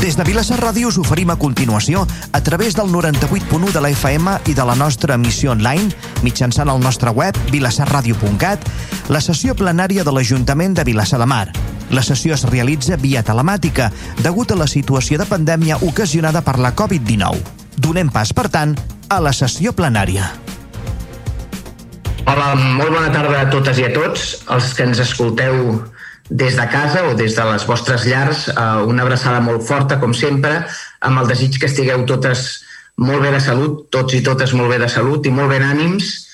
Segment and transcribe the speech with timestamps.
[0.00, 4.34] Des de Vilassar Ràdio us oferim a continuació, a través del 98.1 de la FM
[4.46, 5.88] i de la nostra emissió online,
[6.22, 8.68] mitjançant el nostre web, vilassarradio.cat,
[9.08, 11.46] la sessió plenària de l'Ajuntament de Vilassar de Mar.
[11.90, 13.88] La sessió es realitza via telemàtica,
[14.20, 17.40] degut a la situació de pandèmia ocasionada per la Covid-19.
[17.80, 18.76] Donem pas, per tant,
[19.08, 20.28] a la sessió plenària.
[22.26, 25.86] Hola, molt bona tarda a totes i a tots, els que ens escolteu
[26.28, 30.14] des de casa o des de les vostres llars, eh, una abraçada molt forta, com
[30.14, 30.66] sempre,
[31.00, 32.64] amb el desig que estigueu totes
[32.96, 36.26] molt bé de salut, tots i totes molt bé de salut i molt ben ànims.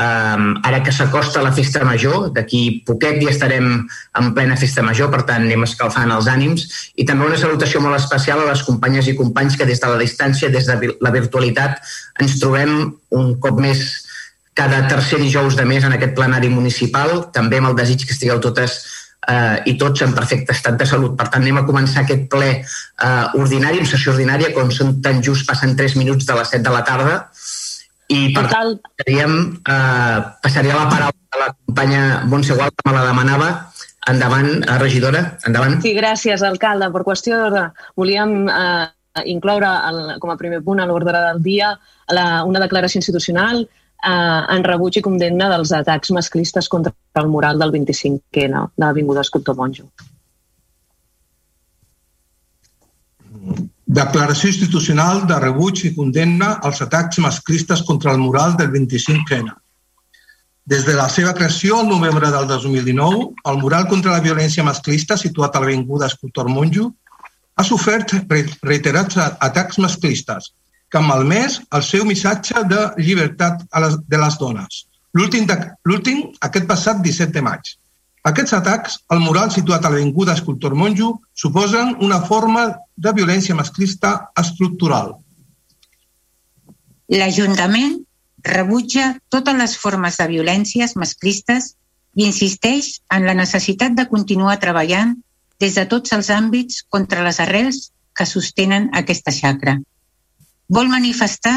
[0.00, 3.66] Um, ara que s'acosta la festa major, d'aquí poquet ja estarem
[4.16, 6.62] en plena festa major, per tant anem escalfant els ànims.
[6.96, 9.98] I també una salutació molt especial a les companyes i companys que des de la
[10.00, 11.82] distància, des de la virtualitat,
[12.22, 14.06] ens trobem un cop més
[14.54, 18.40] cada tercer dijous de mes en aquest plenari municipal, també amb el desig que estigueu
[18.40, 18.78] totes
[19.28, 21.16] eh, i tots en perfecte estat de salut.
[21.18, 25.22] Per tant, anem a començar aquest ple eh, ordinari, en sessió ordinària, com són tan
[25.24, 27.16] just passen 3 minuts de les 7 de la tarda,
[28.10, 32.96] i per tant, passaríem, eh, passaria la paraula a la companya Montse Gual, que me
[32.96, 33.50] la demanava,
[34.08, 35.76] Endavant, eh, regidora, endavant.
[35.84, 36.88] Sí, gràcies, alcalde.
[36.94, 37.66] Per qüestió d'ordre,
[38.00, 38.86] volíem eh,
[39.28, 41.74] incloure el, com a primer punt a l'ordre del dia
[42.08, 43.66] la, una declaració institucional
[44.06, 49.24] eh, en rebuig i condemna dels atacs masclistes contra el mural del 25N de l'Avinguda
[49.26, 49.88] Escultor Monjo.
[53.90, 59.50] Declaració institucional de rebuig i condemna als atacs masclistes contra el mural del 25N.
[60.70, 65.16] Des de la seva creació, al novembre del 2019, el mural contra la violència masclista
[65.18, 66.92] situat a l'Avinguda Escultor Monjo
[67.56, 68.14] ha sofert
[68.62, 70.52] reiterats atacs masclistes,
[70.90, 74.84] que ha malmès el seu missatge de llibertat a les, de les dones.
[75.14, 75.46] L'últim,
[76.46, 77.72] aquest passat 17 de maig.
[78.30, 84.12] Aquests atacs al mural situat a l'Avinguda Escultor Monjo suposen una forma de violència masclista
[84.42, 85.14] estructural.
[87.10, 87.96] L'Ajuntament
[88.44, 91.74] rebutja totes les formes de violències masclistes
[92.18, 95.16] i insisteix en la necessitat de continuar treballant
[95.60, 99.78] des de tots els àmbits contra les arrels que sostenen aquesta xacra
[100.70, 101.56] vol manifestar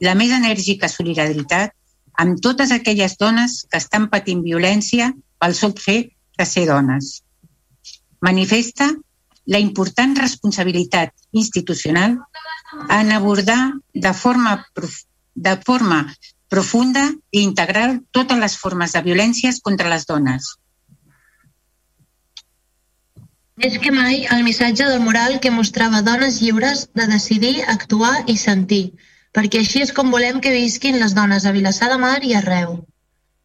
[0.00, 1.74] la més enèrgica solidaritat
[2.22, 7.20] amb totes aquelles dones que estan patint violència pel sol fet de ser dones.
[8.24, 8.88] Manifesta
[9.46, 12.16] la important responsabilitat institucional
[12.96, 13.60] en abordar
[13.94, 14.56] de forma,
[15.34, 16.00] de forma
[16.48, 20.56] profunda i integral totes les formes de violències contra les dones,
[23.58, 28.36] més que mai, el missatge del mural que mostrava dones lliures de decidir, actuar i
[28.38, 28.84] sentir,
[29.34, 32.76] perquè així és com volem que visquin les dones a Vilassar de Mar i arreu.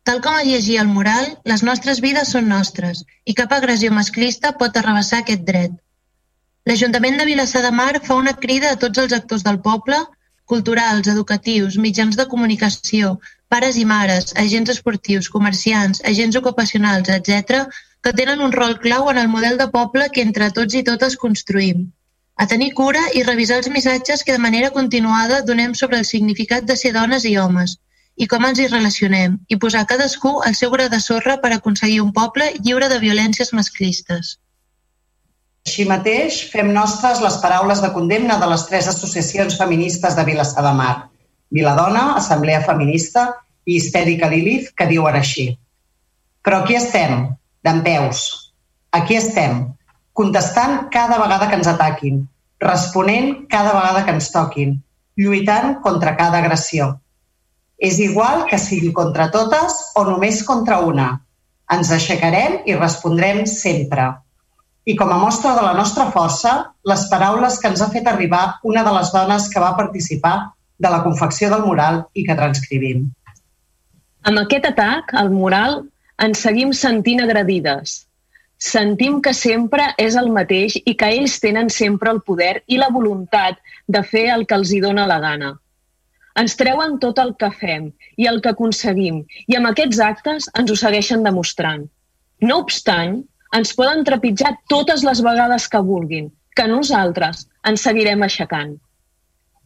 [0.03, 4.52] Tal com a llegir el mural, les nostres vides són nostres i cap agressió masclista
[4.59, 5.73] pot arrabassar aquest dret.
[6.69, 9.97] L'Ajuntament de Vilassar de Mar fa una crida a tots els actors del poble,
[10.46, 13.16] culturals, educatius, mitjans de comunicació,
[13.50, 17.66] pares i mares, agents esportius, comerciants, agents ocupacionals, etc.,
[18.03, 21.16] que tenen un rol clau en el model de poble que entre tots i totes
[21.19, 21.86] construïm.
[22.36, 26.66] A tenir cura i revisar els missatges que de manera continuada donem sobre el significat
[26.69, 27.78] de ser dones i homes
[28.18, 32.02] i com ens hi relacionem i posar cadascú el seu gra de sorra per aconseguir
[32.02, 34.38] un poble lliure de violències masclistes.
[35.64, 40.66] Així mateix, fem nostres les paraules de condemna de les tres associacions feministes de Vilassar
[40.66, 40.96] de Mar,
[41.56, 43.30] Viladona, Assemblea Feminista
[43.64, 45.47] i Histèrica Lilith, que diuen així.
[46.44, 47.30] Però aquí estem,
[47.63, 48.24] d'en peus.
[48.94, 49.66] Aquí estem,
[50.13, 52.24] contestant cada vegada que ens ataquin,
[52.63, 54.78] responent cada vegada que ens toquin,
[55.18, 56.94] lluitant contra cada agressió.
[57.78, 61.07] És igual que sigui contra totes o només contra una.
[61.73, 64.12] Ens aixecarem i respondrem sempre.
[64.85, 66.53] I com a mostra de la nostra força,
[66.84, 70.35] les paraules que ens ha fet arribar una de les dones que va participar
[70.78, 73.07] de la confecció del mural i que transcrivim.
[74.28, 75.81] Amb aquest atac, el mural
[76.23, 77.94] ens seguim sentint agredides.
[78.63, 82.87] Sentim que sempre és el mateix i que ells tenen sempre el poder i la
[82.97, 83.59] voluntat
[83.96, 85.49] de fer el que els hi dóna la gana.
[86.40, 87.90] Ens treuen tot el que fem
[88.23, 89.20] i el que aconseguim
[89.52, 91.84] i amb aquests actes ens ho segueixen demostrant.
[92.41, 93.20] No obstant,
[93.58, 98.78] ens poden trepitjar totes les vegades que vulguin, que nosaltres ens seguirem aixecant.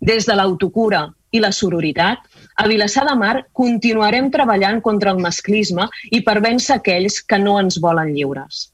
[0.09, 2.25] Des de l'autocura i la sororitat,
[2.57, 7.59] a Vilassar de Mar continuarem treballant contra el masclisme i per vèncer aquells que no
[7.61, 8.67] ens volen lliures.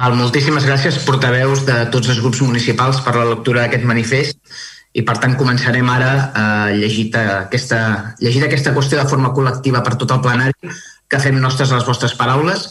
[0.00, 4.38] Val, moltíssimes gràcies, portaveus de tots els grups municipals per la lectura d'aquest manifest
[4.96, 7.80] i per tant començarem ara a llegir aquesta,
[8.24, 10.72] llegir aquesta qüestió de forma col·lectiva per tot el plenari
[11.10, 12.70] que fem nostres les vostres paraules.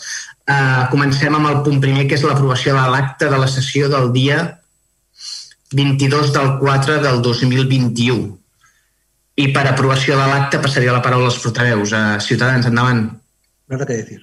[0.49, 4.09] Uh, comencem amb el punt primer, que és l'aprovació de l'acte de la sessió del
[4.15, 4.39] dia
[5.73, 8.37] 22 del 4 del 2021.
[9.39, 11.93] I per aprovació de l'acte passaria la paraula als portaveus.
[11.93, 13.05] Uh, Ciutadans, endavant.
[13.69, 14.19] Nada que decir.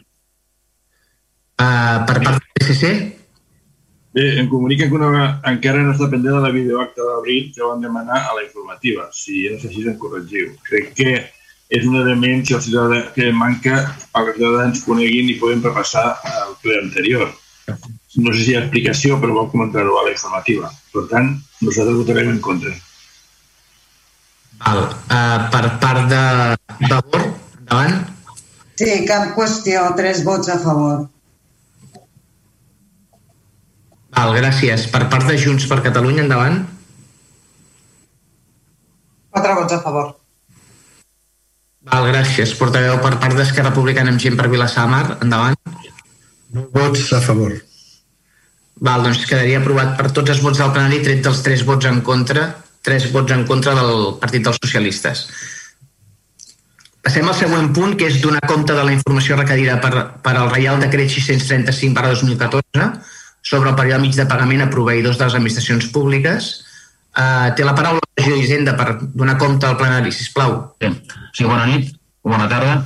[1.56, 2.90] Uh, per part del PSC?
[4.16, 7.82] Bé, em comuniquen que una, encara no està pendent de la videoacta d'abril que van
[7.84, 9.08] demanar a la informativa.
[9.12, 10.52] Si no sé si em corregiu.
[10.68, 11.16] Crec que
[11.68, 13.82] és un element que, el ciutadà, que manca
[14.12, 16.06] perquè els ciutadans coneguin i podem repassar
[16.46, 17.28] el ple anterior.
[18.16, 20.70] No sé si hi ha explicació, però vol comentar-ho a la informativa.
[20.92, 22.72] Per tant, nosaltres votarem en contra.
[24.62, 24.86] Val.
[25.12, 26.22] Uh, per part de
[26.88, 27.26] Vavor,
[27.60, 27.98] endavant.
[28.80, 29.84] Sí, cap qüestió.
[30.00, 31.04] Tres vots a favor.
[34.16, 34.88] Val, gràcies.
[34.92, 36.62] Per part de Junts per Catalunya, endavant.
[39.36, 40.14] Quatre vots a favor.
[41.92, 42.56] Val, gràcies.
[42.56, 45.60] Portaveu per part d'Esquerra Republicana amb gent per Vilassar Mar, endavant.
[46.56, 47.52] No vots a favor.
[48.76, 52.02] Val, doncs quedaria aprovat per tots els vots del plenari, tret dels tres vots en
[52.04, 52.48] contra,
[52.84, 55.22] tres vots en contra del Partit dels Socialistes.
[57.06, 59.92] Passem al següent punt, que és donar compte de la informació requerida per,
[60.22, 62.88] per al Reial Decret 635 per 2014
[63.46, 66.50] sobre el període mig de pagament a proveïdors de les administracions públiques.
[67.16, 70.58] Uh, té la paraula la d'Hisenda per donar compte al plenari, sisplau.
[70.82, 70.90] Sí,
[71.38, 71.94] sí bona nit,
[72.26, 72.80] bona tarda.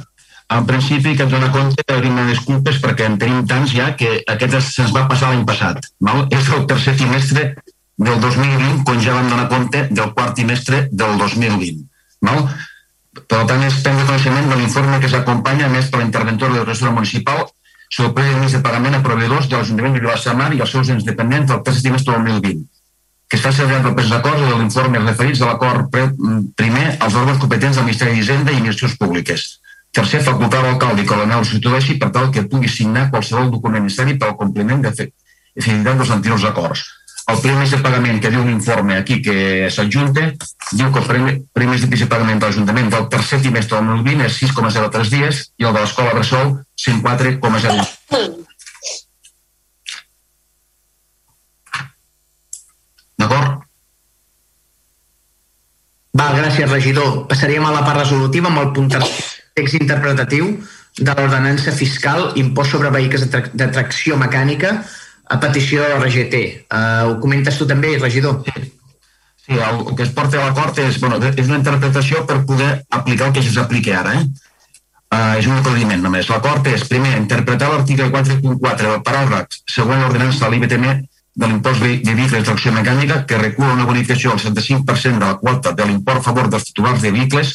[0.50, 4.56] En principi, que et dona compte, demanar disculpes perquè en tenim tants ja que aquest
[4.66, 5.84] se'ns va passar l'any passat.
[6.08, 6.24] Val?
[6.34, 7.44] És el tercer trimestre
[8.00, 11.84] del 2020 quan ja vam donar compte del quart trimestre del 2020.
[12.26, 12.42] Val?
[13.20, 17.46] Per tant, és prendre coneixement de l'informe que s'acompanya més per l'interventor de la municipal
[17.90, 21.50] sobre el de pagament a proveïdors de l'Ajuntament de Vilassamar i els seus ens dependents
[21.50, 22.68] del tercer trimestre del 2020
[23.30, 25.86] que es fa servir el pres d'acord de l'informe referits a l'acord
[26.58, 29.44] primer als òrgans competents del Ministeri d'Hisenda i Administracions Públiques.
[29.90, 34.28] Tercer, facultar l'alcalde que l'anel s'introdueixi per tal que pugui signar qualsevol document necessari per
[34.30, 36.84] al compliment d'efectivitat dels anteriors acords.
[37.30, 40.30] El primer de pagament que diu un informe aquí que s'adjunta
[40.72, 41.06] diu que el
[41.54, 45.74] primer, de pagament de l'Ajuntament del tercer trimestre del 2020 és 6,03 dies i el
[45.74, 46.54] de l'Escola Bressol
[46.86, 48.40] 104,0
[53.20, 53.60] D'acord?
[56.16, 57.26] Val, gràcies, regidor.
[57.28, 58.88] Passaríem a la part resolutiva amb el punt
[59.54, 60.56] text interpretatiu
[60.98, 64.80] de l'ordenança fiscal impost sobre vehicles de tracció mecànica
[65.30, 66.42] a petició de la RGT.
[66.66, 68.42] Uh, ho comentes tu també, regidor?
[68.46, 69.54] Sí.
[69.54, 73.30] El, el que es porta a l'acord és, bueno, és una interpretació per poder aplicar
[73.30, 74.16] el que s'apliqui ara.
[74.18, 74.26] Eh?
[75.10, 76.28] Uh, és un aclariment només.
[76.30, 80.86] L'acord és, primer, interpretar l'article 4.4 del paràgraf següent l'ordenança de l'IBTM
[81.40, 85.38] de l'impost de vehicles de tracció mecànica que recula una bonificació del 75% de la
[85.38, 87.54] quota de l'import a favor dels titulars de vehicles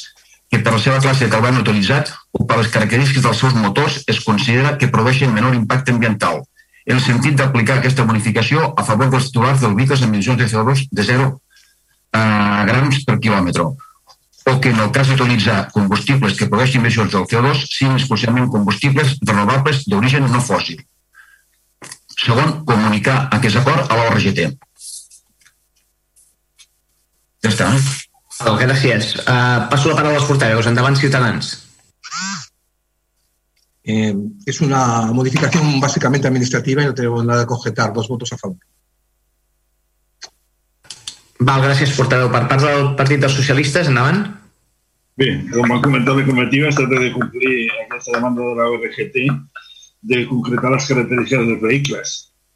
[0.55, 3.97] que per la seva classe de carboni utilitzat o per les característiques dels seus motors
[4.11, 6.43] es considera que produeixen menor impacte ambiental,
[6.85, 10.47] en el sentit d'aplicar aquesta bonificació a favor dels titulars dels vehicles amb emissions de
[10.51, 13.67] CO2 de 0 uh, grams per quilòmetre,
[14.45, 19.17] o que en el cas d'utilitzar combustibles que produeixin emissions del CO2 siguin exclusivament combustibles
[19.25, 20.79] renovables d'origen no fòssil.
[22.15, 24.45] Segon, comunicar aquest acord a l'ORGT.
[27.43, 27.73] Ja està.
[27.75, 28.04] Eh?
[28.43, 29.13] Oh, gràcies.
[29.23, 30.67] Uh, passo la paraula als portaveus.
[30.67, 31.53] Endavant, Ciutadans.
[33.87, 34.15] Eh,
[34.45, 37.93] es una modificación básicamente administrativa y no tenemos nada que objetar.
[37.93, 38.57] Dos votos a favor.
[41.39, 42.31] Val, gràcies, portaveu.
[42.31, 44.24] Per part del Partit dels Socialistes, endavant.
[45.15, 49.19] Bé, com ha comentat la comitiva, es tracta de complir aquesta demanda de la ORGT
[50.12, 52.15] de concretar les característiques dels vehicles.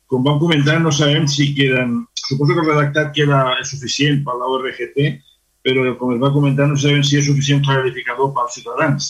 [0.09, 2.01] Com vam comentar, no sabem si queden...
[2.19, 4.97] Suposo que el redactat queda suficient per la ORGT,
[5.77, 9.09] però com es va comentar no sabem si és suficient clarificador pels ciutadans.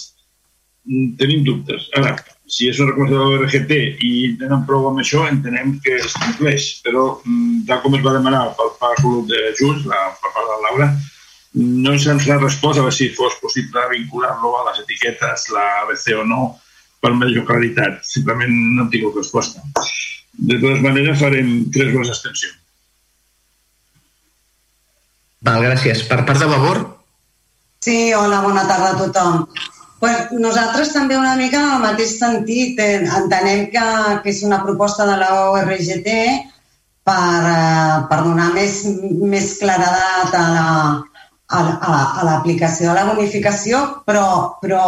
[0.90, 1.88] Mm, tenim dubtes.
[2.00, 2.16] Ara,
[2.50, 3.74] si és una reclamació de l'ORGT
[4.06, 4.12] i
[4.42, 8.48] tenen prou amb això, entenem que es compleix, però mm, tal com es va demanar
[8.58, 10.90] pel part de Junts, la, per part de Laura,
[11.84, 16.14] no se'ns ha respost a veure si fos possible vincular-lo a les etiquetes, la ABC
[16.18, 16.42] o no,
[17.02, 18.02] per major claritat.
[18.06, 19.64] Simplement no hem tingut resposta.
[20.40, 22.52] De totes maneres, farem tres vots d'extensió.
[25.48, 26.04] Val, gràcies.
[26.10, 26.80] Per part de Vavor?
[27.80, 29.46] Sí, hola, bona tarda a tothom.
[30.00, 32.80] Pues nosaltres també una mica en el mateix sentit.
[32.80, 33.86] Eh, entenem que,
[34.24, 36.10] que és una proposta de la ORGT
[37.08, 38.82] per, eh, per donar més,
[39.34, 40.68] més claredat a la,
[41.50, 44.26] a, l'aplicació de la bonificació, però,
[44.62, 44.82] però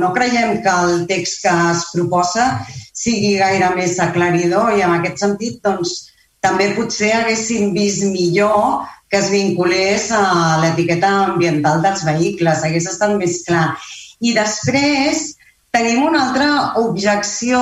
[0.00, 5.20] no creiem que el text que es proposa sigui gaire més aclaridor i en aquest
[5.22, 6.08] sentit doncs,
[6.40, 10.22] també potser haguéssim vist millor que es vinculés a
[10.62, 13.72] l'etiqueta ambiental dels vehicles, hagués estat més clar.
[14.22, 15.32] I després
[15.74, 17.60] tenim una altra objecció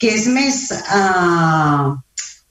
[0.00, 1.92] que és més, uh,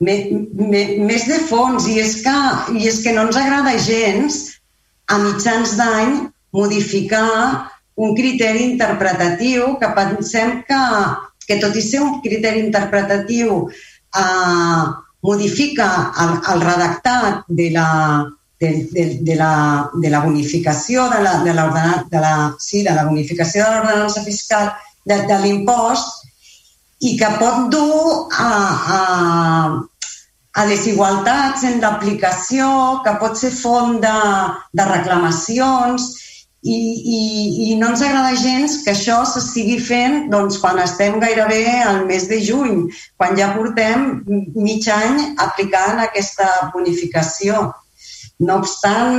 [0.06, 0.16] me,
[0.54, 2.36] me, més de fons i és, que,
[2.78, 4.40] i és que no ens agrada gens
[5.10, 6.16] a mitjans d'any
[6.54, 7.70] modificar
[8.00, 10.82] un criteri interpretatiu que pensem que,
[11.46, 14.84] que tot i ser un criteri interpretatiu eh,
[15.22, 17.88] modifica el, el redactat de la,
[18.60, 21.52] de, de, de, la, de la bonificació de la, de,
[22.10, 24.72] de la, sí, de la bonificació de l'ordenança fiscal
[25.04, 26.26] de, de l'impost
[27.00, 28.50] i que pot dur a,
[28.96, 29.00] a,
[30.52, 32.66] a desigualtats en l'aplicació,
[33.04, 34.16] que pot ser font de,
[34.76, 36.10] de reclamacions
[36.62, 37.20] i, i,
[37.72, 42.04] i no ens agrada gens que això se sigui fent doncs, quan estem gairebé al
[42.08, 42.82] mes de juny,
[43.16, 44.20] quan ja portem
[44.54, 47.70] mig any aplicant aquesta bonificació.
[48.40, 49.16] No obstant,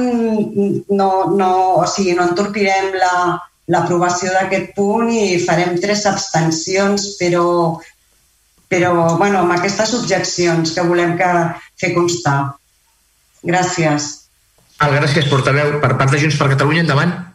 [0.90, 3.16] no, no, o sigui, no entorpirem la,
[3.74, 7.46] l'aprovació d'aquest punt i farem tres abstencions, però,
[8.70, 11.32] però bueno, amb aquestes objeccions que volem que
[11.82, 12.40] fer constar.
[13.46, 14.10] Gràcies.
[14.82, 15.78] Ah, gràcies, portaveu.
[15.82, 17.31] Per part de Junts per Catalunya, endavant.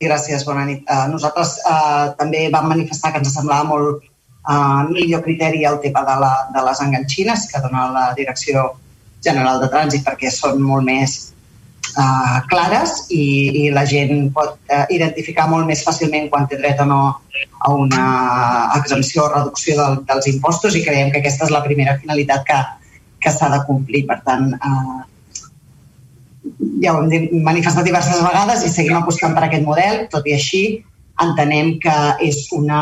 [0.00, 0.86] Gràcies, bona nit.
[0.88, 4.06] Uh, nosaltres uh, també vam manifestar que ens semblava molt
[4.48, 8.70] uh, millor criteri el tema de, la, de les enganxines que dona la Direcció
[9.20, 11.18] General de Trànsit perquè són molt més
[11.98, 13.26] uh, clares i,
[13.60, 17.02] i la gent pot uh, identificar molt més fàcilment quan té dret o no
[17.60, 18.06] a una
[18.80, 22.60] exempció o reducció del, dels impostos i creiem que aquesta és la primera finalitat que,
[23.20, 24.06] que s'ha de complir.
[24.08, 25.04] Per tant, uh,
[26.82, 30.62] ja ho hem manifestat diverses vegades i seguim apostant per aquest model, tot i així
[31.20, 32.80] entenem que és una,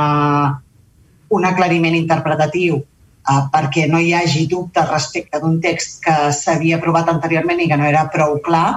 [1.35, 7.11] un aclariment interpretatiu eh, perquè no hi hagi dubtes respecte d'un text que s'havia aprovat
[7.13, 8.69] anteriorment i que no era prou clar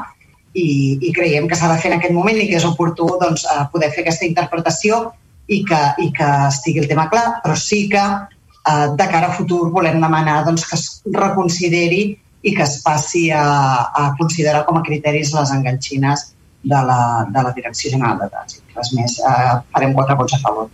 [0.54, 3.46] i, i creiem que s'ha de fer en aquest moment i que és oportú doncs,
[3.46, 5.08] eh, poder fer aquesta interpretació
[5.52, 9.38] i que, i que estigui el tema clar, però sí que eh, de cara a
[9.38, 12.04] futur volem demanar doncs, que es reconsideri
[12.42, 13.46] i que es passi a,
[13.94, 16.32] a considerar com a criteris les enganxines
[16.64, 18.64] de la, de la Direcció General de Trànsit.
[18.76, 20.70] Res més, eh, farem quatre vots a favor.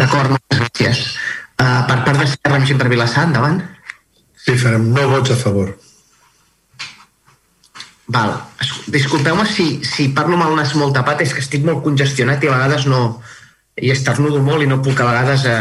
[0.00, 1.04] D'acord, moltes gràcies.
[1.60, 3.60] Uh, per part de Serra, per Vilassar, endavant.
[4.40, 5.74] Sí, farem no vots a favor.
[8.10, 8.32] Val.
[8.90, 12.50] Disculpeu-me si, si parlo amb el nas molt tapat, és que estic molt congestionat i
[12.50, 13.20] a vegades no...
[13.80, 15.56] i estarnudo molt i no puc a vegades eh,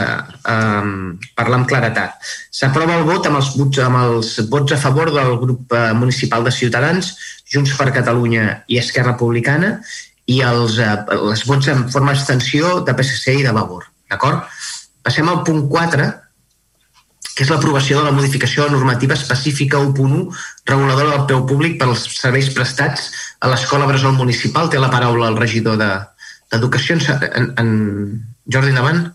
[0.53, 0.91] eh,
[1.39, 2.17] parlar amb claretat.
[2.51, 6.45] S'aprova el vot amb els, vots, amb els vots a favor del grup eh, municipal
[6.45, 7.13] de Ciutadans,
[7.49, 9.77] Junts per Catalunya i Esquerra Republicana
[10.29, 13.87] i els, eh, els vots en forma d'extensió de PSC i de Vavor.
[14.09, 14.43] D'acord?
[15.05, 16.09] Passem al punt 4,
[17.35, 20.25] que és l'aprovació de la modificació de normativa específica 1.1
[20.67, 23.09] reguladora del peu públic per als serveis prestats
[23.39, 24.67] a l'Escola Bressol Municipal.
[24.67, 25.79] Té la paraula el regidor
[26.51, 27.71] d'Educació, de, en, en
[28.51, 29.05] Jordi Davant.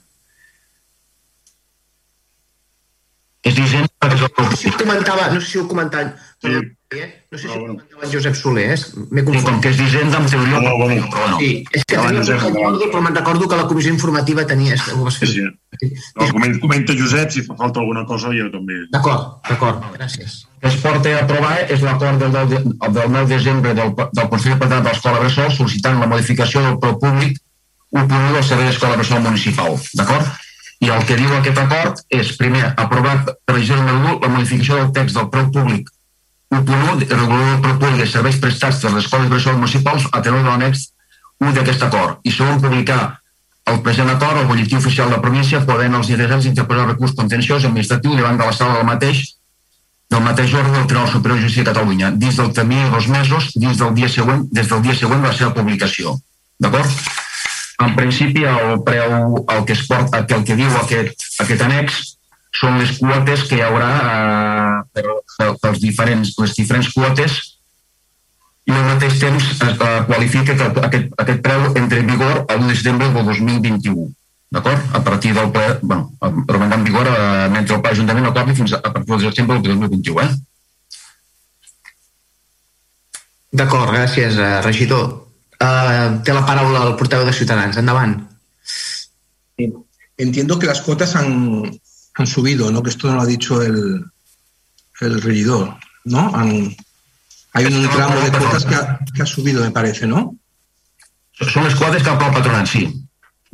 [3.45, 6.55] És és el no sé si ho comentava, no sé si ho comentava, sí.
[6.93, 7.25] Eh?
[7.31, 8.79] no sé si ho comentava Josep Soler, eh?
[9.11, 9.45] m'he confós.
[9.45, 10.61] com que és vigent, en teoria...
[10.61, 11.39] No, bueno, però no.
[11.41, 14.77] Sí, és que no, no, recordo, però me'n recordo que la comissió informativa tenia...
[14.95, 15.31] Ho vas fer.
[15.33, 15.47] Sí,
[15.81, 15.91] sí.
[16.17, 18.79] No, comenta, comenta Josep, si fa falta alguna cosa jo també.
[18.95, 20.45] D'acord, d'acord, gràcies.
[20.61, 24.31] Que es porta a aprovar és l'acord del, del, del 9 de desembre del, del
[24.33, 27.41] Consell de Patronat de l'Escola Bressol sol·licitant la modificació del preu públic
[27.95, 30.31] 1.1 del Servei d'Escola Bressol Municipal, d'acord?
[30.85, 35.17] I el que diu aquest acord és, primer, aprovar per la la modificació del text
[35.17, 35.94] del preu públic
[36.53, 40.89] 1.1, regulador públic de serveis prestats per les escoles bressol municipals a tenor de l'annex
[41.41, 42.19] 1 d'aquest acord.
[42.25, 43.21] I segon, publicar
[43.73, 47.65] el present acord al boletí oficial de la província, podent els interessats interposar recurs contenciós
[47.65, 49.25] administratiu davant de la sala del mateix
[50.13, 53.09] del mateix ordre del Tribunal Superior de Justícia de Catalunya, dins del termini de dos
[53.09, 56.13] mesos, dins del dia següent, des del dia següent de la seva publicació.
[56.61, 56.91] D'acord?
[57.83, 62.05] En principi, el preu, el que, es porta, el que diu aquest, aquest annex,
[62.55, 65.05] són les quotes que hi haurà eh, per,
[65.37, 67.41] per, pels diferents, les diferents quotes
[68.65, 72.63] i al mateix temps es eh, qualifica que aquest, aquest preu entre en vigor el
[72.63, 74.07] 1 de setembre del 2021.
[74.55, 74.81] D'acord?
[74.95, 76.13] A partir del ple, bueno,
[76.47, 79.59] romandrà en vigor eh, mentre el ple Ajuntament acordi fins a, a partir del setembre
[79.59, 80.23] del 2021.
[80.23, 80.31] Eh?
[83.61, 85.05] D'acord, gràcies, eh, regidor.
[85.65, 87.77] Uh, té la paraula el portaveu de Ciutadans.
[87.79, 88.17] Endavant.
[90.19, 91.71] Entiendo que las cuotas han,
[92.15, 92.83] han subido, ¿no?
[92.83, 94.05] Que esto no lo ha dicho el,
[95.01, 96.35] el regidor, ¿no?
[96.35, 96.75] Han,
[97.53, 100.37] hay un tramo de cuotas que ha, que ha subido, me parece, ¿no?
[101.35, 102.85] Són les quotes que ha el patronat, sí.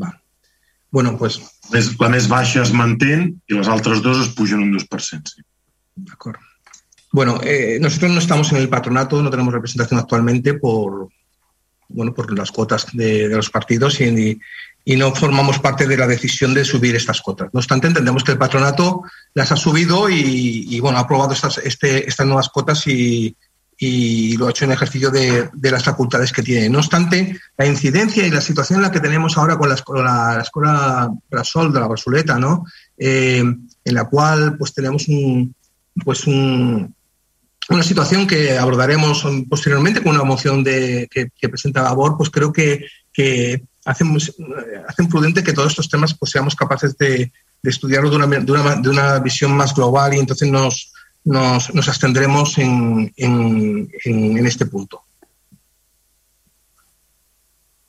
[0.01, 0.13] Va.
[0.93, 1.41] Bueno, pues...
[1.71, 5.45] Les, la més baixa es mantén i les altres dos es pugen un 2%, sí.
[5.95, 6.41] D'acord.
[7.13, 11.09] Bueno, eh, nosotros no estamos en el patronato, no tenemos representación actualmente por,
[11.89, 14.41] bueno, por las cuotas de, de los partidos y,
[14.85, 17.49] y, no formamos parte de la decisión de subir estas cuotas.
[17.53, 19.03] No obstante, entendemos que el patronato
[19.35, 23.37] las ha subido y, y bueno, ha aprobado estas, este, estas nuevas cuotas y,
[23.83, 26.69] y lo ha hecho en ejercicio de, de, las facultades que tiene.
[26.69, 30.35] No obstante, la incidencia y la situación en la que tenemos ahora con la escuela,
[30.37, 32.67] la escuela Brasol de la Brasuleta, ¿no?
[32.99, 35.55] Eh, en la cual pues tenemos un,
[36.05, 36.95] pues un,
[37.71, 42.53] una situación que abordaremos posteriormente con una moción de, que, que presenta Gabor, pues creo
[42.53, 44.17] que, que hacen,
[44.89, 47.33] hacen prudente que todos estos temas pues seamos capaces de,
[47.63, 50.93] de estudiarlo de una, de, una, de una visión más global y entonces nos,
[51.25, 55.05] nos, nos abstendremos en, en, en, en este punto.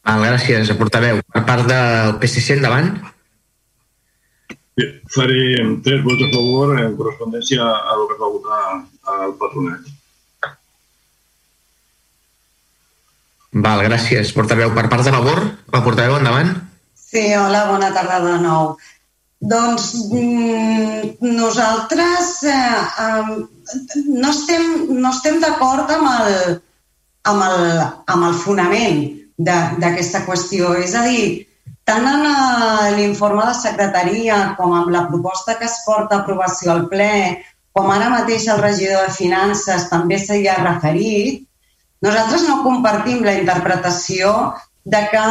[0.01, 1.21] Val, gràcies, portaveu.
[1.29, 2.89] Per part del PSC, endavant.
[4.77, 8.61] Bé, faré tres vots a favor en correspondència a el que va votar
[9.13, 9.91] al patronat.
[13.51, 14.71] Val, gràcies, portaveu.
[14.71, 15.41] Per part de Vavor,
[15.73, 16.53] la portaveu, endavant.
[16.95, 18.77] Sí, hola, bona tarda de nou.
[19.41, 22.55] Doncs mm, nosaltres eh,
[23.03, 23.33] eh,
[24.07, 24.63] no estem,
[25.01, 26.55] no estem d'acord amb, el,
[27.27, 27.83] amb, el,
[28.15, 29.03] amb el fonament
[29.35, 30.71] d'aquesta qüestió.
[30.79, 31.43] És a dir,
[31.83, 32.23] tant en
[32.95, 37.11] l'informe de secretaria com amb la proposta que es porta a aprovació al ple,
[37.75, 41.49] com ara mateix el regidor de Finances també s'hi ha referit,
[42.01, 44.31] nosaltres no compartim la interpretació
[44.83, 45.25] de que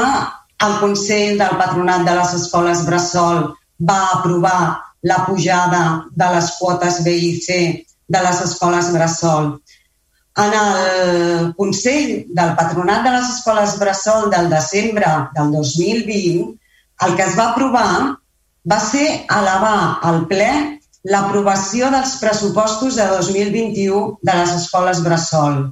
[0.67, 3.43] el Consell del Patronat de les Escoles Bressol
[3.91, 4.61] va aprovar
[5.03, 7.59] la pujada de les quotes B i C
[8.11, 9.55] de les escoles Bressol.
[10.37, 16.59] En el Consell del Patronat de les Escoles Bressol del desembre del 2020,
[17.07, 18.17] el que es va aprovar
[18.71, 20.51] va ser elevar al ple
[21.11, 25.71] l'aprovació dels pressupostos de 2021 de les escoles Bressol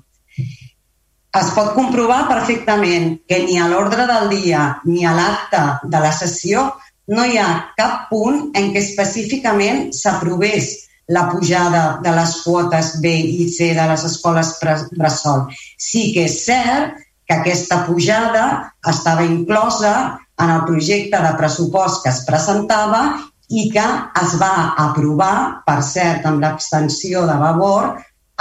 [1.37, 6.13] es pot comprovar perfectament que ni a l'ordre del dia ni a l'acte de la
[6.13, 6.71] sessió
[7.09, 10.71] no hi ha cap punt en què específicament s'aprovés
[11.09, 13.13] la pujada de les quotes B
[13.43, 15.47] i C de les escoles bressol.
[15.81, 19.95] Sí que és cert que aquesta pujada estava inclosa
[20.39, 23.03] en el projecte de pressupost que es presentava
[23.49, 23.85] i que
[24.23, 27.95] es va aprovar, per cert, amb l'abstenció de Vavor,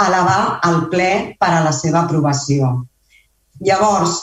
[0.06, 2.70] elevar al ple per a la seva aprovació.
[3.64, 4.18] Llavors,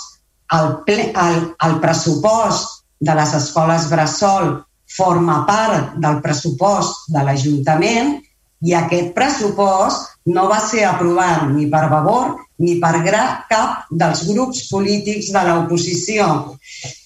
[0.56, 4.54] el, ple, el, el pressupost de les escoles Bressol
[4.96, 8.16] forma part del pressupost de l'Ajuntament
[8.66, 13.02] i aquest pressupost no va ser aprovat ni per Vavor ni per
[13.50, 16.28] cap dels grups polítics de l'oposició,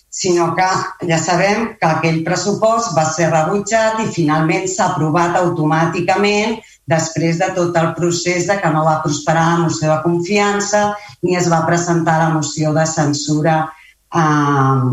[0.09, 0.67] sinó que
[1.09, 7.49] ja sabem que aquell pressupost va ser rebutjat i finalment s'ha aprovat automàticament després de
[7.55, 10.83] tot el procés de que no va prosperar la moció de confiança
[11.21, 14.89] ni es va presentar la moció de censura eh,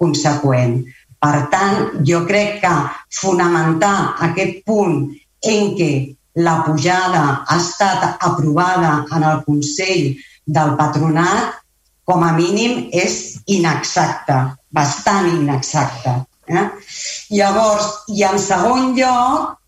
[0.00, 0.80] conseqüent.
[1.20, 2.72] Per tant, jo crec que
[3.20, 3.96] fonamentar
[4.28, 5.02] aquest punt
[5.50, 5.92] en què
[6.40, 10.14] la pujada ha estat aprovada en el Consell
[10.46, 11.58] del Patronat,
[12.08, 14.38] com a mínim és inexacte,
[14.72, 16.16] bastant inexacte.
[16.50, 16.66] Eh?
[17.36, 19.59] Llavors, i en segon lloc,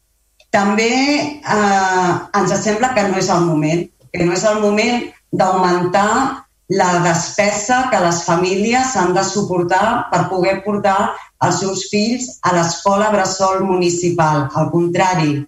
[0.53, 0.93] també
[1.41, 6.91] eh, ens sembla que no és el moment, que no és el moment d'augmentar la
[7.05, 11.13] despesa que les famílies han de suportar per poder portar
[11.45, 14.47] els seus fills a l'escola Bressol municipal.
[14.55, 15.41] Al contrari,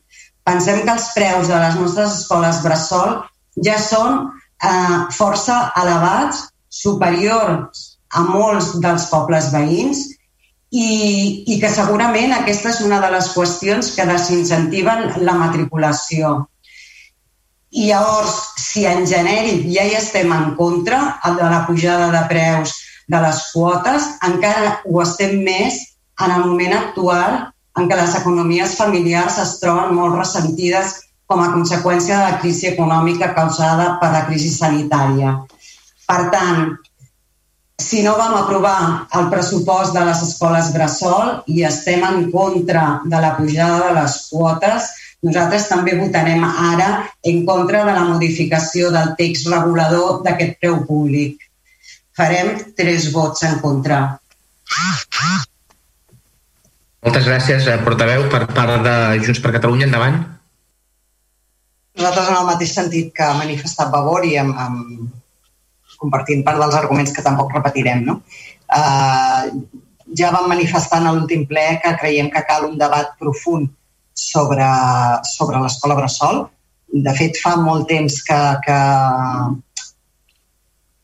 [0.45, 3.21] pensem que els preus de les nostres escoles Bressol
[3.65, 7.85] ja són eh, força elevats, superiors
[8.19, 10.09] a molts dels pobles veïns
[10.75, 16.35] i, i que segurament aquesta és una de les qüestions que desincentiven la matriculació.
[17.75, 22.75] I llavors, si en genèric ja hi estem en contra de la pujada de preus
[23.11, 25.79] de les quotes, encara ho estem més
[26.25, 27.41] en el moment actual
[27.79, 30.99] en què les economies familiars es troben molt ressentides
[31.31, 35.37] com a conseqüència de la crisi econòmica causada per la crisi sanitària.
[36.07, 36.75] Per tant,
[37.79, 43.21] si no vam aprovar el pressupost de les escoles Bressol i estem en contra de
[43.21, 44.91] la pujada de les quotes,
[45.25, 46.91] nosaltres també votarem ara
[47.25, 51.41] en contra de la modificació del text regulador d'aquest preu públic.
[52.15, 54.21] Farem tres vots en contra.
[57.05, 59.87] Moltes gràcies, eh, portaveu, per part de Junts per Catalunya.
[59.91, 60.23] Endavant.
[61.97, 65.11] Nosaltres en el mateix sentit que ha manifestat Vavor i amb, amb
[66.05, 68.05] compartint part dels arguments que tampoc repetirem.
[68.07, 68.21] No?
[68.69, 69.49] Uh,
[70.19, 73.71] ja vam manifestar en l'últim ple que creiem que cal un debat profund
[74.15, 74.67] sobre,
[75.27, 76.45] sobre l'escola Bressol.
[77.07, 78.79] De fet, fa molt temps que, que,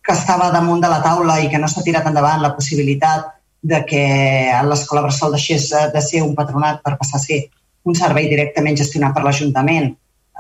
[0.07, 3.81] que estava damunt de la taula i que no s'ha tirat endavant la possibilitat de
[3.89, 4.05] que
[4.69, 7.43] l'escola Bressol deixés de ser un patronat per passar a ser
[7.85, 9.91] un servei directament gestionat per l'Ajuntament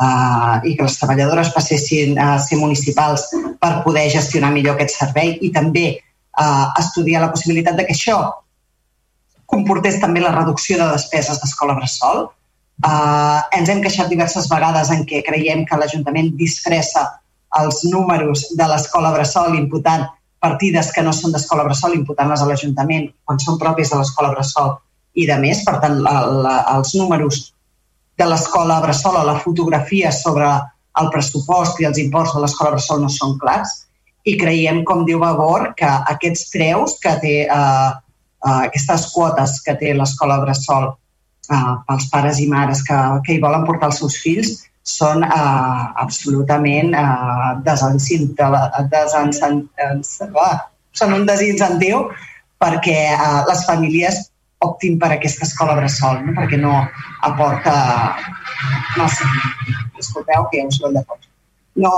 [0.01, 3.29] eh, i que les treballadores passessin a ser municipals
[3.61, 8.21] per poder gestionar millor aquest servei i també eh, estudiar la possibilitat de que això
[9.51, 12.29] comportés també la reducció de despeses d'escola bressol.
[12.87, 17.07] Eh, ens hem queixat diverses vegades en què creiem que l'Ajuntament disfressa
[17.59, 20.07] els números de l'escola bressol imputant
[20.41, 24.77] partides que no són d'escola bressol, imputant-les a l'Ajuntament quan són pròpies de l'escola bressol
[25.19, 25.65] i de més.
[25.67, 26.15] Per tant, la,
[26.47, 27.51] la, els números
[28.21, 30.49] de l'escola Bressol o la fotografia sobre
[31.01, 33.71] el pressupost i els imports de l'escola Bressol no són clars.
[34.29, 37.91] I creiem, com diu Vavor, que aquests preus que té eh,
[38.47, 43.45] eh, aquestes quotes que té l'escola Bressol eh, pels pares i mares que, que hi
[43.45, 48.59] volen portar els seus fills són eh, absolutament eh, desincentiu,
[51.01, 52.09] són un desincentiu
[52.61, 54.30] perquè eh, les famílies
[54.65, 56.37] optin per aquesta escola bressol, no?
[56.37, 56.77] perquè no
[57.27, 57.75] aporta...
[59.09, 59.27] Sé,
[59.97, 61.29] disculpeu que us ho de fons.
[61.81, 61.93] No,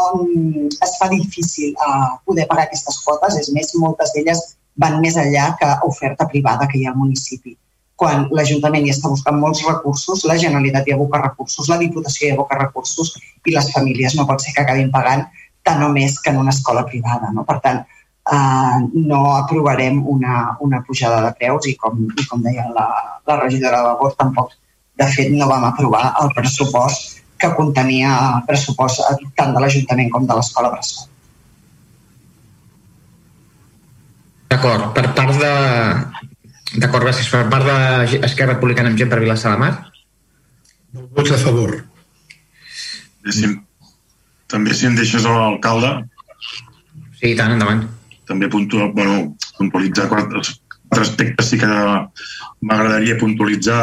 [0.70, 4.42] es fa difícil uh, poder pagar aquestes quotes, és més, moltes d'elles
[4.78, 7.56] van més enllà que oferta privada que hi ha al municipi.
[7.98, 12.36] Quan l'Ajuntament hi està buscant molts recursos, la Generalitat hi aboca recursos, la Diputació hi
[12.36, 13.14] aboca recursos
[13.46, 15.26] i les famílies no pot ser que acabin pagant
[15.66, 17.30] tant o més que en una escola privada.
[17.34, 17.44] No?
[17.48, 17.82] Per tant,
[18.30, 22.88] eh, no aprovarem una, una pujada de preus i com, i com deia la,
[23.26, 24.52] la regidora de Vavor, tampoc
[24.98, 29.02] de fet no vam aprovar el pressupost que contenia el pressupost
[29.38, 31.08] tant de l'Ajuntament com de l'Escola Bressol.
[34.52, 34.92] D'acord.
[34.94, 35.54] Per part de...
[36.76, 37.26] D'acord, gràcies.
[37.32, 39.72] Per part d'Esquerra Republicana amb gent per Vilassar de Mar?
[41.16, 41.72] Vots a favor.
[43.26, 43.56] Deixi'm,
[44.52, 45.90] també si em deixes a l'alcalde.
[47.18, 47.82] Sí, tant, endavant
[48.32, 50.42] també puntual, bueno, puntualitzar quatre,
[50.88, 51.70] quatre aspectes sí que
[52.64, 53.82] m'agradaria puntualitzar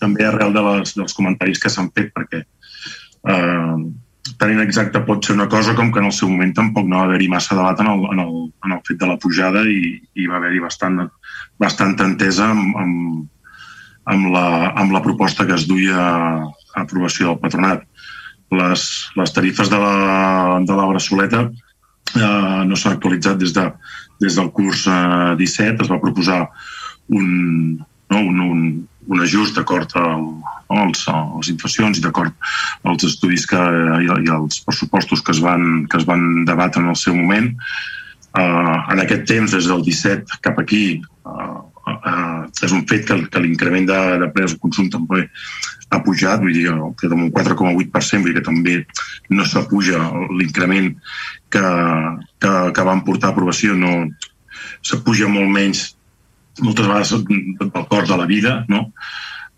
[0.00, 3.74] també arrel de les, dels comentaris que s'han fet perquè eh,
[4.40, 7.08] tan inexacte pot ser una cosa com que en el seu moment tampoc no va
[7.08, 10.28] haver-hi massa debat en el, en, el, en el fet de la pujada i, i
[10.30, 11.02] va haver-hi bastant,
[11.60, 13.52] bastant entesa amb, amb,
[14.14, 14.46] amb, la,
[14.80, 17.84] amb la proposta que es duia a aprovació del patronat.
[18.50, 21.44] Les, les tarifes de la, de la Bressoleta
[22.66, 23.66] no s'ha actualitzat des, de,
[24.20, 25.84] des del curs eh, 17.
[25.84, 26.40] Es va proposar
[27.08, 27.78] un,
[28.10, 28.64] no, un, un,
[29.10, 32.34] un ajust d'acord als, als inflacions i d'acord
[32.88, 33.60] als estudis que,
[34.04, 37.54] i, i als pressupostos que es van, que es van debatre en el seu moment.
[38.30, 41.64] Uh, en aquest temps, des del 17 cap aquí, uh,
[41.96, 45.26] uh, és un fet que, que l'increment de, de preus de consum també
[45.90, 48.76] ha pujat, vull dir, que un 4,8%, vull dir que també
[49.34, 50.02] no s'apuja
[50.38, 50.92] l'increment
[51.50, 51.64] que,
[52.42, 53.94] que, que van portar a aprovació no
[54.86, 55.88] s'apuja molt menys
[56.60, 58.86] moltes vegades del cost de la vida no?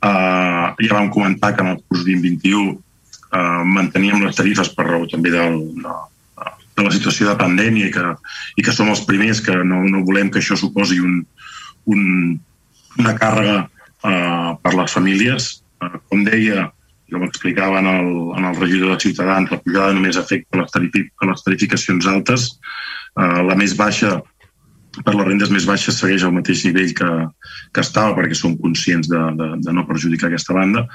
[0.03, 5.07] Uh, ja vam comentar que en el curs 2021 uh, manteníem les tarifes per raó
[5.11, 5.99] també del, de,
[6.77, 8.09] de la situació de pandèmia i que,
[8.59, 11.21] i que som els primers que no, no volem que això suposi un,
[11.91, 12.39] un,
[12.99, 15.51] una càrrega uh, per les famílies.
[15.83, 16.69] Uh, com deia,
[17.13, 21.07] com explicava en el, en el regidor de Ciutadans, la pujada només afecta les, tarifi,
[21.31, 22.49] les tarificacions altes.
[23.17, 24.19] Uh, la més baixa,
[25.03, 27.13] per les rendes més baixes, segueix al mateix nivell que,
[27.73, 30.87] que estava, perquè som conscients de, de, de no perjudicar aquesta banda.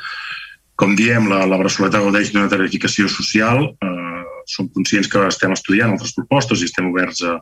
[0.78, 3.72] Com diem, la, la Bressoleta gaudeix d'una tarificació social.
[3.82, 4.08] Uh,
[4.48, 7.36] som conscients que estem estudiant altres propostes i estem oberts a,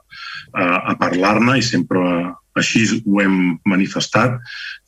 [0.57, 2.01] a, a parlar-ne i sempre
[2.59, 3.37] així ho hem
[3.67, 4.39] manifestat.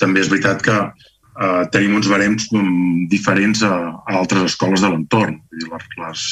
[0.02, 4.92] També és veritat que eh, tenim uns barems um, diferents a, a altres escoles de
[4.94, 5.40] l'entorn.
[5.68, 6.26] Les, les,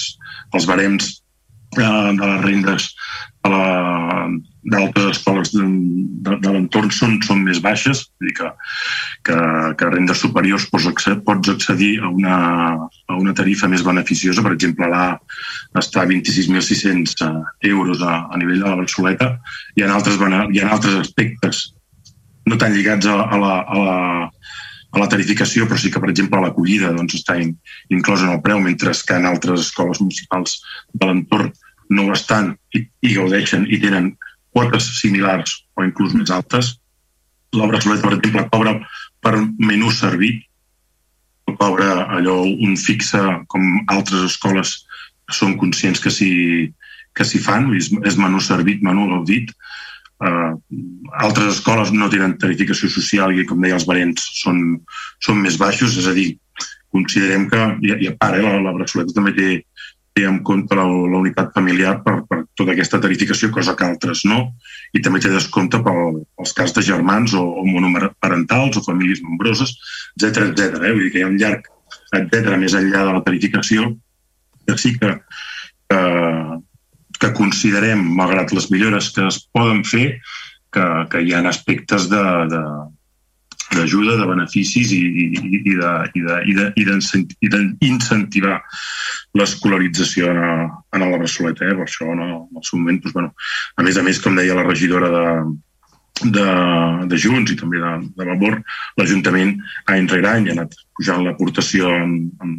[0.55, 1.11] els barems
[1.77, 2.91] eh, de les rendes
[4.65, 5.63] d'altres escoles de,
[6.25, 8.49] de, de l'entorn són, són més baixes, vull dir que,
[9.27, 9.37] que,
[9.77, 12.37] que a rendes superiors pots accedir, pots accedir a una,
[12.81, 14.43] a una tarifa més beneficiosa.
[14.45, 15.07] Per exemple, l'A
[15.81, 17.33] està a 26.600 eh,
[17.69, 19.35] euros a, a nivell de la Barceleta.
[19.75, 21.67] Hi ha altres, hi ha altres aspectes
[22.45, 23.99] no tan lligats a, a, la, a, la,
[24.95, 27.55] a la tarificació, però sí que, per exemple, l'acollida doncs, està in,
[27.93, 30.59] inclosa en el preu, mentre que en altres escoles municipals
[30.93, 31.53] de l'entorn
[31.93, 34.13] no ho estan i, i gaudeixen i tenen
[34.55, 36.75] quotes similars o inclús més altes.
[37.55, 38.75] L'obra Soleta, per exemple, cobra
[39.23, 40.43] per menú servit,
[41.59, 44.79] cobra allò un fixe com altres escoles
[45.31, 46.33] són conscients que s'hi
[47.15, 49.53] que s'hi fan, és, és menú servit, menú gaudit,
[50.23, 50.51] Eh,
[51.19, 54.61] altres escoles no tenen tarificació social i, com deia, els barents són,
[55.19, 56.29] són més baixos, és a dir,
[56.95, 59.49] considerem que, i, i a part, eh, la, la Bressoleta també té
[60.23, 64.53] en compte la, la unitat familiar per, per tota aquesta tarificació, cosa que altres no,
[64.95, 69.75] i també té descompte pel, pels cas de germans o, o monoparentals o famílies nombroses,
[70.15, 70.79] etc etc.
[70.79, 70.93] Eh?
[70.93, 71.67] Vull dir que hi ha un llarg
[72.15, 73.91] etc més enllà de la tarificació,
[74.65, 75.11] que sí que,
[75.91, 76.01] que,
[77.19, 80.21] que considerem, malgrat les millores que es poden fer,
[80.71, 82.63] que, que hi ha aspectes de, de,
[83.73, 85.25] d'ajuda, de beneficis i, i,
[85.65, 88.57] i d'incentivar
[89.35, 90.41] l'escolarització en,
[90.95, 91.55] en la Barcelona.
[91.57, 91.75] Eh?
[91.79, 93.33] Per això, no, en el seu moment, doncs, bueno,
[93.75, 95.25] a més a més, com deia la regidora de,
[96.23, 96.45] de,
[97.11, 98.61] de Junts i també de, de Vavor,
[98.99, 99.57] l'Ajuntament
[99.91, 102.53] any rere any ha anat pujant l'aportació en, en,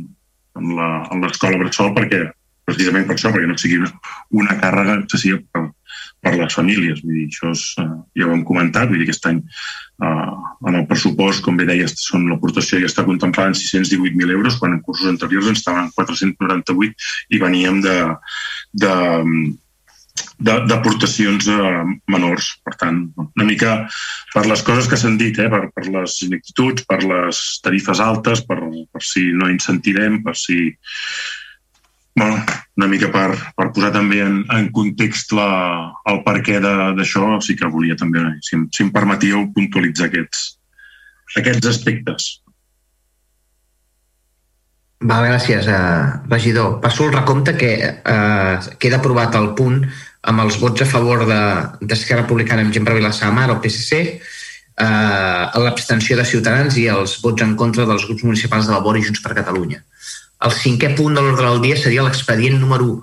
[0.59, 2.27] en l'escola Bressol perquè
[2.67, 3.81] precisament per això, perquè no sigui
[4.35, 5.69] una càrrega excessiva per,
[6.25, 7.03] per les famílies.
[7.05, 9.43] Vull dir, això és, eh, ja ho hem comentat, vull dir, aquest any
[10.03, 14.75] en el pressupost, com bé deies, són l'aportació ja està contemplada en 618.000 euros, quan
[14.77, 17.97] en cursos anteriors en estaven en 498 i veníem de,
[18.85, 18.93] de,
[20.39, 22.51] d'aportacions eh, menors.
[22.65, 23.79] Per tant, una mica
[24.35, 28.45] per les coses que s'han dit, eh, per, per les inactituds, per les tarifes altes,
[28.45, 28.61] per,
[28.93, 30.75] per si no incentivem, per si
[32.17, 32.41] bueno,
[32.77, 35.51] una mica per, per posar també en, en context la,
[36.09, 40.49] el per què d'això, sí que volia també, si, si em permetíeu, puntualitzar aquests,
[41.37, 42.29] aquests aspectes.
[45.05, 46.79] Va, gràcies, eh, regidor.
[46.81, 49.83] Passo el recompte que eh, queda aprovat el punt
[50.27, 54.01] amb els vots a favor d'Esquerra de, Republicana amb gent per Vilassar Mar, el PSC,
[54.81, 58.99] eh, l'abstenció de Ciutadans i els vots en contra dels grups municipals de la Vora
[58.99, 59.85] i Junts per Catalunya.
[60.45, 62.99] El cinquè punt de l'ordre del dia seria l'expedient número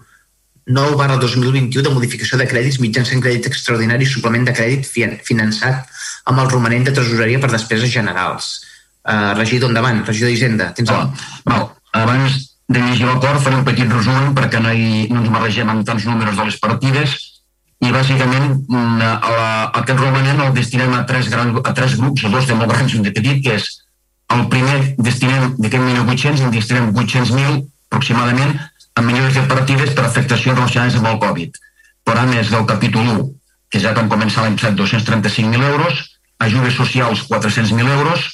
[0.65, 4.87] 9 barra 2021 de modificació de crèdits mitjançant crèdit extraordinari i suplement de crèdit
[5.27, 5.89] finançat
[6.29, 8.53] amb el romanent de tresoreria per despeses generals.
[9.03, 10.05] Uh, regidor, endavant.
[10.07, 11.09] Regidor d'Hisenda, tens el...
[11.49, 11.67] Val.
[11.93, 12.37] Abans
[12.71, 16.07] de llegir l'acord faré un petit resum perquè no, hi, no ens barregem amb tants
[16.07, 17.17] números de les partides
[17.83, 19.47] i bàsicament mm, a la,
[19.81, 23.01] aquest romanent el destinem a tres, gran, a tres grups, dos de molt grans i
[23.01, 23.67] un de petit, que és
[24.33, 28.57] el primer destinem d'aquest 1.800, en destinem 800.000 aproximadament
[28.95, 31.59] a millores de partides per afectacions relacionades amb el Covid.
[32.03, 33.27] Per a més del capítol 1,
[33.71, 36.01] que ja com començar l'any passat 235.000 euros,
[36.45, 38.27] ajudes socials 400.000 euros,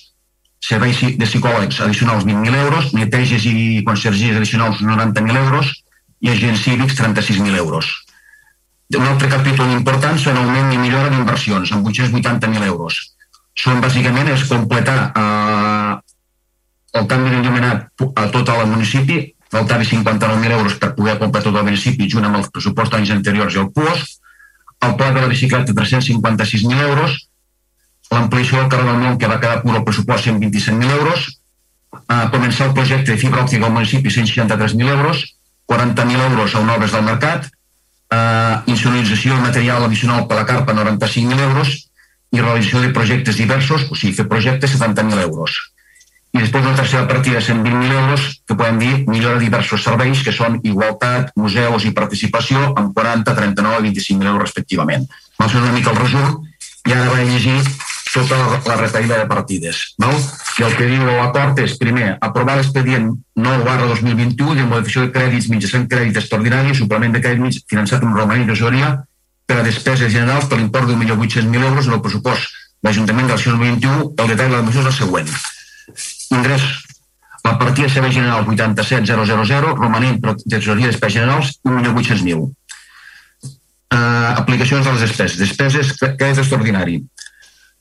[0.70, 5.72] serveis de psicòlegs addicionals 20.000 euros, neteges i consergies addicionals 90.000 euros
[6.20, 7.92] i agents cívics 36.000 euros.
[8.98, 13.00] Un altre capítol important són augment i millora d'inversions, amb 880.000 euros
[13.60, 15.98] són bàsicament és completar eh,
[17.00, 19.20] el canvi d'enllumenat a tot el municipi,
[19.52, 23.58] faltava 59.000 euros per poder completar tot el municipi junt amb els pressupostos d'anys anteriors
[23.58, 24.06] i el PUOS,
[24.88, 27.18] el pla de la bicicleta 356.000 euros,
[28.14, 31.28] l'ampliació del carrer del Món que va quedar pur el pressupost 127.000 euros,
[32.00, 35.26] eh, començar el projecte de fibra òptica al municipi 163.000 euros,
[35.70, 37.52] 40.000 euros a obres del mercat,
[38.10, 41.89] eh, insonorització material addicional per la carpa 95.000 euros
[42.32, 45.58] i realització de projectes diversos, o sigui, fer projectes 70.000 euros.
[46.30, 50.60] I després una tercera partida 120.000 euros, que podem dir millora diversos serveis, que són
[50.62, 55.08] igualtat, museus i participació, amb 40, 39 i 25.000 euros respectivament.
[55.42, 56.44] Va fer una mica el resum,
[56.86, 57.58] i ara vaig llegir
[58.14, 59.82] tota la retaïla de partides.
[60.02, 60.16] Val?
[60.60, 65.14] I el que diu l'acord és, primer, aprovar l'expedient 9 barra 2021 de modificació de
[65.18, 68.58] crèdits mitjançant crèdit extraordinari, suplement de crèdit finançat amb romanent de
[69.50, 72.54] per a despeses generals per l'import d'un milió 800.000 euros en el pressupost
[72.86, 74.12] l'Ajuntament del 2021.
[74.22, 75.32] El detall de la moció és el següent.
[76.38, 76.68] Ingrés,
[77.44, 82.46] la partida servei general 87.000, romanent per tesoreria de despeses generals 1.800.000.
[82.46, 85.40] Uh, eh, aplicacions de les despeses.
[85.42, 87.00] Despeses, que és extraordinari.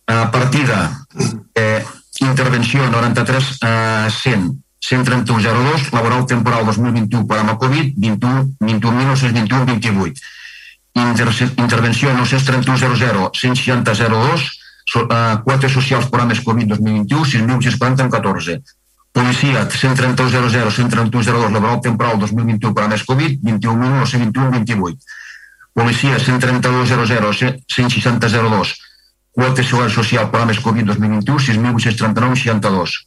[0.08, 0.80] Uh, partida,
[1.52, 1.84] eh,
[2.24, 4.48] intervenció 93 uh, 100,
[4.88, 10.38] 131.02, laboral temporal 2021 programa Covid, 21, 21.921, 28
[10.94, 18.62] Inter intervenció 931.00, 160.02, so, uh, quotes socials programes Covid 2021, 6.640 14.
[19.12, 24.98] Policia, 131.00, 131.02, laboral temporal 2021 programes Covid, 21.921, 28.
[25.74, 28.74] Policia, 132.00, 160.02,
[29.32, 33.06] quotes seguretat social programes Covid 2021, 6.839, 62.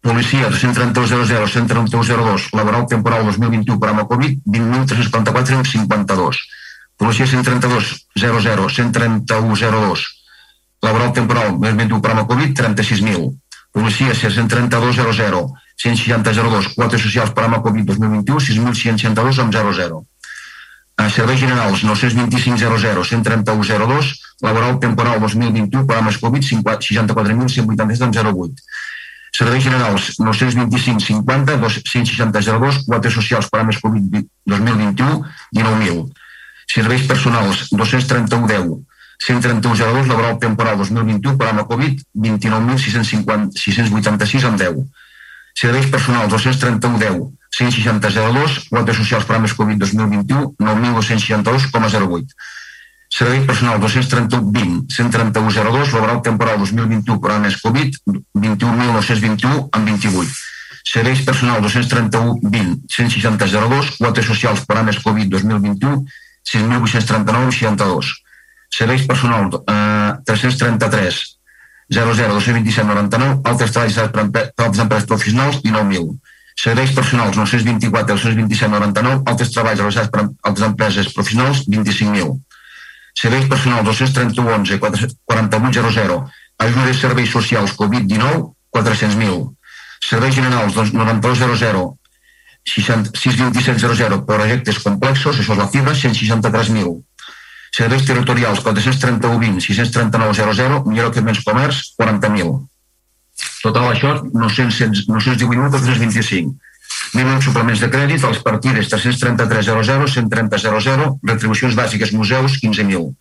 [0.00, 6.61] Policia, 132.00, 131.02, laboral temporal 2021 programa Covid, 20.344, 52
[7.02, 10.02] Policia 132 00 131 02
[10.86, 13.32] laboral temporal, més 21 programa Covid, 36.000.
[13.74, 15.40] Policia 132 00
[15.82, 19.98] 160 02 quotes socials programa Covid 2021, 6.162 amb 00.
[21.02, 24.14] A serveis generals 925 00 131 02
[24.46, 28.66] laboral temporal 2021 programes Covid 64.187 amb 08.
[29.34, 36.12] Serveis generals 925 50, 260 02, quotes socials programes Covid 2021, 19.000.
[36.66, 38.86] Serveis personals 231 10,
[39.18, 44.86] 131 02, laboral temporal 2021, programa Covid 29.686 amb 10.
[45.54, 52.26] Serveis personals 231 10, 160 02, quotes socials programes Covid 2021, 9.262,08.
[53.12, 57.92] Servei personal 231 20, 131 02, laboral temporal 2021, programes Covid
[58.32, 60.32] 21.921 amb 28.
[60.82, 66.08] Serveis personal 231 20, 160 02, quotes socials programes Covid 2021,
[66.48, 68.22] 6.839 62.
[68.72, 71.38] Serveis personal eh, 333
[71.92, 74.22] 00 227 99, altres treballs per
[74.56, 76.18] altres empreses professionals 19.000.
[76.56, 82.40] Serveis personals 924 227 99, altres treballs realitzats per altres empreses professionals 25.000.
[83.14, 84.78] Serveis personals 231 11
[85.26, 86.20] 48 00,
[86.58, 89.52] ajuda de serveis socials Covid-19 400.000.
[90.00, 92.01] Serveis generals 9200
[92.68, 97.00] 627 00 projectes complexos, això és la fibra, 163.000
[97.72, 101.08] Serveis territorials 431 20, 639 00, millor
[101.40, 102.68] comerç 40.000.
[103.62, 106.52] Total això 918.425.
[107.16, 113.16] Mínim suplements de crèdit als partides 333 00, 130 00, retribucions bàsiques museus 15.000.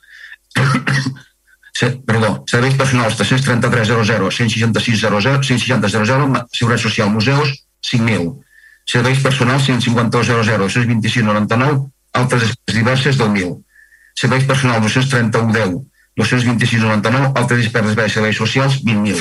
[2.06, 8.36] Perdó, serveis personals 333 00, 166 00, 160 00, seguretat social museus 5.000.
[8.92, 13.62] Serveis personals 152 00, 126 99, altres diverses 10.000
[14.22, 19.18] serveis personals 231 10, 226 99, altres despeses de serveis socials 20.000.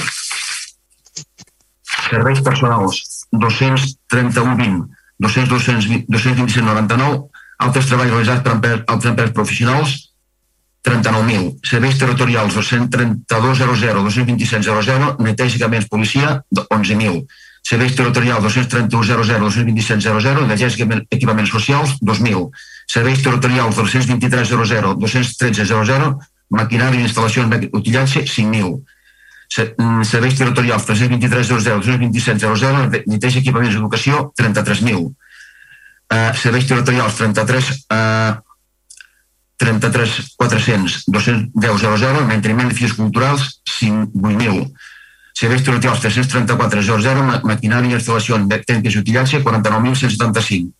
[2.11, 9.97] Serveis personals 231 20, 200, 220, 227 99, altres treballs realitzats per altres empreses professionals
[10.85, 11.61] 39.000.
[11.63, 17.25] Serveis territorials 232 00, 227 00, neteja policia 11.000.
[17.63, 20.71] Serveis territorials 231 00, 227 00, neteja
[21.11, 22.49] equipaments socials 2.000
[22.91, 26.19] serveis territorials 223 00, 213 00,
[26.51, 28.81] maquinària i instal·lació d'utillatge 5.000.
[29.79, 35.11] Mm, serveis territorials 323 00, 227 00, neteja equipaments d'educació 33.000.
[36.11, 38.33] Uh, serveis territorials 33 uh,
[39.63, 44.67] 33 400 210 00, manteniment de fies culturals 8.000.
[45.37, 50.75] Serveis territorials 334 00, maquinària i instal·lació de tècniques i utillatge 49.175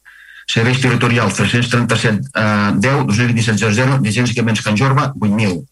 [0.51, 5.63] serveis territorials 337 eh, 10, 227 00, vigents equipaments Can Jorba 8.000,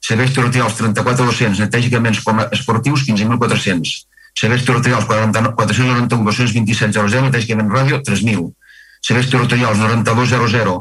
[0.00, 2.20] serveis territorials 34 200, neteja equipaments
[2.52, 4.04] esportius 15.400,
[4.36, 8.52] serveis territorials 491 227 00, neteja equipaments ràdio 3.000,
[9.00, 10.76] serveis territorials 92 00,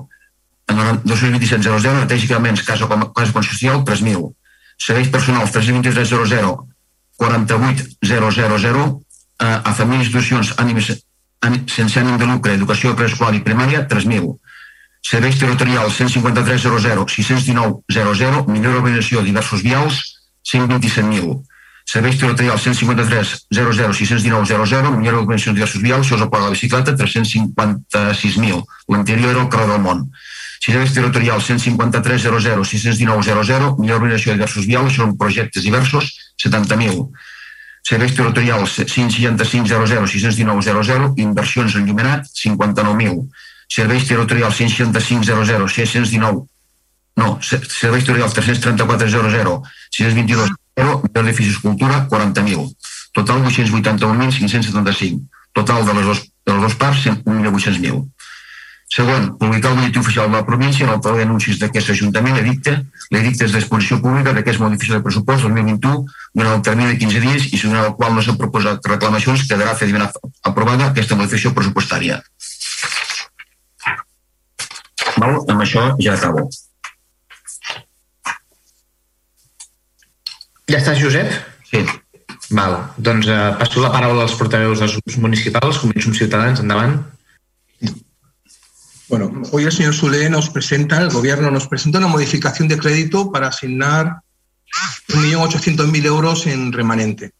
[0.67, 4.33] 227 00, neteja equipaments casa, casa consocial 3.000,
[4.75, 6.68] serveis personals 323
[7.19, 9.01] 00, 48 000,
[9.41, 10.89] eh, a famílies, institucions, ànimes
[11.71, 14.33] sense ànim de lucre, educació preescolar i primària, 3.000.
[15.09, 20.01] Serveis territorials 153 00, 619 00, millor organització diversos vials,
[20.43, 21.39] 127.000.
[21.89, 26.93] Serveis territorials 153 00, 619 00, millor organització diversos vials, és el de la bicicleta,
[26.99, 28.59] 356.000.
[28.93, 30.03] L'anterior era el carrer del món.
[30.61, 36.13] Serveis territorials 153 00, 619 00, millor organització de diversos vials, són projectes diversos,
[36.45, 37.09] 70.000
[37.89, 43.25] serveis territorials 565 00 619 00, inversions enllumenat 59.000,
[43.79, 46.45] serveis territorials 165 00 619
[47.19, 52.65] no, serveis territorials 334 00 622 0, beneficis cultura 40.000,
[53.13, 55.19] total 881.575,
[55.53, 58.07] total de les, dos, de les dues parts 1.800.000.
[58.89, 62.71] Segon, publicar el butlletí oficial de la província en el taler d'anuncis d'aquest Ajuntament edicte
[63.13, 67.59] l'edicte d'exposició pública d'aquest modificació de pressupost 2021 durant el termini de 15 dies i
[67.61, 70.07] durant el qual no s'han proposat reclamacions quedarà fediment
[70.41, 72.17] aprovada aquesta modificació pressupostària.
[75.19, 75.37] Val?
[75.45, 76.49] Amb això ja acabo.
[80.69, 81.31] Ja estàs, Josep?
[81.65, 81.81] Sí.
[82.53, 82.75] Val.
[82.97, 85.79] Doncs eh, passo la paraula als portaveus dels grups municipals.
[85.81, 86.61] Començo amb Ciutadans.
[86.61, 86.99] Endavant.
[89.09, 93.31] Bueno, hoy el señor Sule nos presenta, el gobierno nos presenta una modificación de crédito
[93.31, 94.21] para asignar
[95.07, 97.33] 1.800.000 euros en remanente,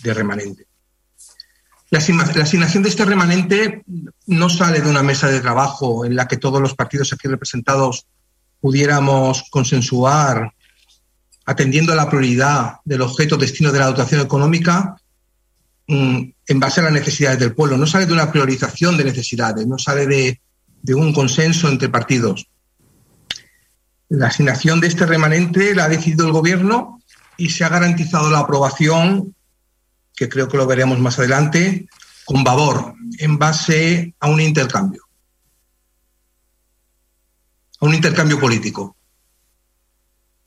[0.00, 0.66] de remanente.
[1.88, 3.84] La, asignación de este remanente
[4.26, 8.06] no sale de una mesa de trabajo en la que todos los partidos aquí representados
[8.60, 10.52] pudiéramos consensuar,
[11.46, 14.96] atendiendo a la prioridad del objeto destino de la dotación económica
[15.86, 17.76] mm, en base a las necesidades del pueblo.
[17.76, 22.46] No sale de una priorización de necesidades, no sale de un consenso entre partidos.
[24.08, 27.00] La asignación de este remanente la ha decidido el Gobierno
[27.36, 29.34] y se ha garantizado la aprobación
[30.16, 31.88] que creo que lo veremos más adelante,
[32.24, 35.02] con Vavor, en base a un intercambio.
[37.80, 38.96] A un intercambio político.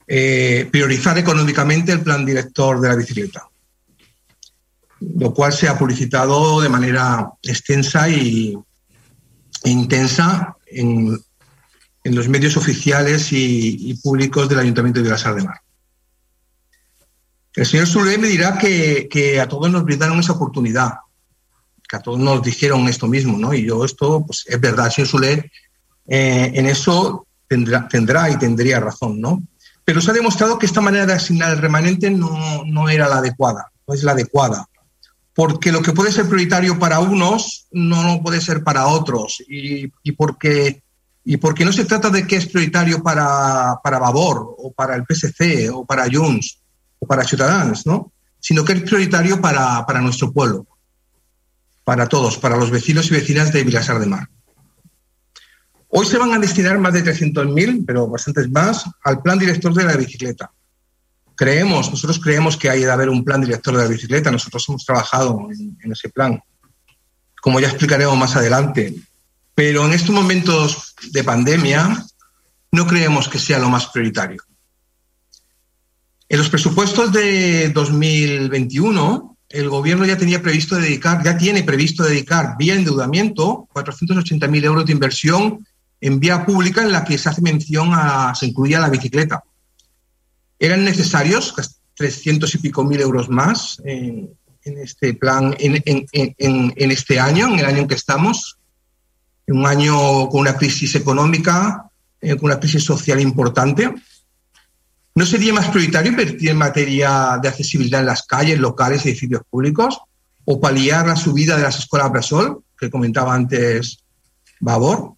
[0.09, 3.49] Eh, priorizar económicamente el plan director de la bicicleta,
[5.01, 8.57] lo cual se ha publicitado de manera extensa y
[9.63, 11.19] e intensa en,
[12.05, 15.59] en los medios oficiales y, públicos del Ayuntamiento de Vilasar de Mar.
[17.53, 20.93] El señor Sulé me dirá que, que, a todos nos brindaron esa oportunidad,
[21.89, 23.53] que a todos nos dijeron esto mismo, ¿no?
[23.53, 25.51] Y yo esto, pues es verdad, señor Sulé
[26.07, 29.43] eh, en eso tendrá, tendrá, y tendría razón, ¿no?
[29.87, 33.19] Pero se ha demostrado que esta manera de asignar el remanente no, no era la
[33.19, 34.67] adecuada, no es la adecuada,
[35.33, 40.11] porque lo que puede ser prioritario para unos no puede ser para otros, y, y
[40.11, 40.83] porque
[41.23, 45.03] y porque no se trata de que es prioritario para, para Vavor o para el
[45.05, 46.59] PSC o para Junts
[46.99, 48.11] o para Ciudadanos, ¿no?
[48.39, 50.67] sino que es prioritario para, para nuestro pueblo,
[51.85, 54.29] para todos, para los vecinos y vecinas de Vilasar de Mar.
[55.89, 59.85] Hoy se van a destinar más de 300.000, pero bastantes más, al plan director de
[59.85, 60.51] la bicicleta.
[61.35, 64.85] Creemos, nosotros creemos que hay de haber un plan director de la bicicleta, nosotros hemos
[64.85, 66.39] trabajado en, en ese plan.
[67.41, 68.95] Como ya explicaremos más adelante,
[69.55, 72.05] pero en estos momentos de pandemia
[72.71, 74.41] no creemos que sea lo más prioritario.
[76.29, 82.55] En los presupuestos de 2021, el gobierno ya tenía previsto dedicar, ya tiene previsto dedicar
[82.57, 85.65] vía endeudamiento 480.000 euros de inversión
[86.01, 89.43] en vía pública en la que se hace mención a, se incluía la bicicleta.
[90.59, 91.53] Eran necesarios
[91.95, 94.29] 300 y pico mil euros más en,
[94.63, 95.81] este plan, en,
[96.91, 98.57] este año, en el año en que estamos,
[99.47, 101.89] un año con una crisis económica,
[102.19, 103.93] eh, con una crisis social importante.
[105.15, 109.41] ¿No sería más prioritario invertir en materia de accesibilidad en las calles, locales y edificios
[109.49, 109.99] públicos?
[110.45, 114.03] ¿O paliar la subida de las escuelas Brasol, que comentaba antes
[114.59, 115.16] Babor?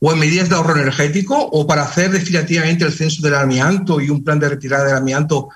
[0.00, 1.36] ¿O en medidas de ahorro energético?
[1.36, 5.48] ¿O para hacer definitivamente el censo del amianto y un plan de retirada del amianto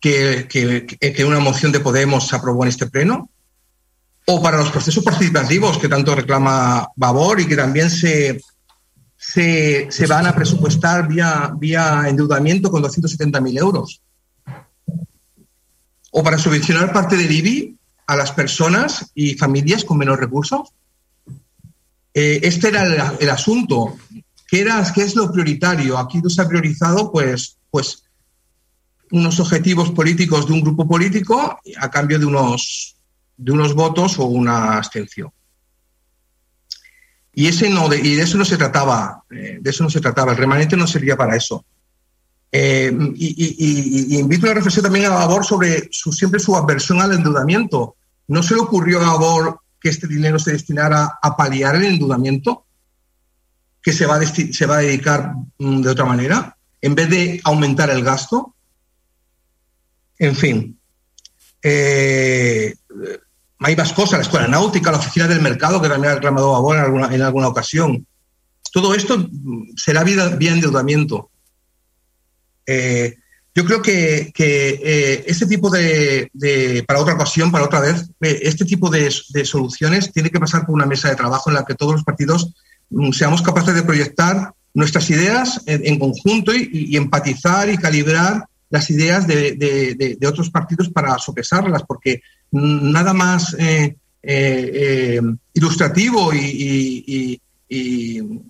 [0.00, 3.28] que, que, una moción de Podemos aprobó en este pleno?
[4.26, 8.40] ¿O para los procesos participativos que tanto reclama Babor y que también se
[9.22, 14.02] se, se van a presupuestar vía, vía endeudamiento con 270.000 euros.
[16.10, 17.78] O para subvencionar parte del IBI
[18.08, 20.72] a las personas y familias con menos recursos.
[22.14, 23.96] Eh, este era el, el asunto.
[24.46, 25.98] ¿Qué, era, ¿Qué es lo prioritario?
[25.98, 28.04] Aquí se ha priorizado pues, pues
[29.10, 32.96] unos objetivos políticos de un grupo político a cambio de unos,
[33.36, 35.30] de unos votos o una abstención.
[37.34, 40.00] Y, ese no, de, y de eso no se trataba, eh, de eso no se
[40.00, 41.64] trataba, el remanente no servía para eso.
[42.50, 46.54] Eh, y, y, y, invito a una reflexión también a Gabor sobre su, siempre su
[46.54, 47.96] aversión al endeudamiento.
[48.28, 52.66] ¿No se le ocurrió a Gabor que este dinero se destinara a paliar el endeudamiento?
[53.82, 56.56] ¿Que se va a, se va a dedicar mm, de otra manera?
[56.80, 58.54] En vez de aumentar el gasto.
[60.18, 60.78] En fin.
[61.62, 62.74] Eh,
[63.58, 66.76] hay más cosas, la escuela náutica, la oficina del mercado, que también ha reclamado Babor
[66.76, 68.06] en alguna, en alguna ocasión.
[68.72, 69.28] Todo esto
[69.76, 71.30] será vía, vía endeudamiento.
[72.66, 73.16] Eh,
[73.54, 76.30] yo creo que, que este tipo de,
[76.86, 80.74] para otra ocasión, para otra vez, eh, este tipo de, soluciones tiene que pasar por
[80.74, 82.54] una mesa de trabajo en la que todos los partidos
[82.90, 88.88] mm, seamos capaces de proyectar nuestras ideas en, conjunto y, y, empatizar y calibrar las
[88.88, 89.52] ideas de,
[90.18, 92.22] de, otros partidos para sopesarlas, porque
[92.52, 95.20] nada más eh,
[95.52, 97.38] ilustrativo y,
[97.68, 98.42] y,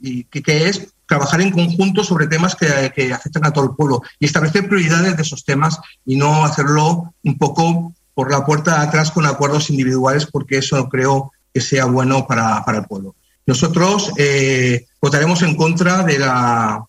[0.00, 4.00] y, que es trabajar en conjunto sobre temas que, que, afectan a todo el pueblo
[4.20, 8.86] y establecer prioridades de esos temas y no hacerlo un poco por la puerta de
[8.86, 13.16] atrás con acuerdos individuales, porque eso no creo que sea bueno para, para el pueblo.
[13.44, 16.84] Nosotros eh, votaremos en contra de la,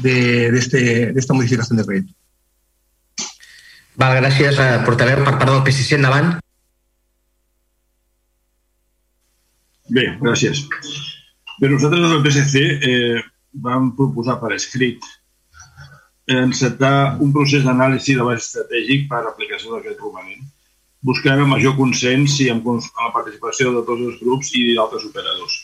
[0.00, 2.14] de, de, este, de esta modificación de proyecto.
[3.98, 6.36] Val, gràcies, eh, portaveu, per part del PSC, endavant.
[9.90, 10.64] Bé, gràcies.
[11.58, 13.22] Bé, nosaltres del PSC eh,
[13.64, 15.02] vam proposar per escrit
[16.30, 20.44] encetar un procés d'anàlisi de baix estratègic per a l'aplicació d'aquest romanent,
[21.02, 25.58] buscant el major consens i amb, la participació de tots els grups i d'altres operadors.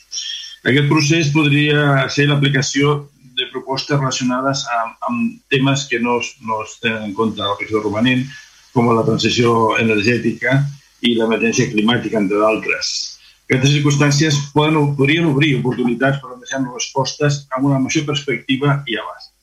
[0.67, 2.97] Aquest procés podria ser l'aplicació
[3.39, 6.19] de propostes relacionades amb, amb temes que no,
[6.49, 8.27] no es tenen en compte a la regió romanent,
[8.75, 10.59] com la transició energètica
[11.07, 13.14] i l'emergència climàtica, entre d'altres.
[13.45, 19.35] Aquestes circumstàncies poden, podrien obrir oportunitats per deixar respostes amb una major perspectiva i abast.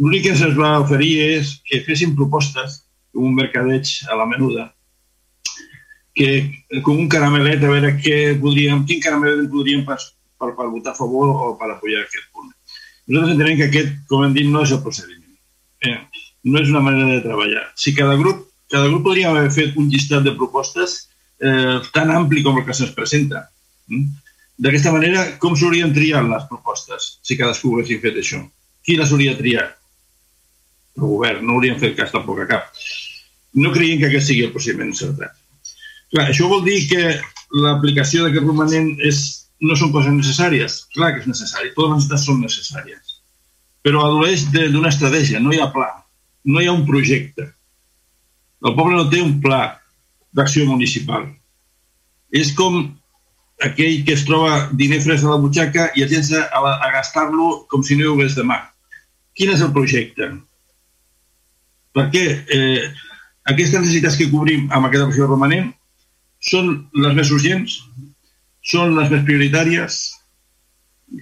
[0.00, 4.68] L'únic que se'ns va oferir és que fessin propostes com un mercadeig a la menuda,
[6.16, 9.98] que com un caramelet a veure què podríem, quin caramelet podríem per,
[10.40, 12.48] per, per votar a favor o per apoyar aquest punt.
[13.08, 15.36] Nosaltres entenem que aquest, com hem dit, no és el procediment.
[15.84, 15.98] Eh,
[16.48, 17.66] no és una manera de treballar.
[17.76, 20.98] Si cada grup, cada grup podria haver fet un llistat de propostes
[21.40, 23.46] eh, tan ampli com el que se'ns presenta.
[23.88, 24.06] Mm?
[24.58, 28.40] D'aquesta manera, com s'haurien triat les propostes si cadascú haguessin fet això?
[28.82, 29.76] Qui les hauria triat?
[30.98, 31.44] El govern.
[31.46, 32.72] No haurien fet cas tampoc a cap.
[33.54, 35.36] No creiem que aquest sigui el procediment encertat.
[36.10, 37.02] Clar, això vol dir que
[37.62, 39.22] l'aplicació d'aquest romanent és,
[39.62, 40.80] no són coses necessàries.
[40.96, 43.16] Clar que és necessari, totes les necessitats són necessàries.
[43.86, 45.88] Però adoleix d'una estratègia, no hi ha pla,
[46.50, 47.46] no hi ha un projecte.
[48.66, 49.77] El poble no té un pla
[50.36, 51.26] d'acció municipal.
[52.34, 52.80] És com
[53.64, 57.64] aquell que es troba diner fresc a la butxaca i es llença a, a gastar-lo
[57.70, 58.60] com si no hi hagués demà.
[59.34, 60.30] Quin és el projecte?
[61.96, 62.24] Perquè
[62.54, 62.84] eh,
[63.50, 65.72] aquestes necessitats que cobrim amb aquesta opció romanent
[66.44, 67.80] són les més urgents,
[68.62, 69.98] són les més prioritàries,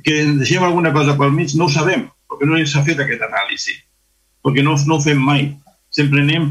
[0.04, 3.22] que en deixem alguna cosa pel mig, no ho sabem, perquè no s'ha fet aquest
[3.22, 3.76] anàlisi,
[4.44, 5.48] perquè no, no ho fem mai.
[5.94, 6.50] Sempre anem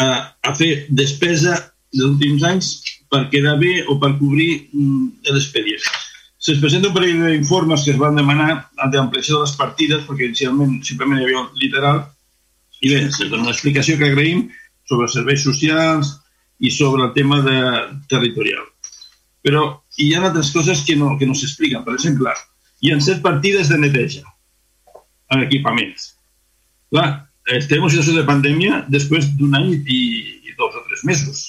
[0.00, 0.08] a,
[0.42, 1.58] a fer despesa
[1.94, 2.72] dels últims anys
[3.10, 5.84] per quedar bé o per cobrir mm, l'expedient.
[6.44, 8.50] Se'ns presenta un parell d'informes que es van demanar
[8.92, 12.02] d'ampliació de les partides, perquè inicialment simplement hi havia un literal,
[12.82, 14.48] i bé, se'ns dona una explicació que agraïm
[14.88, 16.10] sobre serveis socials
[16.60, 17.56] i sobre el tema de,
[18.10, 18.66] territorial.
[19.44, 19.64] Però
[20.00, 21.84] hi ha altres coses que no, que no s'expliquen.
[21.86, 22.34] Per exemple,
[22.82, 24.24] hi ha set partides de neteja
[25.32, 26.10] en equipaments.
[26.92, 27.08] Clar,
[27.52, 30.00] estem en situació de pandèmia després d'un any i,
[30.48, 31.44] i dos o tres mesos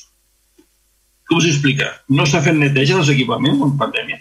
[1.30, 1.90] com s'explica?
[2.14, 4.20] No s'ha fet neteja dels equipaments en pandèmia?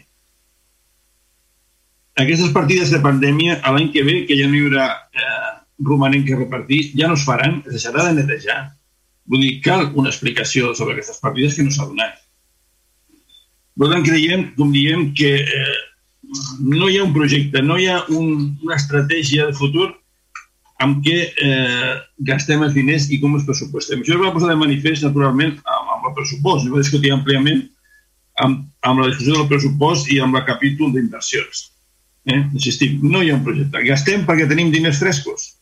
[2.22, 4.86] Aquestes partides de pandèmia, a l'any que ve, que ja no hi haurà
[5.18, 5.50] eh,
[5.84, 8.60] romanent que repartir, ja no es faran, es deixarà de netejar.
[9.28, 12.22] Vull dir, cal una explicació sobre aquestes partides que no s'ha donat.
[13.74, 15.76] Per tant, creiem, com diem, que eh,
[16.62, 19.90] no hi ha un projecte, no hi ha un, una estratègia de futur
[20.84, 21.92] amb què eh,
[22.28, 24.02] gastem els diners i com els pressupostem.
[24.02, 26.66] Això es va posar de manifest, naturalment, amb, amb el pressupost.
[26.66, 27.62] Es va discutir àmpliament
[28.44, 31.68] amb, amb la discussió del pressupost i amb el capítol d'inversions.
[32.26, 32.40] Eh?
[32.56, 33.84] Insistim, no hi ha un projecte.
[33.86, 35.52] Gastem perquè tenim diners frescos.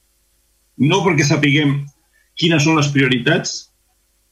[0.81, 1.83] No perquè sapiguem
[2.41, 3.59] quines són les prioritats,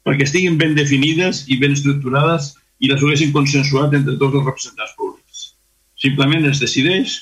[0.07, 4.95] perquè estiguin ben definides i ben estructurades i les haguessin consensuat entre tots els representants
[4.97, 5.51] públics.
[6.01, 7.19] Simplement es decideix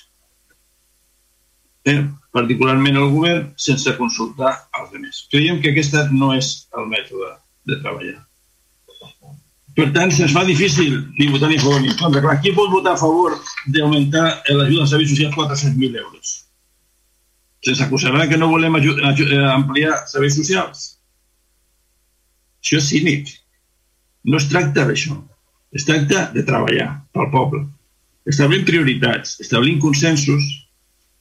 [1.91, 2.05] eh,
[2.39, 5.27] particularment el govern, sense consultar els altres.
[5.35, 7.35] Creiem que aquest no és el mètode
[7.69, 8.19] de treballar.
[9.79, 12.23] Per tant, se'ns fa difícil ni votar ni favor ni en contra.
[12.25, 13.37] Clar, qui pot votar a favor
[13.71, 16.33] d'augmentar l'ajuda als serveis socials 400.000 euros?
[17.63, 20.87] Se'ns acusarà que no volem eh, ampliar serveis socials.
[22.65, 23.31] Això és cínic.
[24.27, 25.15] No es tracta d'això.
[25.79, 27.63] Es tracta de treballar pel poble,
[28.27, 30.47] establint prioritats, establint consensos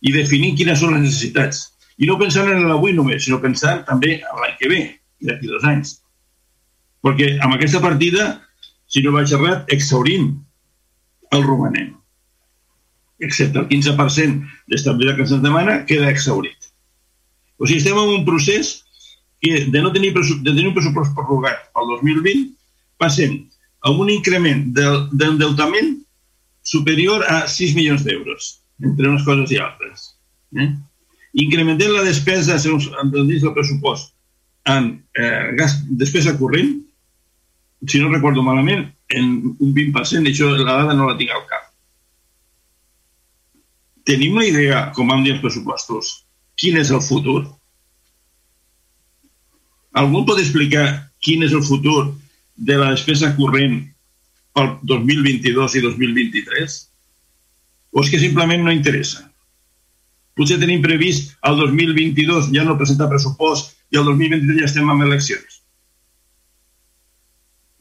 [0.01, 1.63] i definir quines són les necessitats.
[1.97, 4.81] I no pensant en l'avui només, sinó pensant també en l'any que ve,
[5.25, 5.97] d'aquí dos anys.
[7.05, 8.27] Perquè amb aquesta partida,
[8.87, 10.35] si no vaig errat, exhaurim
[11.33, 11.95] el romanent.
[13.23, 16.69] Excepte el 15% d'estabilitat que se'ns demana, queda exhaurit.
[17.57, 18.75] O sigui, estem en un procés
[19.41, 22.53] que de no tenir, de tenir un pressupost prorrogat pel 2020
[23.01, 23.39] passem
[23.85, 25.97] a un increment d'endeutament
[26.65, 30.11] superior a 6 milions d'euros entre unes coses i altres.
[30.57, 30.69] Eh?
[31.43, 34.13] Incrementem la despesa, segons dins del pressupost,
[34.67, 36.75] en eh, gas, despesa corrent,
[37.87, 41.45] si no recordo malament, en un 20%, i això la dada no la tinc al
[41.49, 41.67] cap.
[44.07, 46.13] Tenim una idea, com vam dir els pressupostos,
[46.57, 47.41] quin és el futur?
[49.97, 50.87] Algú pot explicar
[51.23, 52.13] quin és el futur
[52.57, 53.81] de la despesa corrent
[54.57, 56.77] pel 2022 i 2023?
[57.93, 59.25] O és que simplement no interessa?
[60.37, 65.05] Potser tenim previst el 2022 ja no presentar pressupost i el 2023 ja estem amb
[65.07, 65.61] eleccions.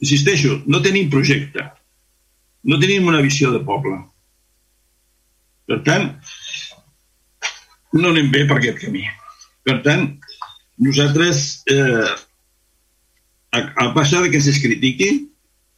[0.01, 1.65] Insisteixo, no tenim projecte,
[2.69, 3.99] no tenim una visió de poble.
[5.67, 6.11] Per tant,
[7.97, 9.05] no anem bé per aquest camí.
[9.67, 10.09] Per tant,
[10.87, 12.13] nosaltres, eh,
[13.57, 15.11] a, a passar que se'ns critiqui,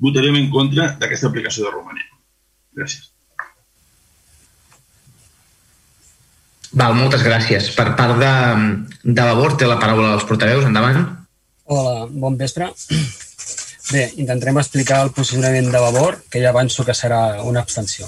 [0.03, 2.11] votarem en contra d'aquesta aplicació de romanent.
[2.79, 3.09] Gràcies.
[6.79, 7.73] Val, moltes gràcies.
[7.75, 8.33] Per part de,
[9.03, 10.67] de Vavor, té la paraula dels portaveus.
[10.69, 11.01] Endavant.
[11.75, 12.69] Hola, bon vespre.
[13.93, 18.07] Bé, intentarem explicar el posicionament de Vavor, que ja avanço que serà una abstenció.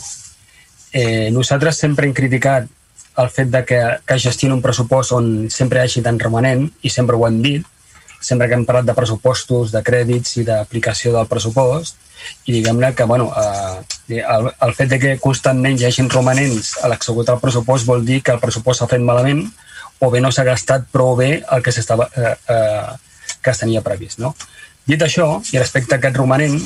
[0.93, 2.69] Eh, nosaltres sempre hem criticat
[3.19, 6.93] el fet de que, que gestioni un pressupost on sempre hi hagi tant remanent, i
[6.95, 7.67] sempre ho hem dit,
[8.21, 11.99] sempre que hem parlat de pressupostos, de crèdits i d'aplicació del pressupost,
[12.47, 16.91] i diguem-ne que bueno, eh, el, el fet de que constantment hi hagin romanents a
[16.91, 19.45] l'executar el pressupost vol dir que el pressupost s'ha fet malament
[20.01, 22.87] o bé no s'ha gastat prou bé el que, eh, eh,
[23.43, 24.19] que es tenia previst.
[24.19, 24.35] No?
[24.87, 26.57] Dit això, i respecte a aquest romanent,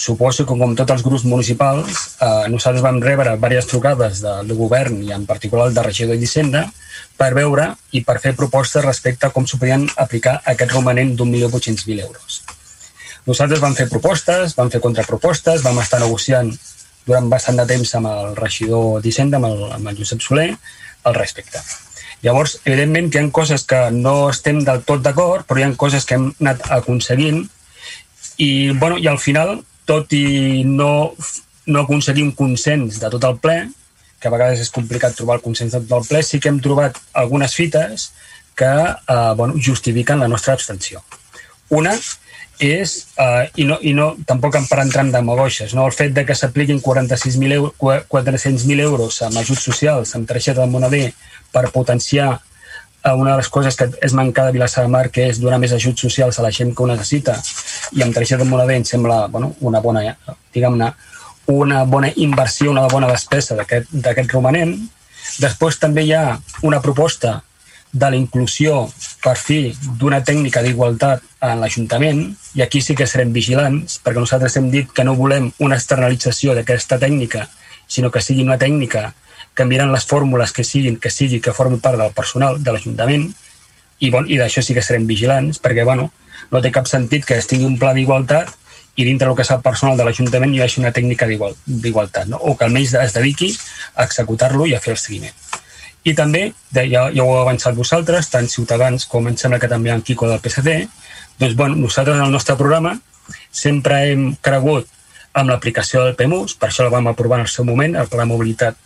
[0.00, 5.02] suposo que com tots els grups municipals, eh, nosaltres vam rebre diverses trucades del govern
[5.02, 6.68] i en particular el de regidor d'Hisenda
[7.16, 11.30] per veure i per fer propostes respecte a com s'ho podien aplicar aquest romanent d'un
[11.30, 12.42] milió mil euros.
[13.30, 16.48] Nosaltres vam fer propostes, vam fer contrapropostes, vam estar negociant
[17.06, 20.48] durant bastant de temps amb el regidor d'Hisenda, amb, el, amb el Josep Soler,
[21.06, 21.62] al respecte.
[22.24, 25.70] Llavors, evidentment que hi ha coses que no estem del tot d'acord, però hi ha
[25.78, 27.44] coses que hem anat aconseguint
[28.36, 30.90] i, bueno, i al final, tot i no,
[31.70, 33.60] no aconseguir un consens de tot el ple,
[34.20, 36.58] que a vegades és complicat trobar el consens de tot el ple, sí que hem
[36.60, 38.10] trobat algunes fites
[38.58, 41.00] que eh, bueno, justifiquen la nostra abstenció.
[41.70, 41.94] Una
[42.60, 45.86] és, eh, i, no, i no, tampoc em per entrar en demagoixes, no?
[45.88, 50.68] el fet de que s'apliquin 46.000 euros, 400.000 euros amb ajuts socials, amb targeta de
[50.70, 51.06] moneder,
[51.50, 55.26] per potenciar eh, una de les coses que és mancada a Vilassar de Mar, que
[55.32, 57.38] és donar més ajuts socials a la gent que ho necessita,
[57.96, 60.04] i amb targeta de moneder em sembla bueno, una bona,
[60.54, 60.92] diguem-ne,
[61.50, 64.76] una bona inversió, una bona despesa d'aquest romanent.
[65.40, 66.36] Després també hi ha
[66.66, 67.40] una proposta
[67.92, 68.84] de la inclusió
[69.22, 72.22] per fi d'una tècnica d'igualtat en l'Ajuntament
[72.54, 76.54] i aquí sí que serem vigilants perquè nosaltres hem dit que no volem una externalització
[76.54, 77.48] d'aquesta tècnica
[77.90, 79.10] sinó que sigui una tècnica
[79.54, 83.26] que miren les fórmules que siguin, que sigui que formi part del personal de l'Ajuntament
[83.98, 86.12] i, bon, i d'això sí que serem vigilants perquè bueno,
[86.50, 88.54] no té cap sentit que es tingui un pla d'igualtat
[88.96, 92.38] i dintre del que és el personal de l'Ajuntament hi hagi una tècnica d'igualtat no?
[92.38, 93.50] o que almenys es dediqui
[93.96, 95.34] a executar-lo i a fer el seguiment.
[96.04, 99.92] I també, ja, ja ho heu avançat vosaltres, tant Ciutadans com em sembla que també
[99.92, 100.76] en Quico del PSC,
[101.40, 102.96] doncs bueno, nosaltres en el nostre programa
[103.50, 104.88] sempre hem cregut
[105.32, 108.24] amb l'aplicació del PEMUS, per això la vam aprovar en el seu moment, el Pla
[108.24, 108.78] de Mobilitat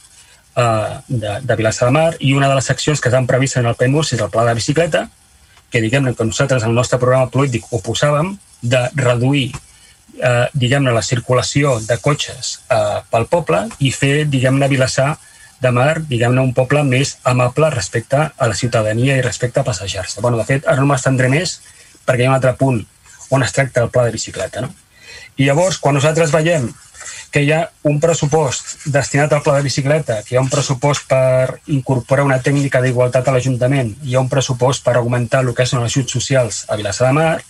[0.56, 3.70] eh, de, de Vilassar de Mar, i una de les accions que estan previstes en
[3.70, 5.06] el PEMUS és el Pla de Bicicleta,
[5.70, 8.34] que diguem-ne que nosaltres en el nostre programa polític ho posàvem,
[8.64, 15.14] de reduir eh, diguem-ne la circulació de cotxes eh, pel poble i fer, diguem-ne, Vilassar
[15.64, 20.20] de Mar, diguem-ne, un poble més amable respecte a la ciutadania i respecte a passejar-se.
[20.20, 21.58] Bueno, de fet, ara no m'estendré més
[22.04, 22.82] perquè hi ha un altre punt
[23.34, 24.62] on es tracta el pla de bicicleta.
[24.64, 24.70] No?
[25.36, 26.68] I llavors, quan nosaltres veiem
[27.34, 31.08] que hi ha un pressupost destinat al pla de bicicleta, que hi ha un pressupost
[31.10, 35.66] per incorporar una tècnica d'igualtat a l'Ajuntament, hi ha un pressupost per augmentar el que
[35.66, 37.40] són els ajuts socials a Vilassar de Mar,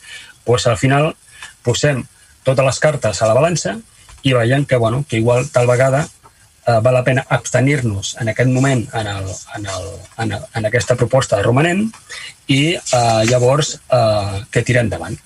[0.46, 1.10] doncs al final
[1.64, 2.00] posem
[2.48, 3.76] totes les cartes a la balança
[4.24, 6.06] i veiem que, bueno, que igual tal vegada
[6.66, 9.90] eh, val la pena abstenir-nos en aquest moment en, el, en, el,
[10.24, 11.86] en, el, en aquesta proposta de romanent
[12.48, 15.16] i eh, llavors eh, que tirem endavant.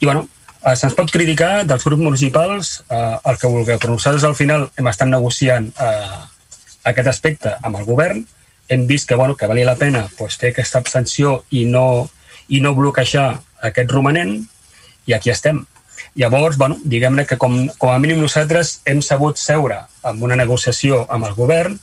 [0.00, 0.26] I bueno,
[0.62, 4.70] eh, se'ns pot criticar dels grups municipals eh, el que vulgueu, però nosaltres al final
[4.76, 6.18] hem estat negociant eh,
[6.86, 8.24] aquest aspecte amb el govern,
[8.68, 12.08] hem vist que, bueno, que valia la pena pues, fer aquesta abstenció i no,
[12.48, 13.28] i no bloquejar
[13.66, 14.40] aquest romanent
[15.06, 15.64] i aquí estem.
[16.16, 21.02] Llavors, bueno, diguem-ne que com, com a mínim nosaltres hem sabut seure amb una negociació
[21.12, 21.76] amb el govern,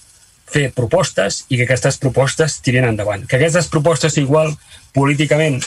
[0.54, 3.28] fer propostes i que aquestes propostes tirin endavant.
[3.30, 4.54] Que aquestes propostes igual
[4.94, 5.62] políticament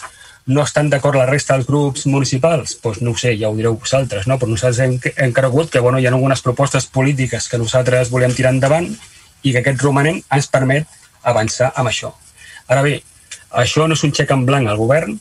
[0.46, 2.76] no estan d'acord la resta dels grups municipals?
[2.82, 4.38] Doncs no ho sé, ja ho direu vosaltres, no?
[4.38, 8.34] però nosaltres hem, hem cregut que bueno, hi ha algunes propostes polítiques que nosaltres volem
[8.34, 8.88] tirar endavant
[9.42, 10.90] i que aquest romanent ens permet
[11.22, 12.12] avançar amb això.
[12.66, 13.00] Ara bé,
[13.62, 15.18] això no és un xec en blanc al govern,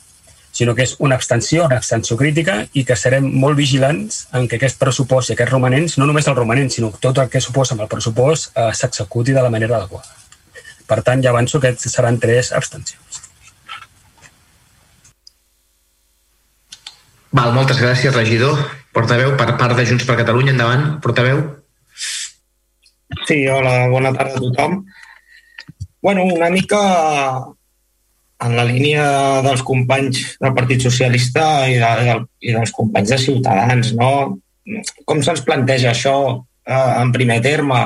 [0.55, 4.55] sinó que és una abstenció, una abstenció crítica i que serem molt vigilants en que
[4.55, 7.83] aquest pressupost i aquests romanents, no només el romanent, sinó tot el que suposa amb
[7.83, 10.15] el pressupost, eh, s'executi de la manera adequada.
[10.87, 13.21] Per tant, ja avanço que seran tres abstencions.
[17.35, 18.61] Val, moltes gràcies, regidor.
[18.95, 21.41] Portaveu, per part de Junts per Catalunya, endavant, portaveu.
[23.27, 24.85] Sí, hola, bona tarda a tothom.
[26.01, 26.79] Bueno, una mica
[28.45, 29.05] en la línia
[29.45, 34.11] dels companys del Partit Socialista i, de, de, i dels companys de Ciutadans, no?
[35.05, 37.81] Com se'ns planteja això eh, en primer terme?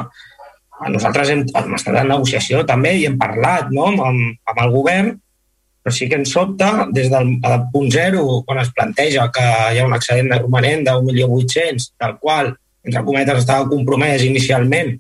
[0.93, 3.89] Nosaltres hem, hem estat en negociació també i hem parlat no?
[3.91, 5.11] amb, amb el govern,
[5.83, 7.35] però sí que ens sobta des del,
[7.73, 9.43] punt zero, quan es planteja que
[9.73, 12.53] hi ha un excedent de romanent milió vuit del qual,
[12.85, 14.95] entre cometes, estava compromès inicialment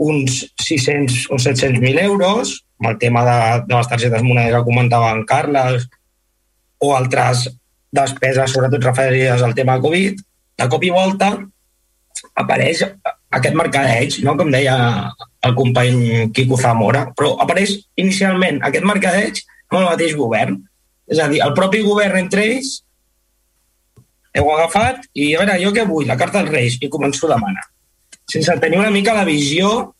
[0.00, 5.12] uns 600 o 700.000 euros, amb el tema de, de les targetes monedes que comentava
[5.12, 5.86] en Carles,
[6.80, 7.46] o altres
[7.92, 10.20] despeses, sobretot referides al tema Covid,
[10.60, 11.34] de cop i volta
[12.40, 14.34] apareix aquest mercadeig, no?
[14.36, 14.76] com deia
[15.46, 20.58] el company Quico Zamora, però apareix inicialment aquest mercadeig amb el mateix govern.
[21.10, 22.80] És a dir, el propi govern entre ells
[24.36, 26.08] heu agafat i, a veure, jo què vull?
[26.08, 27.66] La carta dels Reis, i començo a demanar.
[28.30, 29.90] Sense tenir una mica la visió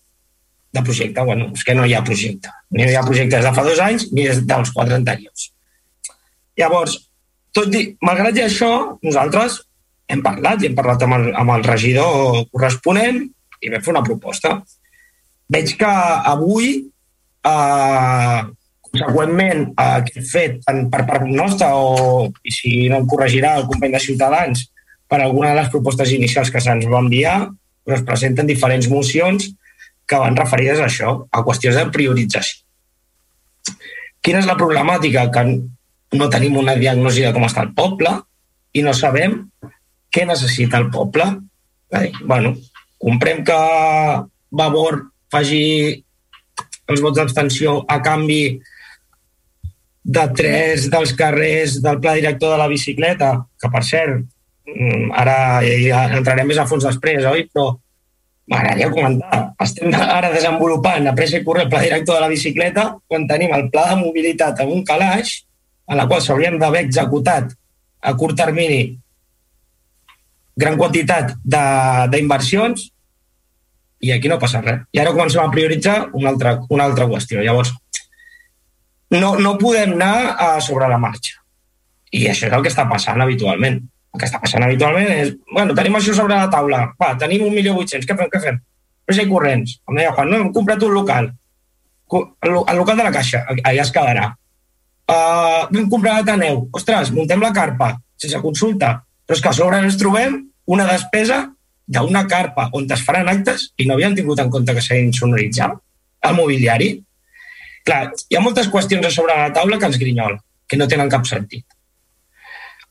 [0.73, 1.23] de projecte.
[1.27, 2.53] Bueno, és que no hi ha projecte.
[2.71, 5.51] Ni hi ha projecte des de fa dos anys ni dels quatre anteriors.
[6.59, 6.97] Llavors,
[7.57, 8.71] tot i, malgrat això,
[9.03, 9.61] nosaltres
[10.11, 13.23] hem parlat i hem parlat amb el, amb el regidor corresponent
[13.61, 14.57] i vam fer una proposta.
[15.51, 15.91] Veig que
[16.31, 16.73] avui,
[17.51, 18.41] eh,
[18.91, 23.67] conseqüentment a aquest fet tant per part nostra o, i si no em corregirà el
[23.71, 24.67] company de Ciutadans,
[25.11, 27.39] per alguna de les propostes inicials que se'ns va enviar,
[27.83, 29.49] però es presenten diferents mocions
[30.11, 32.65] que van referides a això, a qüestions de priorització.
[34.21, 35.29] Quina és la problemàtica?
[35.33, 35.45] Que
[36.19, 38.17] no tenim una diagnosi de com està el poble
[38.75, 39.39] i no sabem
[40.11, 41.29] què necessita el poble.
[41.95, 42.57] Dir, bueno,
[42.99, 43.61] comprem que
[44.51, 44.99] Vavor
[45.31, 45.63] faci
[46.91, 48.43] els vots d'abstenció a canvi
[50.03, 53.31] de tres dels carrers del pla director de la bicicleta,
[53.61, 54.25] que per cert,
[54.67, 57.47] mm, ara ja entrarem més a fons després, oi?
[57.53, 57.77] Però
[58.51, 59.41] m'agradaria comentar.
[59.63, 63.55] Estem ara desenvolupant a pressa i corre el pla director de la bicicleta quan tenim
[63.55, 65.37] el pla de mobilitat en un calaix
[65.91, 67.53] en la qual s'haurien d'haver executat
[68.01, 68.83] a curt termini
[70.61, 72.91] gran quantitat d'inversions
[74.01, 74.87] i aquí no passa res.
[74.97, 77.43] I ara comencem a prioritzar una altra, una altra qüestió.
[77.45, 77.75] Llavors,
[79.13, 81.37] no, no podem anar a sobre la marxa.
[82.11, 83.83] I això és el que està passant habitualment.
[84.11, 88.09] El que està passant habitualment és, bueno, tenim això sobre la taula, va, tenim 1.800.000,
[88.09, 88.59] què fem, què fem?
[89.07, 89.77] Pressa i corrents.
[89.89, 91.31] Em deia Juan, no, hem comprat un local.
[92.11, 94.27] El, local de la Caixa, allà es quedarà.
[95.11, 96.65] Uh, vam comprar l'Ateneu.
[96.75, 98.97] Ostres, muntem la carpa, sense consulta.
[99.27, 100.37] Però és que a sobre ens trobem
[100.71, 101.45] una despesa
[101.91, 105.75] d'una carpa on es faran actes i no havien tingut en compte que s'ha insonoritzat
[106.29, 106.93] el mobiliari.
[107.87, 110.39] Clar, hi ha moltes qüestions a sobre la taula que ens grinyola,
[110.69, 111.65] que no tenen cap sentit.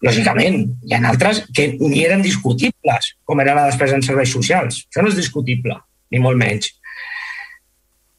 [0.06, 4.84] Lògicament, hi ha altres que ni eren discutibles, com era la despesa en serveis socials.
[4.88, 5.76] Això no és discutible,
[6.12, 6.72] ni molt menys.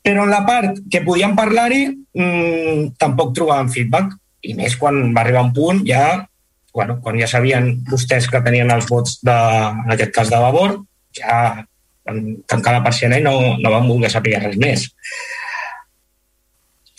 [0.05, 1.85] Però en la part que podíem parlar-hi,
[2.17, 4.17] mmm, tampoc trobàvem feedback.
[4.41, 6.05] I més quan va arribar un punt ja
[6.73, 9.37] bueno, quan ja sabien vostès que tenien els vots, de,
[9.85, 10.79] en aquest cas de Vavor,
[11.17, 11.65] ja
[12.51, 14.87] tancar la persiana i no, no van voler saber res més.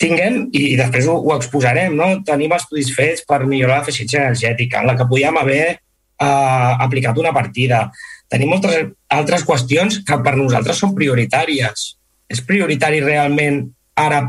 [0.02, 2.08] Tinguem, i després ho, ho exposarem, no?
[2.26, 7.32] tenim estudis fets per millorar l'eficiència energètica, en la que podíem haver eh, aplicat una
[7.36, 7.84] partida.
[8.32, 11.92] Tenim moltes altres qüestions que per nosaltres són prioritàries.
[12.32, 13.62] És prioritari realment
[14.00, 14.24] ara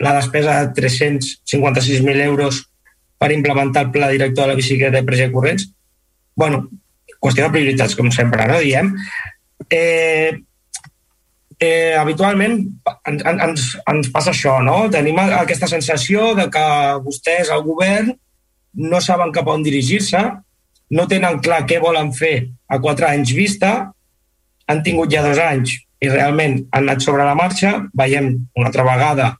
[0.00, 2.64] la despesa de 356.000 euros
[3.18, 5.70] per implementar el pla director de la bicicleta i presa corrents?
[6.36, 6.68] bueno,
[7.18, 8.60] qüestió de prioritats, com sempre, no?
[8.60, 8.92] Diem.
[9.72, 10.36] Eh,
[11.60, 12.58] eh, habitualment
[13.08, 14.86] ens, ens, ens passa això, no?
[14.92, 16.66] Tenim aquesta sensació de que
[17.04, 18.12] vostès, el govern,
[18.76, 20.20] no saben cap on dirigir-se,
[20.92, 23.72] no tenen clar què volen fer a quatre anys vista,
[24.66, 28.28] han tingut ja dos anys i realment han anat sobre la marxa, veiem
[28.58, 29.32] una altra vegada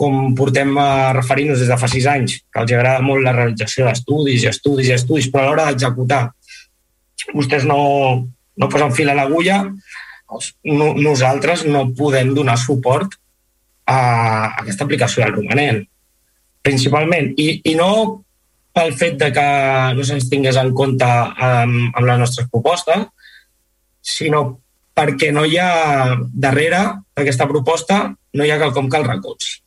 [0.00, 3.84] com portem a referir-nos des de fa sis anys, que els agrada molt la realització
[3.86, 6.22] d'estudis i estudis i estudis, però a l'hora d'executar
[7.36, 7.80] vostès no,
[8.56, 9.60] no posen fil a l'agulla,
[10.70, 13.16] no, nosaltres no podem donar suport
[13.90, 14.00] a
[14.62, 15.82] aquesta aplicació del romanent,
[16.62, 17.32] principalment.
[17.40, 17.90] I, i no
[18.76, 19.46] pel fet de que
[19.96, 23.08] no se'ns tingués en compte amb, amb les nostres propostes,
[24.00, 24.60] sinó
[24.94, 26.80] perquè no hi ha darrere
[27.16, 28.02] d'aquesta proposta
[28.36, 29.58] no hi ha quelcom que el recolzi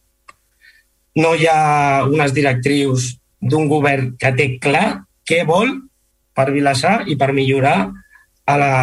[1.24, 5.74] no hi ha unes directrius d'un govern que té clar què vol
[6.34, 7.78] per Vilassar i per millorar
[8.46, 8.74] a la,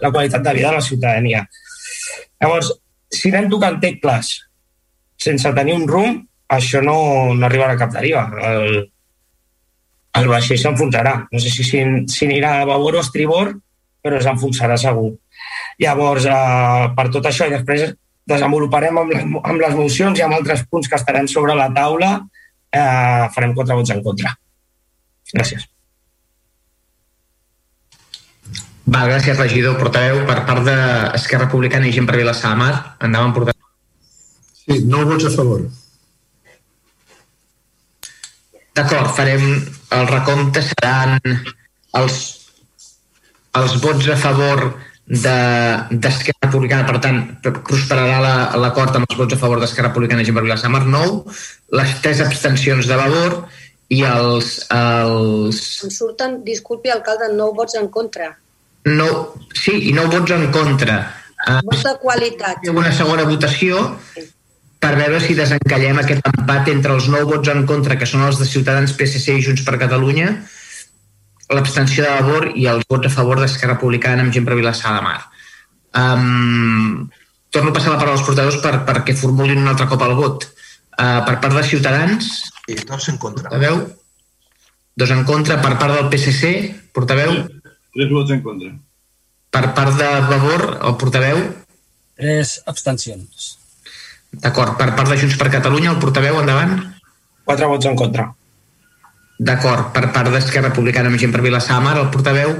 [0.00, 1.44] la qualitat de vida de la ciutadania.
[2.40, 2.72] Llavors,
[3.10, 4.32] si anem tocant tecles
[5.20, 6.96] sense tenir un rumb, això no,
[7.36, 8.24] no arribarà a cap deriva.
[8.50, 8.78] El,
[10.18, 11.14] el vaixell s'enfonsarà.
[11.30, 13.52] No sé si, si, si anirà a babor o a estribor,
[14.02, 15.12] però s'enfonsarà segur.
[15.80, 17.90] Llavors, eh, per tot això, i després
[18.30, 22.14] desenvoluparem amb les, amb les mocions i amb altres punts que estaran sobre la taula,
[22.72, 24.34] eh, farem quatre vots en contra.
[25.34, 25.68] Gràcies.
[28.90, 29.76] Va, gràcies, regidor.
[29.78, 32.72] Portaveu, per part d'Esquerra Republicana i gent per Vilassar de Mar,
[33.06, 33.68] endavant, portaveu.
[34.64, 35.62] Sí, no vots a favor.
[38.74, 39.46] D'acord, farem
[39.94, 41.18] el recompte, seran
[42.00, 42.18] els,
[43.60, 44.66] els vots a favor
[45.10, 48.20] d'Esquerra de, Republicana, per tant, prosperarà
[48.58, 51.38] l'acord la, amb els vots a favor d'Esquerra Republicana i Gent per Vilassamar, 9,
[51.78, 53.40] les tres abstencions de Vavor
[53.90, 54.52] i els...
[54.74, 55.64] els...
[55.86, 58.32] Em surten, disculpi, alcalde, 9 vots en contra.
[58.88, 59.08] No,
[59.52, 61.00] sí, i 9 vots en contra.
[61.66, 62.68] Vots de qualitat.
[62.72, 63.80] Una segona votació
[64.80, 68.40] per veure si desencallem aquest empat entre els nou vots en contra, que són els
[68.40, 70.30] de Ciutadans, PSC i Junts per Catalunya,
[71.52, 75.04] l'abstenció de Vavor i els vots a favor d'Esquerra Republicana amb gent per Vilassar de
[75.04, 75.18] Mar.
[76.00, 77.10] Um,
[77.52, 80.48] torno a passar la paraula als portadors per, perquè formulin un altre cop el vot.
[80.96, 82.30] Uh, per part de Ciutadans...
[82.70, 83.50] I dos en contra.
[83.50, 83.82] Portaveu?
[84.96, 85.58] Dos en contra.
[85.60, 86.54] Per part del PSC,
[86.96, 87.42] portaveu?
[87.94, 88.70] Tres vots en contra.
[89.50, 91.40] Per part de Vavor, el portaveu?
[92.20, 93.56] Tres abstencions.
[94.30, 94.76] D'acord.
[94.78, 96.76] Per part de Junts per Catalunya, el portaveu, endavant?
[97.48, 98.28] Quatre vots en contra.
[99.40, 99.90] D'acord.
[99.96, 102.54] Per part d'Esquerra Republicana amb gent per Vilassar de Mar, el portaveu?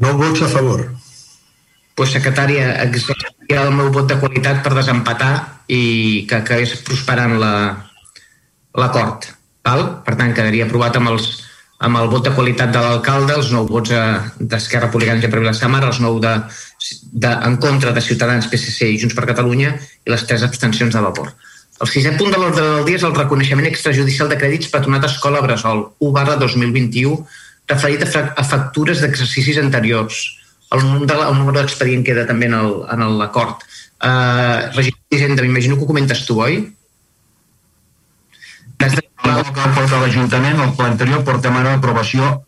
[0.00, 0.86] No vots a favor.
[1.94, 5.34] Pues, secretària, exerciria el meu vot de qualitat per desempatar
[5.68, 9.28] i que acabés prosperant l'acord.
[9.68, 11.43] La, per tant, quedaria aprovat amb, els,
[11.78, 13.90] amb el vot de qualitat de l'alcalde, els nou vots
[14.38, 16.34] d'Esquerra Republicana i per Mar, els nou de,
[17.12, 19.74] de, en contra de Ciutadans, PSC i Junts per Catalunya
[20.06, 21.32] i les tres abstencions de vapor.
[21.82, 25.42] El sisè punt de l'ordre del dia és el reconeixement extrajudicial de crèdits patronat Escola
[25.42, 27.16] Bressol 1 barra 2021
[27.68, 30.22] referit a factures d'exercicis anteriors.
[30.74, 33.64] El, número d'expedient queda també en l'acord.
[34.04, 36.58] Uh, regidor d'Hisenda, m'imagino que ho comentes tu, oi?
[38.78, 42.42] Des de que porta l'Ajuntament, el pla anterior portem ara l'aprovació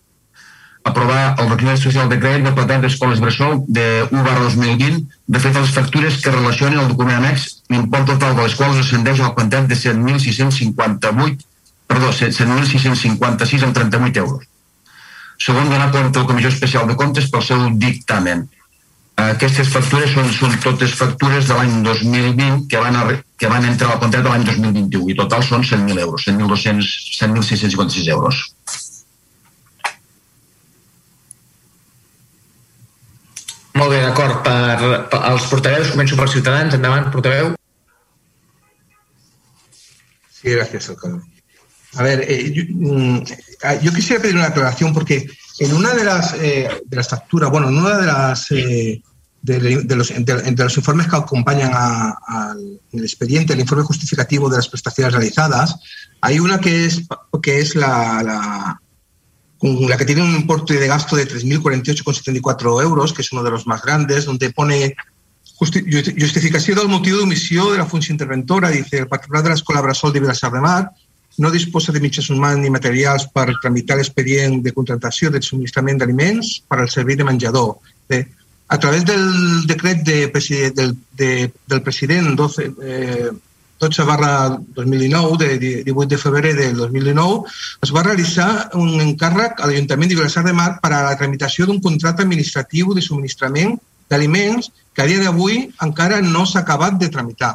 [0.86, 5.00] aprovar el document social de crèdit de platens d'escoles bressol de 1 barra 2020,
[5.34, 9.20] de fet les factures que relacionen el document annex, l'import total de les quals ascendeix
[9.20, 11.46] al quantitat de 7.658
[11.86, 14.44] perdó, 7.656 amb 38 euros.
[15.38, 18.46] Segon, donar compte al Comissió Especial de Comptes pel seu dictamen.
[19.16, 23.04] Aquestes factures són, són totes factures de l'any 2020 que van, a,
[23.40, 28.42] que van entrar al contracte de l'any 2021 i total són 100.000 euros, 100.656 euros.
[33.76, 34.42] Molt bé, d'acord.
[34.44, 36.76] Per, per els portaveus, començo pels ciutadans.
[36.76, 37.54] Endavant, portaveu.
[40.32, 41.24] Sí, gracias, alcalde.
[41.96, 43.22] A ver, eh, yo, mm,
[43.82, 45.26] yo, quisiera pedir una aclaración porque
[45.58, 49.02] en una de las, eh, de las facturas, bueno, en una de las eh,
[49.42, 54.56] de, de, los, de, de, los, informes que acompañan al expediente, el informe justificativo de
[54.56, 55.76] las prestaciones realizadas,
[56.20, 57.02] hay una que es,
[57.42, 58.80] que es la, la,
[59.88, 63.66] la que tiene un importe de gasto de 3.048,74 euros, que es uno de los
[63.66, 64.96] más grandes, donde pone
[65.56, 65.80] justi
[66.20, 70.20] justificació del motiu d'omissió de la funció interventora, dice, el particular de l'Escola Bressol de
[70.20, 70.90] Vilassar de Mar
[71.38, 76.60] no disposa de mitjans humans ni materials per tramitar l'expedient de contractació del subministrament d'aliments
[76.68, 77.76] per al servei de menjador.
[78.08, 78.22] Bé,
[78.68, 80.30] a través del decret de,
[80.74, 83.30] del, de, del president 12, eh,
[83.78, 87.44] 12 barra 2019, de 18 de febrer del 2019,
[87.82, 91.66] es va realitzar un encàrrec a l'Ajuntament de Vilassar de Mar per a la tramitació
[91.66, 93.76] d'un contracte administratiu de subministrament
[94.08, 97.52] d'aliments que a dia d'avui encara no s'ha acabat de tramitar.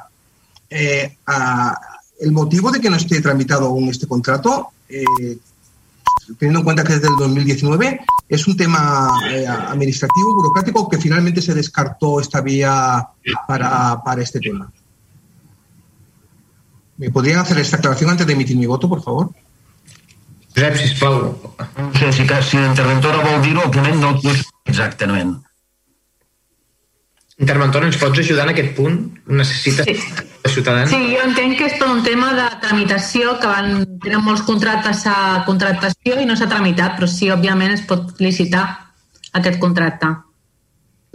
[0.69, 1.73] Eh, a,
[2.21, 5.37] el motivo de que no esté tramitado aún este contrato, eh,
[6.37, 7.99] teniendo en cuenta que es del 2019,
[8.29, 13.07] es un tema eh, administrativo, burocrático, que finalmente se descartó esta vía
[13.47, 14.71] para, para este tema.
[16.97, 19.31] ¿Me podrían hacer esta aclaración antes de emitir mi voto, por favor?
[20.55, 21.37] Josep, sisplau.
[21.77, 24.33] No sé, si, si l'interventora vol dir-ho, òbviament no ho
[24.65, 25.39] exactament.
[27.41, 28.97] Interventora, ens pots ajudar en aquest punt?
[29.25, 30.27] Necessites sí.
[30.43, 30.91] de ciutadans?
[30.91, 35.07] Sí, jo entenc que és tot un tema de tramitació, que van, tenen molts contractes
[35.09, 38.65] a contractació i no s'ha tramitat, però sí, òbviament, es pot licitar
[39.39, 40.11] aquest contracte.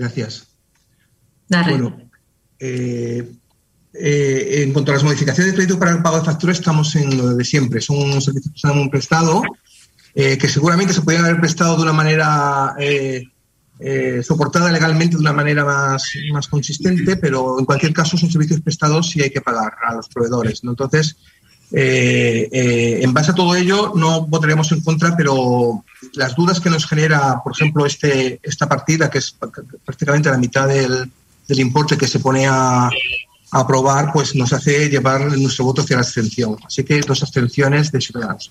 [0.03, 0.43] Gràcies.
[1.47, 1.79] De res.
[1.79, 1.95] Bueno,
[2.59, 3.23] eh,
[3.95, 7.17] eh, en cuanto a las modificaciones de crédito para el pago de facturas, estamos en
[7.17, 7.81] lo de siempre.
[7.81, 9.45] Son servicios que se han prestado,
[10.15, 13.23] eh, que seguramente se podrían haber prestado de una manera eh,
[13.79, 18.61] eh, soportada legalmente de una manera más, más consistente, pero en cualquier caso son servicios
[18.61, 20.63] prestados y hay que pagar a los proveedores.
[20.65, 21.17] Entonces,
[21.73, 26.71] eh, eh, en base a todo ello, no votaremos en contra, pero las dudas que
[26.71, 29.37] nos genera, por ejemplo, este, esta partida, que es
[29.85, 31.11] prácticamente la mitad del,
[31.47, 32.91] del importe que se pone a, a,
[33.51, 36.57] aprobar, pues nos hace llevar nuestro voto hacia la abstención.
[36.65, 38.51] Así que dos abstenciones de Ciudadanos.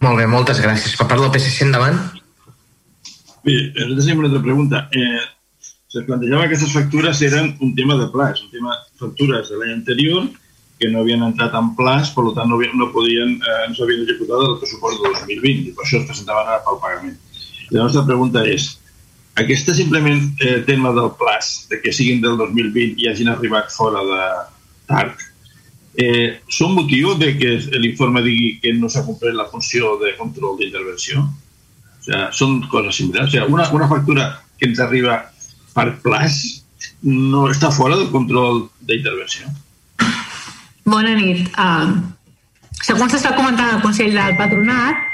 [0.00, 0.96] Molt bé, moltes gràcies.
[0.96, 1.98] Per part del PSC, endavant.
[3.44, 4.82] Bé, nosaltres tenim una altra pregunta.
[4.96, 5.20] Eh,
[5.90, 9.58] se plantejava que aquestes factures eren un tema de plaç, un tema de factures de
[9.60, 10.28] l'any anterior
[10.80, 14.44] que no havien entrat en plaç, per tant no, no podien, eh, no s'havien executat
[14.46, 17.18] el pressupost de 2020 i per això es presentaven ara pel pagament.
[17.70, 18.70] La nostra pregunta és,
[19.42, 24.00] aquest simplement eh, tema del plaç, de que siguin del 2020 i hagin arribat fora
[24.08, 24.22] de
[24.88, 25.26] tard,
[25.98, 30.58] eh, són motiu de que l'informe digui que no s'ha complert la funció de control
[30.60, 31.24] d'intervenció?
[31.24, 33.28] O sigui, són coses similars.
[33.28, 35.22] O sigui, una, una factura que ens arriba
[35.74, 36.40] per plaç
[37.02, 39.48] no està fora del control d'intervenció.
[40.84, 41.46] Bona nit.
[41.54, 41.96] Uh,
[42.82, 45.06] segons s'està comentant al Consell del Patronat,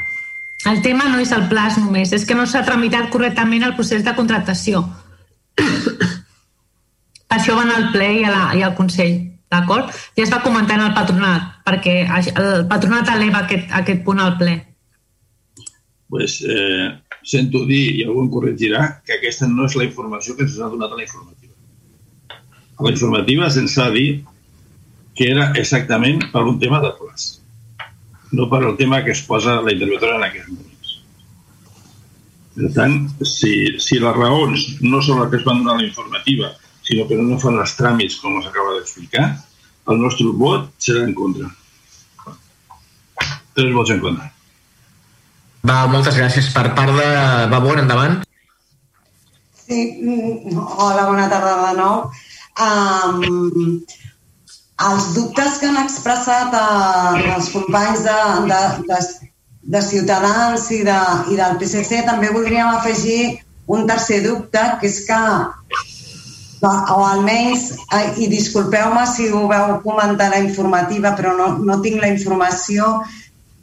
[0.67, 4.05] el tema no és el plaç només, és que no s'ha tramitat correctament el procés
[4.07, 4.83] de contractació.
[7.37, 9.19] això van al ple i, a la, i al Consell,
[9.53, 9.91] d'acord?
[10.17, 14.37] Ja es va comentar en el patronat, perquè el patronat eleva aquest, aquest punt al
[14.41, 14.57] ple.
[16.09, 16.93] Pues, eh,
[17.27, 20.71] sento dir, i algú em corregirà, que aquesta no és la informació que ens ha
[20.71, 21.55] donat a la informativa.
[22.77, 24.23] A la informativa se'ns ha dit
[25.17, 27.41] que era exactament per un tema de plaç,
[28.37, 30.93] no per el tema que es posa la interventora en aquests moments.
[32.57, 32.95] Per tant,
[33.25, 36.53] si, si les raons no són les que es van donar a la informativa,
[36.87, 39.27] sinó que no fan els tràmits com s'acaba d'explicar,
[39.91, 41.51] el nostre vot serà en contra.
[43.57, 44.31] Tres vots en contra.
[45.67, 46.51] Va, moltes gràcies.
[46.55, 47.07] Per part de
[47.51, 48.21] Vavor, endavant.
[49.67, 51.97] Sí, mm, hola, bona tarda de nou.
[52.67, 53.81] Um,
[54.87, 58.19] els dubtes que han expressat uh, els companys de,
[58.53, 58.61] de,
[58.93, 59.01] de,
[59.75, 61.01] de Ciutadans i, de,
[61.33, 65.21] i del PSC també voldríem afegir un tercer dubte, que és que
[66.67, 67.69] o almenys,
[68.21, 72.89] i disculpeu-me si ho veu comentar la informativa, però no, no tinc la informació,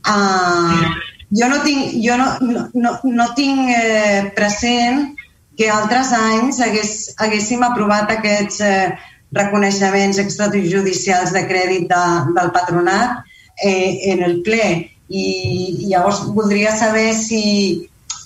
[0.07, 0.93] eh,
[1.33, 2.27] jo no tinc, jo no,
[2.73, 5.11] no, no, tinc eh, present
[5.57, 8.93] que altres anys hagués, haguéssim aprovat aquests eh,
[9.33, 12.03] reconeixements extrajudicials de crèdit de,
[12.37, 13.23] del patronat
[13.63, 14.89] eh, en el ple.
[15.13, 17.41] I llavors voldria saber si,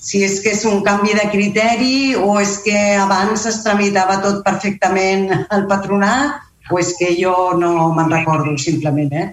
[0.07, 4.39] si és que és un canvi de criteri o és que abans es tramitava tot
[4.45, 9.27] perfectament al patronat o és que jo no me'n recordo simplement, eh?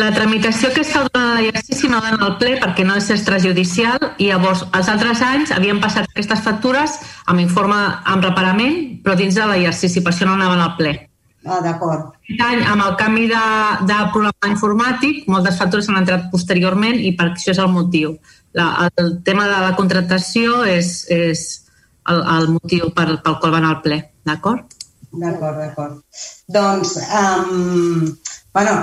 [0.00, 4.30] La tramitació que està donant l'exercici no dona al ple perquè no és extrajudicial i
[4.30, 6.96] llavors els altres anys havien passat aquestes factures
[7.26, 7.76] amb informe
[8.14, 10.94] amb reparament però dins de l'exercici, per això no anaven al ple.
[11.44, 12.10] Ah, d'acord.
[12.20, 13.44] Aquest any, amb el canvi de,
[13.88, 18.18] de programa informàtic, moltes factures han entrat posteriorment i per això és el motiu.
[18.58, 21.44] La, el tema de la contractació és, és
[22.10, 24.76] el, el motiu per, pel qual van al ple, d'acord?
[25.10, 26.02] D'acord, d'acord.
[26.50, 28.06] Doncs, um,
[28.54, 28.74] bueno,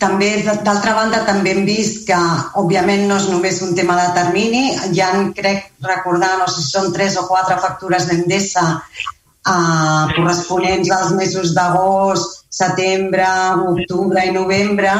[0.00, 2.18] també, d'altra banda, també hem vist que,
[2.60, 4.64] òbviament, no és només un tema de termini.
[4.96, 10.92] Ja en crec recordar, no sé si són tres o quatre factures d'Endesa uh, corresponents
[10.92, 13.28] als mesos d'agost, setembre,
[13.72, 14.92] octubre i novembre.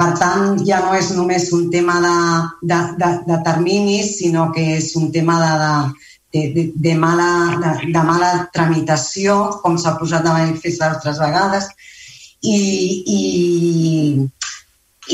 [0.00, 2.16] Per tant, ja no és només un tema de,
[2.70, 5.72] de, de, de terminis, sinó que és un tema de,
[6.32, 11.68] de, de, de, mala, de, de mala tramitació, com s'ha posat de manifest altres vegades,
[12.40, 12.56] i,
[13.18, 13.20] i,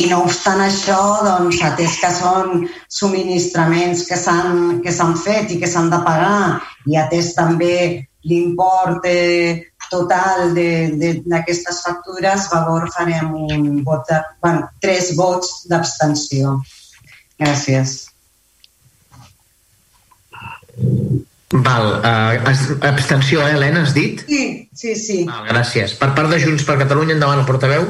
[0.05, 5.91] i no obstant això, doncs, atès que són subministraments que s'han fet i que s'han
[5.91, 14.21] de pagar i atès també l'import eh, total d'aquestes factures, favor farem un vot de,
[14.43, 16.59] bueno, tres vots d'abstenció.
[17.41, 17.97] Gràcies.
[21.53, 24.25] Val, uh, abstenció, eh, Helena, has dit?
[24.27, 25.23] Sí, sí, sí.
[25.29, 25.95] Val, gràcies.
[26.01, 27.87] Per part de Junts per Catalunya, endavant el portaveu.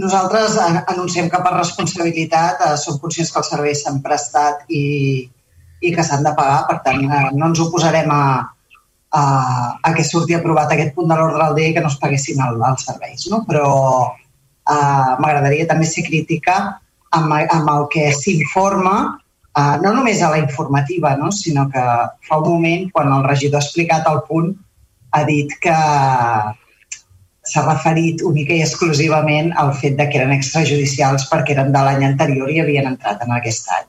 [0.00, 0.54] Nosaltres
[0.86, 4.84] anunciem que per responsabilitat eh, som conscients que els serveis s'han prestat i,
[5.82, 8.22] i que s'han de pagar, per tant eh, no ens oposarem a,
[9.10, 9.24] a,
[9.82, 12.42] a que surti aprovat aquest punt de l'ordre del dia i que no es paguessin
[12.46, 13.26] el, els serveis.
[13.32, 13.42] No?
[13.48, 13.66] Però
[14.06, 16.60] eh, m'agradaria també ser crítica
[17.16, 18.94] amb, amb el que s'informa
[19.58, 21.30] uh, no només a la informativa, no?
[21.34, 21.84] sinó que
[22.28, 24.52] fa un moment, quan el regidor ha explicat el punt,
[25.10, 25.76] ha dit que
[27.50, 32.04] s'ha referit única i exclusivament al fet de que eren extrajudicials perquè eren de l'any
[32.06, 33.88] anterior i havien entrat en aquest any.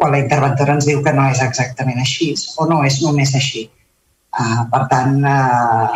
[0.00, 3.66] Quan la interventora ens diu que no és exactament així, o no és només així.
[4.30, 5.88] Uh, per tant, uh,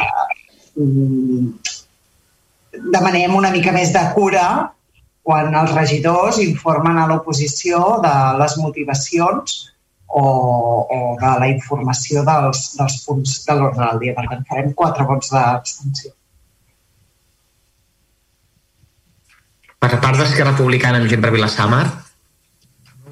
[2.96, 4.46] demanem una mica més de cura
[5.24, 9.54] quan els regidors informen a l'oposició de les motivacions
[10.06, 14.16] o, o de la informació dels, dels punts de l'ordre del dia.
[14.18, 16.12] Per tant, farem quatre vots d'abstenció.
[19.84, 21.84] Per part d'Esquerra Republicana amb gent per Vilassamar?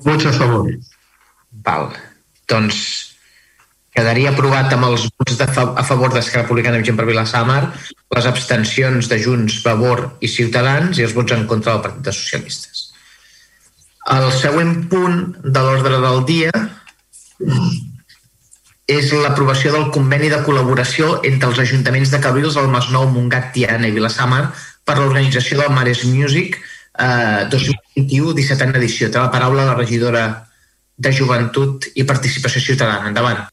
[0.05, 0.69] Vots a favor.
[1.65, 1.91] Val.
[2.51, 2.79] Doncs
[3.93, 7.61] quedaria aprovat amb els vots de fa a favor d'Esquerra Republicana gent per Vilassamar,
[8.17, 12.17] les abstencions de Junts, Vavor i Ciutadans i els vots en contra del Partit de
[12.17, 12.89] Socialistes.
[14.13, 16.51] El següent punt de l'ordre del dia
[18.91, 23.89] és l'aprovació del conveni de col·laboració entre els ajuntaments de Cabrils, el Masnou, Montgat, Tiana
[23.89, 24.49] i Vilassamar
[24.85, 27.47] per l'organització del Mares Music eh,
[27.97, 29.11] 2021, 17a edició.
[29.11, 30.27] Té la paraula la regidora
[30.97, 33.11] de Joventut i Participació Ciutadana.
[33.11, 33.49] Endavant.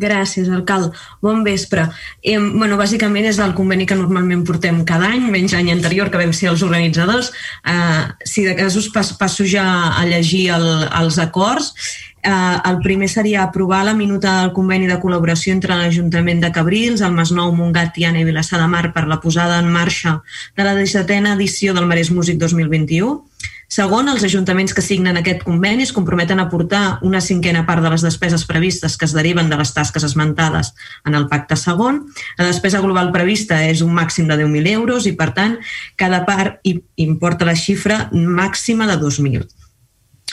[0.00, 0.94] Gràcies, alcalde.
[1.20, 1.88] Bon vespre.
[2.22, 6.20] Eh, bueno, bàsicament és el conveni que normalment portem cada any, menys l'any anterior que
[6.20, 7.32] vam ser els organitzadors.
[7.66, 9.64] Eh, si de casos pas, passo ja
[9.98, 10.66] a llegir el,
[11.02, 11.74] els acords,
[12.22, 17.02] eh, el primer seria aprovar la minuta del conveni de col·laboració entre l'Ajuntament de Cabrils,
[17.02, 20.22] el Masnou, Montgat, Tiana i Vilassar de Mar per la posada en marxa
[20.56, 23.29] de la 17a edició del Marès Músic 2021
[23.70, 27.92] Segon, els ajuntaments que signen aquest conveni es comprometen a aportar una cinquena part de
[27.92, 30.72] les despeses previstes que es deriven de les tasques esmentades
[31.06, 32.00] en el pacte segon.
[32.36, 35.54] La despesa global prevista és un màxim de 10.000 euros i, per tant,
[35.94, 36.58] cada part
[36.98, 39.46] importa la xifra màxima de 2.000.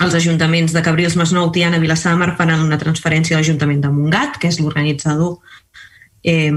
[0.02, 3.90] Els ajuntaments de Cabrils, Masnou, Tiana, Vilassar de Mar faran una transferència a l'Ajuntament de
[3.94, 5.40] Montgat, que és l'organitzador
[6.28, 6.51] eh,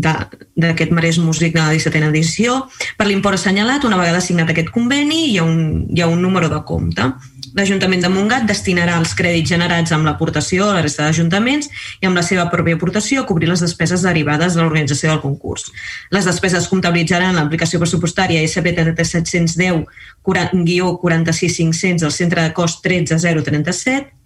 [0.00, 2.62] d'aquest Marès Músic de la 17a edició.
[2.96, 6.48] Per l'import assenyalat, una vegada signat aquest conveni, hi ha un, hi ha un número
[6.48, 7.10] de compte.
[7.58, 11.68] L'Ajuntament de Montgat destinarà els crèdits generats amb l'aportació a la resta d'ajuntaments
[12.00, 15.66] i amb la seva pròpia aportació a cobrir les despeses derivades de l'organització del concurs.
[16.14, 19.84] Les despeses comptabilitzaran l'aplicació pressupostària SPTT 710
[20.22, 24.19] 46500 del centre de cost 13037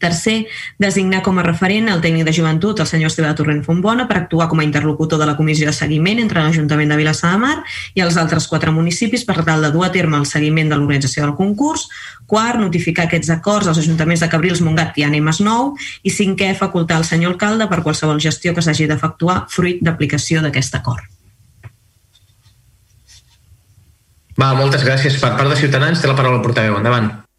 [0.00, 0.46] Tercer,
[0.80, 4.46] designar com a referent el tècnic de joventut, el senyor Esteve Torrent Fontbona, per actuar
[4.48, 7.58] com a interlocutor de la comissió de seguiment entre l'Ajuntament de Vilassar de Mar
[7.92, 11.26] i els altres quatre municipis per tal de dur a terme el seguiment de l'organització
[11.26, 11.86] del concurs.
[12.24, 15.74] Quart, notificar aquests acords als ajuntaments de Cabrils, Montgat, i Masnou.
[16.02, 20.80] I cinquè, facultar el senyor alcalde per qualsevol gestió que s'hagi d'efectuar fruit d'aplicació d'aquest
[20.80, 21.04] acord.
[24.40, 25.20] Va, moltes gràcies.
[25.20, 26.78] Per part de Ciutadans té la paraula el portaveu.
[26.80, 27.29] Endavant.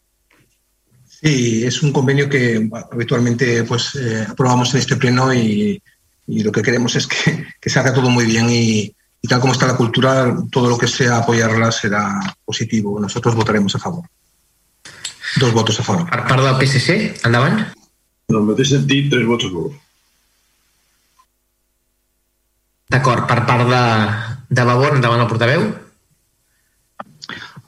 [1.22, 5.82] Sí, es un convenio que habitualmente pues, eh, aprobamos en este pleno y,
[6.26, 8.92] y, lo que queremos es que, que se haga todo muy bien y,
[9.22, 13.00] y, tal como está la cultura, todo lo que sea apoyarla será positivo.
[13.00, 14.06] Nosotros votaremos a favor.
[15.38, 16.10] Dos votos a favor.
[16.10, 17.62] Per part del PSC, endavant.
[18.28, 19.78] En el mateix sentit, tres vots a favor.
[22.92, 23.84] D'acord, per part de,
[24.50, 25.70] de Vavor, endavant el portaveu.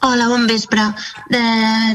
[0.04, 0.84] Hola, bon vespre.
[1.32, 1.42] De,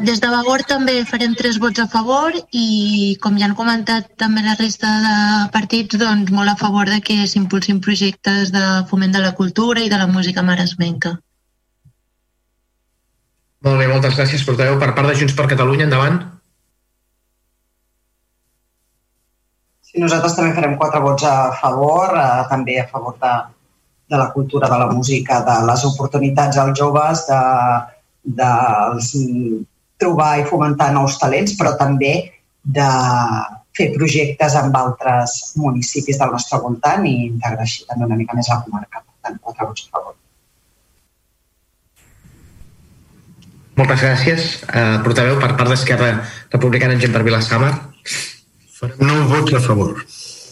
[0.00, 4.40] des de Vagor també farem tres vots a favor i, com ja han comentat també
[4.46, 5.16] la resta de
[5.52, 9.90] partits, doncs molt a favor de que s'impulsin projectes de foment de la cultura i
[9.92, 11.18] de la música maresmenca.
[13.68, 14.80] Molt bé, moltes gràcies, portaveu.
[14.80, 16.18] Per part de Junts per Catalunya, endavant.
[19.84, 23.36] Sí, nosaltres també farem quatre vots a favor, eh, també a favor de,
[24.08, 27.44] de la cultura, de la música, de les oportunitats als joves, de,
[28.36, 28.52] de
[29.98, 32.12] trobar i fomentar nous talents, però també
[32.62, 32.88] de
[33.78, 38.50] fer projectes amb altres municipis del nostre voltant i integrar així també una mica més
[38.50, 39.02] la comarca.
[39.02, 40.16] Per tant, quatre vots a favor.
[43.78, 44.46] Moltes gràcies.
[44.66, 46.10] Uh, portaveu, per part d'Esquerra
[46.50, 47.70] Republicana en gent per Vilassamar.
[48.78, 50.02] Farem nou vots a favor.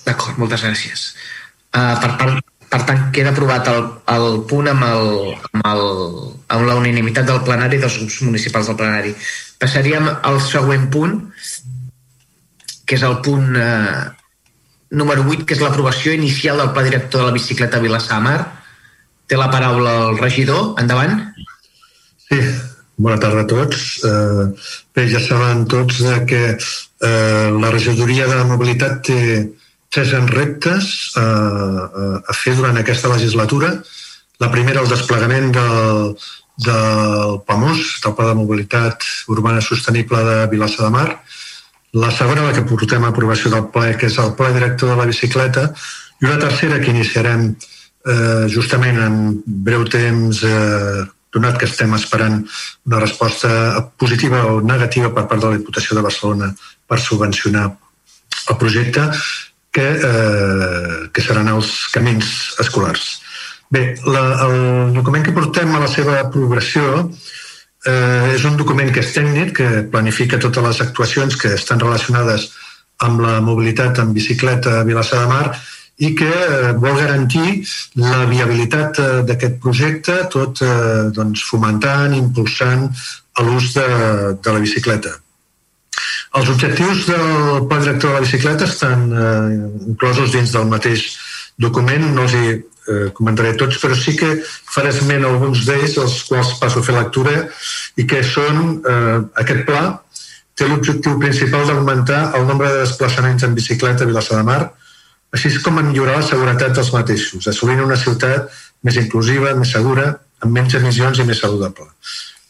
[0.06, 1.08] D'acord, moltes gràcies.
[1.74, 5.06] Uh, per part per tant, queda aprovat el, el punt amb, el,
[5.48, 5.86] amb, el,
[6.52, 9.14] amb la unanimitat del plenari dels grups municipals del plenari.
[9.62, 11.16] Passaríem al següent punt,
[12.84, 14.04] que és el punt eh,
[15.00, 18.38] número 8, que és l'aprovació inicial del pla director de la bicicleta Vilassamar.
[19.26, 20.74] Té la paraula el regidor.
[20.82, 21.16] Endavant.
[22.28, 22.42] Sí,
[23.00, 23.86] bona tarda a tots.
[24.04, 24.48] Eh,
[24.92, 29.22] bé, ja saben tots que eh, la regidoria de la mobilitat té
[29.96, 33.72] tres reptes a, a, a fer durant aquesta legislatura.
[34.42, 36.12] La primera, el desplegament del,
[36.60, 41.08] del PAMOS, del Pla de Mobilitat Urbana Sostenible de Vilassa de Mar.
[41.96, 44.98] La segona, la que portem a aprovació del ple, que és el Pla Director de
[45.00, 45.70] la Bicicleta.
[46.20, 52.42] I una tercera, que iniciarem eh, justament en breu temps, eh, donat que estem esperant
[52.84, 53.48] una resposta
[53.96, 56.52] positiva o negativa per part de la Diputació de Barcelona
[56.86, 57.70] per subvencionar
[58.46, 59.08] el projecte,
[59.76, 62.32] que, eh, que seran els camins
[62.62, 63.16] escolars.
[63.72, 67.08] Bé, la, el document que portem a la seva aprovació
[67.86, 72.50] eh, és un document que és tècnic, que planifica totes les actuacions que estan relacionades
[73.04, 75.46] amb la mobilitat en bicicleta a Vilassar de Mar
[76.06, 77.66] i que eh, vol garantir
[78.00, 82.88] la viabilitat eh, d'aquest projecte, tot eh, doncs, fomentant, impulsant
[83.44, 83.86] l'ús de,
[84.40, 85.16] de la bicicleta.
[86.36, 91.06] Els objectius del pla director de la bicicleta estan eh, inclosos dins del mateix
[91.56, 96.18] document, no els hi eh, comentaré tots, però sí que faré esment alguns d'ells, els
[96.28, 97.36] quals passo a fer lectura,
[97.96, 99.84] i que són eh, aquest pla
[100.56, 104.60] té l'objectiu principal d'augmentar el nombre de desplaçaments en bicicleta a Vilassar de Mar,
[105.32, 108.52] així com a millorar la seguretat dels mateixos, assolint una ciutat
[108.84, 110.12] més inclusiva, més segura,
[110.44, 111.88] amb menys emissions i més saludable.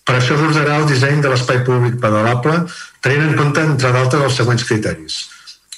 [0.07, 2.61] Per això s'ordenarà el disseny de l'espai públic pedalable,
[3.03, 5.24] tenint en compte, entre d'altres, els següents criteris.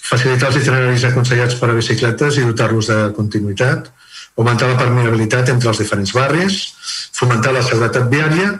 [0.09, 3.90] facilitar els itineraris aconsellats per a bicicletes i dotar-los de continuïtat,
[4.38, 6.56] augmentar la permeabilitat entre els diferents barris,
[7.18, 8.55] fomentar la seguretat viària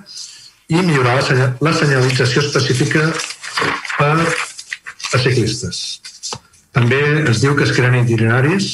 [0.69, 1.23] i millorar
[1.65, 3.07] la senyalització específica
[3.97, 6.01] per a ciclistes.
[6.77, 7.01] També
[7.31, 8.69] es diu que es creen itineraris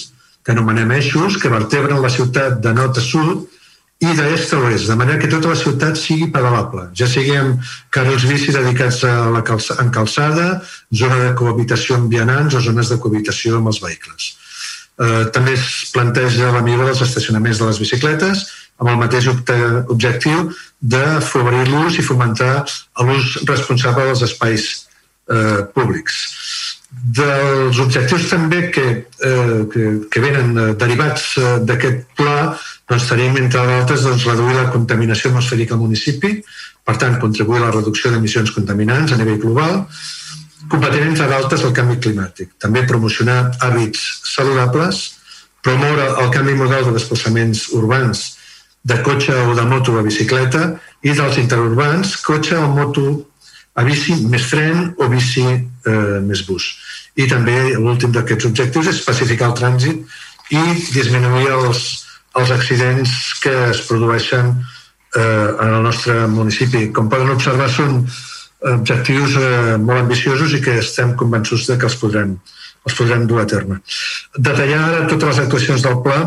[0.45, 3.47] que anomenem eixos que vertebren la ciutat de nord a sud
[4.05, 7.75] i d'est a oest, de manera que tota la ciutat sigui pedalable, ja sigui amb
[7.95, 10.49] carrils bici dedicats a la calça, en calçada,
[10.93, 14.35] zona de cohabitació amb vianants o zones de cohabitació amb els vehicles.
[14.95, 18.45] Eh, també es planteja la millora dels estacionaments de les bicicletes
[18.79, 20.51] amb el mateix objectiu
[20.81, 22.65] d'afavorir l'ús i fomentar
[23.03, 24.69] l'ús responsable dels espais
[25.31, 26.21] eh, públics
[27.05, 32.55] dels objectius també que, eh, que, que venen eh, derivats eh, d'aquest pla
[32.91, 36.37] doncs tenim, entre d'altres, doncs, reduir la contaminació atmosfèrica al municipi,
[36.85, 39.85] per tant, contribuir a la reducció d'emissions contaminants a nivell global,
[40.69, 42.55] combatent, entre d'altres, el canvi climàtic.
[42.61, 44.05] També promocionar hàbits
[44.35, 45.05] saludables,
[45.65, 48.25] promoure el canvi model de desplaçaments urbans
[48.85, 53.07] de cotxe o de moto a bicicleta i dels interurbans, cotxe o moto
[53.75, 56.69] a bici més tren o bici eh, més bus.
[57.19, 60.63] I també l'últim d'aquests objectius és pacificar el trànsit i
[60.95, 61.83] disminuir els,
[62.39, 63.11] els accidents
[63.43, 66.89] que es produeixen eh, en el nostre municipi.
[66.95, 68.03] Com poden observar, són
[68.65, 72.37] objectius eh, molt ambiciosos i que estem convençuts de que els podrem,
[72.87, 73.81] els podrem dur a terme.
[74.39, 76.21] Detallar totes les actuacions del pla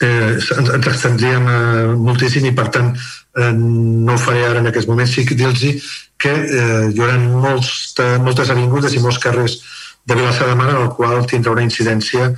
[0.00, 4.90] eh, ens, extendríem eh, moltíssim i per tant eh, no ho faré ara en aquest
[4.90, 5.86] moment, sí que dir-los
[6.18, 7.94] que eh, hi haurà molts,
[8.24, 9.60] moltes avingudes i molts carrers
[10.06, 12.30] de Vilassar de Mar en el qual tindrà una incidència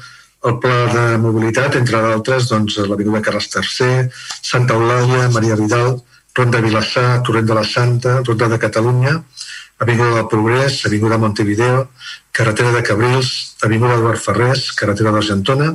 [0.47, 4.07] el pla de mobilitat, entre d'altres, doncs, l'Avinguda Carles III,
[4.39, 5.97] Santa Eulàlia, Maria Vidal,
[6.39, 9.16] Ronda Vilassar, Torrent de la Santa, Ronda de Catalunya,
[9.83, 11.89] Avinguda del Progrés, Avinguda Montevideo,
[12.31, 15.73] Carretera de Cabrils, Avinguda Eduard Ferrés, Carretera d'Argentona,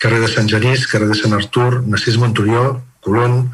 [0.00, 3.52] carrer de Sant Genís, carrer de Sant Artur, Narcís Monturió, Colón,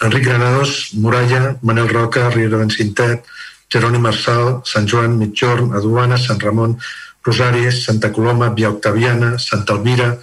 [0.00, 3.28] Enric Granados, Muralla, Manel Roca, Riera d'en Cintet,
[3.72, 6.76] Jeroni Marçal, Sant Joan, Mitjorn, Aduana, Sant Ramon,
[7.24, 10.16] Rosaris, Santa Coloma, Via Octaviana, Santa Elvira,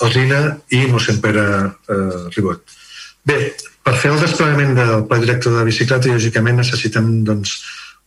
[0.00, 0.40] Alzina
[0.70, 2.62] i mossèn Pere eh, Ribot.
[3.26, 3.38] Bé,
[3.84, 7.58] per fer el desplegament del pla director de bicicleta, lògicament necessitem doncs,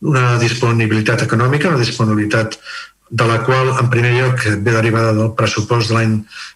[0.02, 2.56] una disponibilitat econòmica, una disponibilitat
[3.12, 6.14] de la qual, en primer lloc, ve derivada del pressupost de l'any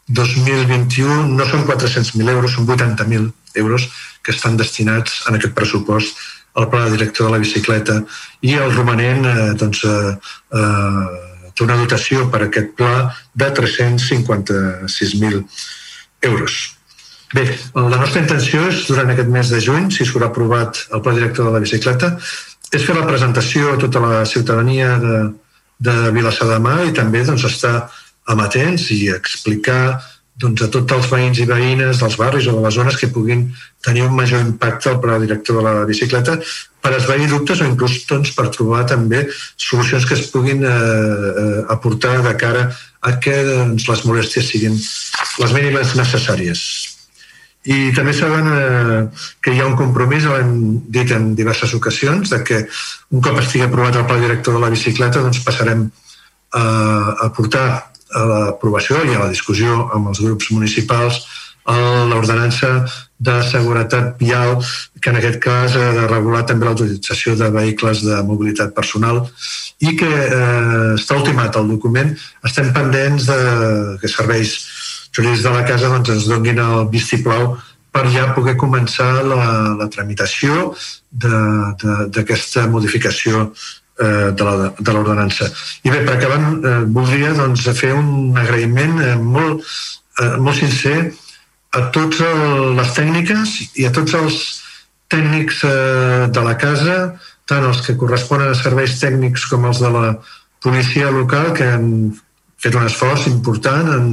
[0.09, 1.28] 2021.
[1.37, 3.28] No són 400.000 euros, són 80.000
[3.61, 3.85] euros
[4.24, 6.16] que estan destinats en aquest pressupost
[6.57, 7.99] al pla director de la bicicleta
[8.41, 10.16] i el romanent eh, doncs, eh,
[10.57, 11.07] eh,
[11.53, 15.45] té una dotació per a aquest pla de 356.000
[16.31, 16.53] euros.
[17.37, 21.12] Bé, la nostra intenció és, durant aquest mes de juny, si s'haurà aprovat el pla
[21.16, 22.15] director de la bicicleta,
[22.73, 25.16] és fer la presentació a tota la ciutadania de,
[25.78, 27.89] de Vilassar de Mar i també doncs, estar
[28.32, 29.98] amatents i explicar
[30.36, 33.47] doncs, a tots els veïns i veïnes dels barris o de les zones que puguin
[33.85, 36.36] tenir un major impacte al pla director de la bicicleta
[36.82, 39.24] per esvair dubtes o inclús doncs, per trobar també
[39.57, 42.69] solucions que es puguin eh, eh, aportar de cara
[43.01, 46.95] a que doncs, les molèsties siguin les mínimes necessàries.
[47.67, 49.01] I també saben eh,
[49.43, 50.53] que hi ha un compromís, l'hem
[50.93, 52.63] dit en diverses ocasions, de que
[53.11, 55.89] un cop estigui aprovat el pla director de la bicicleta doncs passarem
[56.55, 56.63] a,
[57.27, 57.67] a portar
[58.17, 61.25] a l'aprovació i a la discussió amb els grups municipals
[61.67, 61.77] a
[62.07, 62.87] l'ordenança
[63.19, 64.61] de seguretat vial,
[65.01, 69.25] que en aquest cas ha de regular també l'autorització de vehicles de mobilitat personal
[69.81, 72.13] i que eh, està ultimat el document.
[72.47, 73.39] Estem pendents de
[74.01, 74.55] que serveis
[75.17, 77.57] jurídics de la casa doncs, ens donguin el vistiplau
[77.97, 79.43] per ja poder començar la,
[79.81, 80.75] la tramitació
[81.17, 85.49] d'aquesta modificació eh, de l'ordenança.
[85.83, 89.65] I bé, per acabar, eh, voldria doncs, fer un agraïment eh, molt,
[90.21, 90.99] eh, molt sincer
[91.77, 92.45] a totes
[92.77, 94.43] les tècniques i a tots els
[95.13, 96.99] tècnics eh, de la casa,
[97.49, 100.07] tant els que corresponen a serveis tècnics com els de la
[100.65, 101.91] policia local, que han
[102.62, 104.07] fet un esforç important, han,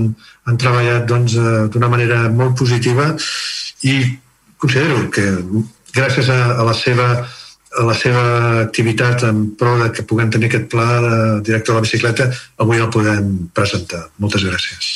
[0.49, 3.13] han treballat doncs, eh, d'una doncs, manera molt positiva
[3.87, 3.95] i
[4.57, 5.29] considero que
[5.93, 7.07] gràcies a, a la seva
[7.73, 8.23] a la seva
[8.61, 11.15] activitat en pro de que puguem tenir aquest pla de
[11.47, 12.27] director de la bicicleta,
[12.61, 14.03] avui el podem presentar.
[14.21, 14.91] Moltes gràcies.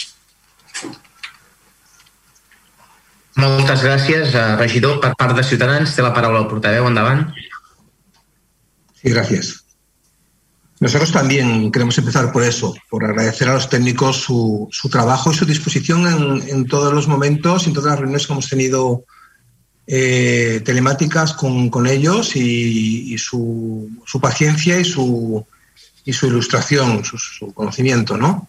[3.38, 4.99] Moltes gràcies, eh, regidor.
[5.02, 6.88] Per part de Ciutadans, té la paraula el portaveu.
[6.90, 7.26] Endavant.
[9.02, 9.66] Sí, gràcies.
[10.80, 15.36] Nosotros también queremos empezar por eso, por agradecer a los técnicos su, su trabajo y
[15.36, 19.04] su disposición en, todos los momentos, en todas las reuniones que hemos tenido
[19.88, 25.44] eh, telemáticas con, con, ellos y, su, su, paciencia y su,
[26.06, 28.48] y su ilustración, su, su conocimiento, ¿no?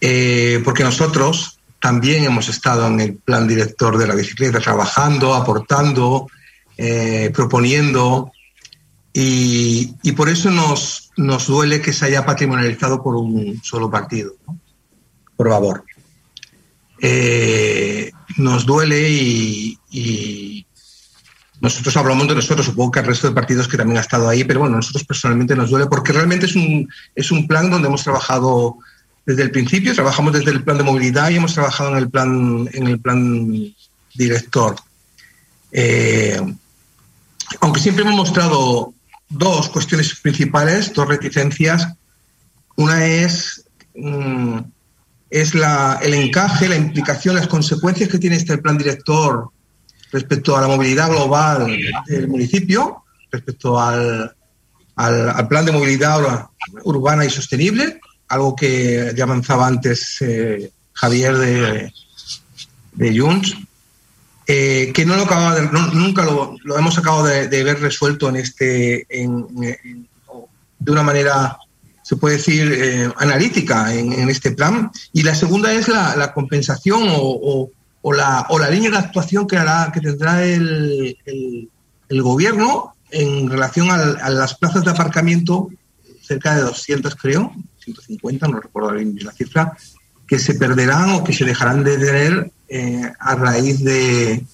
[0.00, 6.28] Eh, porque nosotros también hemos estado en el plan director de la bicicleta, trabajando, aportando,
[6.76, 8.32] eh, proponiendo,
[9.18, 14.60] y, por eso nos, nos duele que se haya patrimonializado por un solo partido, ¿no?
[15.34, 15.84] por favor.
[17.00, 20.66] Eh, nos duele y, y,
[21.62, 24.44] nosotros hablamos de nosotros, supongo que el resto de partidos que también ha estado ahí,
[24.44, 28.04] pero bueno, nosotros personalmente nos duele porque realmente es un, es un plan donde hemos
[28.04, 28.76] trabajado
[29.24, 32.68] desde el principio, trabajamos desde el plan de movilidad y hemos trabajado en el plan,
[32.70, 33.74] en el plan
[34.14, 34.76] director.
[35.72, 36.38] Eh,
[37.60, 38.92] aunque siempre hemos mostrado
[39.28, 41.88] dos cuestiones principales, dos reticencias.
[42.76, 44.58] Una es, mm,
[45.30, 49.50] es la, el encaje, la implicación, las consecuencias que tiene este plan director
[50.12, 51.66] respecto a la movilidad global
[52.06, 54.34] del municipio, respecto al,
[54.96, 56.48] al, al plan de movilidad
[56.84, 61.92] urbana y sostenible, algo que ya avanzaba antes eh, Javier de,
[62.92, 63.56] de Junts,
[64.46, 68.36] eh, que no lo acababa de, no, nunca lo, hemos acabado de, ver resuelto en
[68.36, 69.46] este en,
[70.78, 71.58] de una manera
[72.06, 74.92] se puede decir eh, analítica en, este plan.
[75.12, 77.68] Y la segunda es la, compensación o,
[78.14, 81.18] la, o la línea de actuación que hará que tendrá el,
[82.08, 85.68] gobierno en relación a, a, las plazas de aparcamiento
[86.22, 89.76] cerca de 200 creo 150 no recuerdo la cifra
[90.26, 94.44] que se perderán o que se dejarán de tener eh, a raíz de,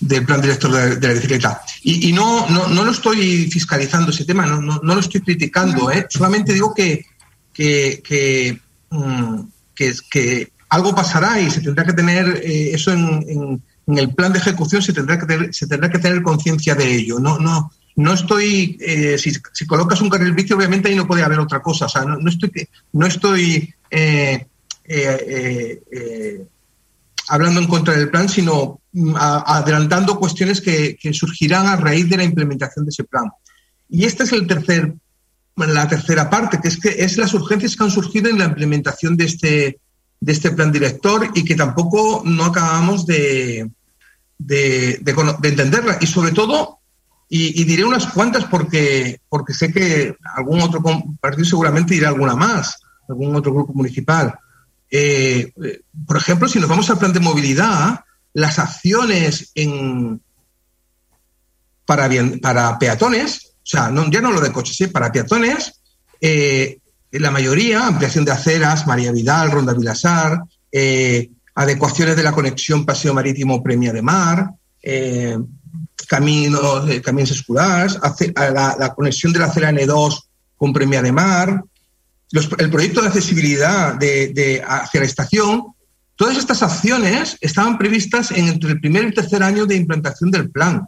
[0.00, 1.60] del plan director de, de la bicicleta.
[1.82, 5.20] Y, y no, no, no, lo estoy fiscalizando ese tema, no, no, no lo estoy
[5.20, 6.06] criticando, ¿eh?
[6.08, 7.04] solamente digo que,
[7.52, 8.58] que, que,
[8.90, 9.40] mm,
[9.74, 14.14] que, que, algo pasará y se tendrá que tener eh, eso en, en, en, el
[14.14, 17.18] plan de ejecución, se tendrá que tener, se tendrá que tener conciencia de ello.
[17.18, 21.24] No, no, no estoy, eh, si, si, colocas un carril bici, obviamente ahí no puede
[21.24, 21.86] haber otra cosa.
[21.86, 24.46] O sea, no, no estoy, no estoy eh,
[24.92, 26.46] eh, eh,
[27.28, 32.08] hablando en contra del plan, sino mm, a, adelantando cuestiones que, que, surgirán a raíz
[32.08, 33.30] de la implementación de ese plan.
[33.88, 34.92] Y esta es el tercer,
[35.54, 39.16] la tercera parte, que es que es las urgencias que han surgido en la implementación
[39.16, 39.78] de este,
[40.18, 43.70] de este plan director y que tampoco no acabamos de,
[44.38, 45.98] de, de, de entenderla.
[46.00, 46.80] Y sobre todo,
[47.28, 50.82] y, y, diré unas cuantas porque, porque sé que algún otro
[51.20, 52.76] partido seguramente dirá alguna más,
[53.08, 54.36] algún otro grupo municipal.
[54.90, 55.52] Eh,
[56.06, 58.00] por ejemplo, si nos vamos al plan de movilidad,
[58.32, 60.20] las acciones en,
[61.84, 64.88] para, bien, para peatones, o sea, ya no lo de coches, ¿eh?
[64.88, 65.80] para peatones,
[66.20, 66.78] eh,
[67.12, 70.40] la mayoría, ampliación de aceras, María Vidal, Ronda Vilasar,
[70.70, 74.50] eh, adecuaciones de la conexión Paseo Marítimo Premia de Mar,
[74.82, 75.36] eh,
[76.06, 77.98] caminos, caminos escolares,
[78.36, 80.22] la, la, conexión de la acera N2
[80.56, 81.64] con Premia de Mar,
[82.32, 85.74] los, el proyecto de accesibilidad de, de, hacia la estación,
[86.16, 90.30] todas estas acciones estaban previstas en entre el primer y el tercer año de implantación
[90.30, 90.86] del plan.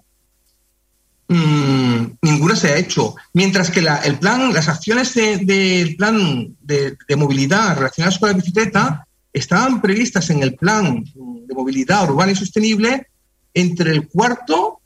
[1.28, 3.14] Mm, ninguna se ha hecho.
[3.32, 8.28] Mientras que la, el plan, las acciones del de, plan de, de, movilidad relacionadas con
[8.28, 13.06] la bicicleta estaban previstas en el plan de movilidad urbana y sostenible
[13.54, 14.80] entre el cuarto,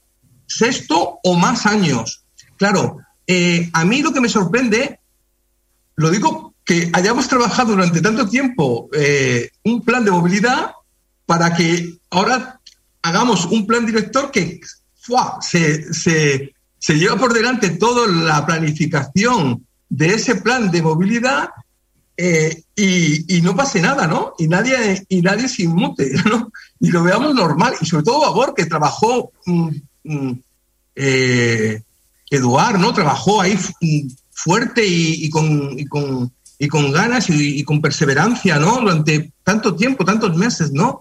[0.47, 2.25] sexto o más años.
[2.57, 5.01] Claro, eh, a mí lo que me sorprende
[5.97, 10.73] lo digo que hayamos trabajado durante tanto tiempo eh, un plan de movilidad
[11.25, 12.61] para que ahora
[13.03, 14.61] hagamos un plan director que.
[15.41, 21.51] Se, se, se lleva por delante toda la planificación de ese plan de movilidad
[22.17, 24.33] eh, y, y, no pase nada, ¿no?
[24.39, 26.51] Y nadie, y nadie se inmute, ¿no?
[26.81, 27.75] Y lo veamos normal.
[27.81, 29.71] Y sobre todo Babor, que trabajó, mm,
[30.05, 30.33] mm,
[30.97, 31.83] eh,
[32.33, 32.95] ¿no?
[32.95, 38.59] Trabajó ahí mm, fuerte y, y, con, y, con, y con ganas y, con perseverancia,
[38.59, 38.77] ¿no?
[38.77, 41.01] Durante tanto tiempo, tantos meses, ¿no?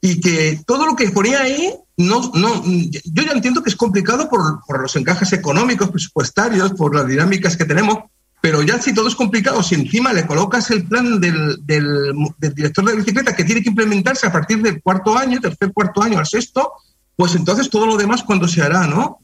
[0.00, 4.28] Y que todo lo que ponía ahí, no, no, yo ya entiendo que es complicado
[4.28, 7.98] por, por los encajes económicos, presupuestarios, por las dinámicas que tenemos,
[8.42, 12.54] pero ya si todo es complicado, si encima le colocas el plan del, del, del
[12.54, 16.18] director de bicicleta que tiene que implementarse a partir del cuarto año, tercer cuarto año
[16.18, 16.72] al sexto,
[17.16, 19.20] pues entonces todo lo demás cuando se hará, ¿no?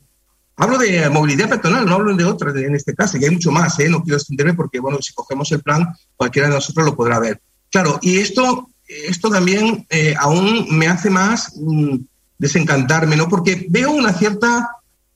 [0.63, 3.81] Hablo de movilidad peatonal, no hablo de otras en este caso, y hay mucho más,
[3.81, 3.89] ¿eh?
[3.89, 7.41] no quiero extenderme porque, bueno, si cogemos el plan, cualquiera de nosotros lo podrá ver.
[7.71, 11.97] Claro, y esto, esto también eh, aún me hace más mmm,
[12.37, 13.27] desencantarme, ¿no?
[13.27, 14.69] Porque veo una cierta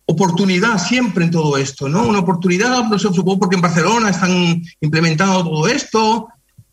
[0.06, 2.06] oportunidad siempre en todo esto, ¿no?
[2.06, 6.28] Una oportunidad, no sé, supongo porque en Barcelona están implementando todo esto,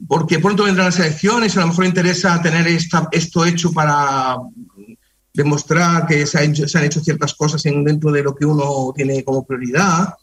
[0.07, 4.37] porque pronto vendrán las elecciones, a lo mejor interesa tener esta, esto hecho para
[5.33, 8.45] demostrar que se, ha hecho, se, han hecho ciertas cosas en, dentro de lo que
[8.45, 10.15] uno tiene como prioridad.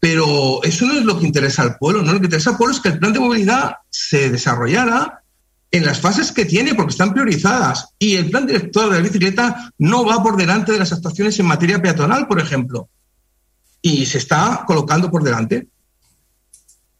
[0.00, 2.12] Pero eso no es lo que interesa al pueblo, ¿no?
[2.12, 5.22] Lo que interesa al pueblo es que el plan de movilidad se desarrollara
[5.70, 7.88] en las fases que tiene, porque están priorizadas.
[7.98, 11.46] Y el plan director de la bicicleta no va por delante de las actuaciones en
[11.46, 12.88] materia peatonal, por ejemplo.
[13.82, 15.68] Y se está colocando por delante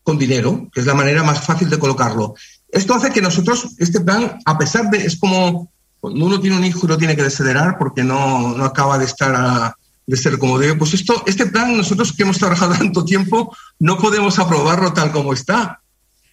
[0.03, 2.35] con dinero, que es la manera más fácil de colocarlo.
[2.71, 5.71] Esto hace que nosotros, este plan, a pesar de, es como
[6.01, 9.05] cuando uno tiene un hijo y lo tiene que desacelerar porque no, no acaba de
[9.05, 9.75] estar
[10.07, 13.99] de ser como debe, pues esto, este plan, nosotros que hemos trabajado tanto tiempo, no
[13.99, 15.83] podemos aprobarlo tal como está.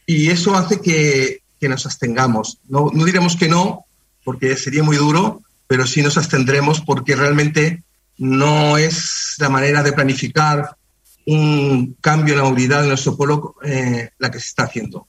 [0.06, 2.60] Y eso hace que, que nos abstengamos.
[2.70, 3.86] No, no diremos que no,
[4.24, 7.84] porque sería muy duro, pero sí nos abstendremos porque realmente
[8.18, 10.78] no es la manera de planificar
[11.26, 15.08] un cambio en la movilidad de nuestro pueblo eh, la que se está haciendo.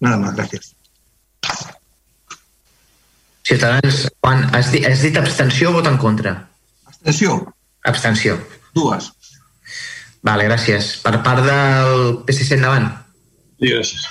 [0.00, 0.76] Nada más, gracias.
[3.42, 6.36] Ciutadans, Juan, has, dit, has dit abstenció o vot en contra?
[6.86, 7.40] Abstenció.
[7.84, 8.36] Abstenció.
[8.74, 9.10] Dues.
[10.22, 10.94] Vale, gràcies.
[11.02, 12.86] Per part del PSC, endavant.
[13.58, 14.04] Sí, gràcies.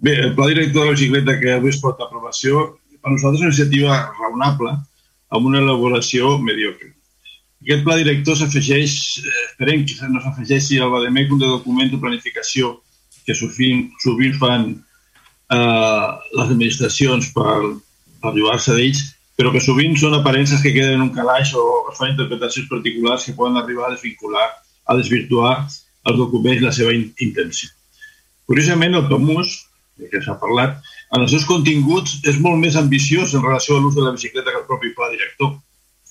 [0.00, 2.62] Bé, el pla director de la bicicleta que avui es pot a aprovació,
[3.02, 4.72] per nosaltres és una iniciativa raonable
[5.36, 6.94] amb una elaboració mediocre.
[7.60, 12.00] Aquest pla director s'afegeix, eh, esperem que no s'afegeixi al Bademec un de document de
[12.00, 12.78] planificació
[13.26, 16.08] que sovint, sovint fan eh,
[16.38, 17.58] les administracions per,
[18.22, 19.02] llogar-se d'ells,
[19.40, 23.24] però que sovint són aparences que queden en un calaix o es fan interpretacions particulars
[23.24, 24.48] que poden arribar a desvincular,
[24.84, 27.70] a desvirtuar els documents la seva intenció.
[28.50, 29.54] Curiosament, el PAMUS,
[30.10, 30.76] que s'ha parlat,
[31.14, 34.52] en els seus continguts és molt més ambiciós en relació a l'ús de la bicicleta
[34.52, 35.56] que el propi pla director.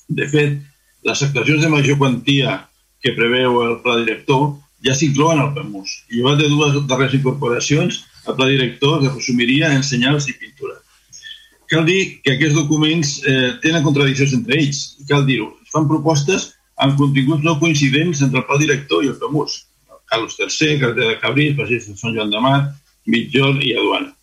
[0.10, 0.58] De fet,
[1.06, 2.58] les actuacions de major quantia
[3.04, 4.50] que preveu el pla director
[4.86, 5.96] ja s'inclouen al PAMUS.
[6.10, 10.79] I llevat de dues darreres incorporacions, el pla director es resumiria en senyals i pintura.
[11.70, 14.80] Cal dir que aquests documents eh, tenen contradiccions entre ells.
[15.10, 15.52] Cal dir-ho.
[15.70, 16.50] Fan propostes
[16.82, 19.66] amb continguts no coincidents entre el pla director i el PAMUS.
[20.10, 22.60] Carlos III, Carretera de Cabrils, Passeig de Sant Joan de Mar,
[23.06, 24.16] Mitjor i Aduana.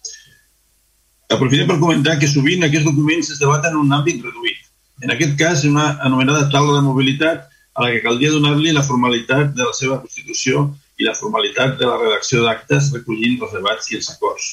[1.37, 4.67] Aprofitem per comentar que sovint aquests documents es debaten en un àmbit reduït.
[5.05, 7.47] En aquest cas, una anomenada taula de mobilitat
[7.77, 10.67] a la que caldria donar-li la formalitat de la seva constitució
[10.99, 14.47] i la formalitat de la redacció d'actes recollint els debats i els acords.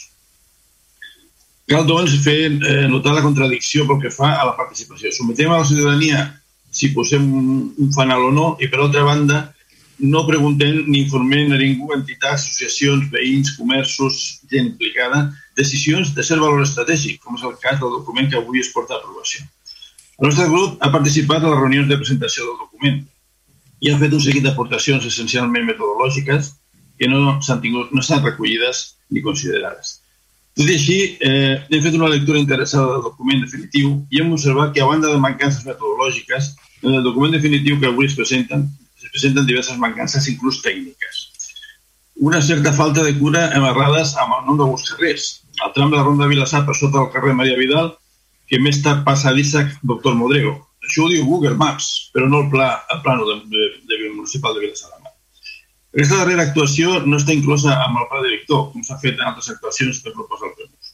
[1.72, 5.14] Cal, doncs, fer eh, notar la contradicció pel que fa a la participació.
[5.16, 6.26] Sometem a la ciutadania
[6.74, 9.46] si posem un fanal o no i, per altra banda,
[10.04, 14.20] no preguntem ni informem a ningú, entitats, associacions, veïns, comerços,
[14.52, 18.60] gent implicada, decisions de cert valor estratègic, com és el cas del document que avui
[18.60, 19.46] es porta a aprovació.
[20.20, 23.00] El nostre grup ha participat a les reunions de presentació del document
[23.84, 26.54] i ha fet un seguit d'aportacions essencialment metodològiques
[27.00, 30.03] que no s'han no recollides ni considerades.
[30.54, 34.74] Tot i així, eh, hem fet una lectura interessada del document definitiu i hem observat
[34.74, 36.52] que, a banda de mancances metodològiques,
[36.84, 38.68] en el document definitiu que avui es presenten,
[39.02, 41.24] es presenten diverses mancances, inclús tècniques.
[42.22, 45.26] Una certa falta de cura amarrades amb el nom d'alguns carrers.
[45.66, 47.90] El tram de la Ronda de Vilassar per sota del carrer Maria Vidal
[48.50, 50.54] que més tard passa a Dissac Doctor Modrego.
[50.86, 54.14] Això ho diu Google Maps, però no el pla, el plano de, de, de, de
[54.14, 55.03] municipal de Vilassalamar.
[55.94, 59.52] Aquesta darrera actuació no està inclosa amb el pla director, com s'ha fet en altres
[59.54, 60.94] actuacions que proposa el PEMUS.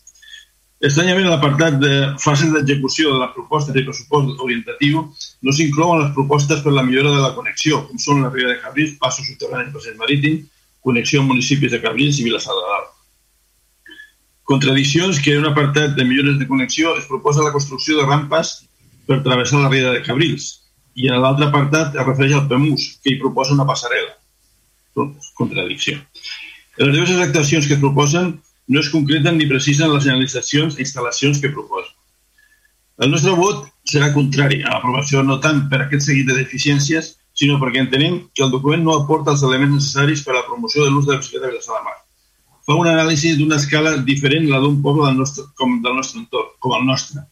[0.90, 1.92] Estranyament, l'apartat de
[2.24, 5.06] fases d'execució de la proposta de pressupost orientatiu
[5.44, 8.60] no s'inclouen les propostes per la millora de la connexió, com són la Riera de
[8.66, 10.44] Cabrils, passos subterranis, passeig marítim,
[10.84, 12.94] connexió amb municipis de Cabrils i Vilassar de Dalt.
[14.52, 18.56] Contradiccions que en un apartat de millores de connexió es proposa la construcció de rampes
[19.08, 20.52] per travessar la riera de Cabrils
[20.96, 24.19] i en l'altre apartat es refereix al PEMUS, que hi proposa una passarel·la.
[25.40, 25.98] Contradicció.
[26.80, 28.34] Les diverses actuacions que es proposen
[28.70, 31.96] no es concreten ni precisen les senyalitzacions i instal·lacions que proposen.
[33.00, 37.56] El nostre vot serà contrari a l'aprovació no tant per aquest seguit de deficiències, sinó
[37.62, 40.92] perquè entenem que el document no aporta els elements necessaris per a la promoció de
[40.92, 41.98] l'ús de la bicicleta Vilassar de Mar
[42.70, 46.52] fa una anàlisi d'una escala diferent la d'un poble del nostre, com del nostre entorn,
[46.62, 47.24] com el nostre,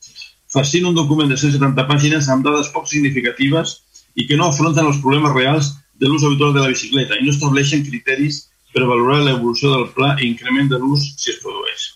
[0.49, 3.75] farcint un document de 170 pàgines amb dades poc significatives
[4.17, 7.33] i que no afronten els problemes reals de l'ús habitual de la bicicleta i no
[7.33, 11.87] estableixen criteris per valorar l'evolució del pla i increment de l'ús si es produeix.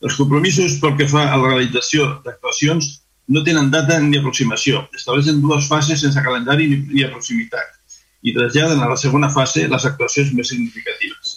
[0.00, 2.88] Els compromisos pel que fa a la realització d'actuacions
[3.30, 4.86] no tenen data ni aproximació.
[4.96, 7.76] Estableixen dues fases sense calendari ni, ni proximitat
[8.22, 11.36] i traslladen a la segona fase les actuacions més significatives.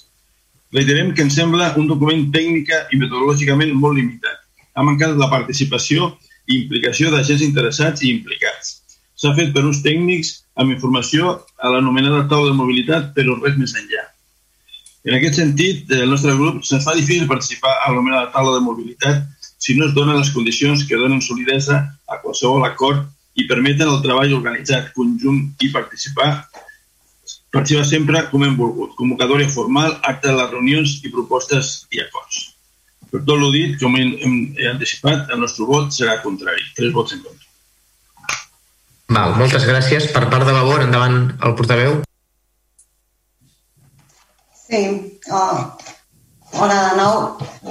[0.73, 4.39] Reiterem que ens sembla un document tècnica i metodològicament molt limitat.
[4.73, 6.09] Ha mancat la participació
[6.49, 8.79] i implicació d'agents interessats i implicats.
[9.15, 13.75] S'ha fet per uns tècnics amb informació a l'anomenada taula de mobilitat, però res més
[13.79, 14.03] enllà.
[15.07, 19.23] En aquest sentit, el nostre grup se'ns fa difícil participar a l'anomenada taula de mobilitat
[19.63, 21.79] si no es donen les condicions que donen solidesa
[22.11, 23.07] a qualsevol acord
[23.39, 26.29] i permeten el treball organitzat, conjunt i participar
[27.53, 28.95] Participa sempre com hem volgut.
[28.97, 32.39] Convocatòria formal, acte de les reunions i propostes i acords.
[33.11, 36.65] Per tot el dit, com hem, hem, he anticipat, el nostre vot serà contrari.
[36.73, 37.52] Tres vots en contra.
[39.11, 40.07] Val, moltes gràcies.
[40.13, 41.97] Per part de Vavor, endavant el portaveu.
[44.63, 44.83] Sí,
[45.29, 45.57] oh,
[46.59, 47.17] hola de nou.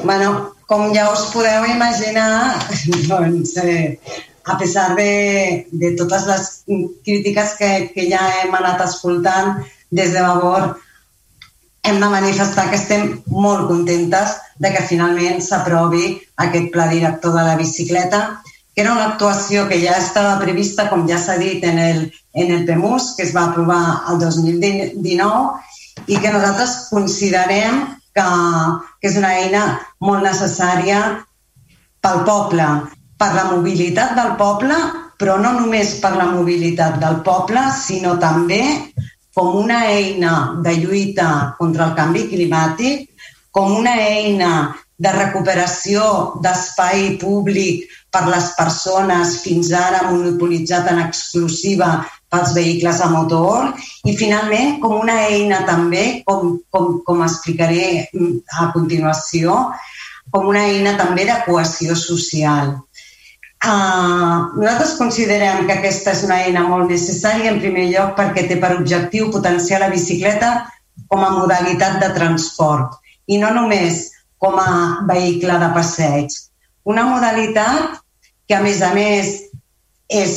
[0.02, 2.60] Bueno, com ja us podeu imaginar,
[3.10, 3.98] doncs, eh,
[4.44, 6.46] a pesar de, de totes les
[7.04, 10.76] crítiques que, que ja hem anat escoltant des de Vavor,
[11.82, 16.14] hem de manifestar que estem molt contentes de que finalment s'aprovi
[16.44, 18.42] aquest pla director de la bicicleta,
[18.74, 22.53] que era una actuació que ja estava prevista, com ja s'ha dit, en el, en
[22.53, 23.82] el PEMUS, que es va aprovar
[24.12, 25.43] el 2019,
[26.09, 27.85] i que nosaltres considerem
[28.16, 28.27] que,
[29.01, 29.62] que és una eina
[30.01, 31.03] molt necessària
[32.03, 32.66] pel poble
[33.20, 34.77] per la mobilitat del poble,
[35.20, 38.62] però no només per la mobilitat del poble, sinó també
[39.36, 40.32] com una eina
[40.65, 41.28] de lluita
[41.61, 43.12] contra el canvi climàtic,
[43.53, 44.53] com una eina
[45.03, 46.03] de recuperació
[46.43, 51.94] d'espai públic per les persones fins ara monopolitzat en exclusiva
[52.32, 53.72] pels vehicles a motor
[54.09, 58.09] i finalment com una eina també, com, com, com explicaré
[58.60, 59.56] a continuació,
[60.32, 62.76] com una eina també de cohesió social.
[63.62, 68.56] Uh, nosaltres considerem que aquesta és una eina molt necessària, en primer lloc perquè té
[68.59, 70.55] per objectiu potenciar la bicicleta
[71.09, 72.98] com a modalitat de transport
[73.30, 74.09] i no només
[74.43, 76.34] com a vehicle de passeig.
[76.90, 78.02] Una modalitat
[78.48, 79.32] que, a més a més,
[80.12, 80.36] és,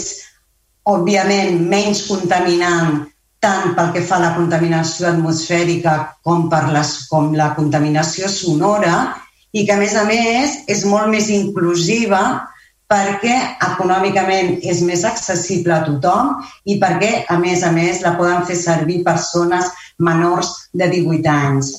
[0.86, 3.04] òbviament, menys contaminant
[3.46, 5.96] tant pel que fa a la contaminació atmosfèrica
[6.26, 8.96] com per les, com la contaminació sonora
[9.54, 12.22] i que, a més a més, és molt més inclusiva
[12.92, 16.36] perquè econòmicament és més accessible a tothom
[16.70, 21.72] i perquè, a més a més, la poden fer servir persones menors de 18 anys.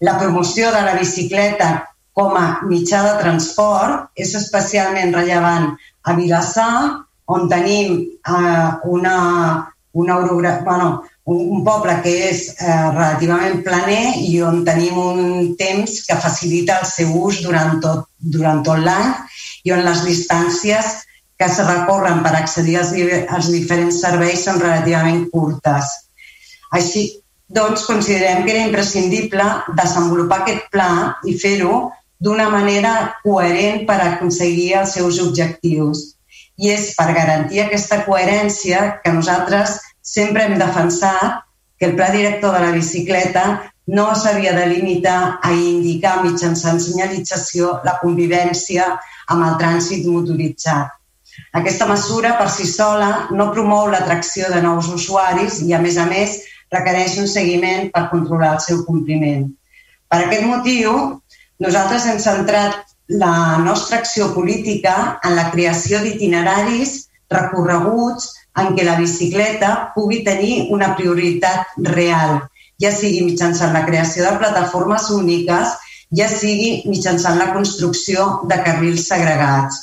[0.00, 1.70] La promoció de la bicicleta
[2.16, 5.74] com a mitjà de transport és especialment rellevant
[6.08, 9.16] a Vilassar, on tenim eh, una,
[9.92, 10.16] una
[10.64, 16.16] bueno, un, un poble que és eh, relativament planer i on tenim un temps que
[16.22, 19.12] facilita el seu ús durant tot, durant tot l'any
[19.66, 21.02] i on les distàncies
[21.36, 22.94] que es recorren per accedir als,
[23.28, 25.90] als diferents serveis són relativament curtes.
[26.72, 27.04] Així,
[27.52, 29.44] doncs, considerem que era imprescindible
[29.76, 30.90] desenvolupar aquest pla
[31.28, 31.90] i fer-ho
[32.20, 36.16] d'una manera coherent per aconseguir els seus objectius.
[36.56, 41.42] I és per garantir aquesta coherència que nosaltres sempre hem defensat
[41.78, 43.46] que el pla director de la bicicleta
[43.86, 48.86] no s'havia de limitar a indicar mitjançant senyalització la convivència
[49.28, 50.90] amb el trànsit motoritzat.
[51.60, 56.06] Aquesta mesura per si sola no promou l'atracció de nous usuaris i, a més a
[56.08, 56.40] més,
[56.72, 59.46] requereix un seguiment per controlar el seu compliment.
[60.10, 60.92] Per aquest motiu,
[61.62, 68.96] nosaltres hem centrat la nostra acció política en la creació d'itineraris recorreguts en què la
[68.98, 72.40] bicicleta pugui tenir una prioritat real,
[72.82, 75.76] ja sigui mitjançant la creació de plataformes úniques
[76.14, 79.80] ja sigui mitjançant la construcció de carrils segregats.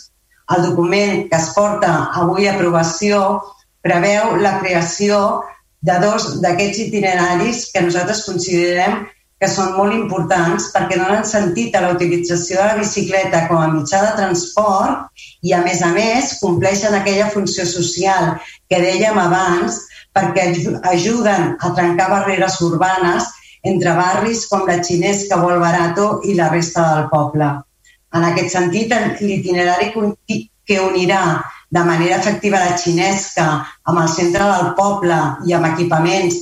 [0.55, 1.91] El document que es porta
[2.21, 3.41] avui a aprovació
[3.83, 5.43] preveu la creació
[5.83, 9.03] de dos d'aquests itineraris que nosaltres considerem
[9.41, 13.71] que són molt importants perquè donen sentit a la utilització de la bicicleta com a
[13.73, 18.35] mitjà de transport i, a més a més, compleixen aquella funció social
[18.71, 19.81] que dèiem abans
[20.15, 20.51] perquè
[20.93, 23.27] ajuden a trencar barreres urbanes
[23.63, 27.49] entre barris com la Xinesca o el Barato i la resta del poble.
[28.13, 31.41] En aquest sentit, l'itinerari que unirà
[31.73, 33.47] de manera efectiva la Xinesca
[33.89, 35.19] amb el centre del poble
[35.49, 36.37] i amb equipaments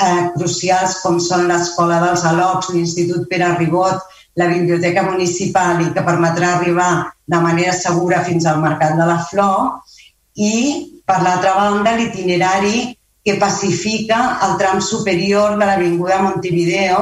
[0.00, 4.02] eh, crucials com són l'Escola dels Alocs, l'Institut Pere Ribot,
[4.36, 6.90] la Biblioteca Municipal i que permetrà arribar
[7.26, 9.80] de manera segura fins al Mercat de la Flor
[10.36, 10.52] i,
[11.08, 12.92] per l'altra banda, l'itinerari
[13.26, 17.00] que pacifica el tram superior de l'Avinguda Montevideo,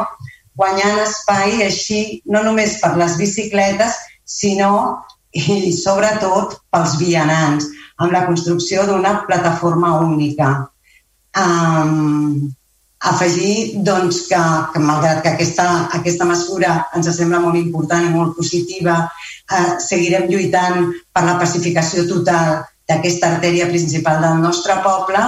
[0.57, 5.05] guanyant espai així no només per les bicicletes, sinó
[5.35, 7.67] i sobretot pels vianants,
[7.99, 10.55] amb la construcció d'una plataforma única.
[11.35, 12.55] Um,
[13.11, 14.41] afegir doncs, que,
[14.73, 15.67] que malgrat que aquesta,
[15.99, 19.03] aquesta mesura ens sembla molt important i molt positiva,
[19.53, 25.25] eh, seguirem lluitant per la pacificació total d'aquesta artèria principal del nostre poble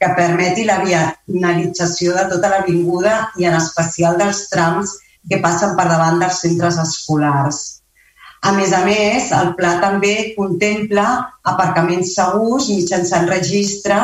[0.00, 4.98] que permeti la vianalització de tota l'avinguda i en especial dels trams
[5.30, 7.62] que passen per davant dels centres escolars.
[8.44, 11.06] A més a més, el pla també contempla
[11.48, 13.96] aparcaments segurs mitjançant registre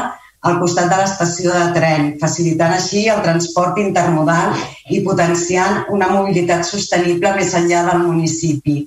[0.49, 4.55] al costat de l'estació de tren, facilitant així el transport intermodal
[4.89, 8.79] i potenciant una mobilitat sostenible més enllà del municipi.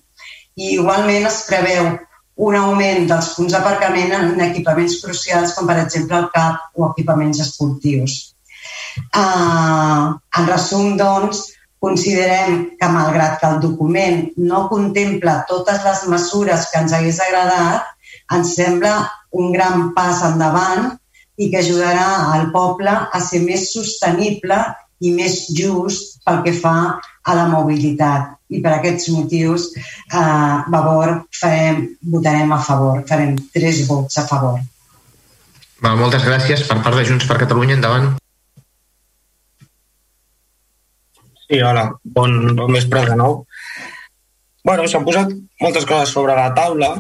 [0.58, 1.94] I igualment es preveu
[2.48, 7.42] un augment dels punts d'aparcament en equipaments crucials com per exemple el CAP o equipaments
[7.46, 8.16] esportius.
[9.14, 11.52] Uh, en resum, doncs,
[11.84, 14.20] considerem que malgrat que el document
[14.50, 17.90] no contempla totes les mesures que ens hagués agradat,
[18.34, 18.96] ens sembla
[19.38, 20.94] un gran pas endavant
[21.38, 24.60] i que ajudarà al poble a ser més sostenible
[25.04, 28.36] i més just pel que fa a la mobilitat.
[28.54, 34.60] I per aquests motius, eh, Vavor, farem, votarem a favor, farem tres vots a favor.
[35.82, 36.68] Val, moltes gràcies.
[36.68, 38.14] Per part de Junts per Catalunya, endavant.
[41.48, 43.46] Sí, hola, bon, bon vespre de nou.
[44.64, 46.94] bueno, s'han posat moltes coses sobre la taula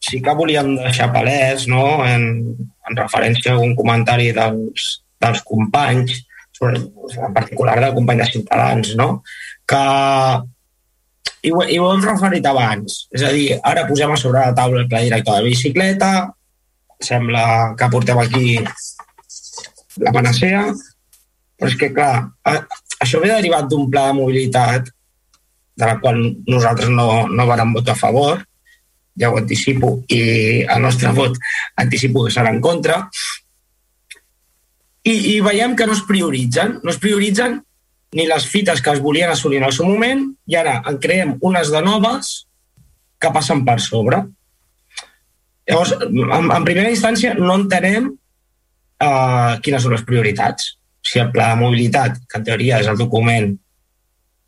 [0.00, 2.56] sí que volíem deixar palès, no?, en,
[2.90, 4.90] en referència a un comentari dels,
[5.22, 6.18] dels companys,
[6.60, 9.12] sobre, en particular del company de Ciutadans, no?,
[9.70, 9.84] que
[11.46, 13.04] i ho, i ho hem referit abans.
[13.16, 16.10] És a dir, ara posem a sobre la taula el pla director de bicicleta,
[17.00, 17.44] sembla
[17.78, 18.58] que portem aquí
[20.04, 20.66] la panacea,
[21.56, 22.28] però és que, clar,
[23.00, 24.90] això ve derivat d'un pla de mobilitat
[25.80, 28.44] de la qual nosaltres no, no vam votar a favor,
[29.20, 30.20] ja ho anticipo, i
[30.64, 31.36] el nostre vot
[31.76, 33.02] anticipo que serà en contra.
[35.04, 37.60] I, i veiem que no es prioritzen, no es prioritzen
[38.16, 41.36] ni les fites que es volien assolir en el seu moment i ara en creem
[41.46, 42.32] unes de noves
[43.20, 44.24] que passen per sobre.
[45.68, 50.74] Llavors, en, en primera instància, no entenem uh, quines són les prioritats.
[51.06, 53.52] Si el pla de mobilitat, que en teoria és el document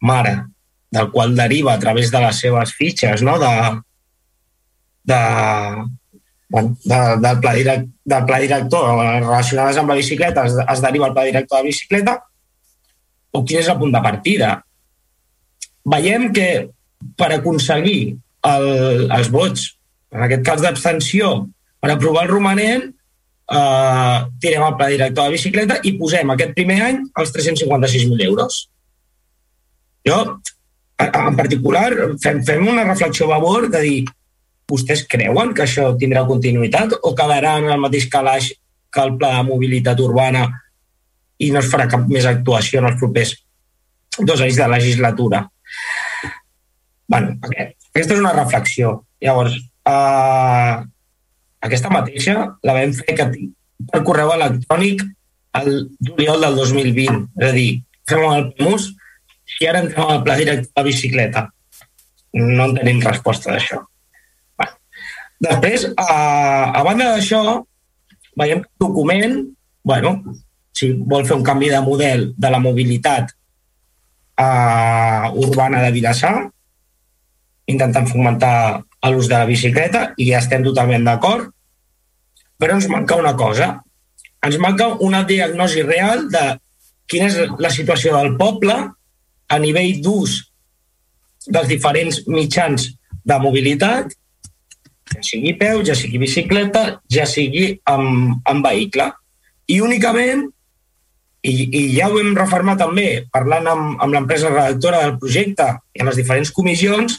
[0.02, 0.34] mare,
[0.92, 3.38] del qual deriva a través de les seves fitxes, no?
[3.40, 3.52] de,
[5.04, 5.20] de,
[6.48, 11.08] bueno, de, del, pla direct, del pla director relacionades amb la bicicleta es, es deriva
[11.08, 12.18] el pla director de bicicleta
[13.32, 14.54] o quin és el punt de partida.
[15.88, 16.48] Veiem que
[17.18, 18.14] per aconseguir
[18.48, 18.66] el,
[19.08, 19.70] els vots,
[20.12, 21.32] en aquest cas d'abstenció,
[21.80, 26.80] per aprovar el romanent, eh, tirem el pla director de bicicleta i posem aquest primer
[26.88, 28.66] any els 356.000 euros.
[30.06, 30.18] Jo,
[31.02, 31.88] en particular,
[32.22, 34.00] fem, fem una reflexió a favor de dir
[34.72, 38.50] vostès creuen que això tindrà continuïtat o quedarà en el mateix calaix
[38.92, 40.46] que el pla de mobilitat urbana
[41.42, 43.34] i no es farà cap més actuació en els propers
[44.18, 45.46] dos anys de legislatura?
[47.12, 48.92] bueno, aquesta és una reflexió.
[49.20, 50.76] Llavors, eh,
[51.68, 53.26] aquesta mateixa la vam fer que,
[53.92, 55.04] per correu electrònic
[55.60, 55.70] el
[56.00, 57.26] juliol del 2020.
[57.40, 57.70] És a dir,
[58.08, 58.88] fem el PMUS
[59.60, 61.46] i ara entrem al pla directe de bicicleta.
[62.32, 63.82] No en tenim resposta d'això.
[65.42, 67.42] Després, a, a banda d'això,
[68.38, 69.36] veiem que el document,
[69.84, 70.14] bueno,
[70.76, 73.32] si vol fer un canvi de model de la mobilitat
[74.40, 76.36] uh, urbana de Vilassar,
[77.66, 81.50] intentant fomentar l'ús de la bicicleta, i ja estem totalment d'acord,
[82.58, 83.74] però ens manca una cosa.
[84.46, 86.44] Ens manca una diagnosi real de
[87.10, 88.78] quina és la situació del poble
[89.52, 90.38] a nivell d'ús
[91.50, 92.92] dels diferents mitjans
[93.26, 94.14] de mobilitat
[95.12, 99.10] ja sigui peu, ja sigui bicicleta, ja sigui amb, amb vehicle.
[99.72, 100.46] I únicament,
[101.42, 106.02] i, i ja ho hem reformat també, parlant amb, amb l'empresa redactora del projecte i
[106.02, 107.18] en les diferents comissions,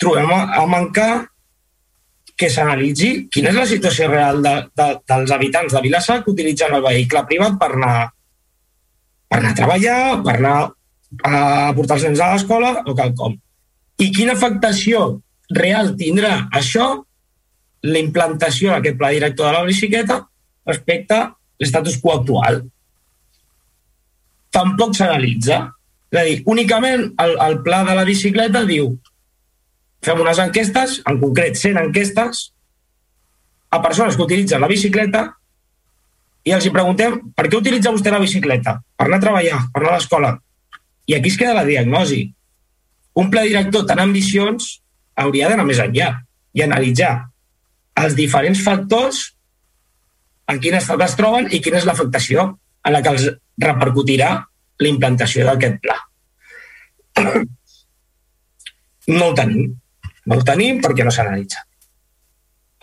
[0.00, 1.12] trobem a, a mancar
[2.38, 6.74] que s'analitzi quina és la situació real de, de, dels habitants de Vilassar que utilitzen
[6.74, 7.96] el vehicle privat per anar,
[9.28, 10.56] per anar a treballar, per anar
[11.28, 11.34] a
[11.76, 13.36] portar els nens a l'escola o quelcom.
[14.00, 15.04] I quina afectació
[15.56, 16.86] real tindrà això
[17.82, 20.20] la implantació d'aquest pla director de la bicicleta
[20.68, 21.30] respecte a
[21.62, 22.62] l'estatus quo actual.
[24.52, 25.64] Tampoc s'analitza.
[26.12, 28.92] És a dir, únicament el, el pla de la bicicleta diu
[30.02, 32.42] fem unes enquestes, en concret 100 enquestes,
[33.72, 35.28] a persones que utilitzen la bicicleta
[36.44, 38.76] i els hi preguntem per què utilitza vostè la bicicleta?
[38.98, 40.32] Per anar a treballar, per anar a l'escola.
[41.06, 42.26] I aquí es queda la diagnosi.
[43.18, 44.81] Un pla director tan ambiciós
[45.20, 46.10] hauria d'anar més enllà
[46.52, 47.12] i analitzar
[48.02, 49.22] els diferents factors
[50.50, 52.46] en quin estat es troben i quina és l'afectació
[52.82, 53.28] en la que els
[53.62, 54.30] repercutirà
[54.82, 55.98] la implantació d'aquest pla.
[59.02, 59.72] No ho tenim.
[60.30, 61.64] No ho tenim perquè no s'analitza.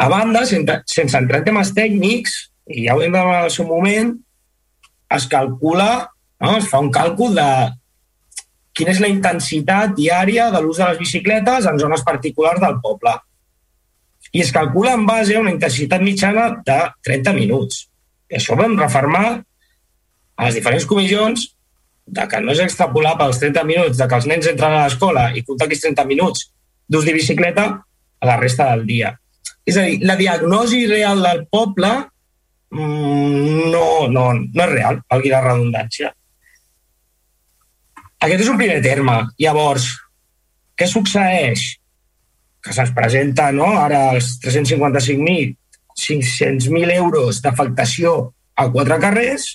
[0.04, 2.34] A banda, sense entrar en temes tècnics,
[2.68, 4.12] i ja ho hem veure al seu moment,
[5.16, 6.10] es calcula,
[6.44, 6.58] no?
[6.58, 7.48] es fa un càlcul de
[8.80, 13.18] quina és la intensitat diària de l'ús de les bicicletes en zones particulars del poble.
[14.32, 17.86] I es calcula en base a una intensitat mitjana de 30 minuts.
[18.30, 19.26] I això ho vam refermar
[20.40, 21.50] a les diferents comissions
[22.10, 25.30] de que no és extrapolar pels 30 minuts de que els nens entren a l'escola
[25.36, 26.46] i comptar aquests 30 minuts
[26.90, 27.66] d'ús de bicicleta
[28.20, 29.12] a la resta del dia.
[29.66, 31.92] És a dir, la diagnosi real del poble
[32.72, 36.14] mm, no, no, no és real, valgui la redundància.
[38.20, 39.22] Aquest és un primer terme.
[39.40, 39.88] Llavors,
[40.76, 41.66] què succeeix?
[42.60, 45.56] Que se'ns presenta no, ara els 355.000
[46.00, 48.14] 500.000 euros d'afectació
[48.56, 49.48] a quatre carrers,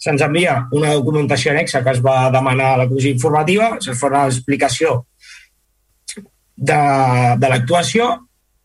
[0.00, 4.10] se'ns envia una documentació anexa que es va demanar a la comissió informativa, se'ns fa
[4.12, 4.98] una explicació
[6.16, 6.80] de,
[7.40, 8.08] de l'actuació,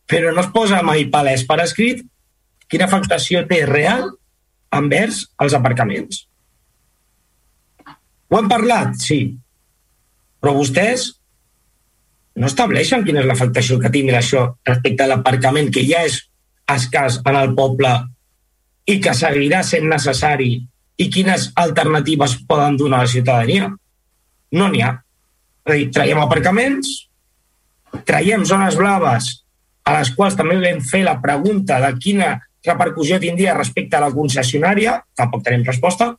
[0.08, 2.04] però no es posa mai palès per escrit
[2.72, 4.10] quina afectació té real
[4.76, 6.26] envers els aparcaments.
[8.32, 8.96] Ho hem parlat?
[9.04, 9.20] Sí.
[10.42, 11.10] Però vostès
[12.40, 16.22] no estableixen quina és l'afectació que tingui això respecte a l'aparcament, que ja és
[16.72, 17.92] escàs en el poble
[18.88, 20.54] i que seguirà sent necessari
[21.02, 23.68] i quines alternatives poden donar a la ciutadania?
[24.56, 24.96] No n'hi ha.
[25.68, 26.90] És a dir, traiem aparcaments,
[28.08, 29.30] traiem zones blaves
[29.84, 32.34] a les quals també vam fer la pregunta de quina
[32.66, 36.14] repercussió tindria respecte a la concessionària, tampoc tenim resposta,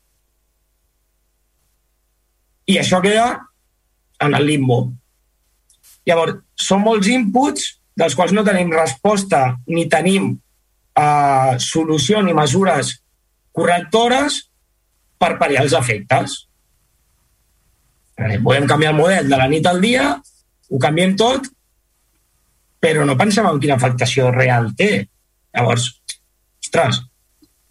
[2.67, 3.29] i això queda
[4.23, 4.85] en el limbo.
[6.07, 7.69] Llavors, són molts inputs
[7.99, 12.97] dels quals no tenim resposta ni tenim eh, solució ni mesures
[13.53, 14.41] correctores
[15.21, 16.37] per pariar els efectes.
[18.17, 20.09] Eh, podem canviar el model de la nit al dia,
[20.73, 21.47] ho canviem tot,
[22.83, 25.07] però no pensem en quina afectació real té.
[25.53, 25.91] Llavors,
[26.65, 27.03] ostres,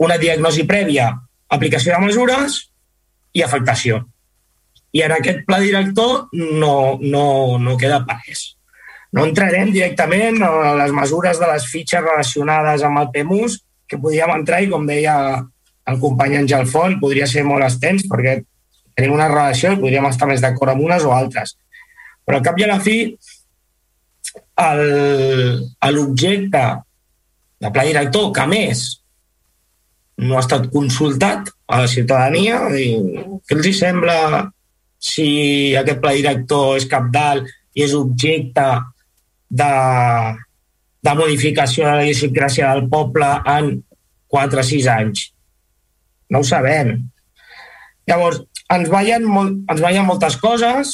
[0.01, 1.09] una diagnosi prèvia,
[1.51, 2.61] aplicació de mesures
[3.35, 4.03] i afectació.
[4.91, 8.51] I en aquest pla director no, no, no queda palès.
[9.11, 13.57] No entrarem directament a les mesures de les fitxes relacionades amb el PEMUS,
[13.88, 15.15] que podríem entrar i, com deia
[15.91, 18.38] el company Àngel Font, podria ser molt extens perquè
[18.95, 21.57] tenim una relació i podríem estar més d'acord amb unes o altres.
[22.23, 22.97] Però al cap i a la fi,
[25.91, 26.63] l'objecte
[27.61, 28.85] de pla director, que més
[30.22, 32.95] no ha estat consultat a la ciutadania, i
[33.47, 34.18] què els sembla
[35.01, 35.27] si
[35.77, 38.67] aquest pla director és cap dalt i és objecte
[39.49, 39.71] de,
[41.01, 43.71] de modificació de la idiosincràsia del poble en
[44.31, 45.25] 4 o 6 anys.
[46.31, 46.93] No ho sabem.
[48.07, 50.93] Llavors, ens veien, molt, ens veien moltes coses,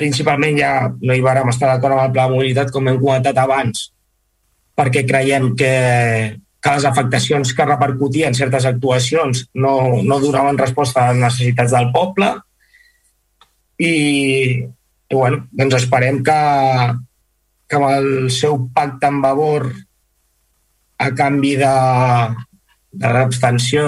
[0.00, 3.36] principalment ja no hi vàrem estar d'acord amb el pla de mobilitat, com hem comentat
[3.42, 3.90] abans,
[4.78, 5.72] perquè creiem que
[6.60, 9.74] que les afectacions que repercutien certes actuacions no,
[10.04, 12.34] no donaven resposta a les necessitats del poble.
[13.80, 13.92] I,
[15.08, 16.40] i bueno, doncs esperem que,
[17.66, 19.70] que amb el seu pacte amb Vavor
[21.00, 21.76] a canvi de,
[22.92, 23.86] de l'abstenció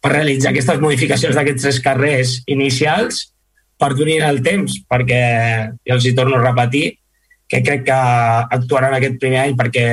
[0.00, 3.26] per realitzar aquestes modificacions d'aquests tres carrers inicials
[3.78, 5.20] perdonin el temps, perquè
[5.86, 6.86] ja els hi torno a repetir
[7.48, 7.98] que crec que
[8.56, 9.86] actuaran aquest primer any perquè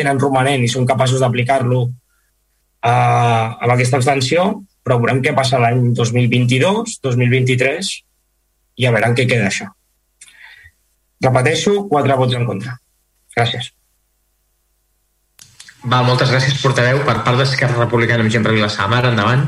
[0.00, 4.50] tenen romanent i són capaços d'aplicar-lo uh, amb aquesta extensió,
[4.84, 7.92] però veurem què passa l'any 2022, 2023
[8.80, 9.68] i a veure en què queda això.
[11.20, 12.78] Repeteixo, quatre vots en contra.
[13.36, 13.70] Gràcies.
[15.80, 17.00] Va, moltes gràcies, portaveu.
[17.04, 19.46] Per part d'Esquerra Republicana amb per Vilassamar, endavant.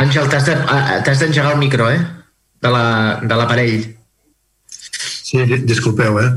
[0.00, 2.00] Àngel, t'has d'engegar el micro, eh?
[2.60, 3.80] De l'aparell.
[3.84, 3.99] La,
[5.30, 6.30] Sí, disculpeu, eh?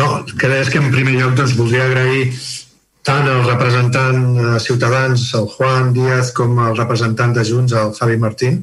[0.00, 2.30] No, és que en primer lloc doncs, voldria agrair
[3.04, 8.16] tant al representant de Ciutadans, el Juan Díaz, com al representant de Junts, el Javi
[8.22, 8.62] Martín,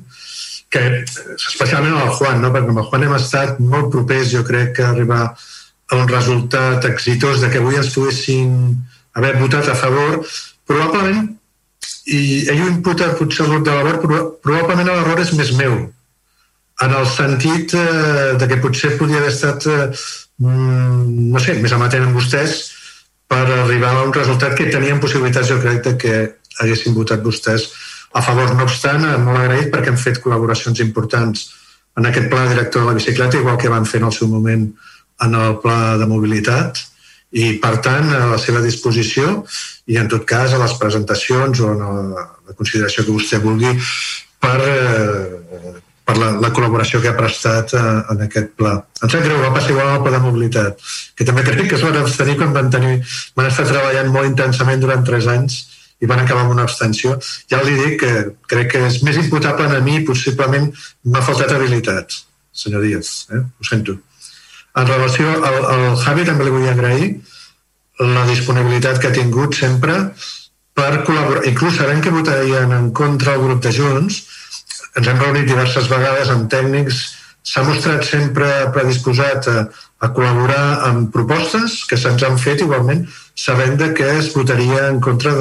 [0.73, 0.81] que
[1.35, 2.49] especialment al Juan, no?
[2.55, 6.89] perquè amb el Juan hem estat molt propers, jo crec, que arribar a un resultat
[6.89, 8.55] exitós de que avui ens poguessin
[9.19, 10.23] haver votat a favor,
[10.65, 11.29] probablement,
[12.09, 14.01] i ell ho imputa potser al grup de labor,
[14.41, 15.77] probablement l'error és més meu,
[16.81, 19.87] en el sentit eh, de que potser podria haver estat, eh,
[20.39, 22.59] mm, no sé, més amatent amb vostès
[23.29, 26.13] per arribar a un resultat que tenien possibilitats, jo crec, de que
[26.59, 27.67] haguessin votat vostès
[28.13, 28.53] a favor.
[28.55, 31.49] No obstant, eh, molt agraït perquè han fet col·laboracions importants
[31.99, 34.69] en aquest pla director de la bicicleta, igual que van fer en el seu moment
[35.19, 36.79] en el pla de mobilitat,
[37.35, 39.43] i per tant a la seva disposició
[39.91, 41.91] i en tot cas a les presentacions o la,
[42.47, 43.75] la consideració que vostè vulgui
[44.41, 45.75] per eh,
[46.09, 47.81] per la, la col·laboració que ha prestat eh,
[48.13, 48.73] en aquest pla.
[49.03, 50.79] Em sap greu, va passar igual al pla de mobilitat,
[51.13, 52.95] que també crec que es van abstenir quan van, tenir,
[53.37, 55.59] van estar treballant molt intensament durant tres anys
[56.01, 57.19] i van acabar amb una abstenció.
[57.51, 58.13] Ja li dic que
[58.49, 60.69] crec que és més imputable a mi, possiblement
[61.05, 62.17] m'ha faltat habilitat,
[62.63, 63.43] senyor Díaz, eh?
[63.43, 63.99] ho sento.
[64.79, 67.09] En relació al, al Javi també li vull agrair
[67.99, 69.97] la disponibilitat que ha tingut sempre
[70.79, 71.45] per col·laborar.
[71.51, 74.23] Inclús sabent que votarien en contra el grup de Junts,
[74.97, 77.01] ens hem reunit diverses vegades amb tècnics,
[77.49, 79.57] s'ha mostrat sempre predisposat a,
[80.05, 83.05] a col·laborar amb propostes que se'ns han fet igualment
[83.35, 85.33] sabent de que es votaria en contra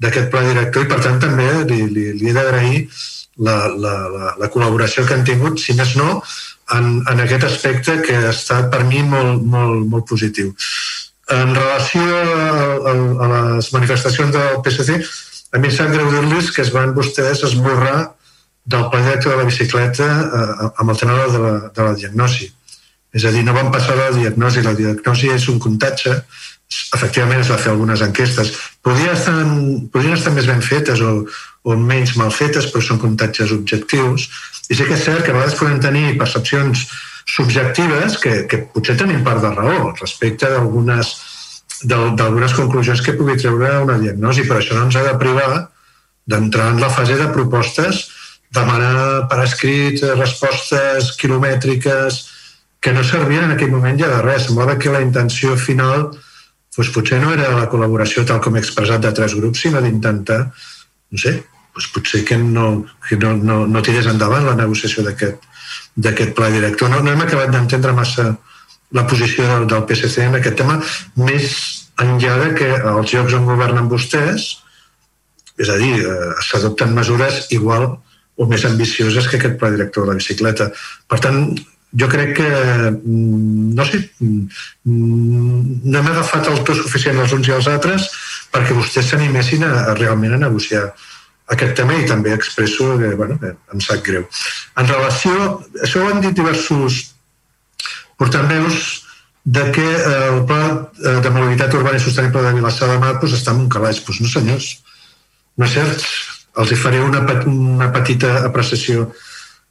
[0.00, 2.86] d'aquest pla director i per tant també li, li, li he d'agrair
[3.40, 6.20] la, la, la, la col·laboració que han tingut, si més no,
[6.76, 10.52] en, en aquest aspecte que ha estat per mi molt, molt, molt positiu.
[11.30, 12.46] En relació a,
[12.90, 12.94] a,
[13.24, 14.98] a les manifestacions del PSC,
[15.54, 18.10] a mi em sap greu dir-los que es van vostès esborrar
[18.64, 22.50] del pla director de la bicicleta eh, amb el tema de la, de la diagnosi.
[23.12, 24.62] És a dir, no van passar la diagnosi.
[24.62, 26.12] La diagnosi és un comptatge,
[26.94, 28.52] efectivament es va fer algunes enquestes.
[28.86, 29.34] Podrien estar,
[29.90, 31.24] podrien estar més ben fetes o,
[31.66, 34.28] o menys mal fetes, però són comptatges objectius.
[34.70, 36.86] I sí que és cert que a vegades podem tenir percepcions
[37.30, 43.98] subjectives que, que potser tenim part de raó respecte d'algunes conclusions que pugui treure una
[43.98, 45.50] diagnosi, però això no ens ha de privar
[46.30, 48.06] d'entrar en la fase de propostes
[48.54, 52.20] demanar per escrit respostes quilomètriques
[52.80, 54.48] que no servien en aquell moment ja de res.
[54.48, 56.10] Semblava que la intenció final
[56.76, 60.40] doncs potser no era la col·laboració tal com he expressat de tres grups, sinó d'intentar,
[61.10, 61.34] no sé,
[61.74, 66.90] doncs potser que no, que no, no, no tirés endavant la negociació d'aquest pla director.
[66.92, 68.30] No, no hem acabat d'entendre massa
[68.96, 70.78] la posició del, del PSC en aquest tema,
[71.20, 71.50] més
[72.00, 74.48] enllà de que els llocs on governen vostès,
[75.60, 77.90] és a dir, eh, s'adopten mesures igual
[78.40, 80.70] o més ambicioses que aquest pla director de la bicicleta.
[81.10, 81.42] Per tant,
[82.00, 82.48] jo crec que,
[82.90, 84.46] mm, no sé, mm,
[85.84, 88.08] no hem agafat el to suficient els uns i els altres
[88.52, 90.86] perquè vostès s'animessin a, a realment a negociar
[91.50, 93.38] aquest tema i també expresso que, bueno,
[93.74, 94.26] em sap greu.
[94.78, 97.16] En relació, això ho han dit diversos
[98.16, 99.06] portaveus
[99.44, 99.86] de que
[100.28, 100.62] el pla
[101.04, 104.04] eh, de mobilitat urbana i sostenible de Vilassar de Mar doncs, està en un calaix.
[104.04, 104.68] Doncs no, senyors,
[105.56, 106.06] no és cert
[106.58, 109.10] els hi faré una, una petita apreciació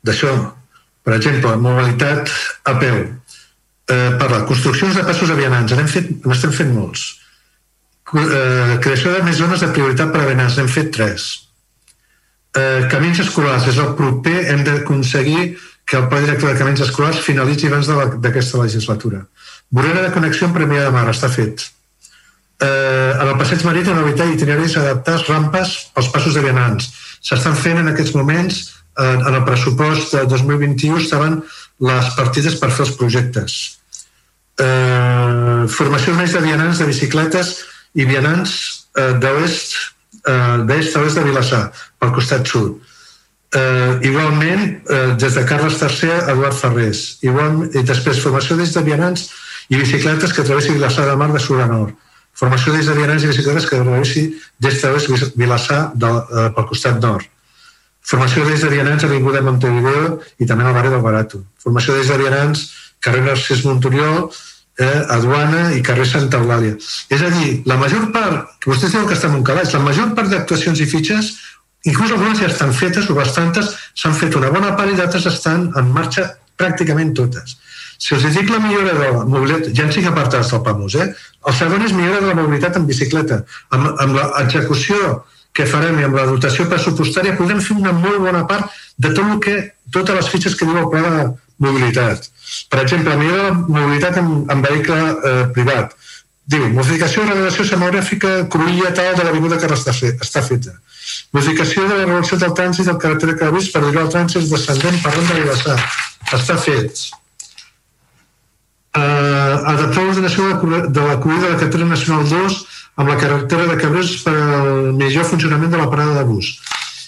[0.06, 0.34] d'això.
[1.04, 2.32] Per exemple, mobilitat
[2.70, 3.00] a peu.
[3.90, 7.08] Eh, per la construccions de passos avianants, n'hem fet, n'estem fent molts.
[8.14, 11.30] Eh, creació de més zones de prioritat per avianants, n'hem fet tres.
[12.58, 15.58] Eh, camins escolars, és el proper, hem d'aconseguir
[15.90, 17.90] que el pla director de camins escolars finalitzi abans
[18.22, 19.24] d'aquesta legislatura.
[19.74, 21.66] Vorera de connexió amb Premià de Mar, està fet
[22.60, 26.92] eh, en el passeig marítim evitar itineraris adaptats rampes als passos de vianants.
[27.24, 28.60] S'estan fent en aquests moments,
[29.00, 31.42] eh, en el pressupost de 2021 estaven
[31.80, 33.60] les partides per fer els projectes.
[34.60, 37.56] Eh, formació més de vianants de bicicletes
[37.96, 38.52] i vianants
[38.98, 39.76] eh, d'oest
[40.28, 41.70] eh, d'est a oest de Vilassar,
[42.00, 42.76] pel costat sud.
[43.56, 47.18] Eh, igualment, eh, des de Carles III a Eduard Ferrés.
[47.26, 49.30] Igual, I després, formació des de vianants
[49.70, 51.96] i bicicletes que travessi Vilassar de Mar de sud a nord
[52.40, 54.30] Formació des de vianants i bicicletes que travessi
[54.60, 57.26] des de Vilassar de, eh, pel costat nord.
[58.02, 61.44] Formació des de vianants a Avinguda Montevideo i també al barri del Barato.
[61.62, 64.32] Formació des de vianants carrer Narcís Monturiol,
[64.80, 66.76] eh, Aduana i carrer Santa Eulàlia.
[67.10, 69.84] És a dir, la major part, que vostès diuen que estan en un calaix, la
[69.84, 71.34] major part d'actuacions i fitxes,
[71.86, 75.72] inclús algunes ja estan fetes o bastantes, s'han fet una bona part i d'altres estan
[75.76, 76.30] en marxa
[76.60, 77.58] pràcticament totes.
[78.00, 81.08] Si els dic la millora de la mobilitat, ja en cinc apartats del PAMUS, eh?
[81.48, 83.44] El segon és millora de la mobilitat en bicicleta.
[83.76, 85.24] Amb, amb l'execució
[85.56, 89.26] que farem i amb la dotació pressupostària podem fer una molt bona part de tot
[89.26, 89.56] el que,
[89.92, 91.24] totes les fitxes que diu el pla de
[91.66, 92.30] mobilitat.
[92.72, 95.96] Per exemple, millora la mobilitat en, en vehicle eh, privat.
[96.50, 100.74] Diu, modificació de la relació semogràfica cruïlla tal de l'Avinguda que està, fe, està feta.
[101.36, 105.02] Modificació de la relació del trànsit del carretera que vist per dir el trànsit descendent
[105.04, 105.78] per de Vilassar.
[106.34, 107.10] Està fet
[108.96, 112.60] eh, adaptar l'ordenació de la corrida de la carretera nacional 2
[113.00, 116.58] amb la carretera de Cabrés per al millor funcionament de la parada de bus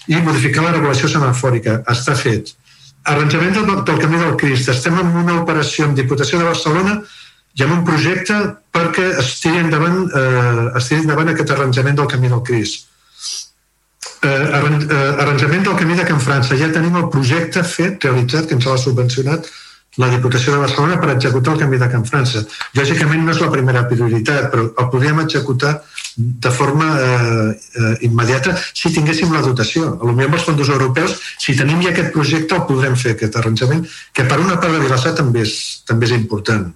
[0.08, 1.82] i modificar la regulació semafòrica.
[1.91, 2.53] Està fet.
[3.12, 4.70] Arranjament del, del Camí del Crist.
[4.70, 6.99] Estem en una operació amb Diputació de Barcelona
[7.58, 8.38] i amb un projecte
[8.74, 12.88] perquè es tiri endavant, eh, es tiri endavant aquest arranjament del Camí del Crist.
[14.22, 16.58] Eh, eh, arranjament del Camí de Can França.
[16.58, 19.49] Ja tenim el projecte fet, realitzat, que ens l'ha subvencionat
[20.00, 22.46] la Diputació de Barcelona per executar el canvi de Can França.
[22.78, 25.74] Lògicament no és la primera prioritat, però el podríem executar
[26.16, 29.98] de forma eh, eh, immediata si tinguéssim la dotació.
[30.00, 33.18] A lo millor amb els fons europeus, si tenim ja aquest projecte, el podrem fer,
[33.18, 35.58] aquest arranjament, que per una part de Vilassar també és,
[35.88, 36.70] també és important.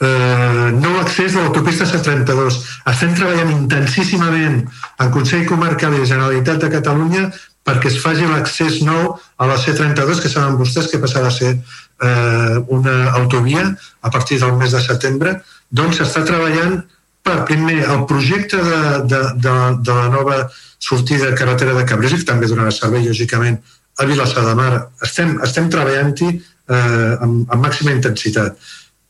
[0.00, 2.56] Eh, nou accés de l'autopista C32.
[2.88, 7.26] Estem treballant intensíssimament en Consell Comarcal i Generalitat de Catalunya
[7.66, 11.52] perquè es faci l'accés nou a la C32, que saben vostès que passarà a ser
[11.56, 13.66] eh, una autovia
[14.00, 15.36] a partir del mes de setembre,
[15.70, 16.80] doncs s'està treballant
[17.22, 18.80] per, primer, el projecte de,
[19.12, 19.54] de, de,
[19.84, 20.40] de la nova
[20.80, 23.60] sortida de carretera de Cabrés, que també donarà servei, lògicament,
[24.00, 24.72] a Vilassar de Mar.
[25.04, 28.56] Estem, estem treballant-hi eh, amb, amb màxima intensitat.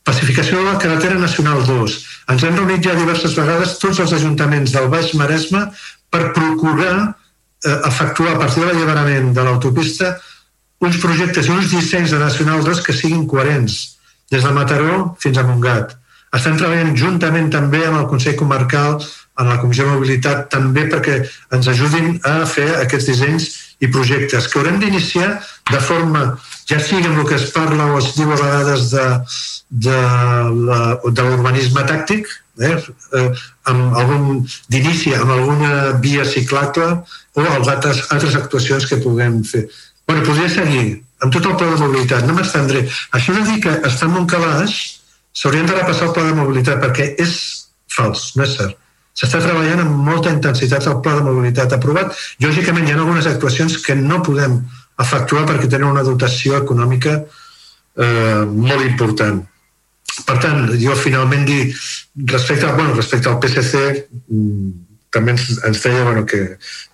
[0.03, 1.97] Pacificació de la carretera nacional 2.
[2.33, 5.67] Ens hem reunit ja diverses vegades tots els ajuntaments del Baix Maresme
[6.11, 7.13] per procurar
[7.63, 10.15] efectuar a partir de l'alliberament de l'autopista
[10.81, 13.97] uns projectes i uns dissenys de Nacional 2 que siguin coherents,
[14.31, 15.97] des de Mataró fins a Montgat.
[16.33, 18.97] Estem treballant juntament també amb el Consell Comarcal
[19.41, 21.19] en la Comissió de Mobilitat també perquè
[21.53, 23.49] ens ajudin a fer aquests dissenys
[23.81, 25.29] i projectes que haurem d'iniciar
[25.71, 26.23] de forma,
[26.69, 29.07] ja sigui amb el que es parla o es diu a vegades de,
[29.87, 29.99] de,
[31.09, 32.29] de l'urbanisme tàctic,
[32.61, 32.77] eh,
[33.17, 33.29] eh,
[33.71, 35.71] amb algun d'inici amb alguna
[36.03, 36.89] via ciclable
[37.35, 39.67] o altres, altres actuacions que puguem fer.
[40.07, 42.85] Bueno, podria seguir amb tot el pla de mobilitat, no m'estendré.
[43.17, 44.77] Això no dir que està en un calaix,
[45.37, 47.35] s'haurien de repassar el pla de mobilitat perquè és
[47.91, 48.77] fals, no és cert.
[49.17, 52.15] S'està treballant amb molta intensitat el pla de mobilitat aprovat.
[52.41, 54.61] Lògicament hi ha algunes actuacions que no podem
[55.01, 59.43] efectuar perquè tenen una dotació econòmica eh, molt important.
[60.27, 61.73] Per tant, jo finalment dir,
[62.31, 64.71] respecte, bueno, respecte al PSC, mm,
[65.11, 66.41] també ens, ens deia bueno, que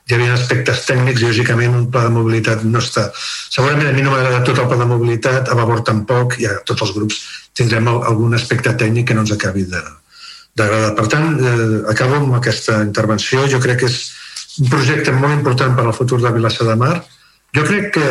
[0.07, 3.07] hi havia aspectes tècnics, lògicament un pla de mobilitat no està...
[3.15, 6.55] Segurament a mi no m'agrada tot el pla de mobilitat, a Vavor tampoc, i a
[6.67, 7.19] tots els grups
[7.57, 10.93] tindrem algun aspecte tècnic que no ens acabi d'agradar.
[10.97, 13.45] Per tant, eh, acabo amb aquesta intervenció.
[13.49, 13.99] Jo crec que és
[14.61, 16.95] un projecte molt important per al futur de Vilassa de Mar.
[17.57, 18.07] Jo crec que,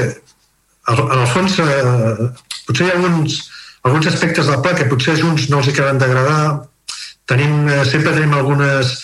[0.93, 2.31] en el fons, eh,
[2.67, 3.41] potser hi ha alguns,
[3.87, 6.67] alguns aspectes del pla que potser a Junts no els acaben d'agradar.
[7.27, 8.99] Tenim, eh, sempre tenim algunes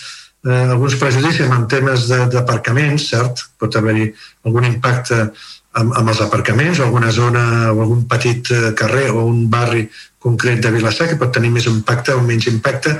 [0.45, 3.45] eh, alguns prejudicis en temes d'aparcaments, cert?
[3.59, 4.09] Pot haver-hi
[4.45, 5.19] algun impacte
[5.79, 9.87] amb, amb els aparcaments o alguna zona o algun petit eh, carrer o un barri
[10.19, 12.95] concret de Vilassar que pot tenir més impacte o menys impacte,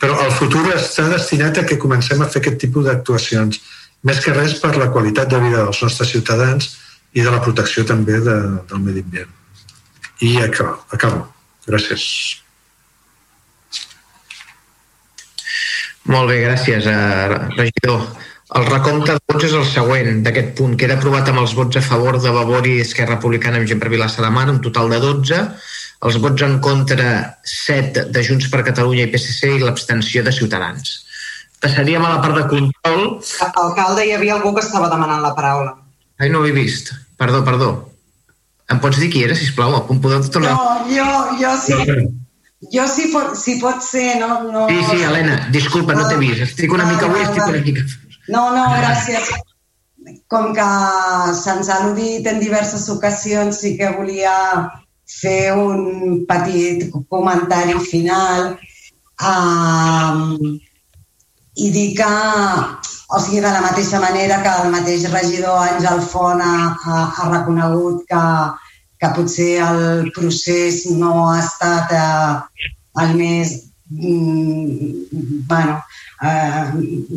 [0.00, 3.60] però el futur està destinat a que comencem a fer aquest tipus d'actuacions,
[4.02, 6.74] més que res per la qualitat de vida dels nostres ciutadans
[7.14, 8.36] i de la protecció també de,
[8.70, 9.43] del medi ambient.
[10.20, 10.78] I acabo.
[10.90, 11.26] acabo.
[11.66, 12.04] Gràcies.
[16.04, 18.04] Molt bé, gràcies, eh, regidor.
[18.54, 20.76] El recompte de vots és el següent d'aquest punt.
[20.76, 23.88] Queda aprovat amb els vots a favor de Vavor i Esquerra Republicana amb gent per
[23.88, 25.40] Vilassa de Mar, un total de 12.
[26.04, 31.00] Els vots en contra 7 de Junts per Catalunya i PSC i l'abstenció de Ciutadans.
[31.64, 33.18] Passaríem a la part de control.
[33.40, 35.72] Alcalde, hi havia algú que estava demanant la paraula.
[36.20, 36.92] Ai, no ho he vist.
[37.16, 37.93] Perdó, perdó.
[38.72, 39.74] Em pots dir qui era, sisplau?
[39.92, 40.54] Em podeu tornar?
[40.56, 41.08] No, jo,
[41.40, 41.80] jo sí.
[42.72, 44.28] Jo, si pot, si pot ser, no...
[44.48, 44.68] no...
[44.70, 46.40] Sí, sí, Helena, disculpa, no t'he vist.
[46.46, 47.84] Estic una mica avui, estic una mica...
[48.32, 49.34] No, no, gràcies.
[50.32, 50.68] Com que
[51.36, 54.32] se'ns ha al·ludit en diverses ocasions, sí que volia
[55.08, 58.54] fer un petit comentari final
[59.20, 60.56] um,
[61.56, 62.10] i dir que,
[63.08, 67.28] o sigui, de la mateixa manera que el mateix regidor Àngel Font ha, ha, ha
[67.30, 68.24] reconegut que,
[69.00, 72.72] que potser el procés no ha estat eh,
[73.04, 73.54] el més
[73.90, 75.78] mm, bueno,
[76.22, 76.64] eh,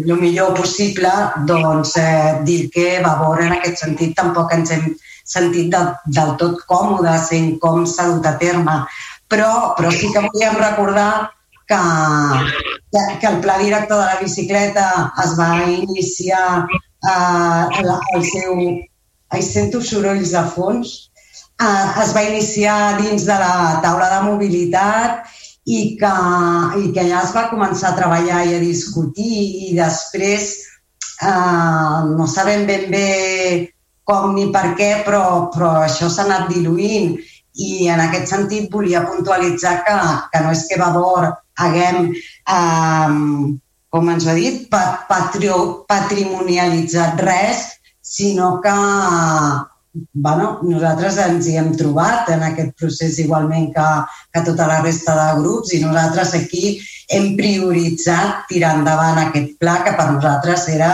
[0.06, 1.12] el millor possible,
[1.50, 4.92] doncs eh, dir que Vavor en aquest sentit tampoc ens hem
[5.28, 8.78] sentit del, del tot còmodes en com s'ha dut a terme.
[9.28, 11.10] Però, però sí que volíem recordar
[11.68, 11.82] que,
[13.22, 17.82] que, el pla director de la bicicleta es va iniciar eh,
[18.16, 18.62] el, seu...
[19.28, 20.94] Ai, sento sorolls de fons
[21.60, 25.34] eh, es va iniciar dins de la taula de mobilitat
[25.68, 26.14] i que,
[26.80, 30.54] i que ja es va començar a treballar i a discutir i després
[31.22, 33.08] eh, no sabem ben bé
[34.08, 37.18] com ni per què, però, però això s'ha anat diluint
[37.58, 39.96] i en aquest sentit volia puntualitzar que,
[40.34, 43.16] que no és que Vavor haguem, eh,
[43.90, 45.58] com ens ha dit, patrio,
[45.90, 47.66] patrimonialitzat res,
[48.02, 48.76] sinó que
[50.14, 53.88] bueno, nosaltres ens hi hem trobat en aquest procés igualment que,
[54.34, 56.78] que tota la resta de grups i nosaltres aquí
[57.14, 60.92] hem prioritzat tirar endavant aquest pla que per nosaltres era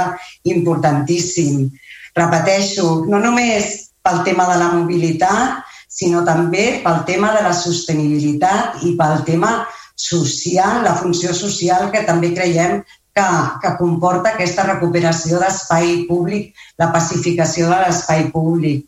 [0.47, 1.67] importantíssim.
[2.15, 5.63] Repeteixo, no només pel tema de la mobilitat,
[5.93, 9.53] sinó també pel tema de la sostenibilitat i pel tema
[9.95, 12.79] social, la funció social que també creiem
[13.13, 13.27] que,
[13.61, 16.49] que comporta aquesta recuperació d'espai públic,
[16.81, 18.87] la pacificació de l'espai públic.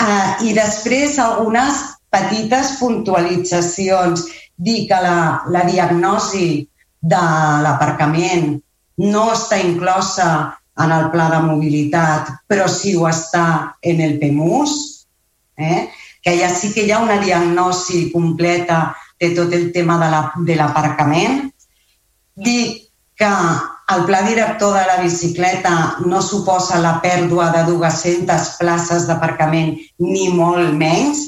[0.00, 1.80] Uh, I després algunes
[2.10, 4.26] petites puntualitzacions.
[4.60, 6.66] Dir que la, la diagnosi
[7.00, 7.20] de
[7.64, 8.58] l'aparcament
[9.00, 10.26] no està inclosa
[10.80, 14.74] en el pla de mobilitat, però sí ho està en el PEMUS,
[15.56, 15.88] eh?
[16.22, 21.42] Que ja sí que hi ha una diagnosi completa de tot el tema de l'aparcament.
[21.44, 22.90] La, Dic
[23.20, 23.28] que
[23.94, 30.28] el pla director de la bicicleta no suposa la pèrdua de 200 places d'aparcament, ni
[30.32, 31.26] molt menys.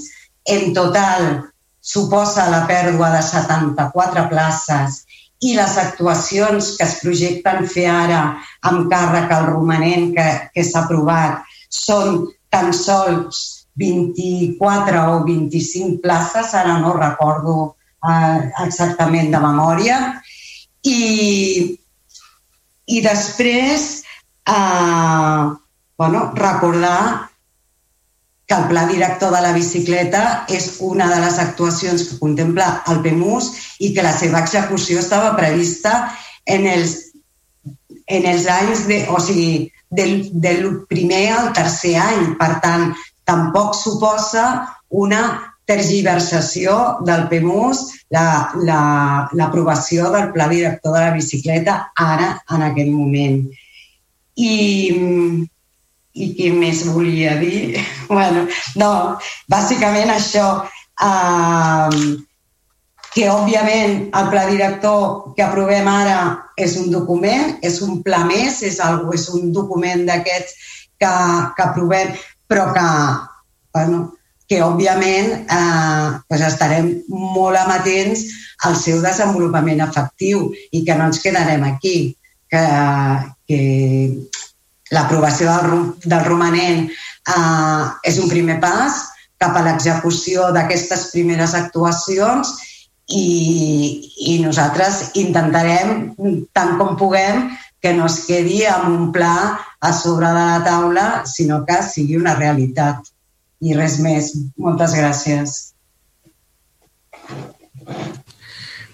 [0.48, 1.50] En total,
[1.80, 5.02] suposa la pèrdua de 74 places
[5.42, 8.22] i les actuacions que es projecten fer ara
[8.70, 16.54] amb càrrec al romanent que, que s'ha aprovat són tan sols 24 o 25 places,
[16.54, 19.98] ara no recordo eh, exactament de memòria,
[20.82, 21.78] i,
[22.86, 24.02] i després
[24.48, 25.44] eh,
[25.96, 27.30] bueno, recordar
[28.46, 33.00] que el pla director de la bicicleta és una de les actuacions que contempla el
[33.04, 33.52] PEMUS
[33.86, 36.10] i que la seva execució estava prevista
[36.44, 36.96] en els,
[38.06, 42.32] en els anys, de, o sigui, del, del primer al tercer any.
[42.40, 42.90] Per tant,
[43.28, 44.44] tampoc suposa
[44.88, 46.74] una tergiversació
[47.06, 47.82] del PEMUS
[48.12, 53.38] l'aprovació la, la, del pla director de la bicicleta ara, en aquest moment.
[54.36, 54.52] I,
[56.12, 57.78] i què més volia dir?
[58.12, 58.46] bueno,
[58.80, 58.92] no,
[59.52, 60.66] bàsicament això,
[61.00, 61.90] eh,
[63.12, 66.18] que òbviament el pla director que aprovem ara
[66.56, 70.54] és un document, és un pla més, és, algo, és un document d'aquests
[71.00, 71.12] que,
[71.56, 72.14] que aprovem,
[72.52, 72.86] però que,
[73.72, 74.02] bueno,
[74.48, 78.26] que òbviament eh, pues estarem molt amatents
[78.68, 81.96] al seu desenvolupament efectiu i que no ens quedarem aquí,
[82.52, 82.64] que,
[83.48, 83.60] que
[84.92, 88.98] L'aprovació del, del romanent eh, és un primer pas
[89.40, 92.52] cap a l'execució d'aquestes primeres actuacions
[93.08, 93.24] i,
[94.32, 96.12] i nosaltres intentarem,
[96.54, 97.48] tant com puguem,
[97.82, 99.34] que no es quedi amb un pla
[99.82, 103.10] a sobre de la taula, sinó que sigui una realitat.
[103.62, 104.30] I res més.
[104.58, 105.56] Moltes gràcies.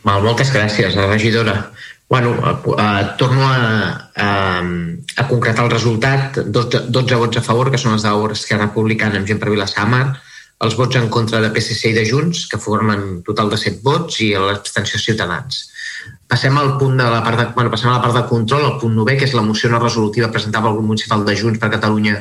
[0.08, 1.58] Mal, moltes gràcies, la regidora.
[2.08, 4.28] Bueno, uh, torno a, a,
[5.16, 6.40] a concretar el resultat.
[6.46, 10.04] 12, 12 vots a favor, que són els d'Esquerra Republicana amb gent per Vilassamar,
[10.64, 14.22] els vots en contra de PSC i de Junts, que formen total de 7 vots,
[14.24, 15.66] i l'abstenció Ciutadans.
[16.28, 18.80] Passem al punt de la part de, bueno, passem a la part de control, el
[18.80, 21.72] punt 9, que és la moció no resolutiva presentada pel grup municipal de Junts per
[21.72, 22.18] Catalunya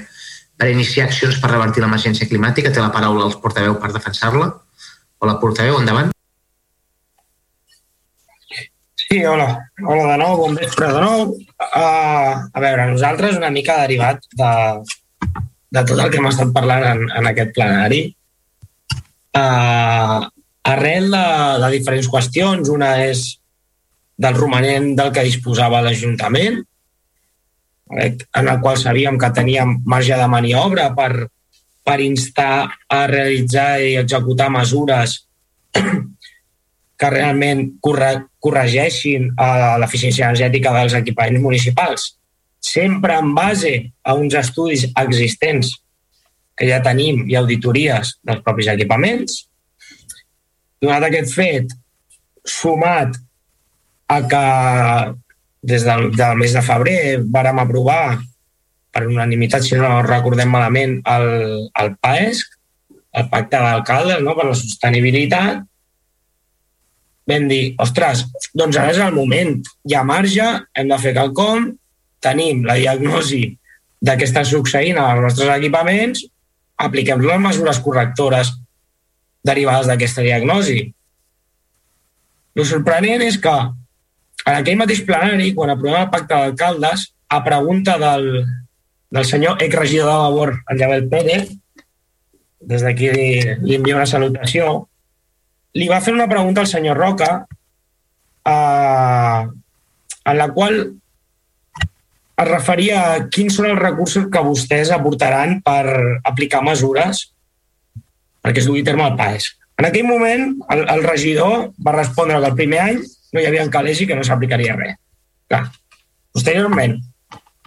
[0.57, 2.71] per iniciar accions per revertir l'emergència climàtica.
[2.73, 4.51] Té la paraula el portaveu per defensar-la.
[5.21, 6.13] Hola, portaveu, endavant.
[9.07, 9.47] Sí, hola.
[9.85, 11.35] Hola de nou, bon vespre de nou.
[11.63, 14.53] Uh, a veure, nosaltres una mica derivat de,
[15.71, 18.01] de tot el que hem estat parlant en, en aquest plenari,
[19.37, 20.25] uh,
[20.73, 21.25] arrel de,
[21.63, 23.23] de diferents qüestions, una és
[24.17, 26.59] del romanent del que disposava l'Ajuntament,
[27.87, 31.29] en el qual sabíem que teníem marge de maniobra per,
[31.85, 35.21] per instar a realitzar i executar mesures
[36.99, 42.07] que realment corregeixin uh, l'eficiència energètica dels equipaments municipals,
[42.59, 45.75] sempre en base a uns estudis existents
[46.57, 49.43] que ja tenim i auditories dels propis equipaments.
[50.81, 51.71] Donat aquest fet,
[52.41, 53.13] sumat
[54.07, 54.43] a que
[55.67, 56.99] des del, del mes de febrer
[57.33, 58.17] vàrem aprovar
[58.93, 61.27] per unanimitat, si no recordem malament, el,
[61.81, 62.53] el PAESC,
[63.17, 64.35] el Pacte d'Alcaldes no?
[64.37, 65.65] per la Sostenibilitat,
[67.27, 68.23] vam dir, ostres,
[68.55, 71.71] doncs ara és el moment, hi ha marge, hem de fer quelcom,
[72.23, 73.43] tenim la diagnosi
[74.07, 76.23] de què està succeint als nostres equipaments,
[76.77, 78.53] apliquem les mesures correctores
[79.45, 80.79] derivades d'aquesta diagnosi.
[82.57, 83.55] El sorprenent és que
[84.47, 88.45] en aquell mateix plenari, quan aprovem el pacte d'alcaldes, a pregunta del,
[89.11, 91.51] del senyor exregidor de labor, en Jabel Pérez,
[92.67, 93.27] des d'aquí li,
[93.63, 94.87] li envio una salutació,
[95.77, 97.31] li va fer una pregunta al senyor Roca
[98.47, 99.41] eh,
[100.27, 100.79] en la qual
[102.37, 105.83] es referia a quins són els recursos que vostès aportaran per
[106.23, 107.27] aplicar mesures
[108.41, 109.51] perquè es dugui terme al PAES.
[109.77, 113.01] En aquell moment, el, el regidor va respondre que el primer any
[113.33, 114.97] no hi havia calés i que no s'aplicaria res.
[115.51, 115.65] Clar.
[116.35, 116.97] Posteriorment,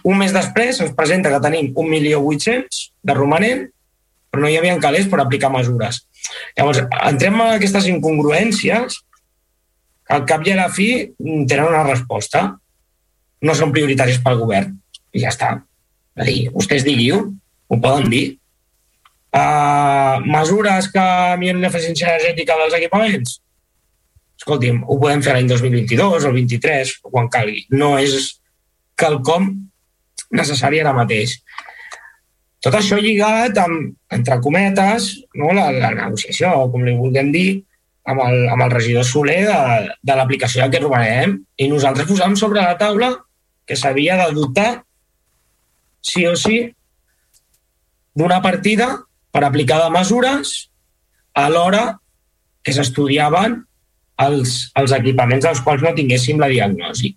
[0.07, 3.63] un mes després ens presenta que tenim 1.800.000 de romanent,
[4.31, 6.01] però no hi havia calés per aplicar mesures.
[6.57, 9.01] Llavors, entrem en aquestes incongruències
[10.07, 10.89] que al cap i a la fi
[11.19, 12.47] tenen una resposta.
[13.41, 14.75] No són prioritaris pel govern.
[15.11, 15.55] I ja està.
[16.21, 17.23] És dir, vostès diguiu,
[17.67, 18.25] ho poden dir.
[19.31, 21.03] Uh, mesures que
[21.39, 23.39] milloren l'eficiència energètica dels equipaments?
[24.41, 27.67] Escolti'm, ho podem fer l'any 2022 o el 23, o quan calgui.
[27.77, 28.39] No és
[28.97, 29.51] quelcom
[30.33, 31.35] necessari ara mateix.
[32.61, 37.61] Tot això lligat amb, entre cometes, no, la, la negociació, com li vulguem dir,
[38.09, 42.63] amb el, amb el regidor Soler de, de l'aplicació d'aquest romanem i nosaltres posàvem sobre
[42.63, 43.11] la taula
[43.69, 44.71] que s'havia de dotar
[46.01, 46.63] sí o sí
[48.17, 48.89] d'una partida
[49.31, 50.55] per aplicar de mesures
[51.37, 51.83] a l'hora
[52.65, 53.61] que s'estudiaven
[54.25, 57.13] els, els equipaments dels quals no tinguéssim la diagnosi.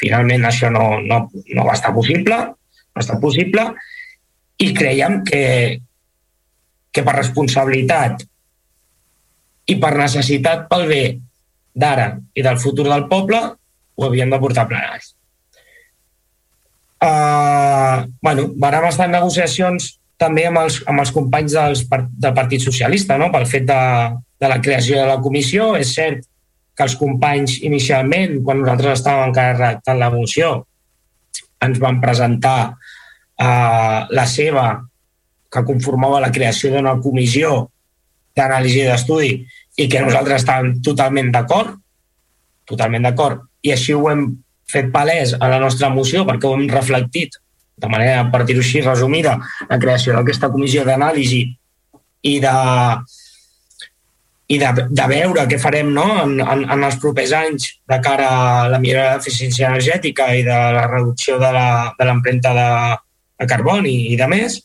[0.00, 3.66] Finalment això no, no, no va estar possible, no estat possible,
[4.62, 5.42] i creiem que,
[6.92, 8.24] que per responsabilitat
[9.66, 11.02] i per necessitat pel bé
[11.76, 13.42] d'ara i del futur del poble
[13.96, 15.12] ho havíem de portar plenari.
[16.96, 22.64] Uh, bueno, vam estar en negociacions també amb els, amb els companys dels, del Partit
[22.64, 23.28] Socialista no?
[23.32, 23.82] pel fet de,
[24.40, 25.74] de la creació de la comissió.
[25.76, 26.24] És cert
[26.76, 30.50] que els companys inicialment, quan nosaltres estàvem encarregant la moció,
[31.64, 34.68] ens van presentar eh, la seva,
[35.52, 37.68] que conformava la creació d'una comissió
[38.36, 39.30] d'anàlisi d'estudi
[39.80, 41.76] i que nosaltres estàvem totalment d'acord,
[42.68, 44.26] totalment d'acord, i així ho hem
[44.68, 47.38] fet palès a la nostra moció perquè ho hem reflectit
[47.76, 49.36] de manera, per dir-ho així, resumida,
[49.68, 51.42] la creació d'aquesta comissió d'anàlisi
[52.26, 52.54] i de,
[54.48, 56.06] i de, de veure què farem no?
[56.22, 60.46] en, en, en els propers anys de cara a la millora de l'eficiència energètica i
[60.46, 62.96] de la reducció de l'empremta de, de,
[63.42, 64.60] de carboni i de més.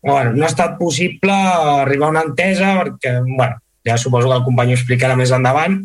[0.00, 4.46] Bueno, no ha estat possible arribar a una entesa perquè, bueno, ja suposo que el
[4.46, 5.80] company ho explicarà més endavant.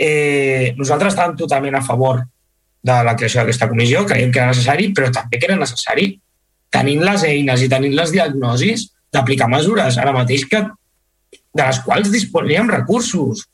[0.00, 2.22] Eh, nosaltres estàvem totalment a favor
[2.82, 6.14] de la creació d'aquesta comissió, creiem que era necessari, però també que era necessari
[6.72, 12.10] tenint les eines i tenint les diagnosis d'aplicar mesures ara mateix que de les quals
[12.12, 13.44] disponíem recursos.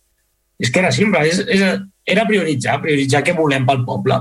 [0.60, 1.64] És que era simple, és, és,
[2.06, 4.20] era prioritzar, prioritzar què volem pel poble.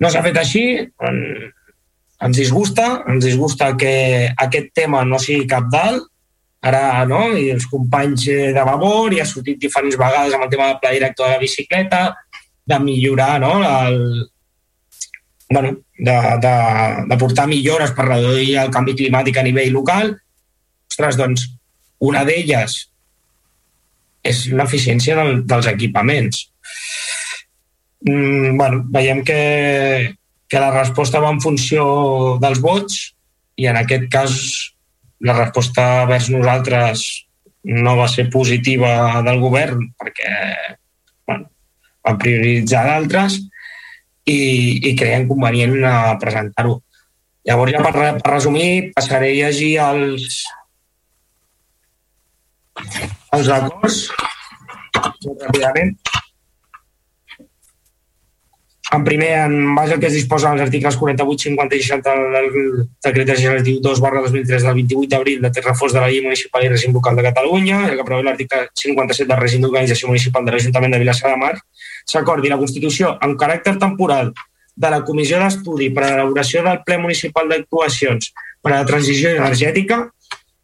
[0.00, 1.18] No s'ha fet així, en,
[2.24, 3.92] ens disgusta, ens disgusta que
[4.46, 6.08] aquest tema no sigui cap dalt,
[6.60, 10.68] ara no, i els companys de Vavor i ha sortit diferents vegades amb el tema
[10.68, 12.02] del pla director de la bicicleta,
[12.70, 14.30] de millorar no, el,
[15.50, 16.54] bueno, de, de,
[17.10, 20.14] de portar millores per reduir el canvi climàtic a nivell local.
[20.90, 21.48] Ostres, doncs,
[22.06, 22.78] una d'elles
[24.26, 26.46] és l'eficiència del, dels equipaments.
[28.06, 29.40] Mm, bueno, veiem que,
[30.48, 31.84] que la resposta va en funció
[32.40, 33.00] dels vots
[33.60, 34.36] i en aquest cas
[35.20, 37.04] la resposta vers nosaltres
[37.68, 40.30] no va ser positiva del govern perquè
[41.28, 41.50] bueno,
[42.06, 43.38] van prioritzar d'altres
[44.28, 44.38] i,
[44.90, 45.76] i creien convenient
[46.22, 46.78] presentar-ho.
[47.48, 50.42] Llavors, ja per, per resumir, passaré a llegir els,
[53.36, 54.02] els acords,
[55.00, 55.96] ràpidament.
[58.90, 62.48] En primer, en base al que es disposa als articles 48, 50 i 60 del
[63.06, 66.72] decret legislatiu 2 barra 2003 del 28 d'abril de reforç de la llei municipal i
[66.72, 70.96] règim local de Catalunya, el que preveu l'article 57 del règim d'organització municipal de l'Ajuntament
[70.96, 71.54] de Vilassar de Mar,
[72.06, 74.32] s'acordi la Constitució amb caràcter temporal
[74.76, 78.32] de la Comissió d'Estudi per a l'elaboració del ple municipal d'actuacions
[78.62, 80.06] per a la transició energètica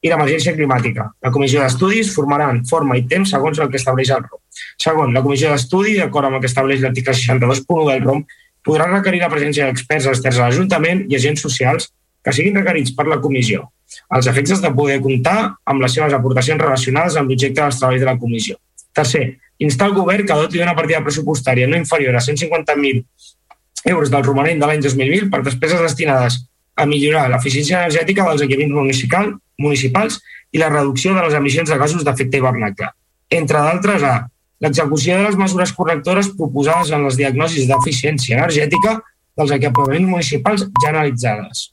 [0.06, 1.08] i l'emergència climàtica.
[1.24, 4.40] La comissió d'estudis formarà en forma i temps segons el que estableix el ROM.
[4.82, 8.26] Segon, la comissió d'estudi, d'acord amb el que estableix l'article 62.1 del ROM,
[8.66, 11.90] podrà requerir la presència d'experts externs a l'Ajuntament i agents socials
[12.24, 13.68] que siguin requerits per la comissió,
[14.10, 18.08] als efectes de poder comptar amb les seves aportacions relacionades amb l'objecte dels treballs de
[18.10, 18.58] la comissió.
[18.96, 23.04] Tercer, instar el govern que doti una partida pressupostària no inferior a 150.000
[23.92, 26.38] euros del romanent de l'any 2020 per despeses destinades
[26.76, 30.20] a millorar l'eficiència energètica dels equipaments municipal, municipals
[30.52, 32.88] i la reducció de les emissions de gasos d'efecte hivernacle.
[33.30, 34.16] Entre d'altres, a
[34.64, 38.98] l'execució de les mesures correctores proposades en les diagnosis d'eficiència energètica
[39.36, 41.70] dels equipaments municipals ja analitzades.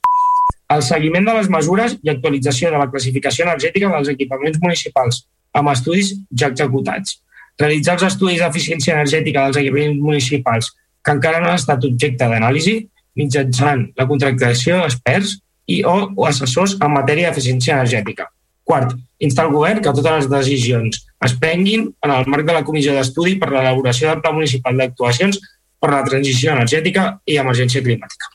[0.74, 5.24] El seguiment de les mesures i actualització de la classificació energètica dels equipaments municipals
[5.54, 7.20] amb estudis ja executats.
[7.60, 10.72] Realitzar els estudis d'eficiència energètica dels equipaments municipals
[11.04, 12.76] que encara no han estat objecte d'anàlisi
[13.20, 15.36] mitjançant la contractació d'experts
[15.70, 18.26] i o, o assessors en matèria d'eficiència energètica.
[18.64, 22.64] Quart, instar el govern que totes les decisions es prenguin en el marc de la
[22.64, 25.40] Comissió d'Estudi per l'elaboració del Pla Municipal d'Actuacions
[25.80, 28.32] per la transició energètica i emergència climàtica.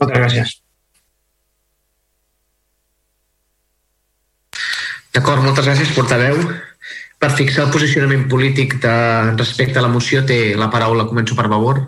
[0.00, 0.56] Moltes gràcies.
[5.14, 6.38] D'acord, moltes gràcies, portaveu.
[7.20, 8.92] Per fixar el posicionament polític de,
[9.36, 11.82] respecte a la moció té la paraula, començo per favor.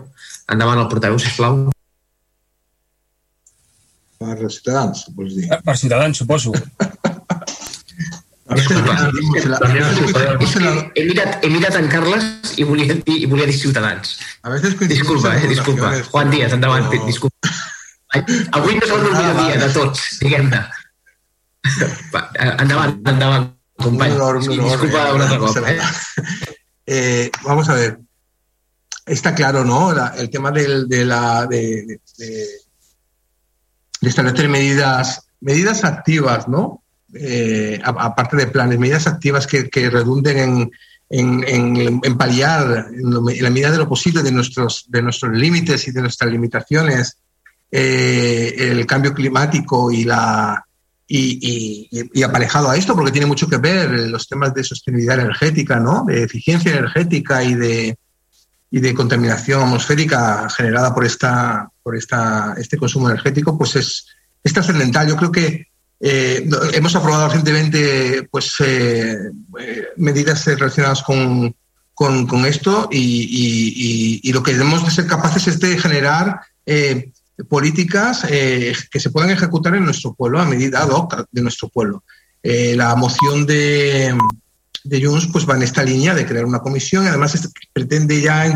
[0.51, 1.63] Endavant el portaveu, sisplau.
[4.23, 5.47] Per Ciutadans, vols dir?
[5.65, 6.53] Per Ciutadans, suposo.
[8.53, 8.93] Disculpa.
[10.93, 14.17] He mirat, he mirat en Carles i volia, dir, i volia dir Ciutadans.
[14.43, 15.93] A veces Disculpa, eh, disculpa.
[16.11, 17.37] Juan Díaz, endavant, però- disculpa.
[18.59, 20.61] Avui no és el millor dia de tots, diguem-ne.
[24.41, 25.11] Un Sí, honor, disculpa eh,
[25.71, 25.79] Eh?
[26.85, 27.99] Eh, vamos a ver.
[29.05, 29.93] Está claro, ¿no?
[29.93, 32.47] La- el tema del- de, la, de, de-
[34.01, 36.83] de establecer medidas, medidas activas, ¿no?
[37.13, 40.71] Eh, aparte de planes, medidas activas que, que redunden en,
[41.09, 45.31] en, en- en paliar lo- en la medida de lo posible de nuestros, de nuestros
[45.33, 47.17] límites y de nuestras limitaciones
[47.71, 50.63] eh, el cambio climático y la,
[51.15, 56.03] y, aparejado a esto, porque tiene mucho que ver los temas de sostenibilidad energética, ¿no?
[56.07, 57.97] de eficiencia energética y de,
[58.71, 64.07] y de contaminación atmosférica generada por, esta, por esta, este consumo energético, pues es,
[64.43, 65.07] es trascendental.
[65.07, 65.67] Yo creo que
[65.99, 69.15] eh, hemos aprobado recientemente pues, eh,
[69.59, 71.55] eh, medidas relacionadas con,
[71.93, 75.77] con, con esto y, y- y- y lo que debemos de ser capaces es de
[75.79, 77.11] generar eh,
[77.49, 80.87] políticas eh, que se puedan ejecutar en nuestro pueblo a medida
[81.31, 82.03] de nuestro pueblo.
[82.43, 84.15] Eh, la moción de,
[84.83, 88.53] de Junts pues, va en esta línea de crear una comisión y además pretende ya,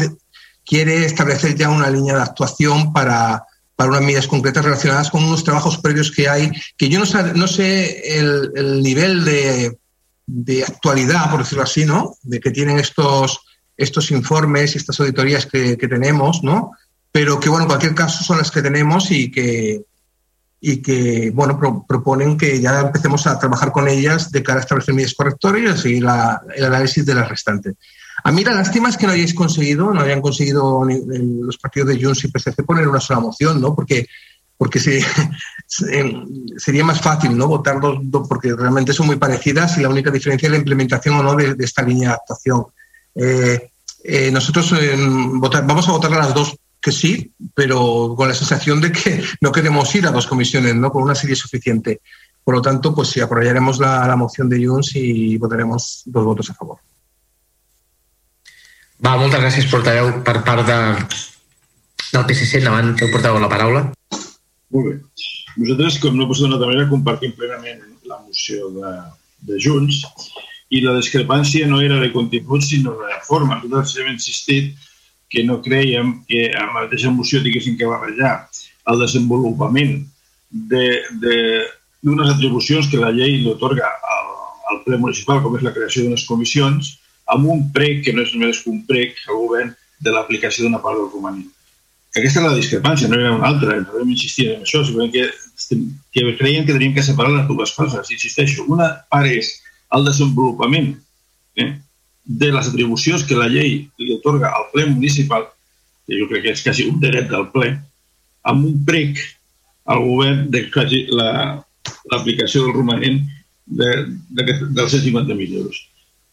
[0.66, 3.44] quiere establecer ya una línea de actuación para,
[3.76, 7.34] para unas medidas concretas relacionadas con unos trabajos previos que hay, que yo no, sa-
[7.34, 9.78] no sé el, el nivel de,
[10.26, 12.16] de actualidad, por decirlo así, ¿no?
[12.24, 13.40] De que tienen estos,
[13.78, 16.72] estos informes y estas auditorías que, que tenemos, ¿no?
[17.18, 19.82] Pero que, bueno, en cualquier caso son las que tenemos y que,
[20.62, 24.62] y que bueno, pro- proponen que ya empecemos a trabajar con ellas de cara a
[24.62, 27.74] establecer medidas correctoras y el análisis de las restantes.
[28.24, 31.90] A mí la lástima es que no hayáis conseguido, no hayan conseguido en los partidos
[31.90, 33.74] de Junts y PSC poner una sola moción, ¿no?
[33.74, 34.06] Porque,
[34.56, 35.02] porque se-
[35.66, 36.14] se-
[36.58, 37.48] sería más fácil, ¿no?
[37.48, 41.16] Votar dos, dos- porque realmente son muy parecidas y la única diferencia es la implementación
[41.16, 42.66] o no de, esta línea de actuación.
[43.16, 43.72] Eh,
[44.04, 44.96] eh, nosotros eh,
[45.66, 49.52] vamos a votar a las dos que sí, pero con la sensación de que no
[49.52, 50.92] queremos ir a dos comisiones, ¿no?
[50.92, 52.02] Con una serie suficiente.
[52.44, 56.50] Por lo tanto, pues sí, apoyaremos la, la moción de Junts y votaremos dos votos
[56.50, 56.80] a favor.
[59.04, 60.78] Va, moltes gràcies, portaveu, per part de,
[62.14, 62.62] del PSC.
[62.62, 63.84] Endavant, que portaveu la paraula.
[64.74, 64.96] Molt bé.
[65.58, 68.94] Nosaltres, com no pot ser d'una altra manera, compartim plenament la moció de,
[69.50, 70.02] de Junts
[70.74, 73.60] i la discrepància no era de contingut, sinó de forma.
[73.64, 74.87] Nosaltres hem insistit
[75.30, 78.48] que no creiem que a la mateixa moció diguéssim que barrejar
[78.88, 80.00] el desenvolupament
[80.52, 81.40] d'unes de,
[82.04, 84.32] d'unes atribucions que la llei li otorga al,
[84.72, 86.96] al ple municipal, com és la creació d'unes comissions,
[87.34, 91.00] amb un prec que no és només un prec al govern de l'aplicació d'una part
[91.00, 91.48] del romanent.
[92.16, 95.26] Aquesta és la discrepància, no era una altra, no vam insistir en això, simplement que,
[96.16, 98.14] que creiem que teníem que separar les dues coses.
[98.14, 99.52] Insisteixo, una part és
[99.94, 100.94] el desenvolupament
[101.60, 101.74] eh,
[102.28, 105.46] de les atribucions que la llei li otorga al ple municipal,
[106.08, 107.74] que jo crec que és quasi un dret del ple,
[108.48, 109.20] amb un prec
[109.88, 111.64] al govern de quasi la-
[112.12, 113.22] l'aplicació del romanent
[113.66, 113.88] de,
[114.30, 114.44] de,
[114.76, 115.80] dels 150.000 euros.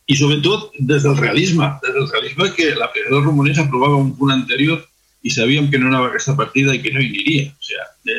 [0.07, 4.35] I sobretot des del realisme, des del realisme que l'aplicació del romanent s'aprovava un punt
[4.35, 4.83] anterior
[5.25, 7.47] i sabíem que no anava aquesta partida i que no hi aniria.
[7.49, 8.19] O sigui, de,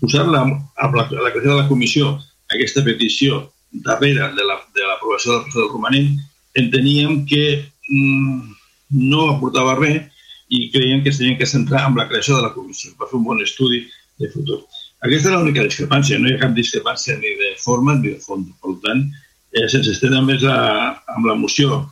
[0.00, 2.10] posar-la la, la creació de la comissió
[2.54, 3.40] aquesta petició
[3.72, 6.16] darrere de la- de l'aprovació la, del romanent,
[6.54, 8.54] enteníem que mm,
[9.10, 10.02] no aportava res
[10.48, 13.24] i creiem que s'havien que centrar en la creació de la comissió per fer un
[13.24, 13.82] bon estudi
[14.18, 14.62] de futur.
[15.04, 18.48] Aquesta és l'única discrepància, no hi ha cap discrepància ni de forma ni de fons.
[18.62, 19.04] Per tant,
[19.52, 20.56] eh, sense estendre més a,
[21.14, 21.84] amb la moció,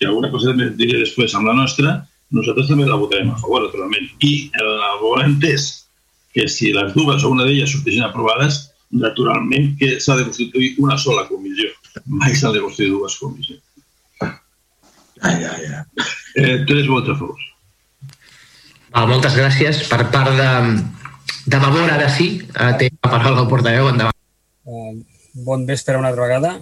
[0.00, 3.62] i alguna cosa més diré després amb la nostra, nosaltres també la votarem a favor,
[3.64, 4.10] naturalment.
[4.20, 4.68] I el
[5.00, 5.86] bo entès
[6.34, 10.98] que si les dues o una d'elles sorteixen aprovades, naturalment que s'ha de constituir una
[10.98, 11.70] sola comissió.
[12.06, 13.62] Mai s'han de constituir dues comissions.
[15.20, 15.84] Ai, ai, ai.
[16.36, 17.38] Eh, tres vots a favor.
[18.90, 19.84] Val, moltes gràcies.
[19.90, 20.50] Per part de,
[21.46, 23.90] de Vavor, ara sí, eh, té la paraula el portaveu.
[23.92, 24.16] Endavant.
[24.64, 24.94] Uh,
[25.46, 26.54] bon vespre una altra vegada.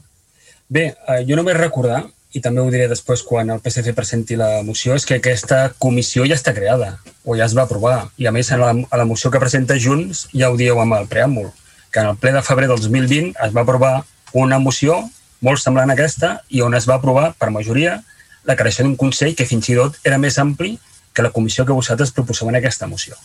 [0.69, 2.03] Bé, uh, jo només recordar,
[2.37, 6.27] i també ho diré després quan el PSC presenti la moció, és que aquesta comissió
[6.29, 8.11] ja està creada, o ja es va aprovar.
[8.21, 10.99] I a més, a la, a la moció que presenta Junts ja ho dieu amb
[10.99, 11.49] el preàmbul,
[11.93, 15.01] que en el ple de febrer del 2020 es va aprovar una moció
[15.41, 18.01] molt semblant a aquesta i on es va aprovar per majoria
[18.49, 20.77] la creació d'un Consell que fins i tot era més ampli
[21.13, 23.17] que la comissió que vosaltres proposeu en aquesta moció.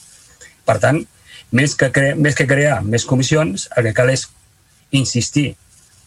[0.65, 1.01] Per tant,
[1.51, 4.27] més que, cre més que crear més comissions, el que cal és
[4.91, 5.53] insistir,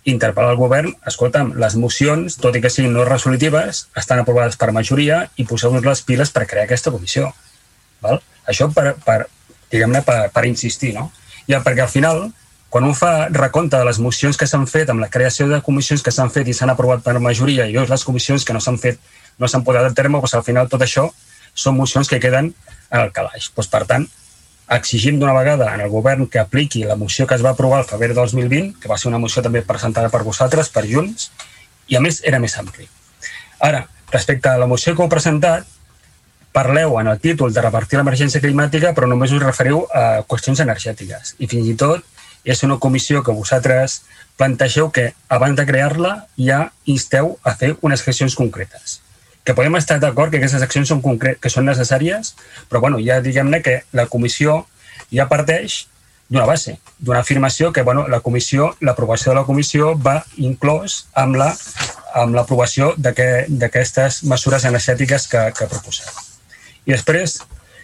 [0.07, 4.73] interpel·lar el govern, escolta'm, les mocions, tot i que siguin no resolutives, estan aprovades per
[4.75, 7.33] majoria i poseu-nos les piles per crear aquesta comissió.
[8.03, 8.21] Val?
[8.47, 9.25] Això per, per
[9.73, 11.09] diguem-ne, per, per insistir, no?
[11.47, 12.29] Ja, perquè al final,
[12.77, 16.03] quan un fa recompte de les mocions que s'han fet, amb la creació de comissions
[16.05, 18.99] que s'han fet i s'han aprovat per majoria, i les comissions que no s'han fet
[19.41, 21.07] no s'han posat a terme, doncs al final tot això
[21.55, 23.47] són mocions que queden en el calaix.
[23.57, 24.05] Doncs, per tant,
[24.77, 27.89] exigim d'una vegada en el govern que apliqui la moció que es va aprovar al
[27.89, 31.31] febrer de 2020, que va ser una moció també presentada per vosaltres, per Junts,
[31.89, 32.85] i a més era més ampli.
[33.71, 35.65] Ara, respecte a la moció que heu presentat,
[36.53, 41.39] parleu en el títol de repartir l'emergència climàtica, però només us referiu a qüestions energètiques.
[41.41, 42.05] I fins i tot
[42.47, 44.03] és una comissió que vosaltres
[44.39, 49.01] plantegeu que abans de crear-la ja insteu a fer unes accions concretes.
[49.43, 52.35] Que podem estar d'acord que aquestes accions són, que són necessàries,
[52.71, 54.65] però bueno, ja diguem-ne que la comissió
[55.11, 55.85] ja parteix
[56.29, 61.39] d'una base, d'una afirmació que bueno, la comissió, l'aprovació de la comissió va inclòs amb
[61.39, 61.53] la
[62.17, 66.09] amb l'aprovació d'aquestes mesures energètiques que, que proposeu.
[66.89, 67.43] I després,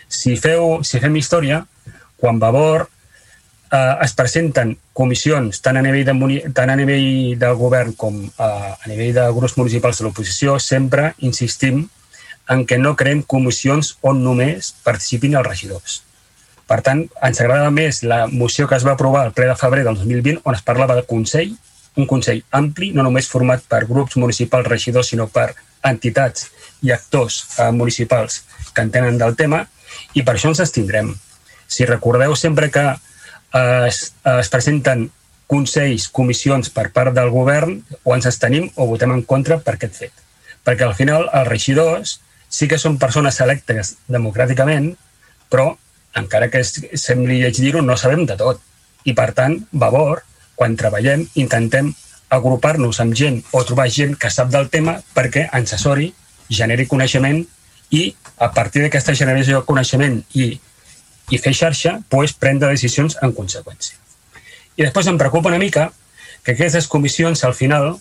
[0.08, 1.62] si, feu, si fem història,
[2.16, 2.86] quan Vavor
[3.72, 8.76] eh, es presenten comissions tant a nivell, de, tant a nivell del govern com a,
[8.76, 11.86] a nivell de grups municipals de l'oposició, sempre insistim
[12.52, 16.00] en que no creem comissions on només participin els regidors.
[16.68, 19.84] Per tant, ens agrada més la moció que es va aprovar al ple de febrer
[19.86, 21.52] del 2020 on es parlava del Consell,
[21.96, 25.50] un Consell ampli, no només format per grups municipals regidors, sinó per
[25.84, 26.48] entitats
[26.82, 28.42] i actors eh, municipals
[28.72, 29.66] que entenen del tema
[30.16, 31.12] i per això ens estindrem.
[31.68, 33.11] Si recordeu sempre que eh,
[33.52, 35.10] es, es presenten
[35.52, 39.98] consells, comissions per part del govern, o ens estenim o votem en contra per aquest
[40.04, 40.12] fet.
[40.64, 42.18] Perquè al final els regidors
[42.52, 44.92] sí que són persones electes democràticament,
[45.52, 45.72] però
[46.16, 48.60] encara que sembli lleig dir-ho, no sabem de tot.
[49.04, 50.22] I per tant, Vavor,
[50.56, 51.90] quan treballem, intentem
[52.32, 56.12] agrupar-nos amb gent o trobar gent que sap del tema perquè ens assessori,
[56.48, 57.42] generi coneixement
[57.92, 58.02] i
[58.40, 60.54] a partir d'aquesta generació de coneixement i,
[61.30, 63.96] i fer xarxa, pues, prendre decisions en conseqüència.
[64.76, 65.90] I després em preocupa una mica
[66.42, 67.94] que aquestes comissions al final,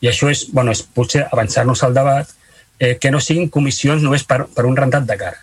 [0.00, 2.28] i això és, bueno, és potser avançar-nos al debat,
[2.78, 5.38] eh, que no siguin comissions només per, per un rentat de cara.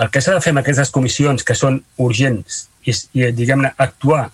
[0.00, 4.30] El que s'ha de fer amb aquestes comissions que són urgents i, i diguem-ne, actuar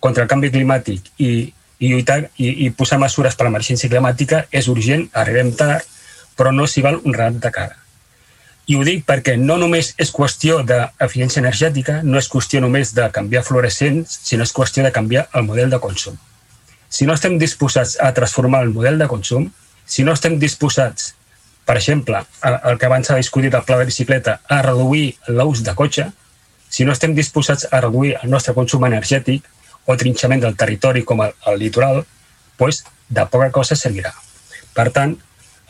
[0.00, 1.30] contra el canvi climàtic i,
[1.78, 5.84] i lluitar i, i posar mesures per l'emergència climàtica és urgent, arribem tard,
[6.36, 7.85] però no s'hi val un rentat de cara.
[8.66, 13.04] I ho dic perquè no només és qüestió d'eficiència energètica, no és qüestió només de
[13.14, 16.16] canviar fluorescents, sinó és qüestió de canviar el model de consum.
[16.90, 19.50] Si no estem disposats a transformar el model de consum,
[19.86, 21.12] si no estem disposats,
[21.66, 25.74] per exemple, el que abans s'ha discutit al pla de bicicleta, a reduir l'ús de
[25.78, 26.08] cotxe,
[26.68, 29.46] si no estem disposats a reduir el nostre consum energètic
[29.86, 32.02] o trinxament del territori com el, el litoral,
[32.58, 34.10] doncs de poca cosa servirà.
[34.74, 35.14] Per tant,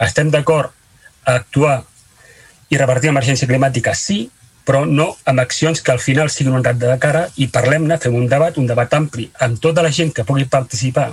[0.00, 0.72] estem d'acord
[1.26, 1.82] a actuar
[2.70, 4.26] i revertir l'emergència climàtica sí,
[4.66, 8.16] però no amb accions que al final siguin un rat de cara i parlem-ne, fem
[8.18, 11.12] un debat, un debat ampli amb tota la gent que pugui participar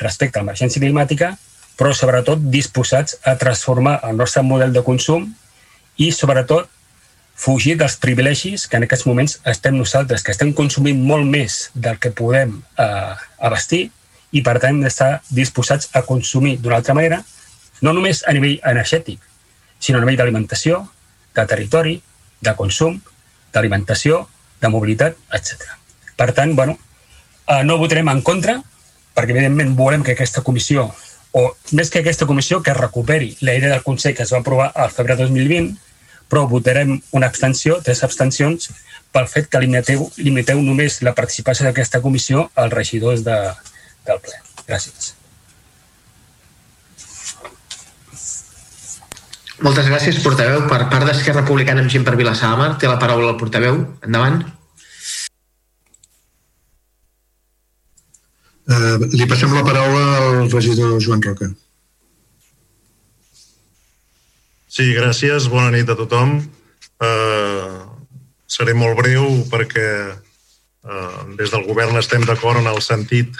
[0.00, 1.34] respecte a l'emergència climàtica,
[1.76, 5.28] però sobretot disposats a transformar el nostre model de consum
[5.98, 6.70] i sobretot
[7.38, 12.00] fugir dels privilegis que en aquests moments estem nosaltres, que estem consumint molt més del
[12.02, 13.84] que podem eh, abastir
[14.32, 17.20] i per tant d'estar disposats a consumir d'una altra manera,
[17.84, 19.20] no només a nivell energètic,
[19.78, 20.82] sinó a nivell d'alimentació,
[21.34, 21.96] de territori,
[22.40, 22.98] de consum,
[23.54, 24.26] d'alimentació,
[24.60, 25.74] de mobilitat, etc.
[26.18, 26.78] Per tant, bueno,
[27.46, 28.58] eh, no votarem en contra,
[29.14, 30.88] perquè evidentment volem que aquesta comissió,
[31.32, 34.72] o més que aquesta comissió, que recuperi la idea del Consell que es va aprovar
[34.74, 35.76] al febrer 2020,
[36.28, 38.70] però votarem una abstenció, tres abstencions,
[39.12, 43.38] pel fet que limiteu, limiteu només la participació d'aquesta comissió als regidors de,
[44.06, 44.36] del ple.
[44.68, 45.17] Gràcies.
[49.58, 50.62] Moltes gràcies, portaveu.
[50.70, 53.80] Per part d'Esquerra Republicana amb gent per Vilassar de Mar, té la paraula el portaveu.
[54.06, 54.44] Endavant.
[58.68, 61.48] Uh, li passem la paraula al regidor Joan Roca.
[64.68, 65.48] Sí, gràcies.
[65.50, 66.36] Bona nit a tothom.
[67.02, 67.82] Uh,
[68.46, 73.34] seré molt breu perquè uh, des del govern estem d'acord en el sentit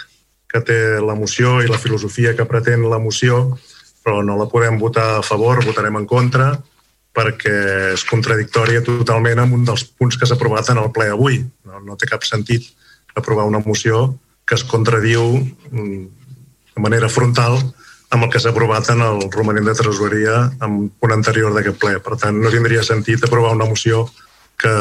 [0.49, 3.59] que té la moció i la filosofia que pretén la moció,
[4.03, 6.51] però no la podem votar a favor, votarem en contra,
[7.15, 7.55] perquè
[7.95, 11.41] és contradictòria totalment amb un dels punts que s'ha aprovat en el ple avui.
[11.65, 12.69] No, no té cap sentit
[13.17, 14.15] aprovar una moció
[14.47, 15.25] que es contradiu
[15.71, 16.05] mm,
[16.75, 17.59] de manera frontal
[18.09, 21.97] amb el que s'ha aprovat en el romanent de tresoreria amb un anterior d'aquest ple.
[22.01, 24.07] Per tant, no tindria sentit aprovar una moció
[24.57, 24.73] que,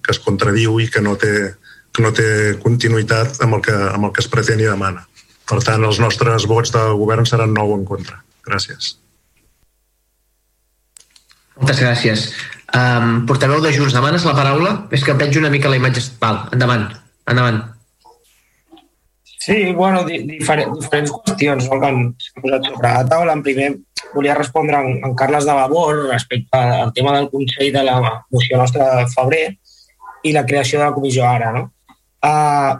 [0.00, 1.52] que es contradiu i que no té,
[1.92, 5.04] que no té continuïtat amb el, que, amb el que es pretén i demana.
[5.48, 8.22] Per tant, els nostres vots de govern seran nou en contra.
[8.46, 8.96] Gràcies.
[11.58, 12.26] Moltes gràcies.
[12.72, 14.72] Um, portaveu de Junts, demanes la paraula?
[14.96, 16.02] És que veig una mica la imatge...
[16.22, 16.88] Val, endavant.
[17.28, 17.60] Endavant.
[19.42, 22.04] Sí, bueno, di diferent, diferents qüestions no, que han
[22.38, 23.34] posat sobre la taula.
[23.34, 23.68] En primer,
[24.14, 27.98] volia respondre en, en Carles de Vavor respecte al tema del Consell de la
[28.30, 29.44] moció nostra de febrer
[30.22, 31.50] i la creació de la comissió ara.
[31.56, 31.66] No?
[32.22, 32.78] Uh,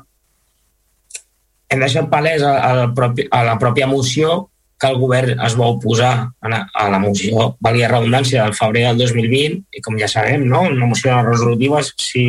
[1.69, 4.52] hem deixat palès a, a, la propi, a la pròpia moció
[4.83, 6.51] que el govern es va oposar a
[6.91, 10.65] la, moció, valia redundància, del febrer del 2020, i com ja sabem, no?
[10.67, 12.25] una moció de resolutiva, si,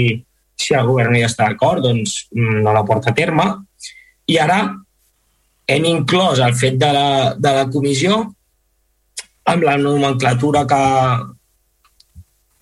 [0.54, 3.48] si el govern no hi està d'acord, doncs mm, no la porta a terme,
[4.30, 4.60] i ara
[5.74, 7.10] hem inclòs el fet de la,
[7.42, 8.22] de la comissió
[9.50, 10.86] amb la nomenclatura que,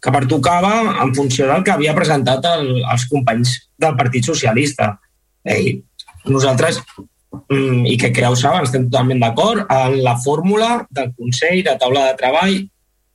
[0.02, 0.74] que pertocava
[1.04, 4.94] en funció del que havia presentat el, els companys del Partit Socialista.
[5.44, 5.82] Ei,
[6.32, 6.80] nosaltres,
[7.52, 12.18] i que creu saben, estem totalment d'acord en la fórmula del Consell de taula de
[12.20, 12.58] treball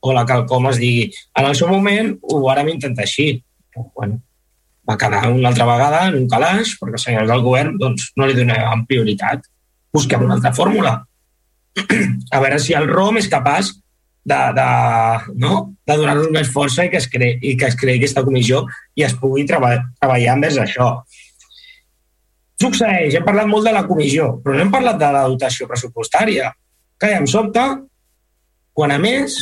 [0.01, 1.09] o la que com es digui.
[1.37, 3.29] En el seu moment ho vàrem intentar així.
[3.95, 4.21] Bueno,
[4.89, 8.27] va quedar una altra vegada en un calaix perquè els senyors del govern doncs, no
[8.27, 9.45] li donaven prioritat.
[9.93, 10.95] Busquem una altra fórmula.
[12.35, 13.73] A veure si el ROM és capaç
[14.27, 14.69] de, de,
[15.39, 15.73] no?
[15.87, 18.65] de donar-nos més força i que, es i que es creï aquesta comissió
[18.97, 20.89] i es pugui treba treballar més això.
[22.57, 26.49] Succeeix, hem parlat molt de la comissió, però no hem parlat de la dotació pressupostària.
[26.97, 27.63] Que em sobte
[28.77, 29.37] quan, a més,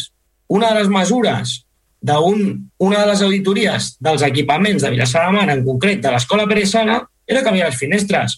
[0.52, 1.62] una de les mesures
[2.06, 6.66] d'una de les auditories dels equipaments de Vilassar de Mar, en concret de l'Escola Pere
[6.70, 8.38] Sala, era canviar les finestres.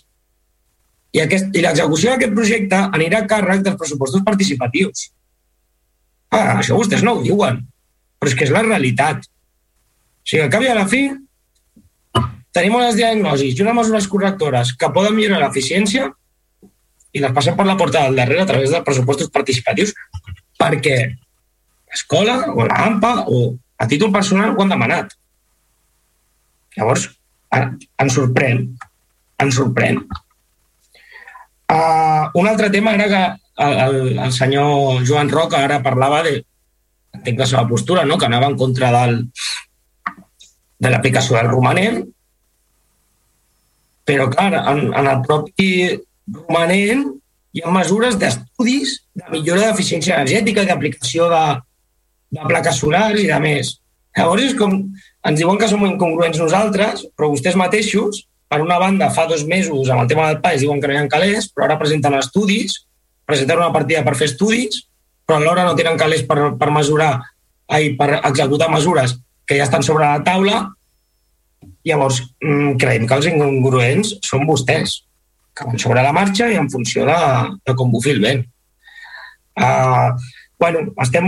[1.11, 5.09] I, aquest, i l'execució d'aquest projecte anirà a càrrec dels pressupostos participatius.
[6.31, 7.59] Ah, això vostès no ho diuen,
[8.19, 9.25] però és que és la realitat.
[9.25, 11.03] O sigui, al cap i a la fi,
[12.57, 16.09] tenim unes diagnosis i unes mesures correctores que poden millorar l'eficiència
[17.13, 19.93] i les passem per la porta del darrere a través dels pressupostos participatius
[20.57, 23.41] perquè l'escola o l'AMPA o
[23.77, 25.13] a títol personal ho han demanat.
[26.77, 27.05] Llavors,
[27.53, 28.63] ens sorprèn,
[29.43, 30.01] ens sorprèn.
[31.67, 33.21] Uh, un altre tema era que
[33.67, 36.39] el, el senyor Joan Roca ara parlava de,
[37.13, 38.17] entenc la seva postura, no?
[38.17, 39.19] que anava en contra del,
[40.79, 42.05] de l'aplicació del romanent,
[44.07, 45.71] però clar, en, en el propi
[46.31, 47.03] romanent
[47.55, 51.43] hi ha mesures d'estudis de millora d'eficiència energètica d'aplicació de,
[52.37, 53.75] de plaques solars i de més.
[54.17, 54.73] Llavors és com,
[55.29, 59.89] ens diuen que som incongruents nosaltres, però vostès mateixos, per una banda, fa dos mesos
[59.91, 62.85] amb el tema del país diuen que no hi ha calés, però ara presenten estudis,
[63.27, 64.85] presenten una partida per fer estudis,
[65.27, 67.17] però alhora no tenen calés per, per mesurar,
[67.67, 69.17] ai, per executar mesures
[69.47, 70.63] que ja estan sobre la taula,
[71.87, 75.01] llavors mm, creiem que els incongruents són vostès,
[75.57, 77.17] que van sobre la marxa i en funció de,
[77.65, 78.43] de com bufi el vent.
[79.57, 80.13] Uh,
[80.59, 81.25] bueno, estem,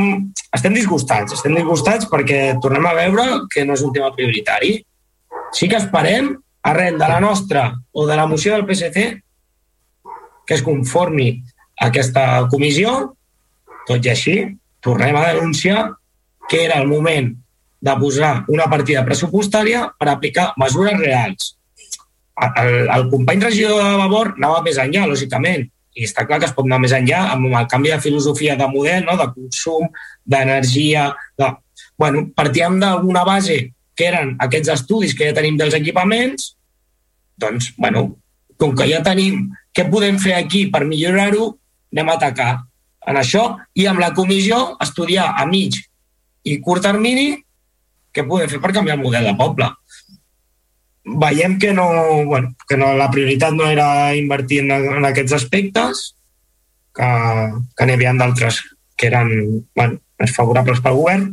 [0.53, 4.75] estem disgustats, estem disgustats perquè tornem a veure que no és un tema prioritari.
[5.55, 6.35] Sí que esperem,
[6.69, 9.07] arrel de la nostra o de la moció del PSC,
[10.45, 11.31] que es conformi
[11.81, 13.15] aquesta comissió,
[13.87, 14.35] tot i així,
[14.83, 15.87] tornem a denunciar
[16.49, 17.31] que era el moment
[17.79, 21.55] de posar una partida pressupostària per aplicar mesures reals.
[22.39, 25.65] El, el company regidor de Vavor anava més enllà, lògicament,
[25.95, 28.67] i està clar que es pot anar més enllà amb el canvi de filosofia de
[28.71, 29.17] model, no?
[29.19, 29.89] de consum,
[30.23, 31.09] d'energia...
[31.39, 31.51] De...
[31.99, 33.57] Bueno, partíem d'alguna base
[33.95, 36.53] que eren aquests estudis que ja tenim dels equipaments,
[37.39, 38.05] doncs, bueno,
[38.59, 41.53] com que ja tenim què podem fer aquí per millorar-ho,
[41.91, 42.51] anem a atacar
[43.09, 43.43] en això
[43.75, 45.75] i amb la comissió estudiar a mig
[46.47, 47.31] i curt termini
[48.19, 49.71] què podem fer per canviar el model de poble
[51.17, 56.03] veiem que no, bueno, que no, la prioritat no era invertir en, en aquests aspectes,
[56.95, 57.09] que,
[57.75, 58.61] que n'hi havia d'altres
[58.99, 59.31] que eren
[59.75, 61.29] bueno, més favorables pel govern,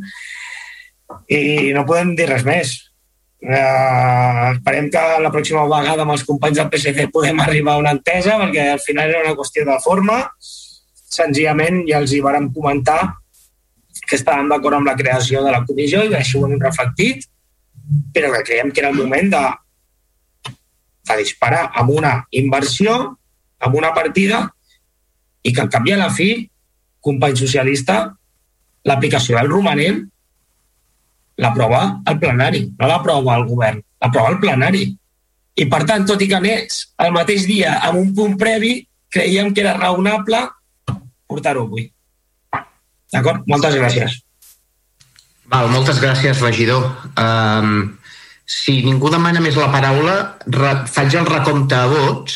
[1.27, 2.73] i no podem dir res més.
[3.37, 7.93] Eh, esperem que la pròxima vegada amb els companys del PSC podem arribar a una
[7.95, 10.23] entesa, perquè al final era una qüestió de forma.
[11.07, 13.01] Senzillament ja els hi vàrem comentar
[14.07, 17.25] que estàvem d'acord amb la creació de la comissió i així ho hem reflectit,
[18.13, 19.43] però que creiem que era el moment de,
[21.09, 22.97] de disparar amb una inversió,
[23.59, 24.45] amb una partida,
[25.43, 26.29] i que al cap i a la fi,
[27.03, 27.97] company socialista,
[28.87, 30.05] l'aplicació del romanent
[31.37, 34.85] l'aprova el plenari, no l'aprova el govern, l'aprova el plenari.
[35.57, 38.79] I, per tant, tot i que anés el mateix dia amb un punt previ,
[39.13, 40.41] creiem que era raonable
[41.27, 41.87] portar-ho avui.
[43.13, 43.45] D'acord?
[43.47, 44.19] Moltes gràcies.
[45.47, 46.83] Val, moltes gràcies, regidor.
[47.15, 47.95] Um,
[48.47, 50.17] si ningú demana més la paraula,
[50.91, 52.35] faig el recompte a vots,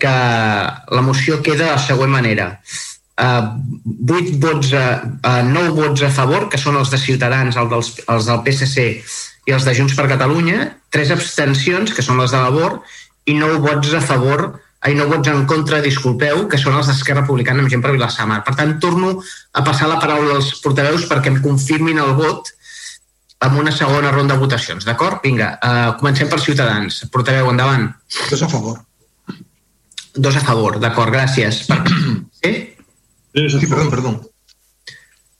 [0.00, 2.52] que la moció queda de la següent manera.
[3.20, 3.50] Uh,
[4.08, 4.86] 8 vots a,
[5.26, 8.86] uh, 9 vots a favor, que són els de Ciutadans, els, dels, els del PSC
[9.50, 12.78] i els de Junts per Catalunya, 3 abstencions, que són les de Labor,
[13.26, 17.24] i 9 vots a favor ai, no vots en contra, disculpeu, que són els d'Esquerra
[17.24, 18.40] Republicana amb gent per Vilassamar.
[18.46, 22.48] Per tant, torno a passar la paraula als portaveus perquè em confirmin el vot
[23.44, 25.20] amb una segona ronda de votacions, d'acord?
[25.24, 27.04] Vinga, uh, comencem per Ciutadans.
[27.12, 27.88] Portaveu, endavant.
[28.28, 28.80] Dos a favor.
[30.14, 31.64] Dos a favor, d'acord, gràcies.
[31.68, 31.80] Per...
[32.40, 32.52] Sí?
[33.36, 34.10] Sí, perdó, perdó.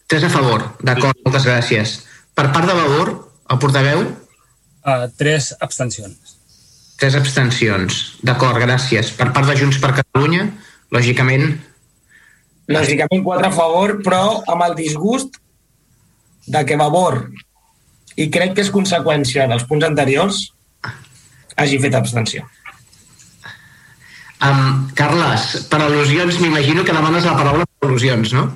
[0.07, 1.95] Tres a favor, d'acord, moltes gràcies.
[2.37, 3.15] Per part de Vavor,
[3.51, 4.05] el portaveu?
[4.85, 6.30] Uh, tres abstencions.
[7.01, 8.01] Tres abstencions.
[8.27, 9.11] D'acord, gràcies.
[9.17, 10.51] Per part de Junts per Catalunya,
[10.93, 11.55] lògicament...
[12.71, 15.41] Lògicament quatre a favor, però amb el disgust
[16.51, 17.23] de que Vavor,
[18.21, 20.45] i crec que és conseqüència dels punts anteriors,
[21.57, 22.45] hagi fet abstenció.
[24.41, 28.47] Um, Carles, per al·lusions, m'imagino que demanes la paraula per al·lusions, no?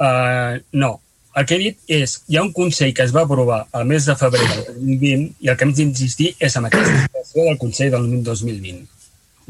[0.00, 0.90] Uh, no,
[1.34, 4.06] el que he dit és, hi ha un Consell que es va aprovar el mes
[4.06, 7.90] de febrer del 2020 i el que hem d'insistir és en aquesta situació del Consell
[7.94, 8.84] del 2020.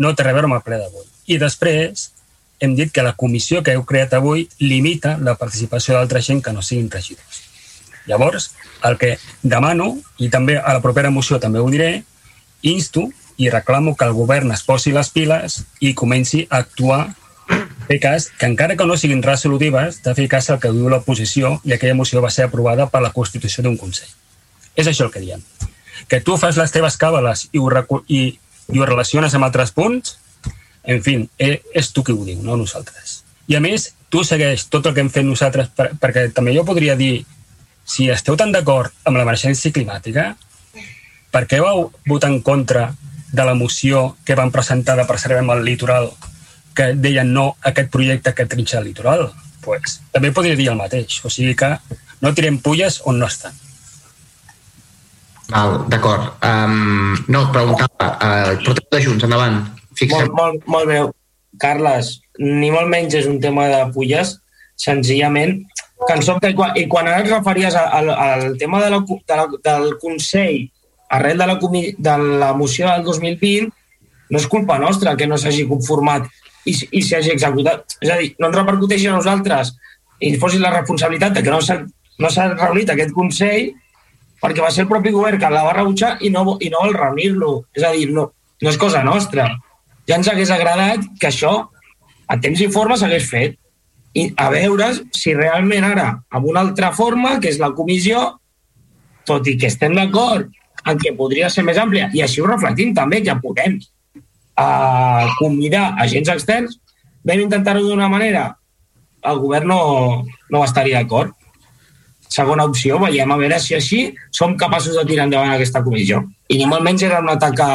[0.01, 1.05] No té a veure amb el ple d'avui.
[1.29, 2.09] I després
[2.65, 6.55] hem dit que la comissió que heu creat avui limita la participació d'altra gent que
[6.57, 7.43] no siguin regidors.
[8.07, 8.51] Llavors,
[8.85, 12.05] el que demano, i també a la propera moció també ho diré,
[12.63, 17.15] insto i reclamo que el govern es posi les piles i comenci a actuar
[18.01, 21.75] cas que encara que no siguin resolutives, de fer cas al que diu l'oposició i
[21.75, 24.11] aquella moció va ser aprovada per la Constitució d'un Consell.
[24.77, 25.43] És això el que diem.
[26.09, 27.71] Que tu fas les teves càbales i ho,
[28.09, 28.23] i,
[28.73, 30.19] i ho relaciones amb altres punts,
[30.85, 33.23] en fi, eh, és tu qui ho diu, no nosaltres.
[33.49, 36.65] I a més, tu segueix tot el que hem fet nosaltres, per, perquè també jo
[36.65, 37.25] podria dir,
[37.85, 40.33] si esteu tan d'acord amb l'emergència climàtica,
[41.35, 42.93] per què vau votar en contra
[43.35, 46.13] de la moció que van presentar de preservem el litoral
[46.75, 49.29] que deien no a aquest projecte que trinxa el litoral,
[49.65, 51.21] pues, també podria dir el mateix.
[51.25, 51.71] O sigui que
[52.21, 53.55] no tirem pulles on no estan.
[55.49, 56.35] Val, d'acord.
[56.45, 59.61] Um, no, preguntava, uh, porteu de Junts, endavant.
[59.95, 60.31] Fixem.
[60.33, 61.03] Molt, molt, molt bé.
[61.61, 64.35] Carles, ni molt menys és un tema de pulles,
[64.81, 65.61] senzillament
[66.05, 69.37] que sobte, i quan, i quan ara et referies al, al tema de la, de
[69.39, 70.65] la, del Consell
[71.15, 73.71] arrel de la, de la moció del 2020,
[74.31, 76.27] no és culpa nostra que no s'hagi conformat
[76.65, 77.99] i, i s'hi hagi executat.
[78.01, 79.75] És a dir, no ens repercuteixi a nosaltres
[80.25, 81.83] i posi la responsabilitat de que no s'ha
[82.19, 83.73] no reunit aquest Consell
[84.43, 86.95] perquè va ser el propi govern que la va rebutjar i no, i no vol
[86.95, 87.53] reunir-lo.
[87.75, 88.29] És a dir, no,
[88.63, 89.49] no és cosa nostra.
[90.09, 91.55] Ja ens hagués agradat que això
[92.29, 93.57] a temps i forma s'hagués fet
[94.15, 98.21] i a veure si realment ara, amb una altra forma, que és la comissió,
[99.27, 100.53] tot i que estem d'acord
[100.85, 103.81] en que podria ser més àmplia, i així ho reflectim també, que podem
[104.57, 106.79] a convidar agents externs,
[107.25, 108.51] vam intentar-ho d'una manera,
[109.25, 109.81] el govern no,
[110.51, 111.33] no va estar-hi d'acord.
[112.35, 114.01] Segona opció, veiem a veure si així
[114.35, 116.25] som capaços de tirar endavant aquesta comissió.
[116.51, 117.71] I ni molt menys era un atac a...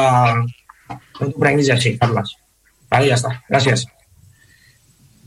[1.20, 2.34] No t'ho prenguis així, Carles.
[2.90, 3.32] Vale, ja està.
[3.48, 3.86] Gràcies.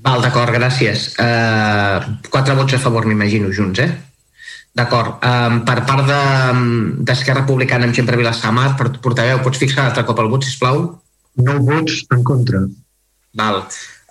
[0.03, 1.13] Val, d'acord, gràcies.
[1.15, 3.91] Uh, quatre vots a favor, m'imagino, junts, eh?
[4.75, 5.21] D'acord.
[5.23, 8.73] Um, per part d'Esquerra de, Republicana amb per Vilassamar,
[9.05, 10.81] portaveu, pots fixar altre cop el vot, sisplau?
[11.41, 12.61] Nou vots en contra.
[13.33, 13.63] Val.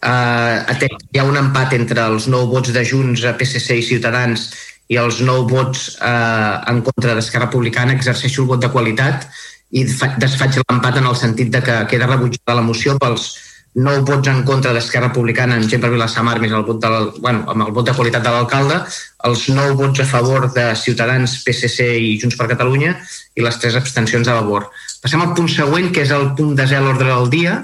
[0.03, 4.49] Uh, hi ha un empat entre els nou vots de Junts, PSC i Ciutadans
[4.91, 9.29] i els nou vots uh, en contra d'Esquerra Republicana, exerceixo el vot de qualitat
[9.71, 13.31] i desfaig l'empat en el sentit de que queda rebutjada la moció pels
[13.75, 16.91] nou vots en contra d'Esquerra Republicana gent per Vilassamar més el vot de
[17.23, 18.83] bueno, amb el vot de qualitat de l'alcalde,
[19.25, 22.99] els nou vots a favor de Ciutadans, PSC i Junts per Catalunya
[23.39, 24.69] i les tres abstencions a favor.
[25.03, 27.57] Passem al punt següent, que és el punt de zel l'ordre del dia,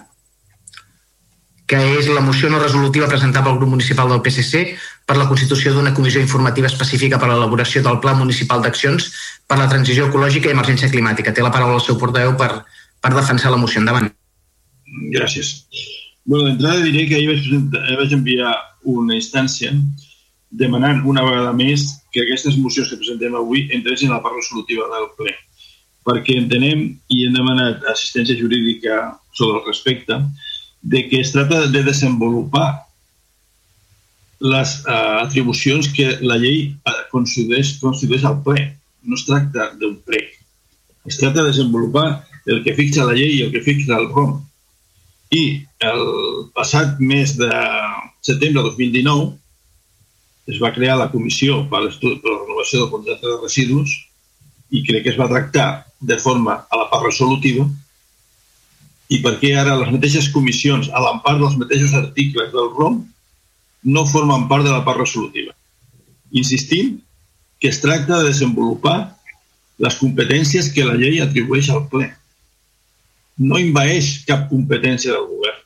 [1.70, 4.62] que és la moció no resolutiva presentada pel grup municipal del PSC
[5.06, 9.10] per la constitució d'una comissió informativa específica per a l'elaboració del Pla Municipal d'Accions
[9.46, 11.34] per la Transició Ecològica i Emergència Climàtica.
[11.36, 12.50] Té la paraula el seu portaveu per,
[13.04, 13.84] per defensar la moció.
[13.84, 14.08] Endavant.
[15.14, 15.52] Gràcies.
[16.24, 18.54] Bueno, d'entrada diré que ahir vaig, presentar, vaig enviar
[18.88, 19.74] una instància
[20.50, 24.88] demanant una vegada més que aquestes mocions que presentem avui entressin a la part resolutiva
[24.96, 25.36] del ple
[26.08, 29.00] perquè entenem i hem demanat assistència jurídica
[29.36, 30.16] sobre el respecte
[30.82, 32.68] de que es tracta de desenvolupar
[34.40, 38.64] les uh, atribucions que la llei uh, constitueix, constitueix al ple.
[39.02, 40.22] No es tracta d'un ple.
[41.08, 42.06] Es tracta de desenvolupar
[42.46, 44.38] el que fixa la llei i el que fixa el ROM.
[45.34, 45.44] I
[45.84, 46.04] el
[46.56, 47.50] passat mes de
[48.24, 49.34] setembre de 2019
[50.48, 53.98] es va crear la comissió per, per la renovació del contracte de residus
[54.70, 55.68] i crec que es va tractar
[56.00, 57.66] de forma a la part resolutiva
[59.08, 62.98] i perquè ara les mateixes comissions, a l'empart dels mateixos articles del ROM,
[63.84, 65.54] no formen part de la part resolutiva.
[66.36, 66.98] Insistim
[67.58, 68.98] que es tracta de desenvolupar
[69.78, 72.10] les competències que la llei atribueix al ple.
[73.38, 75.64] No invaeix cap competència del govern.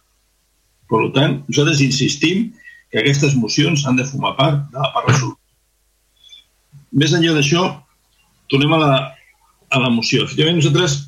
[0.93, 2.51] Per tant, nosaltres insistim
[2.93, 5.41] que aquestes mocions han de formar part de la part resolutiva.
[7.01, 7.65] Més enllà d'això,
[8.53, 8.93] tornem a la,
[9.73, 10.27] a la moció.
[10.27, 10.99] Efectivament, nosaltres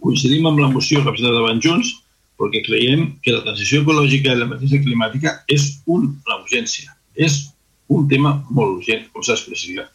[0.00, 1.92] coincidim amb la moció que ha presentat davant Junts
[2.40, 7.42] perquè creiem que la transició ecològica i l'emergència climàtica és una urgència, és
[7.92, 9.90] un tema molt urgent, com s'ha expressat.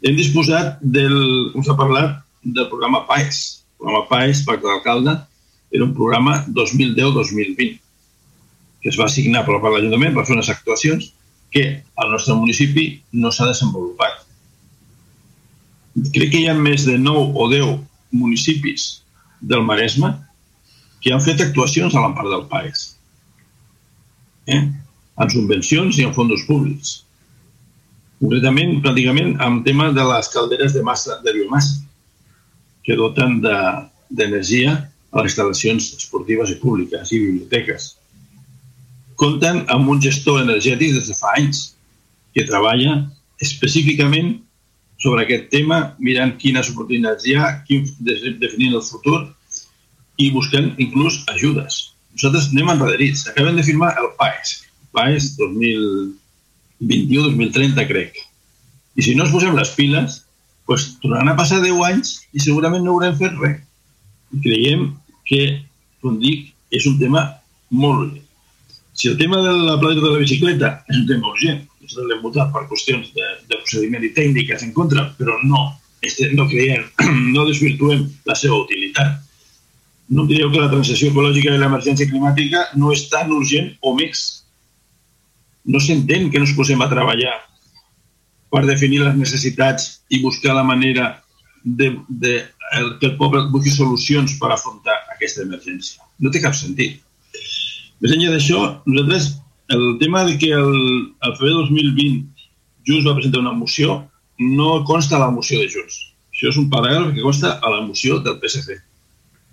[0.00, 1.16] Hem disposat del,
[1.52, 3.40] com s'ha parlat, del programa PAES.
[3.60, 5.16] El programa PAES, Pacte d'Alcalde,
[5.70, 7.78] era un programa 2010-2020
[8.80, 11.10] que es va assignar per part de l'Ajuntament per fer unes actuacions
[11.52, 11.64] que
[12.00, 14.19] al nostre municipi no s'ha desenvolupat.
[16.14, 17.70] Crec que hi ha més de 9 o 10
[18.20, 19.02] municipis
[19.40, 20.12] del Maresme
[21.00, 22.82] que han fet actuacions a l'empart del PAES.
[24.54, 24.60] Eh?
[25.20, 27.00] En subvencions i en fons públics.
[28.20, 31.80] Concretament, pràcticament, amb tema de les calderes de massa, de biomassa,
[32.84, 37.94] que doten d'energia de, a les instal·lacions esportives i públiques i biblioteques
[39.20, 41.74] compten amb un gestor energètic des de fa anys
[42.32, 42.94] que treballa
[43.44, 44.38] específicament
[45.00, 49.20] sobre aquest tema, mirant quines oportunitats hi ha, quin, definint el futur
[50.20, 51.72] i buscant inclús ajudes.
[52.12, 53.20] Nosaltres anem enrederits.
[53.30, 54.48] Acabem de firmar el PAES,
[54.92, 58.12] PAES 2021-2030, crec.
[58.98, 60.10] I si no ens posem les piles,
[60.68, 62.06] doncs tornaran a passar 10 anys
[62.36, 63.58] i segurament no haurem fet res.
[64.36, 64.80] I creiem
[65.26, 65.40] que,
[66.04, 66.38] com dic,
[66.70, 67.20] és un tema
[67.70, 68.26] molt urgent.
[68.92, 72.22] Si el tema de la planta de la bicicleta és un tema urgent, nosaltres l'hem
[72.24, 75.66] votat per qüestions de, de procediment i tècniques en contra, però no,
[76.02, 76.86] este, no creiem,
[77.34, 79.18] no desvirtuem la seva utilitat.
[80.10, 84.24] No creieu que la transició ecològica i l'emergència climàtica no és tan urgent o més.
[85.70, 87.36] No s'entén que no ens posem a treballar
[88.50, 91.12] per definir les necessitats i buscar la manera
[91.62, 96.02] de, de, de que el poble busqui solucions per afrontar aquesta emergència.
[96.18, 96.98] No té cap sentit.
[98.00, 99.34] Més enllà d'això, nosaltres,
[99.70, 102.26] el tema de que el, el febrer 2020
[102.86, 105.98] Junts va presentar una moció no consta a la moció de Junts.
[106.32, 108.78] Això és un paràgraf que consta a la moció del PSC.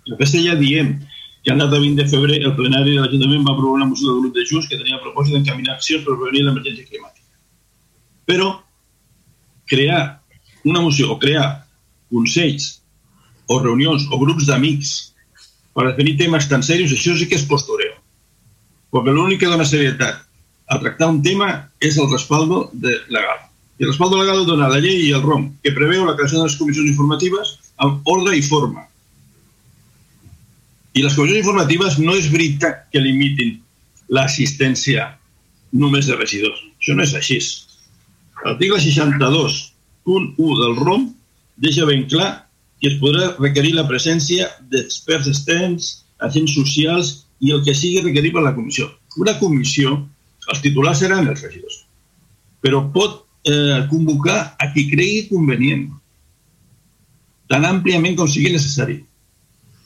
[0.08, 0.96] El PSC ja diem
[1.44, 4.22] que en data 20 de febrer el plenari de l'Ajuntament va aprovar una moció del
[4.24, 7.28] grup de Junts que tenia a propòsit d'encaminar accions per prevenir l'emergència climàtica.
[8.26, 8.48] Però
[9.70, 10.02] crear
[10.64, 11.46] una moció o crear
[12.10, 12.80] consells
[13.46, 14.96] o reunions o grups d'amics
[15.76, 17.46] per definir temes tan serios, això sí que és
[18.92, 20.24] perquè l'únic que dona serietat
[20.68, 21.48] a tractar un tema
[21.80, 23.40] és el respaldo de legal.
[23.78, 26.48] I el respaldo legal dona la llei i el ROM, que preveu la creació de
[26.48, 28.84] les comissions informatives amb ordre i forma.
[30.98, 33.54] I les comissions informatives no és veritat que limitin
[34.10, 35.06] l'assistència
[35.72, 36.58] només de regidors.
[36.80, 37.38] Això no és així.
[38.44, 41.08] L'article 62.1 del ROM
[41.56, 42.30] deixa ben clar
[42.80, 45.88] que es podrà requerir la presència d'experts externs,
[46.22, 48.88] agents socials i el que sigui requerit per la comissió.
[49.22, 49.94] Una comissió,
[50.48, 51.82] els titulars seran els regidors,
[52.64, 55.86] però pot eh, convocar a qui cregui convenient,
[57.48, 58.98] tan àmpliament com sigui necessari.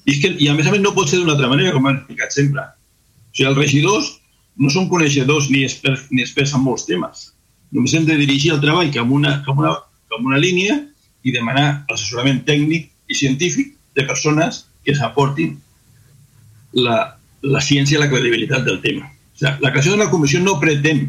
[0.03, 2.01] I, que, I a més a més no pot ser d'una altra manera, com hem
[2.01, 2.65] explicat sempre.
[2.65, 4.11] O sigui, els regidors
[4.59, 7.31] no són coneixedors ni experts, ni experts en molts temes.
[7.73, 9.77] Només hem de dirigir el treball cap una, cap una,
[10.11, 10.81] cap una línia
[11.23, 15.55] i demanar assessorament tècnic i científic de persones que s'aportin
[16.75, 16.97] la,
[17.43, 19.09] la ciència i la credibilitat del tema.
[19.09, 21.09] O sigui, la creació d'una comissió no pretén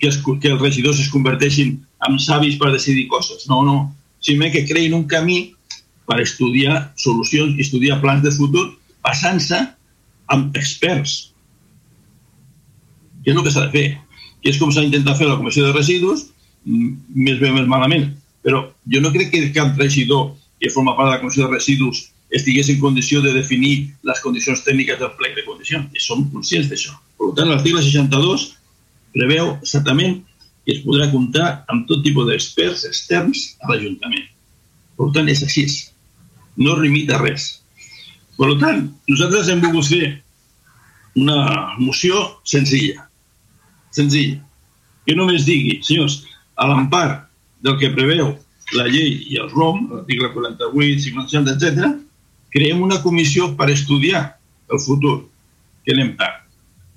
[0.00, 3.46] que els, que els regidors es converteixin en savis per decidir coses.
[3.50, 3.90] No, no.
[4.24, 5.40] Simplement que creïn un camí
[6.08, 8.66] per estudiar solucions i estudiar plans de futur
[9.04, 9.60] basant-se
[10.32, 11.32] en experts.
[13.24, 13.86] Que és el que s'ha de fer.
[14.40, 16.30] Que és com s'ha intentat fer la Comissió de Residus,
[16.64, 18.08] més bé o més malament.
[18.44, 20.30] Però jo no crec que cap regidor
[20.60, 24.62] que forma part de la Comissió de Residus estigués en condició de definir les condicions
[24.66, 25.86] tècniques del plec de condicions.
[25.94, 26.94] I som conscients d'això.
[27.18, 28.46] Per tant, l'article 62
[29.16, 30.20] preveu exactament
[30.64, 34.28] que es podrà comptar amb tot tipus d'experts externs a l'Ajuntament.
[34.98, 35.66] Per tant, és així.
[36.60, 37.56] No limita res.
[38.38, 40.04] Per tant, nosaltres hem volgut fer
[41.20, 43.08] una moció senzilla.
[43.96, 44.38] Senzilla.
[45.06, 46.20] Que només digui, senyors,
[46.60, 47.26] a l'empart
[47.64, 48.36] del que preveu
[48.76, 51.90] la llei i el ROM, l'article 48, 50, etc.,
[52.54, 54.22] creem una comissió per estudiar
[54.70, 55.16] el futur,
[55.84, 56.44] que anem tard.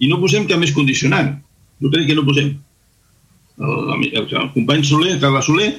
[0.01, 1.35] I no posem cap més condicionant.
[1.81, 2.53] Jo crec que no posem.
[3.63, 5.69] El, el, el company Soler, Carla Soler,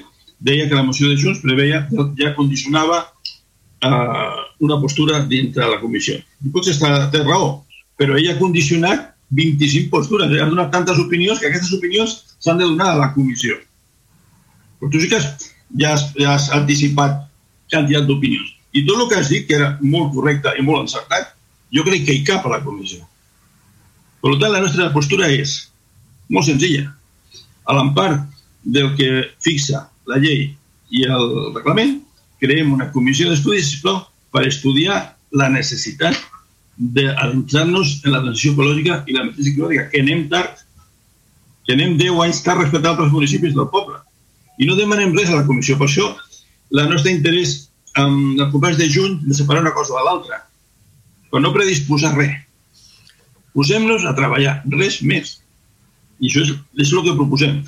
[0.44, 1.84] deia que la moció de Junts preveia,
[2.20, 3.00] ja condicionava
[3.84, 6.18] eh, una postura dintre la comissió.
[6.44, 7.64] I potser està, té raó,
[7.98, 12.68] però ella ha condicionat 25 postures, ha donat tantes opinions que aquestes opinions s'han de
[12.68, 13.56] donar a la comissió.
[14.78, 15.48] Però tu sí que has,
[15.80, 17.24] ja, has, ja has anticipat
[17.72, 18.52] quantitat d'opinions.
[18.74, 21.34] I tot el que has dit, que era molt correcte i molt encertat,
[21.74, 23.04] jo crec que hi cap a la comissió.
[24.24, 25.56] Per tant, la nostra postura és
[26.32, 26.88] molt senzilla.
[27.68, 28.24] A l'empart
[28.64, 29.10] del que
[29.44, 30.48] fixa la llei
[30.90, 31.98] i el reglament,
[32.42, 34.02] creem una comissió d'estudis, sisplau,
[34.34, 34.98] per estudiar
[35.38, 36.18] la necessitat
[36.74, 40.64] d'adentrar-nos en la transició ecològica i la mateixa climàtica, que anem tard,
[41.64, 44.00] que anem 10 anys tard respecte a altres municipis del poble.
[44.58, 45.78] I no demanem res a la comissió.
[45.78, 46.10] Per això,
[46.74, 47.54] el nostre interès
[47.94, 50.40] amb el comerç de juny de separar una cosa de l'altra,
[51.30, 52.34] però no predisposar res.
[53.54, 55.36] Posem-nos a treballar, res més.
[56.18, 56.50] I això és,
[56.82, 57.60] és el que proposem.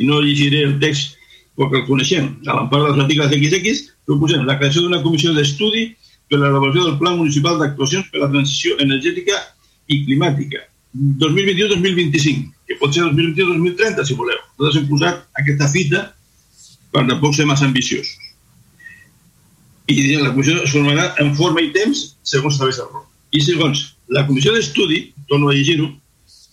[0.00, 1.18] I no llegiré el text
[1.58, 2.30] perquè el coneixem.
[2.48, 5.90] A l'empart dels articles XX proposem la creació d'una comissió d'estudi
[6.30, 9.36] per a l'elaboració del Pla Municipal d'Actuacions per a la Transició Energètica
[9.92, 10.64] i Climàtica
[10.94, 14.40] 2021-2025, que pot ser 2021-2030, si voleu.
[14.56, 16.04] Nosaltres hem posat aquesta fita
[16.94, 18.23] per tampoc ser massa ambiciosos
[19.86, 23.04] i la comissió es formarà en forma i temps segons estableix el ROM.
[23.36, 23.82] I segons
[24.16, 25.90] la comissió d'estudi, torno a llegir-ho,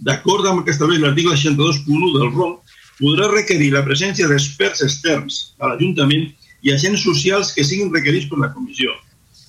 [0.04, 2.58] d'acord amb el que estableix l'article 62.1 del ROM,
[3.00, 6.28] podrà requerir la presència d'experts externs a l'Ajuntament
[6.62, 8.92] i agents socials que siguin requerits per la comissió,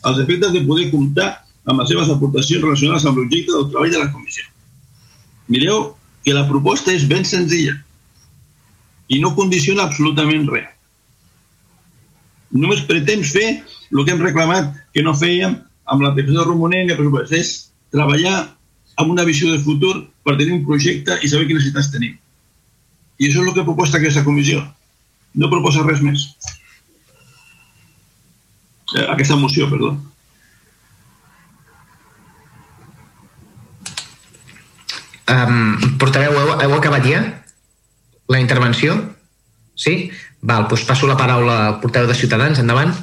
[0.08, 1.32] als efectes de poder comptar
[1.66, 4.46] amb les seves aportacions relacionades amb l'objecte del treball de la comissió.
[5.48, 5.90] Mireu
[6.24, 7.74] que la proposta és ben senzilla
[9.10, 10.71] i no condiciona absolutament res
[12.52, 15.56] només pretens fer el que hem reclamat que no fèiem
[15.92, 18.36] amb la de Romonenga, però és treballar
[18.96, 22.16] amb una visió de futur per tenir un projecte i saber quines necessitats tenim.
[23.18, 24.62] I això és el que proposta aquesta comissió.
[25.34, 26.26] No proposa res més.
[28.94, 29.94] Eh, aquesta moció, perdó.
[35.32, 37.22] Um, portareu, heu, heu acabat ja
[38.28, 38.96] la intervenció?
[39.78, 40.10] Sí?
[40.42, 42.58] Val, doncs paso la paraula al portaveu de Ciutadans.
[42.58, 42.94] Endavant.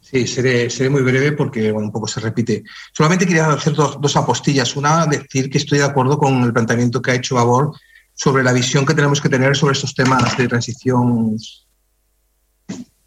[0.00, 2.64] Sí, seré, muy breve porque bueno, un poco se repite.
[2.92, 4.74] Solamente quería hacer dos, apostillas.
[4.74, 7.72] Una, decir que estoy de acuerdo con el planteamiento que ha hecho Vavor
[8.14, 11.36] sobre la visión que tenemos que tener sobre estos temas de transición,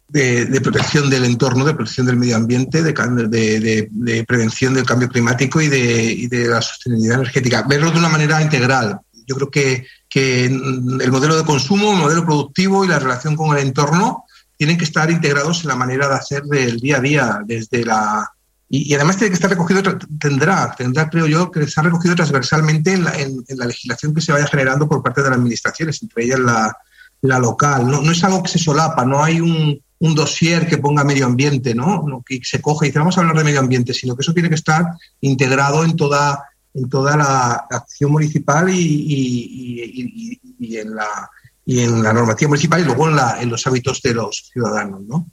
[0.08, 5.68] de, protección del entorno, de protección del medio ambiente, de, prevención del cambio climático y
[5.68, 7.64] de la sostenibilidad energética.
[7.68, 9.00] Verlo de una manera integral.
[9.26, 13.56] Yo creo que que el modelo de consumo, el modelo productivo y la relación con
[13.56, 14.26] el entorno
[14.56, 18.30] tienen que estar integrados en la manera de hacer del día a día, desde la...
[18.68, 19.82] Y, además tiene que estar recogido,
[20.20, 24.30] tendrá, tendrá, creo yo, que estar recogido transversalmente en la, en, la legislación que se
[24.30, 26.76] vaya generando por parte de las administraciones, entre ellas la,
[27.22, 27.84] la local.
[27.84, 31.26] No, no, es algo que se solapa, no hay un, un dossier que ponga medio
[31.26, 32.22] ambiente, ¿no?
[32.24, 34.48] que se coge y dice, vamos a hablar de medio ambiente, sino que eso tiene
[34.48, 34.84] que estar
[35.22, 41.30] integrado en toda en toda la acción municipal y, y, y, en, la,
[41.64, 45.02] y en la normativa municipal y luego en, la, en los hábitos de los ciudadanos.
[45.02, 45.30] ¿no?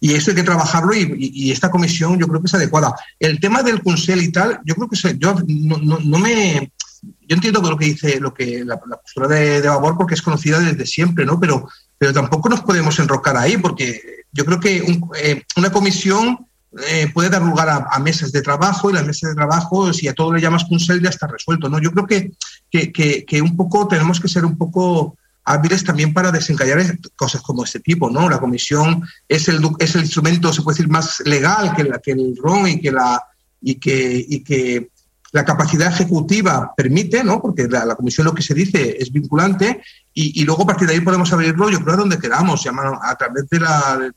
[0.00, 2.94] Y eso hay que trabajarlo y, esta comisión yo creo que es adecuada.
[3.18, 6.72] El tema del Consell y tal, yo creo que se, yo no, no, no, me...
[7.02, 10.22] Yo entiendo lo que dice lo que la, la postura de, de Vavor porque es
[10.22, 11.40] conocida desde siempre, ¿no?
[11.40, 16.46] Pero, pero tampoco nos podemos enrocar ahí porque yo creo que un, eh, una comisión
[16.88, 20.08] eh, puede dar lugar a, a, mesas de trabajo y las mesas de trabajo, si
[20.08, 21.68] a todo le llamas Consell, ya está resuelto.
[21.68, 21.80] ¿no?
[21.80, 22.32] Yo creo que,
[22.70, 27.42] que, que, que, un poco tenemos que ser un poco hábiles también para desencallar cosas
[27.42, 28.10] como este tipo.
[28.10, 28.28] ¿no?
[28.28, 32.12] La comisión es el, es el instrumento, se puede decir, más legal que, la, que
[32.12, 33.22] el RON y que, la,
[33.60, 34.90] y que, y que
[35.34, 37.42] la capacidad ejecutiva permite, ¿no?
[37.42, 39.82] porque la, la, comisión lo que se dice es vinculante,
[40.16, 43.48] y, luego a partir de ahí podemos abrirlo, yo creo, a donde queramos, a través
[43.50, 44.12] de, la,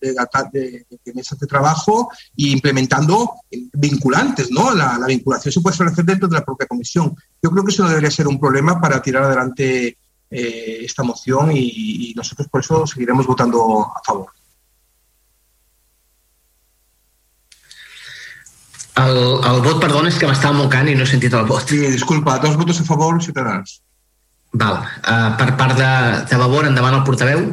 [0.51, 3.31] de, de, mesas de trabajo e implementando
[3.73, 4.51] vinculantes.
[4.51, 4.75] ¿no?
[4.75, 7.15] La, la, vinculación se puede establecer dentro de la propia comisión.
[7.41, 9.97] Yo creo que eso no debería ser un problema para tirar adelante
[10.29, 14.36] eh, esta moción y nosotros por eso seguiremos votando a favor.
[18.97, 21.69] El, el vot, perdona, és que m'estava mocant i no he sentit el vot.
[21.69, 23.79] Sí, disculpa, dos votos a favor, Ciutadans.
[24.57, 24.79] Val.
[25.03, 25.91] Uh, per part de,
[26.31, 27.43] de Vavor, endavant el portaveu.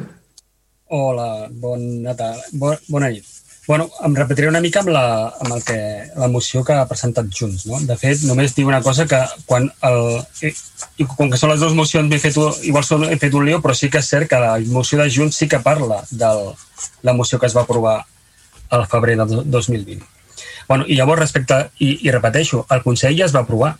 [0.94, 2.52] Hola, bona tarda.
[2.60, 3.28] Bon, bona nit.
[3.66, 5.04] Bueno, em repetiré una mica amb, la,
[5.40, 5.76] amb el que,
[6.20, 7.64] la moció que ha presentat Junts.
[7.68, 7.80] No?
[7.88, 10.00] De fet, només diu una cosa que quan el,
[10.44, 10.52] i,
[11.00, 12.36] i com que són les dues mocions m'he fet,
[12.68, 15.08] igual són, he fet un lío, però sí que és cert que la moció de
[15.12, 16.32] Junts sí que parla de
[17.08, 18.02] la moció que es va aprovar
[18.68, 20.13] al febrer del 2020
[20.68, 23.74] Bueno, I llavors, respecte, i, i repeteixo, el Consell ja es va aprovar.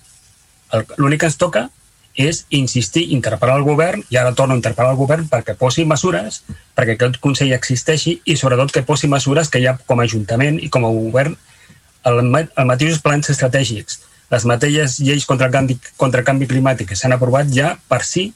[0.98, 1.68] L'únic que ens toca
[2.14, 6.42] és insistir, interpel·lar el govern, i ara torno a interpel·lar el govern perquè posi mesures,
[6.76, 10.70] perquè aquest Consell existeixi i sobretot que posi mesures que ja com a Ajuntament i
[10.70, 11.34] com a govern
[12.06, 16.92] el, el mateixos plans estratègics, les mateixes lleis contra el canvi, contra el canvi climàtic
[16.92, 18.28] que s'han aprovat ja per si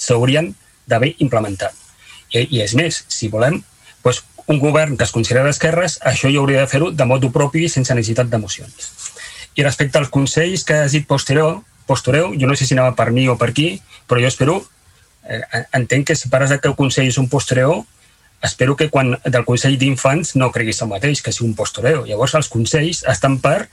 [0.00, 0.50] s'haurien
[0.90, 1.76] d'haver implementat.
[2.34, 3.60] I, I és més, si volem,
[4.04, 7.68] doncs un govern que es considera d'esquerres, això ja hauria de fer-ho de modo propi
[7.70, 8.90] sense necessitat d'emocions.
[9.54, 13.10] I respecte als consells que has dit posterior, postureu, jo no sé si anava per
[13.14, 13.76] mi o per qui,
[14.10, 14.58] però jo espero,
[15.22, 15.40] eh,
[15.78, 17.84] entenc que si pares que el consell és un postureu,
[18.42, 22.06] espero que quan del Consell d'Infants no creguis el mateix, que sigui un postureu.
[22.08, 23.68] Llavors, els consells estan per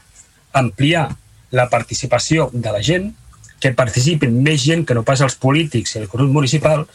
[0.53, 1.07] ampliar
[1.51, 3.13] la participació de la gent,
[3.59, 6.89] que participin més gent que no pas els polítics i els grups municipals,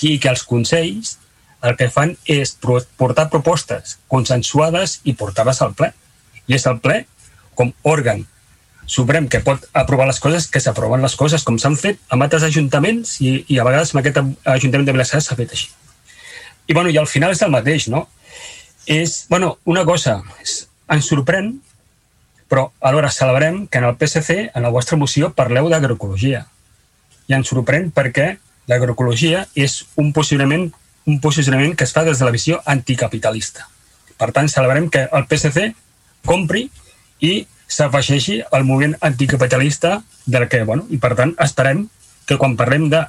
[0.00, 1.18] i que els consells
[1.62, 5.92] el que fan és portar propostes consensuades i portar-les al ple.
[6.46, 7.02] I és el ple
[7.58, 8.24] com òrgan
[8.88, 12.46] suprem que pot aprovar les coses, que s'aproven les coses com s'han fet amb altres
[12.46, 15.68] ajuntaments i, i a vegades amb aquest Ajuntament de Vilassar s'ha fet així.
[16.68, 18.06] I, bueno, i al final és el mateix, no?
[18.88, 20.22] És, bueno, una cosa,
[20.88, 21.52] ens sorprèn,
[22.48, 26.46] però alhora celebrem que en el PSC, en la vostra moció, parleu d'agroecologia.
[27.28, 28.30] I ens sorprèn perquè
[28.68, 30.70] l'agroecologia és un posicionament,
[31.08, 33.66] un posicionament que es fa des de la visió anticapitalista.
[34.20, 35.70] Per tant, celebrem que el PSC
[36.28, 36.66] compri
[37.24, 41.86] i s'afegeixi al moviment anticapitalista del que, bueno, i per tant, esperem
[42.28, 43.06] que quan parlem de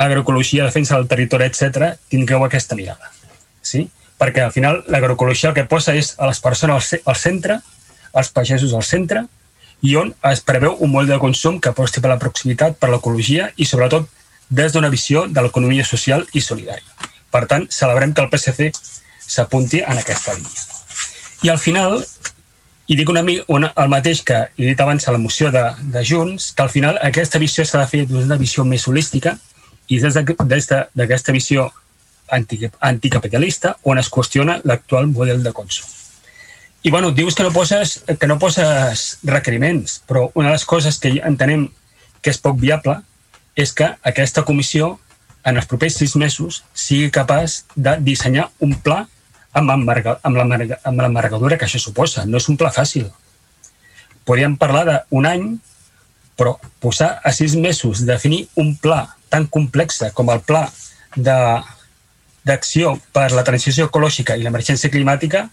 [0.00, 3.12] agroecologia, defensa del territori, etc, tingueu aquesta mirada.
[3.60, 3.86] Sí?
[4.16, 7.58] Perquè al final l'agroecologia el que posa és a les persones al centre,
[8.16, 9.26] als pagesos al centre,
[9.84, 13.50] i on es preveu un model de consum que aposti per la proximitat, per l'ecologia
[13.60, 14.08] i sobretot
[14.48, 17.12] des d'una visió de l'economia social i solidària.
[17.36, 18.70] Per tant, celebrem que el PSC
[19.20, 20.62] s'apunti en aquesta línia.
[21.44, 21.98] I al final,
[22.88, 23.20] i dic una,
[23.52, 26.72] una, el mateix que he dit abans a la moció de, de Junts, que al
[26.72, 29.34] final aquesta visió s'ha de fer d'una visió més holística,
[29.92, 31.68] i des d'aquesta de, des de, visió
[32.32, 35.92] anticapitalista on es qüestiona l'actual model de consum.
[36.82, 40.98] I bueno, dius que no, poses, que no poses requeriments, però una de les coses
[41.02, 41.68] que entenem
[42.22, 42.96] que és poc viable
[43.56, 44.96] és que aquesta comissió
[45.46, 49.04] en els propers sis mesos sigui capaç de dissenyar un pla
[49.56, 52.26] amb, amb l'embargadura que això suposa.
[52.26, 53.06] No és un pla fàcil.
[54.26, 55.46] Podríem parlar d'un any,
[56.36, 60.66] però posar a sis mesos definir un pla tan complexa com el pla
[62.46, 65.46] d'acció per la transició ecològica i l'emergència climàtica,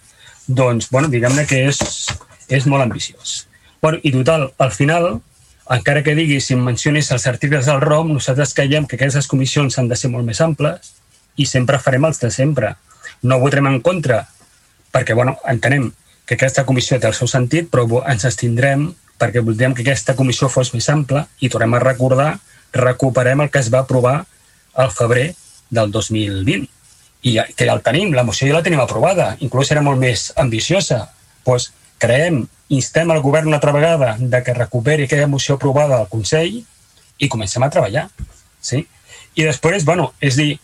[0.48, 1.80] doncs, bueno, diguem-ne que és,
[2.50, 3.46] és molt ambiciós.
[3.82, 5.22] Bueno, I total, al final,
[5.76, 9.90] encara que diguis si mencionis els articles del ROM, nosaltres creiem que aquestes comissions han
[9.90, 10.93] de ser molt més amples
[11.40, 12.76] i sempre farem els de sempre.
[13.24, 14.24] No votarem en contra
[14.93, 15.90] perquè bueno, entenem
[16.26, 20.50] que aquesta comissió té el seu sentit, però ens estindrem perquè voldríem que aquesta comissió
[20.50, 22.30] fos més ampla i tornem a recordar
[22.74, 24.24] recuperem el que es va aprovar
[24.74, 25.34] al febrer
[25.69, 26.68] del 2020
[27.24, 30.32] i que ja el tenim, la moció ja la tenim aprovada, inclús era molt més
[30.35, 31.06] ambiciosa.
[31.48, 31.69] Doncs
[32.03, 32.42] creem,
[32.74, 36.60] instem al govern una altra vegada de que recuperi aquella moció aprovada al Consell
[37.19, 38.08] i comencem a treballar.
[38.61, 38.84] Sí?
[39.35, 40.58] I després, bueno, és dir,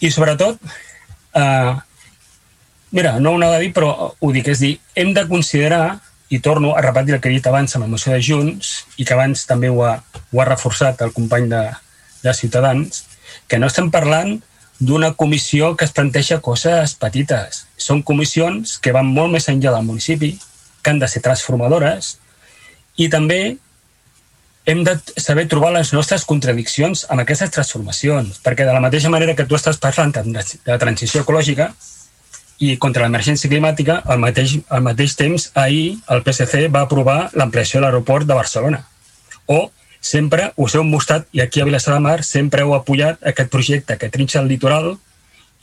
[0.00, 0.58] i sobretot,
[1.34, 1.74] eh,
[2.90, 6.40] mira, no ho anava a dir, però ho dic, és dir, hem de considerar i
[6.44, 9.14] torno a repetir el que he dit abans amb la moció de Junts i que
[9.16, 9.94] abans també ho ha,
[10.32, 11.62] ho ha reforçat el company de,
[12.22, 13.06] de Ciutadans,
[13.48, 14.36] que no estem parlant
[14.78, 17.64] d'una comissió que es planteja coses petites.
[17.76, 20.36] Són comissions que van molt més enllà del municipi,
[20.82, 22.16] que han de ser transformadores
[22.96, 23.58] i també
[24.68, 29.34] hem de saber trobar les nostres contradiccions amb aquestes transformacions, perquè de la mateixa manera
[29.34, 31.70] que tu estàs parlant de la transició ecològica,
[32.58, 37.78] i contra l'emergència climàtica, al mateix, al mateix temps, ahir el PSC va aprovar l'ampliació
[37.78, 38.82] de l'aeroport de Barcelona.
[39.46, 43.50] O sempre us heu mostrat, i aquí a Vilassar de Mar sempre heu apoyat aquest
[43.54, 44.96] projecte que trinxa el litoral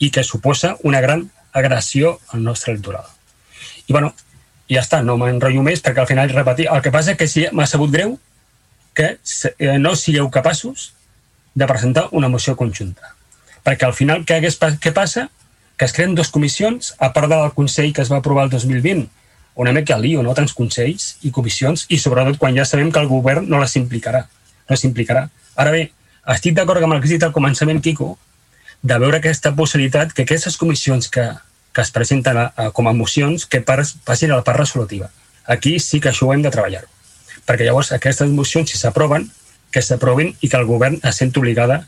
[0.00, 3.04] i que suposa una gran agressió al nostre litoral.
[3.86, 4.14] I bueno,
[4.70, 6.68] ja està, no m'enrotllo més perquè al final repetir.
[6.72, 8.18] El que passa és que sí, m'ha sabut greu
[8.96, 10.92] que eh, no sigueu capaços
[11.54, 13.14] de presentar una moció conjunta.
[13.66, 15.28] Perquè al final què, hagués, què passa?
[15.76, 19.08] que es creen dues comissions, a part del Consell que es va aprovar el 2020,
[19.60, 20.34] una mica lío, no?
[20.36, 24.24] Tants consells i comissions, i sobretot quan ja sabem que el govern no les implicarà.
[24.68, 25.26] No s'implicarà.
[25.56, 25.82] Ara bé,
[26.32, 28.14] estic d'acord amb el que has dit al començament, Quico,
[28.82, 31.28] de veure aquesta possibilitat que aquestes comissions que,
[31.76, 35.10] que es presenten a, a, com a mocions que pas, passin a la part resolutiva.
[35.44, 36.86] Aquí sí que això ho hem de treballar.
[37.44, 39.28] Perquè llavors aquestes mocions, si s'aproven,
[39.68, 41.82] que s'aprovin i que el govern es sent obligada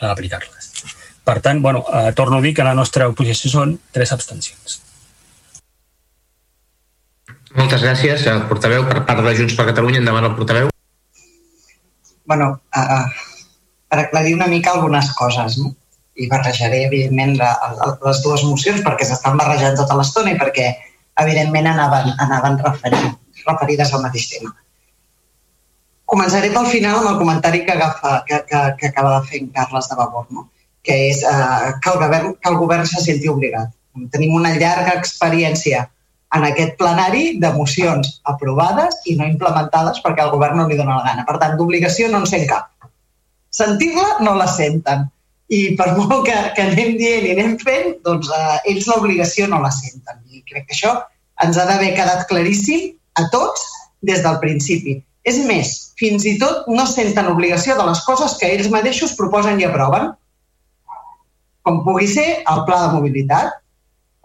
[0.00, 0.72] a aplicar-les.
[1.22, 4.80] Per tant, bueno, eh, torno a dir que la nostra oposició són tres abstencions.
[7.54, 8.88] Moltes gràcies, eh, portaveu.
[8.90, 10.74] Per part de Junts per Catalunya, endavant el portaveu.
[12.30, 13.06] bueno, uh,
[13.90, 15.74] per aclarir una mica algunes coses, no?
[16.20, 20.70] I barrejaré, evidentment, la, la, les dues mocions perquè s'estan barrejant tota l'estona i perquè,
[21.24, 23.16] evidentment, anaven, anaven referint,
[23.46, 24.54] referides al mateix tema.
[26.10, 29.52] Començaré pel final amb el comentari que, agafa, que, que, que acaba de fer en
[29.54, 30.26] Carles de Vavor.
[30.34, 30.48] No?
[30.82, 33.72] que és eh, que, el govern, que el govern se senti obligat.
[34.14, 35.84] Tenim una llarga experiència
[36.36, 41.00] en aquest plenari de mocions aprovades i no implementades perquè el govern no li dona
[41.00, 41.26] la gana.
[41.28, 42.70] Per tant, d'obligació no en sent cap.
[43.50, 45.08] Sentir-la no la senten.
[45.50, 49.62] I per molt que, que anem dient i anem fent, doncs eh, ells l'obligació no
[49.64, 50.22] la senten.
[50.30, 50.96] I crec que això
[51.44, 53.66] ens ha d'haver quedat claríssim a tots
[54.06, 55.00] des del principi.
[55.28, 59.60] És més, fins i tot no senten obligació de les coses que ells mateixos proposen
[59.60, 60.12] i aproven,
[61.66, 63.58] com pugui ser el pla de mobilitat,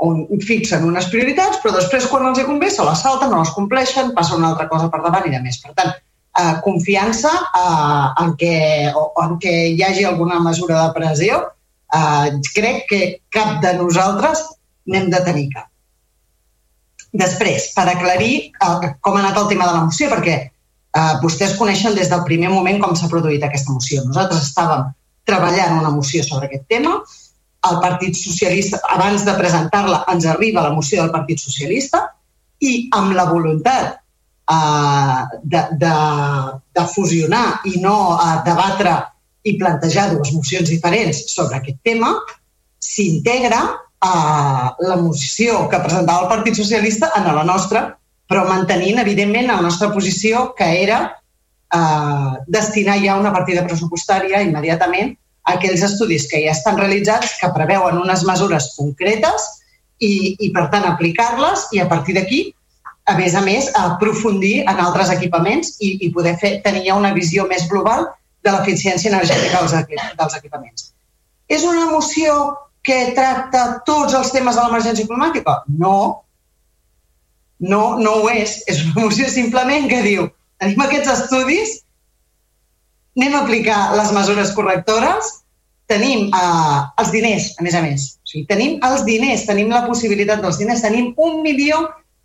[0.05, 3.53] on fixen unes prioritats, però després, quan els hi convé, se les salten, no les
[3.55, 5.59] compleixen, passa una altra cosa per davant i de més.
[5.63, 5.93] Per tant,
[6.39, 8.55] eh, confiança eh, en, que,
[8.95, 11.41] o, en que hi hagi alguna mesura de pressió,
[11.93, 14.43] eh, crec que cap de nosaltres
[14.85, 15.69] n'hem de tenir cap.
[17.15, 21.55] Després, per aclarir eh, com ha anat el tema de la moció, perquè eh, vostès
[21.59, 24.03] coneixen des del primer moment com s'ha produït aquesta moció.
[24.07, 24.89] Nosaltres estàvem
[25.25, 26.99] treballant una moció sobre aquest tema,
[27.65, 32.03] el Partit Socialista, abans de presentar-la, ens arriba la moció del Partit Socialista
[32.61, 33.95] i amb la voluntat
[34.51, 35.95] eh, de, de,
[36.75, 38.95] de fusionar i no eh, debatre
[39.45, 42.13] i plantejar dues mocions diferents sobre aquest tema,
[42.81, 47.87] s'integra eh, la moció que presentava el Partit Socialista en la nostra,
[48.25, 55.13] però mantenint, evidentment, la nostra posició, que era eh, destinar ja una partida pressupostària immediatament
[55.45, 59.45] aquells estudis que ja estan realitzats que preveuen unes mesures concretes
[60.01, 62.41] i, i per tant, aplicar-les i a partir d'aquí,
[63.05, 67.45] a més a més, aprofundir en altres equipaments i, i poder fer, tenir una visió
[67.49, 68.07] més global
[68.45, 70.91] de l'eficiència energètica dels, dels equipaments.
[71.49, 75.59] És una moció que tracta tots els temes de l'emergència climàtica?
[75.77, 75.97] No.
[77.61, 78.59] No, no ho és.
[78.69, 80.27] És una moció simplement que diu
[80.61, 81.79] tenim aquests estudis,
[83.17, 85.31] anem a aplicar les mesures correctores,
[85.91, 88.07] tenim uh, els diners, a més a més.
[88.23, 91.11] O sigui, tenim els diners, tenim la possibilitat dels diners, tenim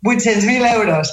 [0.05, 1.11] 1.800.000 euros.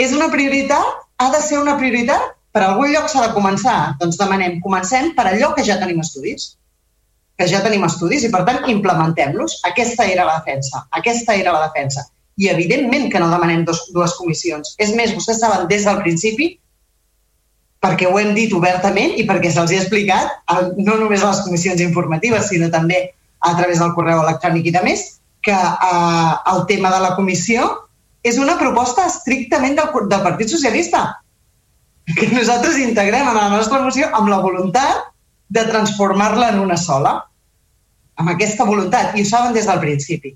[0.00, 1.02] És una prioritat?
[1.20, 2.36] Ha de ser una prioritat?
[2.50, 3.96] Per algun lloc s'ha de començar?
[4.00, 6.54] Doncs demanem, comencem per allò que ja tenim estudis
[7.40, 9.60] que ja tenim estudis i, per tant, implementem-los.
[9.70, 10.84] Aquesta era la defensa.
[10.98, 12.04] Aquesta era la defensa.
[12.36, 14.74] I, evidentment, que no demanem dos, dues comissions.
[14.84, 16.52] És més, vostès saben des del principi
[17.80, 20.34] perquè ho hem dit obertament i perquè se'ls ha explicat,
[20.76, 23.06] no només a les comissions informatives, sinó també
[23.40, 25.06] a través del correu electrònic i de més,
[25.42, 27.66] que eh, el tema de la comissió
[28.22, 31.04] és una proposta estrictament del, del Partit Socialista,
[32.10, 35.08] que nosaltres integrem en la nostra moció amb la voluntat
[35.50, 37.16] de transformar-la en una sola,
[38.20, 40.34] amb aquesta voluntat, i ho saben des del principi.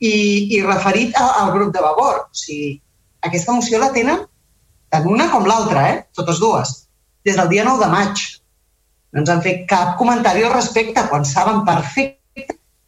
[0.00, 0.12] I,
[0.56, 2.74] i referit a, al grup de Vavor, o sigui,
[3.28, 4.24] aquesta moció la tenen
[4.90, 5.98] tant una com l'altra, eh?
[6.16, 6.72] totes dues,
[7.24, 8.22] des del dia 9 de maig.
[9.12, 12.19] No ens han fet cap comentari al respecte, quan saben perfecte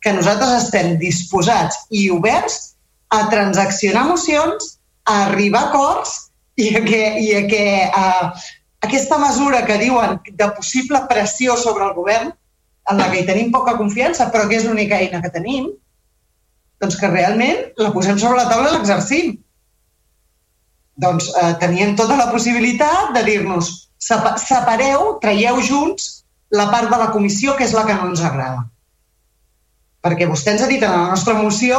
[0.03, 2.75] que nosaltres estem disposats i oberts
[3.13, 6.17] a transaccionar mocions, a arribar a acords
[6.57, 8.07] i a que, i a que a,
[8.87, 12.33] aquesta mesura que diuen de possible pressió sobre el govern,
[12.91, 15.71] en la que hi tenim poca confiança, però que és l'única eina que tenim,
[16.83, 19.37] doncs que realment la posem sobre la taula i l'exercim
[21.03, 23.71] doncs eh, teníem tota la possibilitat de dir-nos
[24.03, 28.67] separeu, traieu junts la part de la comissió que és la que no ens agrada.
[30.03, 31.79] Perquè vostè ens ha dit en la nostra moció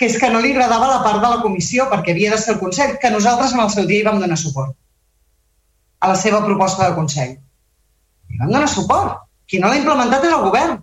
[0.00, 2.54] que és que no li agradava la part de la comissió perquè havia de ser
[2.54, 4.72] el Consell, que nosaltres en el seu dia hi vam donar suport
[6.00, 7.34] a la seva proposta de Consell.
[8.32, 9.18] I vam donar suport.
[9.50, 10.78] Qui no l'ha implementat és el govern.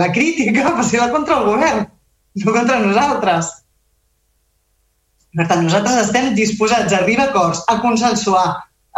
[0.00, 1.84] La crítica va ser contra el govern,
[2.42, 3.52] no contra nosaltres.
[5.38, 8.48] Per tant, nosaltres estem disposats a arribar a acords, a consensuar.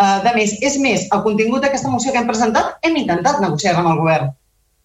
[0.00, 3.74] Uh, de més, és més, el contingut d'aquesta moció que hem presentat hem intentat negociar
[3.76, 4.31] amb el govern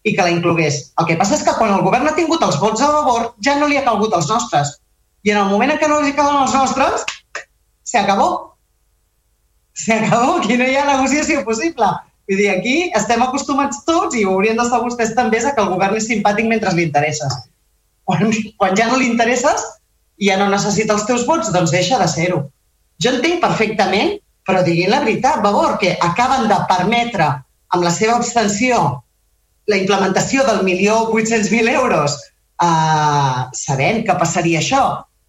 [0.07, 0.79] i que la inclogués.
[1.01, 3.57] El que passa és que quan el govern ha tingut els vots a favor ja
[3.59, 4.77] no li ha calgut els nostres.
[5.27, 7.03] I en el moment en què no li calen els nostres,
[7.83, 8.29] se acabó.
[9.73, 11.89] Se acabó, aquí no hi ha negociació possible.
[12.27, 15.71] Vull dir, aquí estem acostumats tots i ho haurien d'estar vostès també a que el
[15.73, 17.35] govern és simpàtic mentre li interesses.
[18.07, 19.63] Quan, quan ja no li interesses,
[20.17, 22.41] i ja no necessita els teus vots, doncs deixa de ser-ho.
[23.03, 24.15] Jo entenc perfectament,
[24.47, 27.27] però diguin la veritat, Vavor, que acaben de permetre
[27.75, 29.03] amb la seva abstenció
[29.67, 32.15] la implementació del milió 800.000 euros
[32.63, 34.83] eh, sabent que passaria això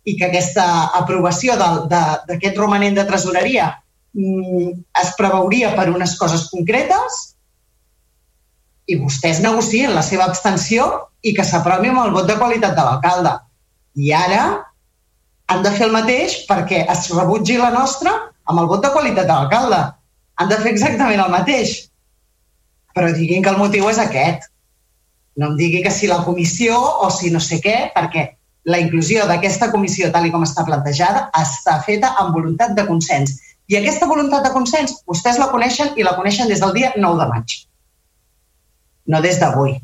[0.09, 3.73] i que aquesta aprovació d'aquest romanent de tresoreria
[4.15, 4.71] mm,
[5.03, 7.19] es preveuria per unes coses concretes
[8.89, 10.87] i vostès negocien la seva abstenció
[11.23, 13.35] i que s'aprovi amb el vot de qualitat de l'alcalde.
[14.01, 14.43] I ara
[15.53, 18.15] han de fer el mateix perquè es rebutgi la nostra
[18.49, 19.83] amb el vot de qualitat de l'alcalde.
[20.41, 21.88] Han de fer exactament el mateix.
[22.99, 24.49] Però diguin que el motiu és aquest.
[25.39, 28.25] No em digui que si la comissió o si no sé què, perquè
[28.69, 33.37] la inclusió d'aquesta comissió, tal com està plantejada, està feta amb voluntat de consens.
[33.71, 37.21] I aquesta voluntat de consens vostès la coneixen i la coneixen des del dia 9
[37.21, 37.55] de maig,
[39.13, 39.77] no des d'avui.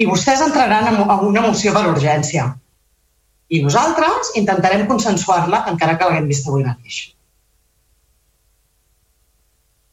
[0.00, 2.48] I vostès entraran en una moció per urgència.
[3.50, 7.02] I nosaltres intentarem consensuar-la encara que l'haguem vist avui mateix.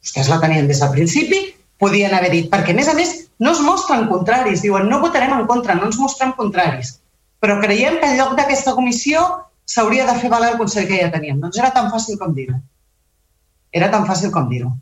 [0.00, 1.42] Vostès la tenien des del principi,
[1.78, 5.34] podien haver dit, perquè a més a més no es mostren contraris, diuen no votarem
[5.36, 6.96] en contra, no ens mostrem contraris.
[7.38, 9.22] Però creiem que en lloc d'aquesta comissió
[9.68, 11.38] s'hauria de fer valer el Consell que ja teníem.
[11.42, 12.56] Doncs era tan fàcil com dir-ho.
[13.70, 14.72] Era tan fàcil com dir-ho.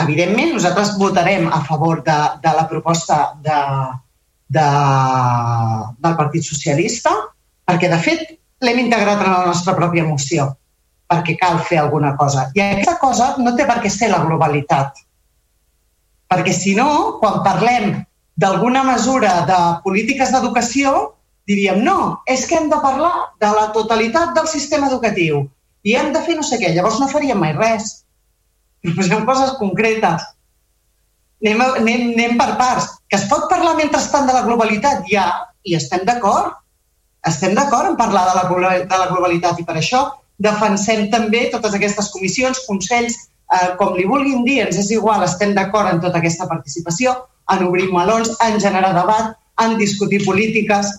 [0.00, 3.60] Evidentment, nosaltres votarem a favor de, de la proposta de,
[4.56, 4.66] de,
[6.04, 7.12] del Partit Socialista,
[7.66, 10.50] perquè, de fet, l'hem integrat en la nostra pròpia moció,
[11.10, 12.50] perquè cal fer alguna cosa.
[12.54, 15.02] I aquesta cosa no té per què ser la globalitat.
[16.32, 17.92] Perquè, si no, quan parlem
[18.36, 20.94] d'alguna mesura de polítiques d'educació,
[21.46, 25.44] diríem, no, és que hem de parlar de la totalitat del sistema educatiu
[25.86, 26.72] i hem de fer no sé què.
[26.74, 28.02] Llavors no faríem mai res.
[28.96, 30.24] Posem coses concretes.
[31.44, 32.90] Anem, anem, anem per parts.
[33.06, 35.04] Que es pot parlar mentrestant de la globalitat?
[35.10, 35.28] Ja,
[35.62, 36.56] i estem d'acord.
[37.26, 40.02] Estem d'acord en parlar de la, de la globalitat i per això
[40.42, 43.16] defensem també totes aquestes comissions, consells,
[43.52, 47.14] eh, com li vulguin dir, ens és igual, estem d'acord en tota aquesta participació,
[47.52, 50.92] en obrir melons, en generar debat, en discutir polítiques,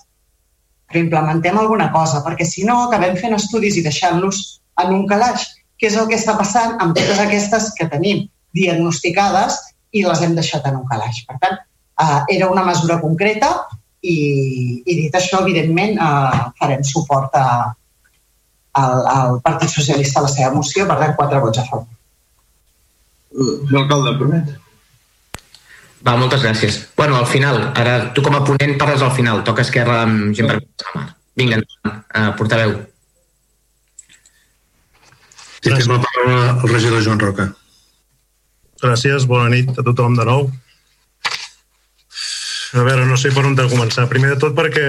[0.87, 4.43] que implementem alguna cosa, perquè si no acabem fent estudis i deixant-los
[4.83, 5.43] en un calaix,
[5.77, 8.23] que és el que està passant amb totes aquestes que tenim
[8.55, 9.57] diagnosticades
[9.91, 11.19] i les hem deixat en un calaix.
[11.27, 13.51] Per tant, eh, era una mesura concreta
[14.01, 14.15] i,
[14.85, 17.75] i dit això, evidentment, eh, farem suport a,
[18.79, 21.96] al, al Partit Socialista a la seva moció, per tant, quatre vots a favor.
[23.37, 24.55] L'alcalde, permet?
[26.05, 26.79] Va, moltes gràcies.
[26.97, 30.49] Bueno, al final, ara tu com a ponent parles al final, toca esquerra amb gent
[30.49, 31.03] per la mà.
[31.37, 32.73] Vinga, uh, portaveu.
[35.57, 37.49] Sí, té la paraula el regidor Joan Roca.
[38.81, 40.49] Gràcies, bona nit a tothom de nou.
[42.77, 44.05] A veure, no sé per on de començar.
[44.09, 44.85] Primer de tot perquè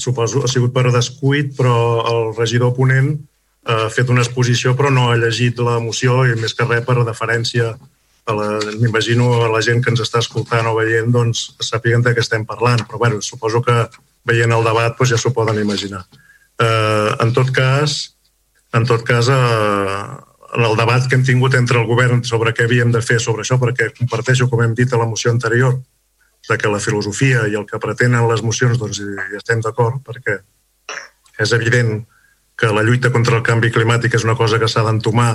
[0.00, 1.74] suposo ha sigut per descuit, però
[2.10, 3.14] el regidor ponent
[3.64, 7.02] ha fet una exposició però no ha llegit la moció i més que res per
[7.04, 7.74] deferència
[8.78, 12.44] m'imagino a la gent que ens està escoltant o veient doncs sàpiguen de què estem
[12.46, 13.74] parlant, però bueno, suposo que
[14.24, 16.04] veient el debat doncs, ja s'ho poden imaginar.
[16.60, 18.14] Eh, en tot cas,
[18.76, 20.04] en tot cas eh,
[20.60, 23.58] el debat que hem tingut entre el govern sobre què havíem de fer sobre això,
[23.58, 25.80] perquè comparteixo, com hem dit a la moció anterior,
[26.48, 30.00] de que la filosofia i el que pretenen les mocions doncs, hi, hi estem d'acord,
[30.04, 30.40] perquè
[31.40, 32.19] és evident que
[32.68, 35.32] la lluita contra el canvi climàtic és una cosa que s'ha d'entomar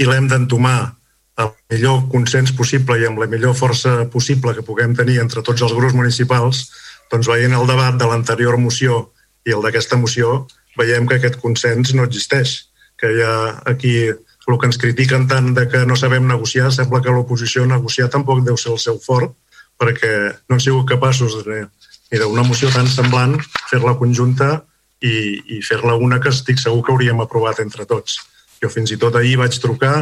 [0.00, 0.94] i l'hem d'entomar
[1.42, 5.62] el millor consens possible i amb la millor força possible que puguem tenir entre tots
[5.66, 6.68] els grups municipals,
[7.10, 9.10] doncs veient el debat de l'anterior moció
[9.44, 10.46] i el d'aquesta moció,
[10.78, 13.34] veiem que aquest consens no existeix, que hi ha
[13.70, 18.10] aquí el que ens critiquen tant de que no sabem negociar, sembla que l'oposició negociar
[18.12, 19.34] tampoc deu ser el seu fort,
[19.80, 20.12] perquè
[20.48, 21.64] no han sigut capaços de,
[22.12, 23.38] ni d'una moció tan semblant,
[23.70, 24.62] fer-la conjunta
[25.04, 25.16] i,
[25.56, 28.20] i fer-la una que estic segur que hauríem aprovat entre tots.
[28.62, 29.96] Jo fins i tot ahir vaig trucar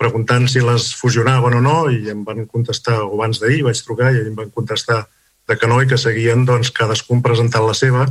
[0.00, 4.12] preguntant si les fusionaven o no i em van contestar, o abans d'ahir vaig trucar
[4.12, 5.06] i em van contestar
[5.48, 8.06] de que no i que seguien doncs, cadascun presentant la seva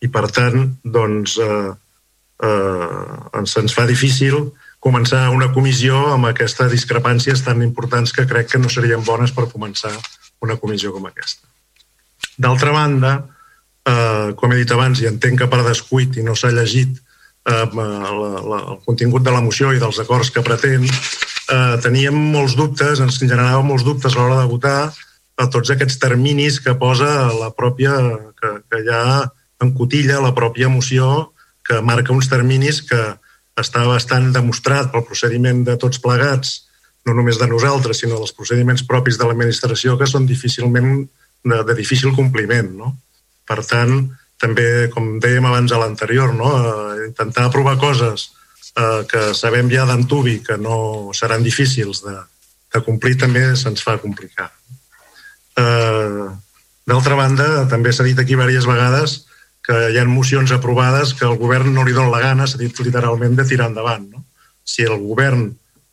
[0.00, 1.70] i per tant doncs, eh,
[2.46, 8.62] eh, se'ns fa difícil començar una comissió amb aquestes discrepàncies tan importants que crec que
[8.62, 9.92] no serien bones per començar
[10.40, 11.44] una comissió com aquesta.
[12.40, 13.12] D'altra banda,
[13.90, 17.66] eh, com he dit abans, i entenc que per descuit i no s'ha llegit eh,
[17.74, 22.56] la, la, el contingut de la moció i dels acords que pretén, eh, teníem molts
[22.58, 24.78] dubtes, ens generava molts dubtes a l'hora de votar
[25.40, 27.96] a tots aquests terminis que posa la pròpia,
[28.36, 29.02] que, que ja
[29.64, 31.32] encotilla la pròpia moció,
[31.66, 33.00] que marca uns terminis que
[33.60, 36.66] està bastant demostrat pel procediment de tots plegats,
[37.08, 40.90] no només de nosaltres, sinó dels procediments propis de l'administració, que són difícilment
[41.44, 42.68] de, de difícil compliment.
[42.76, 42.92] No?
[43.50, 43.94] Per tant,
[44.40, 46.50] també, com dèiem abans a l'anterior, no?
[46.56, 48.30] eh, intentar aprovar coses
[48.76, 52.14] eh, que sabem ja d'antubi que no seran difícils de,
[52.70, 54.52] de complir també se'ns fa complicar.
[55.58, 56.30] Eh,
[56.90, 59.12] D'altra banda, també s'ha dit aquí diverses vegades
[59.66, 62.80] que hi ha mocions aprovades que el govern no li dona la gana, s'ha dit
[62.82, 64.08] literalment, de tirar endavant.
[64.10, 64.24] No?
[64.66, 65.44] Si el govern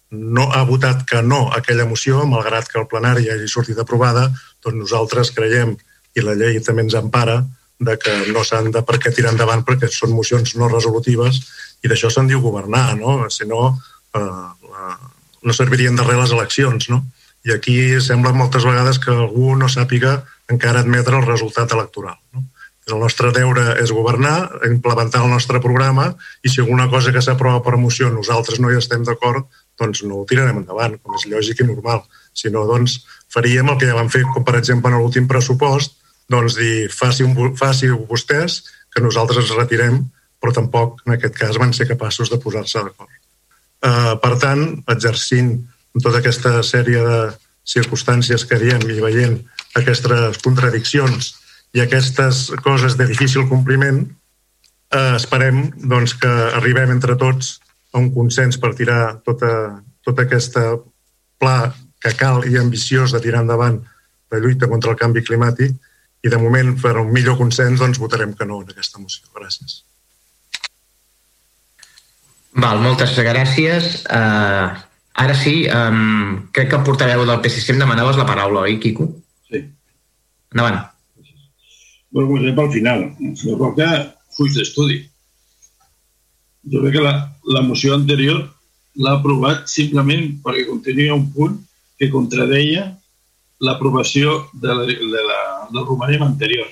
[0.10, 4.30] no ha votat que no aquella moció, malgrat que el plenari hagi sortit aprovada,
[4.64, 5.76] doncs nosaltres creiem,
[6.18, 7.44] i la llei també ens empara,
[7.80, 11.44] de que no s'han de per què tirar endavant perquè són mocions no resolutives
[11.86, 13.20] i d'això se'n diu governar, no?
[13.30, 13.70] Si no,
[14.18, 14.96] eh,
[15.44, 17.04] no servirien de res les eleccions, no?
[17.46, 20.18] I aquí sembla moltes vegades que algú no sàpiga
[20.52, 22.18] encara admetre el resultat electoral.
[22.34, 22.44] No?
[22.88, 26.08] El nostre deure és governar, implementar el nostre programa
[26.42, 29.46] i si alguna cosa que s'aprova per moció nosaltres no hi estem d'acord,
[29.80, 32.02] doncs no ho tirarem endavant, com és lògic i normal.
[32.34, 33.02] Si no, doncs
[33.34, 35.97] faríem el que ja vam fer, com per exemple en l'últim pressupost,
[36.30, 38.62] doncs dir, faci, un, faci vostès
[38.94, 40.02] que nosaltres ens retirem,
[40.42, 43.14] però tampoc en aquest cas van ser capaços de posar-se d'acord.
[43.78, 45.56] Uh, per tant, exercint
[45.98, 47.20] tota aquesta sèrie de
[47.68, 49.38] circumstàncies que diem i veient
[49.78, 51.34] aquestes contradiccions
[51.76, 54.06] i aquestes coses de difícil compliment,
[54.94, 57.58] eh, esperem doncs, que arribem entre tots
[57.94, 60.64] a un consens per tirar tota, tota aquesta
[61.42, 63.82] pla que cal i ambiciós de tirar endavant
[64.32, 65.76] la lluita contra el canvi climàtic
[66.26, 69.28] i de moment per un millor consens doncs votarem que no en aquesta moció.
[69.38, 69.84] Gràcies.
[72.58, 74.02] Val, moltes gràcies.
[74.10, 74.74] Uh,
[75.22, 79.12] ara sí, um, crec que el portaveu del PSC em demanaves la paraula, oi, Quico?
[79.50, 79.62] Sí.
[80.56, 80.82] Endavant.
[82.10, 83.04] Bueno, comencem pel final.
[83.22, 83.90] El senyor Roca
[84.34, 85.04] fuig d'estudi.
[86.72, 87.14] Jo crec que la,
[87.54, 88.42] la moció anterior
[88.98, 91.60] l'ha aprovat simplement perquè contenia un punt
[92.00, 92.88] que contradeia
[93.62, 95.40] l'aprovació de la, de la,
[95.72, 96.68] del romanem anterior.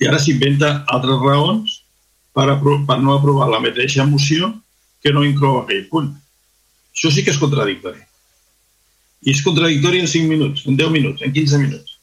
[0.00, 1.80] I ara s'inventa altres raons
[2.34, 4.52] per, per no aprovar la mateixa moció
[5.02, 6.10] que no inclou aquell punt.
[6.94, 8.00] Això sí que és contradictori.
[9.20, 11.98] I és contradictori en 5 minuts, en 10 minuts, en 15 minuts.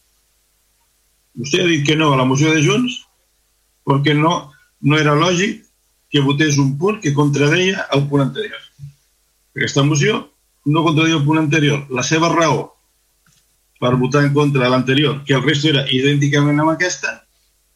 [1.38, 3.04] Vostè ha dit que no a la moció de Junts
[3.88, 5.64] perquè no, no era lògic
[6.12, 8.62] que votés un punt que contradeia el punt anterior.
[9.56, 10.24] Aquesta moció
[10.66, 11.86] no contradeia el punt anterior.
[11.90, 12.77] La seva raó
[13.80, 17.14] per votar en contra de l'anterior, que el resto era idènticament amb aquesta,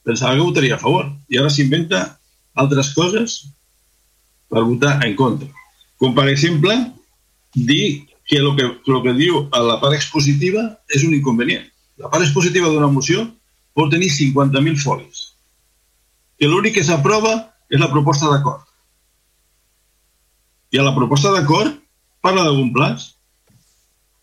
[0.04, 1.10] pensava que votaria a favor.
[1.30, 2.02] I ara s'inventa
[2.58, 3.38] altres coses
[4.50, 5.50] per votar en contra.
[6.02, 6.74] Com, per exemple,
[7.54, 11.68] dir que el que, el que diu a la part expositiva és un inconvenient.
[12.02, 13.28] La part expositiva d'una moció
[13.78, 15.28] pot tenir 50.000 folis.
[16.40, 17.36] Que l'únic que s'aprova
[17.70, 18.66] és la proposta d'acord.
[20.72, 21.76] I a la proposta d'acord
[22.24, 23.12] parla d'algun plaç?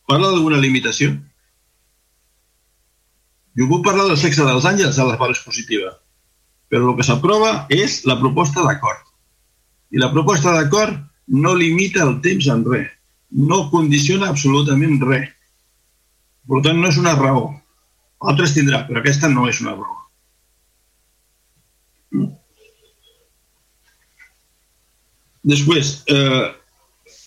[0.08, 1.12] Parla d'alguna limitació?
[3.58, 5.90] Jo puc parlar del sexe dels àngels a la part expositiva,
[6.70, 9.00] però el que s'aprova és la proposta d'acord.
[9.90, 10.98] I la proposta d'acord
[11.42, 12.90] no limita el temps en res,
[13.50, 15.32] no condiciona absolutament res.
[16.48, 17.48] Per tant, no és una raó.
[18.30, 19.96] Altres tindrà, però aquesta no és una raó.
[25.48, 26.46] Després, eh,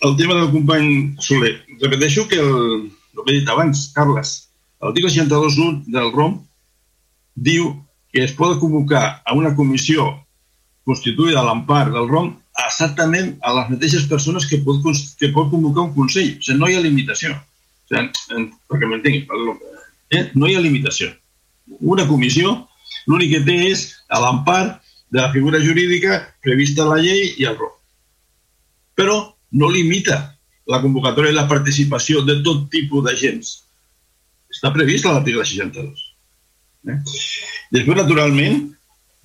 [0.08, 1.54] el tema del company Soler.
[1.80, 4.34] Repeteixo que el, el que he dit abans, Carles,
[4.82, 6.40] l'article 62.1 del ROM
[7.34, 7.70] diu
[8.12, 10.08] que es pot convocar a una comissió
[10.84, 12.32] constituïda a l'empar del ROM
[12.66, 14.82] exactament a les mateixes persones que pot,
[15.18, 16.34] que pot convocar un Consell.
[16.36, 17.32] O sigui, no hi ha limitació.
[17.32, 19.28] O sigui, perquè m'entenguin,
[20.12, 20.26] Eh?
[20.36, 21.08] No hi ha limitació.
[21.80, 22.50] Una comissió
[23.08, 27.56] l'únic que té és l'empar de la figura jurídica prevista a la llei i al
[27.56, 27.78] ROC.
[28.98, 29.16] Però
[29.56, 30.18] no limita
[30.68, 33.54] la convocatòria i la participació de tot tipus d'agents.
[34.62, 36.02] Està previst a l'article 62.
[36.86, 36.94] Eh?
[37.74, 38.60] Després, naturalment,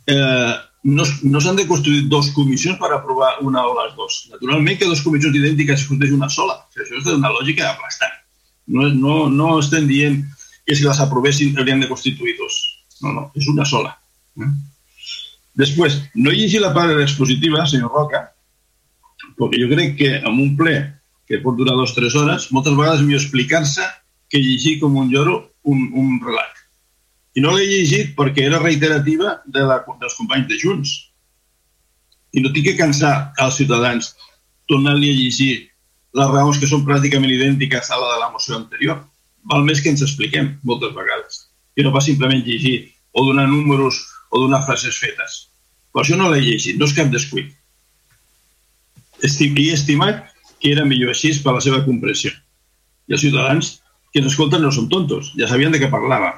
[0.09, 0.53] eh,
[0.89, 4.15] no, no s'han de construir dos comissions per aprovar una o les dues.
[4.31, 6.55] Naturalment que dues comissions idèntiques es construeix una sola.
[6.73, 8.15] Això és una lògica aplastant.
[8.73, 10.23] No, no, no estem dient
[10.65, 12.57] que si les aprovessin haurien de constituir dos.
[13.05, 13.93] No, no, és una sola.
[14.41, 14.49] Eh?
[15.61, 18.23] Després, no llegir la part expositiva, senyor Roca,
[19.37, 20.79] perquè jo crec que en un ple
[21.29, 23.85] que pot durar dues o tres hores, moltes vegades millor explicar-se
[24.29, 26.63] que llegir com un lloro un, un relat.
[27.37, 30.93] I no l'he llegit perquè era reiterativa de la, dels companys de Junts.
[32.33, 34.15] I no tinc que cansar als ciutadans
[34.67, 35.51] tornar-li a llegir
[36.17, 39.03] les raons que són pràcticament idèntiques a la de la moció anterior
[39.51, 41.43] val més que ens expliquem moltes vegades
[41.77, 42.77] i no pas simplement llegir
[43.13, 43.99] o donar números
[44.31, 45.47] o donar frases fetes.
[45.93, 47.53] Per això no l'he llegit, no és cap descuit.
[49.23, 50.25] Estim, he estimat
[50.61, 52.33] que era millor així per la seva comprensió.
[53.07, 53.77] I els ciutadans
[54.11, 56.33] que ens escolten no són tontos, ja sabien de què parlava.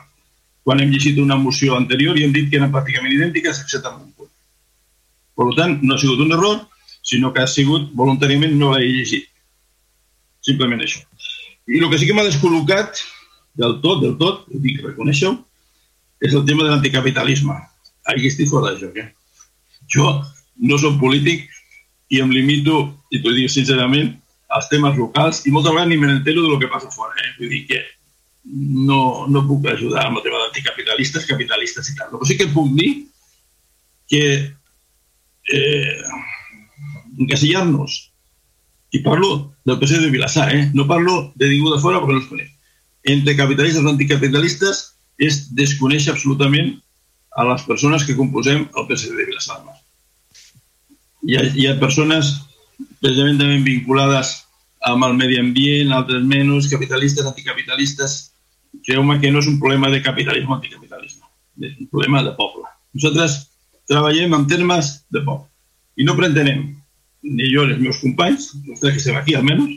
[0.66, 4.02] Quan hem llegit una moció anterior i hem dit que eren pràcticament idèntiques, excepte en
[4.04, 4.32] un punt.
[5.40, 6.60] Per tant, no ha sigut un error,
[7.02, 9.30] sinó que ha sigut voluntàriament no l'he llegit.
[10.46, 11.02] Simplement això.
[11.70, 13.00] I el que sí que m'ha descol·locat
[13.60, 15.36] del tot, del tot, ho dic, reconeixo,
[16.20, 17.56] és el tema de l'anticapitalisme.
[18.12, 19.10] Aquí estic fora de joc, eh?
[19.94, 20.20] Jo
[20.70, 21.48] no som polític
[22.10, 22.82] i em limito,
[23.14, 24.16] i t'ho dic sincerament,
[24.50, 27.14] als temes locals i moltes vegades ni me n'entero de lo que passa fora.
[27.22, 27.32] Eh?
[27.38, 27.82] Vull dir que
[28.90, 32.14] no, no puc ajudar amb el tema d'anticapitalistes, capitalistes i tal.
[32.16, 32.92] Però sí que puc dir
[34.10, 34.24] que
[35.54, 36.00] eh,
[37.20, 38.00] encasillar-nos
[38.98, 40.70] i parlo del PC de Vilassar, eh?
[40.74, 42.50] no parlo de ningú de fora perquè no els conec.
[43.14, 44.84] Entre capitalistes i anticapitalistes
[45.22, 46.74] és desconèixer absolutament
[47.38, 49.62] a les persones que composem el PSC de Vilassar.
[51.28, 52.34] Hi ha, hi ha persones
[53.02, 54.36] precisament vinculades
[54.88, 58.18] amb el medi ambient, altres menys, capitalistes, anticapitalistes.
[58.86, 61.26] Creu-me que no és un problema de capitalisme o anticapitalisme,
[61.66, 62.68] és un problema de poble.
[62.96, 63.40] Nosaltres
[63.90, 65.48] treballem en termes de poble
[66.00, 66.64] i no pretenem,
[67.24, 69.74] ni jo ni els meus companys, els que estem aquí almenys,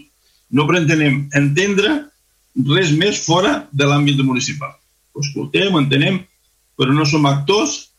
[0.53, 1.95] no pretenem entendre
[2.69, 4.75] res més fora de l'àmbit municipal.
[5.17, 6.21] Ho escoltem, ho entenem,
[6.79, 7.92] però no som actors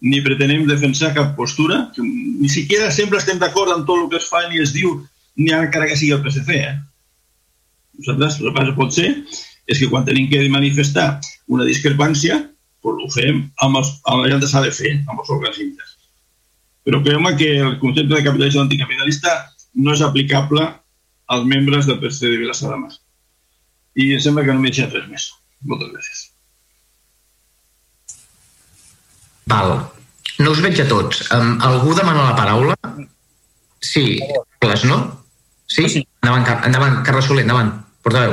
[0.00, 1.90] ni pretenem defensar cap postura.
[2.00, 5.00] Ni siquiera sempre estem d'acord amb tot el que es fa ni es diu
[5.36, 6.56] ni encara que sigui el PSC.
[6.56, 6.74] Eh?
[8.00, 9.10] Nosaltres, el que pot ser
[9.70, 11.20] és que quan tenim que manifestar
[11.52, 12.40] una discrepància,
[12.82, 15.60] doncs ho fem amb, els, amb la gent que s'ha de fer, amb els òrgans
[15.62, 15.96] interns.
[16.88, 19.36] Però creiem que el concepte de capitalisme anticapitalista
[19.84, 20.64] no és aplicable
[21.30, 22.92] als membres del PSC de Vilassar de Mar.
[23.94, 25.30] I em sembla que no m'he deixat res més.
[25.62, 26.29] Moltes gràcies.
[29.46, 29.76] Val.
[30.40, 31.26] No us veig a tots.
[31.34, 32.76] Um, algú demana la paraula?
[33.80, 34.20] Sí,
[34.58, 35.02] Carles, no?
[35.66, 35.88] Sí?
[35.88, 36.06] sí.
[36.22, 37.72] Endavant, endavant, Carles Soler, endavant.
[38.00, 38.32] Portaveu.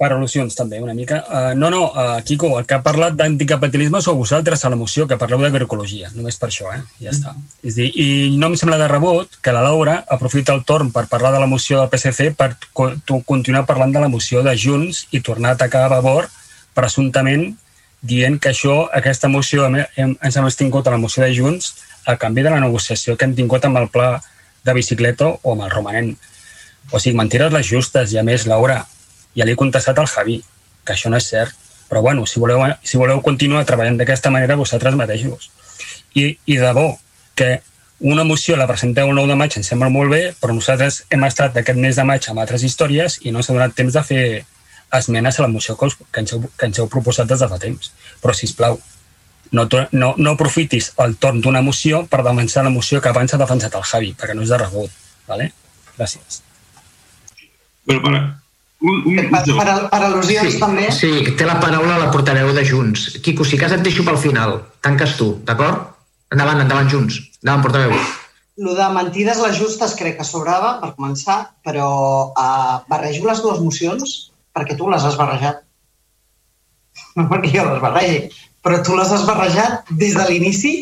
[0.00, 1.20] Per al·lusions, també, una mica.
[1.30, 5.06] Uh, no, no, uh, Quico, el que ha parlat d'anticapitalisme sou vosaltres a la moció,
[5.06, 6.80] que parleu d'agroecologia, només per això, eh?
[7.04, 7.36] Ja està.
[7.62, 11.06] És dir, I no em sembla de rebot que la Laura aprofita el torn per
[11.12, 12.90] parlar de la moció del PSC per co
[13.30, 16.26] continuar parlant de la moció de Junts i tornar a atacar a Vavor
[16.74, 17.52] presumptament
[18.02, 21.74] dient que això, aquesta moció, hem, ens hem extingut a la moció de Junts
[22.06, 24.20] a canvi de la negociació que hem tingut amb el pla
[24.64, 26.12] de bicicleta o amb el romanent.
[26.92, 28.84] O sigui, mentires les justes, i a més, Laura,
[29.36, 30.40] ja li he contestat al Javi,
[30.84, 31.54] que això no és cert.
[31.90, 35.50] Però bueno, si voleu, si voleu continuar treballant d'aquesta manera, vosaltres mateixos.
[36.14, 36.88] I, I de bo,
[37.34, 37.60] que
[38.00, 41.24] una moció la presenteu el 9 de maig ens sembla molt bé, però nosaltres hem
[41.24, 44.24] estat aquest mes de maig amb altres històries i no s'ha donat temps de fer
[44.94, 47.48] esmenes a la moció que, us, que, ens heu, que ens heu proposat des de
[47.48, 47.90] fa temps.
[48.22, 48.78] Però, si plau,
[49.52, 53.42] no, no, no aprofitis el torn d'una moció per defensar la moció que abans ha
[53.42, 55.02] defensat el Javi, perquè no és de rebut.
[55.26, 55.52] ¿vale?
[55.96, 56.42] Gràcies.
[57.86, 58.20] Però, para,
[58.80, 60.86] un, un, per, per, per al·lusions sí, també.
[60.94, 63.08] Sí, té la paraula la portaveu de Junts.
[63.24, 64.60] Quico, si cas et deixo pel final.
[64.84, 65.92] Tanques tu, d'acord?
[66.34, 67.20] Endavant, endavant, Junts.
[67.42, 67.98] Endavant, portaveu.
[68.64, 71.90] Lo de mentides les justes crec que sobrava, per començar, però
[72.32, 74.16] uh, barrejo les dues mocions
[74.56, 75.62] perquè tu les has barrejat.
[77.16, 78.20] No perquè jo les barregi,
[78.64, 80.74] però tu les has barrejat des de l'inici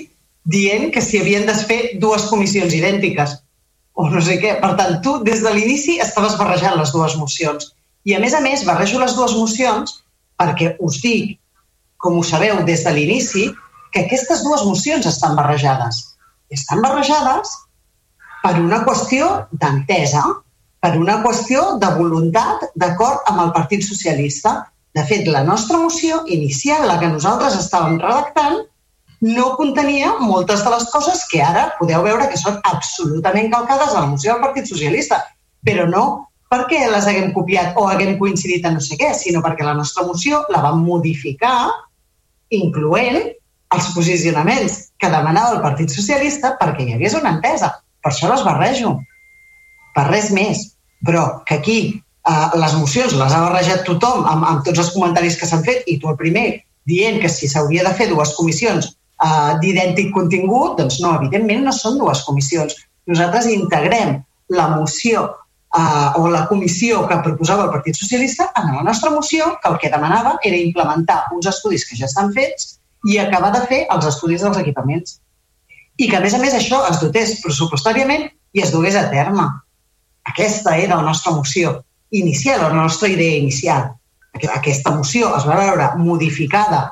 [0.54, 3.34] dient que s'hi havien de fer dues comissions idèntiques
[3.94, 4.56] o no sé què.
[4.62, 7.72] Per tant, tu des de l'inici estaves barrejant les dues mocions.
[8.04, 9.98] I a més a més, barrejo les dues mocions
[10.40, 11.38] perquè us dic,
[11.96, 13.48] com ho sabeu des de l'inici,
[13.94, 16.00] que aquestes dues mocions estan barrejades.
[16.52, 17.52] Estan barrejades
[18.42, 20.24] per una qüestió d'entesa,
[20.84, 24.58] per una qüestió de voluntat d'acord amb el Partit Socialista.
[24.94, 28.58] De fet, la nostra moció inicial, la que nosaltres estàvem redactant,
[29.24, 34.02] no contenia moltes de les coses que ara podeu veure que són absolutament calcades a
[34.02, 35.22] la moció del Partit Socialista,
[35.64, 36.04] però no
[36.52, 40.04] perquè les haguem copiat o haguem coincidit en no sé què, sinó perquè la nostra
[40.04, 41.70] moció la vam modificar
[42.52, 43.32] incloent
[43.72, 47.72] els posicionaments que demanava el Partit Socialista perquè hi hagués una entesa.
[48.04, 48.98] Per això les barrejo.
[49.96, 50.73] Per res més
[51.06, 55.38] però que aquí eh, les mocions les ha barrejat tothom amb, amb tots els comentaris
[55.40, 56.46] que s'han fet i tu el primer
[56.88, 61.72] dient que si s'hauria de fer dues comissions eh, d'idèntic contingut, doncs no, evidentment no
[61.72, 62.76] són dues comissions.
[63.10, 64.18] Nosaltres integrem
[64.52, 65.24] la moció
[65.76, 69.78] eh, o la comissió que proposava el Partit Socialista en la nostra moció, que el
[69.82, 74.06] que demanava era implementar uns estudis que ja estan fets i acabar de fer els
[74.08, 75.18] estudis dels equipaments.
[75.96, 79.46] I que, a més a més, això es dotés pressupostàriament i es dugués a terme.
[80.30, 83.92] Aquesta era la nostra moció inicial, la nostra idea inicial.
[84.34, 86.88] Aquesta moció es va veure modificada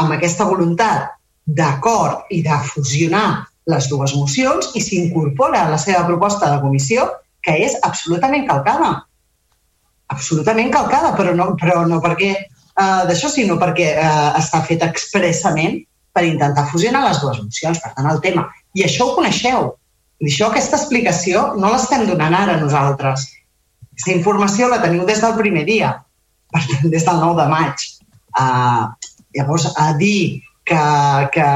[0.00, 1.12] amb aquesta voluntat
[1.46, 7.06] d'acord i de fusionar les dues mocions i s'incorpora a la seva proposta de comissió,
[7.44, 8.94] que és absolutament calcada.
[10.10, 15.78] Absolutament calcada, però no, però no perquè uh, d'això, sinó perquè uh, està fet expressament
[16.12, 17.78] per intentar fusionar les dues mocions.
[17.82, 18.48] Per tant, el tema.
[18.74, 19.70] I això ho coneixeu.
[20.20, 23.24] I això, aquesta explicació, no l'estem donant ara nosaltres.
[23.94, 25.94] Aquesta informació la teniu des del primer dia,
[26.52, 27.86] per tant, des del 9 de maig.
[28.36, 28.84] Uh,
[29.36, 30.82] llavors, a dir que,
[31.34, 31.48] que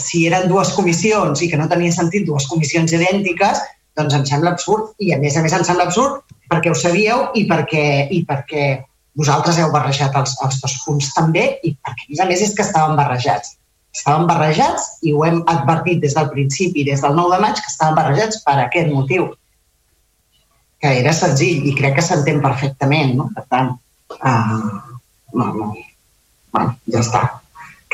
[0.00, 3.62] si eren dues comissions i que no tenia sentit dues comissions idèntiques,
[3.94, 4.90] doncs em sembla absurd.
[4.98, 8.66] I a més a més em sembla absurd perquè ho sabíeu i perquè, i perquè
[9.14, 12.54] vosaltres heu barrejat els, els dos punts també i perquè, a més a més, és
[12.56, 13.54] que estaven barrejats
[13.94, 17.70] estaven barrejats i ho hem advertit des del principi, des del 9 de maig, que
[17.70, 19.30] estaven barrejats per aquest motiu,
[20.82, 23.30] que era senzill i crec que s'entén perfectament, no?
[23.36, 23.72] Per tant,
[24.18, 24.98] uh,
[25.38, 25.72] no, no.
[26.54, 27.24] Bueno, ja està.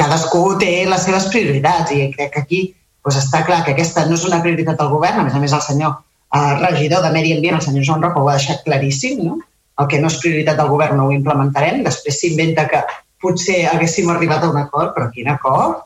[0.00, 2.60] cadascú té les seves prioritats i crec que aquí
[3.04, 5.52] doncs està clar que aquesta no és una prioritat del govern, a més a més
[5.52, 9.20] el senyor eh, regidor de Medi Ambient, el senyor Joan Roca, ho ha deixat claríssim,
[9.26, 9.36] no?
[9.80, 12.80] el que no és prioritat del govern no ho implementarem, després s'inventa que
[13.20, 15.84] potser haguéssim arribat a un acord, però quin acord?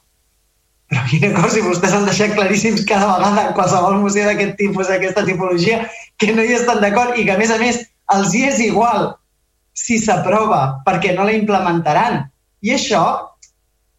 [0.95, 4.87] Però quin acord si vostès han deixat claríssims cada vegada en qualsevol moció d'aquest tipus,
[4.87, 5.81] d'aquesta tipologia,
[6.23, 7.81] que no hi estan d'acord i que, a més a més,
[8.15, 9.09] els hi és igual
[9.75, 12.21] si s'aprova perquè no la implementaran.
[12.63, 13.03] I això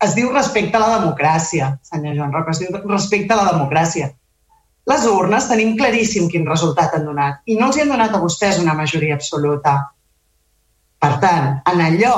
[0.05, 4.13] es diu respecte a la democràcia, senyor Joan Roca, es diu respecte a la democràcia.
[4.87, 8.23] Les urnes tenim claríssim quin resultat han donat i no els hi han donat a
[8.23, 9.81] vostès una majoria absoluta.
[11.01, 12.17] Per tant, en allò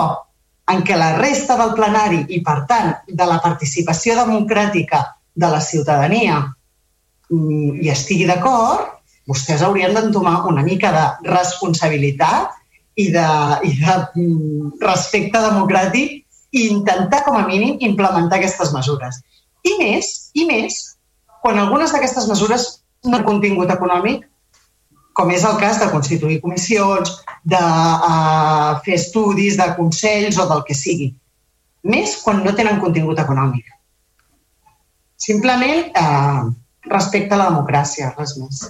[0.72, 5.04] en què la resta del plenari i, per tant, de la participació democràtica
[5.38, 8.98] de la ciutadania mm, hi estigui d'acord,
[9.28, 12.56] vostès haurien d'entomar una mica de responsabilitat
[12.98, 13.28] i de,
[13.64, 16.24] i de mm, respecte democràtic
[16.58, 19.22] i intentar, com a mínim, implementar aquestes mesures.
[19.68, 20.80] I més, i més,
[21.44, 22.68] quan algunes d'aquestes mesures
[23.06, 24.26] no han contingut econòmic,
[25.18, 27.16] com és el cas de constituir comissions,
[27.48, 31.10] de uh, fer estudis, de consells o del que sigui.
[31.90, 33.66] Més quan no tenen contingut econòmic.
[35.18, 36.48] Simplement uh,
[36.92, 38.68] respecte a la democràcia, res més.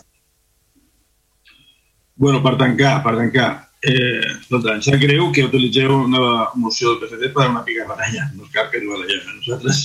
[2.17, 3.49] bueno, per tancar, per tancar,
[3.85, 8.31] eh, escolta, em sap greu que utilitzeu una moció del PSC per una pica baralla.
[8.33, 9.27] No cal que diu la gent.
[9.35, 9.83] Nosaltres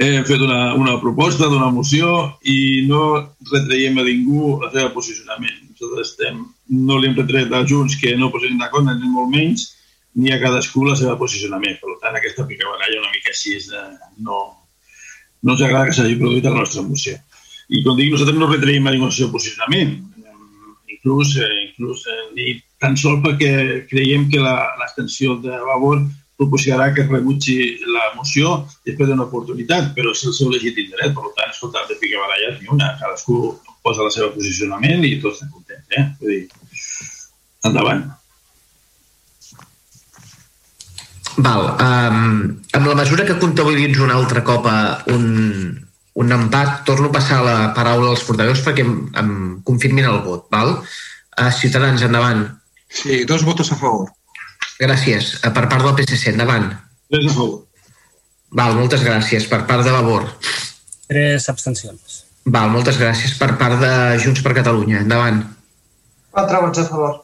[0.00, 3.04] hem fet una, una proposta d'una moció i no
[3.52, 5.71] retreiem a ningú el seu posicionament.
[5.82, 6.42] Nosaltres estem,
[6.86, 9.64] no li hem retret a Junts que no posin d'acord, ni molt menys,
[10.14, 11.78] ni a cadascú el seu posicionament.
[11.80, 13.82] Per tant, aquesta picabaralla una mica així és de,
[14.22, 14.44] no,
[15.42, 17.16] no ens agrada que s'hagi produït la nostra moció.
[17.72, 19.96] I com dic, nosaltres no retreiem a ningú el seu posicionament.
[20.92, 23.52] Inclús, eh, inclús eh, ni tan sol perquè
[23.90, 26.04] creiem que l'extensió de Vavor
[26.38, 27.58] proposarà que rebutgi
[27.90, 28.54] la moció
[28.86, 31.10] després d'una oportunitat, però és el seu legítim dret.
[31.16, 32.94] Per tant, escolta, de pica baralles ni una.
[33.02, 35.86] Cadascú posa el seu posicionament i tots estem contents.
[35.98, 36.04] Eh?
[36.20, 36.42] Vull dir,
[37.68, 38.04] endavant.
[41.42, 41.64] Val.
[41.80, 42.26] Um,
[42.76, 44.68] amb la mesura que comptabilitzo un altre cop
[45.14, 45.26] un,
[46.14, 49.30] un empat, torno a passar la paraula als portaveus perquè em, em
[49.64, 50.46] confirmin el vot.
[50.52, 50.76] Val?
[51.38, 52.44] Uh, Ciutadans, endavant.
[52.92, 54.10] Sí, dos votos a favor.
[54.82, 55.38] Gràcies.
[55.40, 56.68] Eh, per part del PSC, endavant.
[57.12, 57.62] Tres a favor.
[58.52, 59.48] Val, moltes gràcies.
[59.48, 60.26] Per part de Vavor.
[61.08, 62.11] Tres abstencions.
[62.44, 63.36] Val, moltes gràcies.
[63.38, 65.42] Per part de Junts per Catalunya, endavant.
[66.32, 67.20] Quatre vots a favor.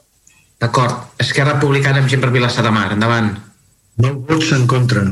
[0.63, 0.95] D'acord.
[1.23, 3.33] Esquerra Republicana amb gent per Vilassar de Mar, endavant.
[3.99, 5.03] No vots en contra.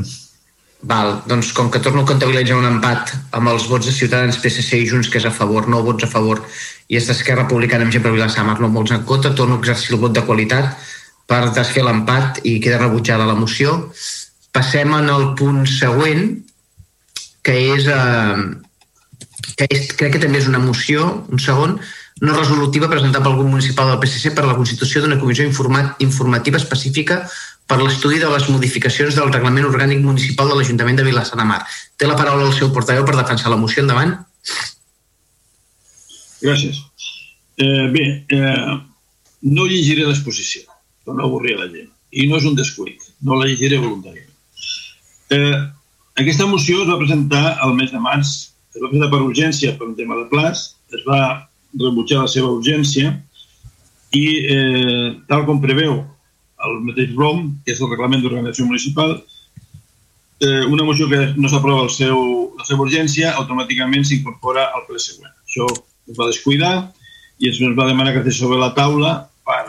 [0.87, 4.77] Val, doncs com que torno a comptabilitzar un empat amb els vots de Ciutadans, PSC
[4.83, 6.43] i Junts, que és a favor, no vots a favor,
[6.87, 9.57] i és d'Esquerra Republicana amb gent per Vilassar de Mar, no vots en contra, torno
[9.57, 10.77] a exercir el vot de qualitat
[11.27, 13.73] per desfer l'empat i queda rebutjada la moció.
[14.53, 16.29] Passem en el punt següent,
[17.43, 18.37] que és, eh,
[19.57, 21.77] que és, crec que també és una moció, un segon,
[22.21, 26.61] no resolutiva presentada pel grup municipal del PSC per la constitució d'una comissió informat, informativa
[26.61, 27.23] específica
[27.67, 31.59] per l'estudi de les modificacions del reglament orgànic municipal de l'Ajuntament de Vilassar de Mar.
[31.97, 33.83] Té la paraula el seu portaveu per defensar la moció.
[33.83, 34.13] Endavant.
[36.41, 36.79] Gràcies.
[37.57, 38.77] Eh, bé, eh,
[39.41, 40.63] no llegiré l'exposició,
[41.05, 41.89] per no avorrir la gent.
[42.11, 44.33] I no és un descuit, no la llegiré voluntàriament.
[45.29, 45.57] Eh,
[46.21, 49.87] aquesta moció es va presentar al mes de març, es va presentar per urgència per
[49.89, 51.21] un tema de plaç, es va
[51.77, 53.15] rebutjar la seva urgència
[54.13, 55.97] i, eh, tal com preveu
[56.67, 59.17] el mateix ROM, que és el Reglament d'Organització Municipal,
[60.41, 65.01] eh, una moció que no s'aprova el seu, la seva urgència automàticament s'incorpora al ple
[65.01, 65.33] següent.
[65.45, 65.67] Això
[66.07, 66.73] es va descuidar
[67.39, 69.65] i es va demanar que estigués sobre la taula per,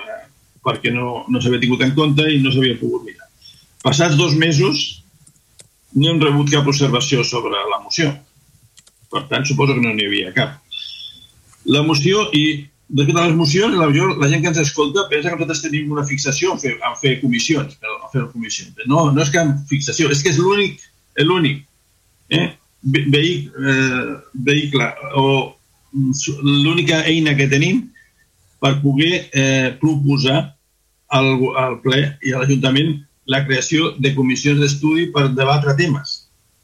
[0.64, 3.28] perquè no, no s'havia tingut en compte i no s'havia pogut mirar.
[3.82, 5.02] Passats dos mesos
[5.96, 8.12] no hem rebut cap observació sobre la moció.
[9.12, 10.58] Per tant, suposo que no n'hi havia cap.
[11.68, 12.44] La moció i
[12.88, 16.04] respecte a les mocions, la, la gent que ens escolta pensa que nosaltres tenim una
[16.08, 18.72] fixació en fer, en fer comissions, en fer comissions.
[18.86, 20.80] No, no és en fixació, és que és l'únic,
[21.24, 21.64] l'únic
[22.30, 22.54] eh?
[22.82, 24.14] Vehic, eh,
[24.46, 24.86] vehicle
[25.18, 25.24] o
[26.46, 27.82] l'única eina que tenim
[28.62, 30.54] per poder eh, proposar
[31.08, 31.28] al,
[31.58, 32.94] al ple i a l'Ajuntament
[33.28, 36.17] la creació de comissions d'estudi per debatre temes.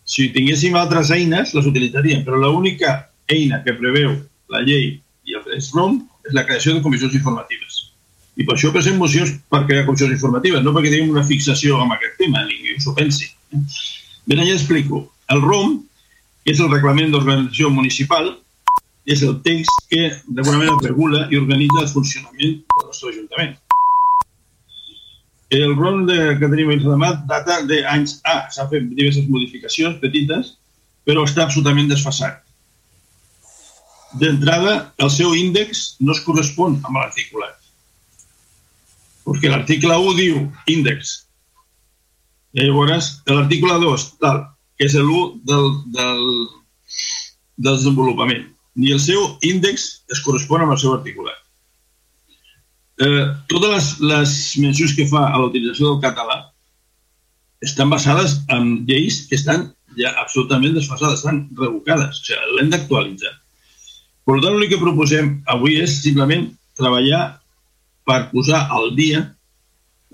[0.04, 2.98] Si tinguéssim altres eines, les utilitzaríem, però l'única
[3.32, 4.18] eina que preveu
[4.52, 5.96] la llei i el ROM
[6.28, 7.80] és la creació de comissions informatives.
[8.36, 11.96] I per això present mocions per crear comissions informatives, no perquè tinguem una fixació amb
[11.96, 13.30] aquest tema, ningú s'ho pensi.
[14.26, 15.06] Ben allà explico.
[15.32, 15.78] El ROM,
[16.44, 18.34] que és el Reglament d'Organització Municipal,
[19.04, 23.56] és el text que d'alguna manera regula i organitza el funcionament del nostre Ajuntament.
[25.50, 28.36] El RON de, que tenim a Vilassar de Mar data d'anys A.
[28.54, 30.54] S'han fet diverses modificacions petites,
[31.04, 32.40] però està absolutament desfasat.
[34.20, 37.58] D'entrada, el seu índex no es correspon amb l'articulat.
[39.24, 40.40] Perquè l'article 1 diu
[40.70, 41.14] índex.
[42.54, 44.44] I llavors, l'article 2, tal,
[44.78, 46.26] que és l'1 del, del,
[47.58, 48.46] del desenvolupament.
[48.78, 51.43] Ni el seu índex es correspon amb el seu articulat.
[53.02, 56.36] Eh, totes les, les mencions que fa a la utilització del català
[57.64, 63.32] estan basades en lleis que estan ja absolutament desfasades, estan revocades, o sigui, l'hem d'actualitzar.
[64.24, 66.46] Per tant, l'únic que proposem avui és simplement
[66.78, 67.22] treballar
[68.06, 69.22] per posar al dia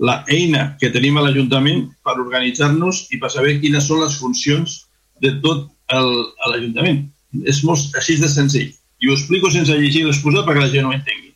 [0.01, 4.79] la eina que tenim a l'Ajuntament per organitzar-nos i per saber quines són les funcions
[5.21, 7.03] de tot l'Ajuntament.
[7.45, 8.71] És molt així de senzill.
[9.01, 11.30] I ho explico sense llegir l'exposat perquè la gent no entengui.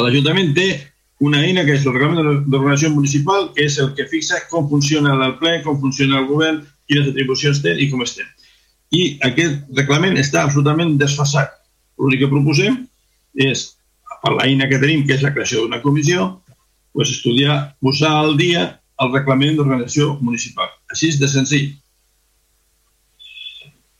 [0.00, 0.68] L'Ajuntament té
[1.22, 5.12] una eina que és el reglament d'organització municipal, que és el que fixa com funciona
[5.14, 8.26] el ple, com funciona el govern, quines atribucions té i com estem.
[8.92, 11.52] I aquest reglament està absolutament desfasat.
[12.00, 12.80] L'únic que proposem
[13.46, 13.68] és,
[14.24, 16.26] per l'eina que tenim, que és la creació d'una comissió,
[16.92, 18.66] pues, estudiar, posar al dia
[19.02, 20.68] el reglament d'organització municipal.
[20.92, 21.70] Així és de senzill.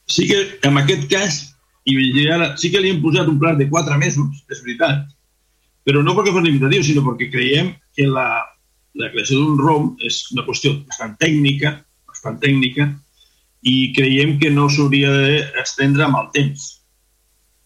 [0.09, 1.41] Sí que en aquest cas,
[1.89, 5.07] i ara, sí que li hem posat un pla de quatre mesos, és veritat,
[5.87, 8.27] però no perquè fos limitatiu, sinó perquè creiem que la,
[8.99, 11.75] la creació d'un ROM és una qüestió bastant tècnica,
[12.09, 12.89] bastant tècnica,
[13.63, 15.11] i creiem que no s'hauria
[15.57, 16.69] d'estendre amb el temps.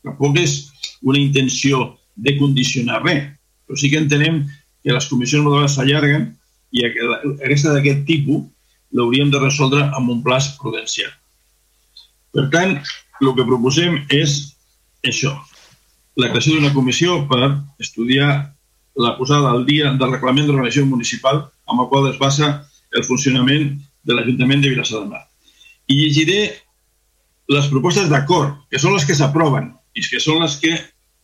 [0.04, 0.58] Tampoc és
[1.02, 3.32] una intenció de condicionar res,
[3.66, 4.44] però sí que entenem
[4.84, 6.28] que les comissions moltes vegades s'allarguen
[6.76, 8.44] i aquesta d'aquest tipus
[8.96, 11.10] l'hauríem de resoldre amb un plaç prudencial.
[12.36, 12.76] Per tant,
[13.20, 14.36] el que proposem és
[15.08, 15.32] això,
[16.16, 18.30] la creació d'una comissió per estudiar
[18.96, 22.48] la posada al dia del reglament d'organització municipal amb el qual es basa
[22.96, 23.74] el funcionament
[24.06, 25.24] de l'Ajuntament de Vilassar de Mar.
[25.92, 26.40] I llegiré
[27.52, 30.72] les propostes d'acord, que són les que s'aproven i que són les que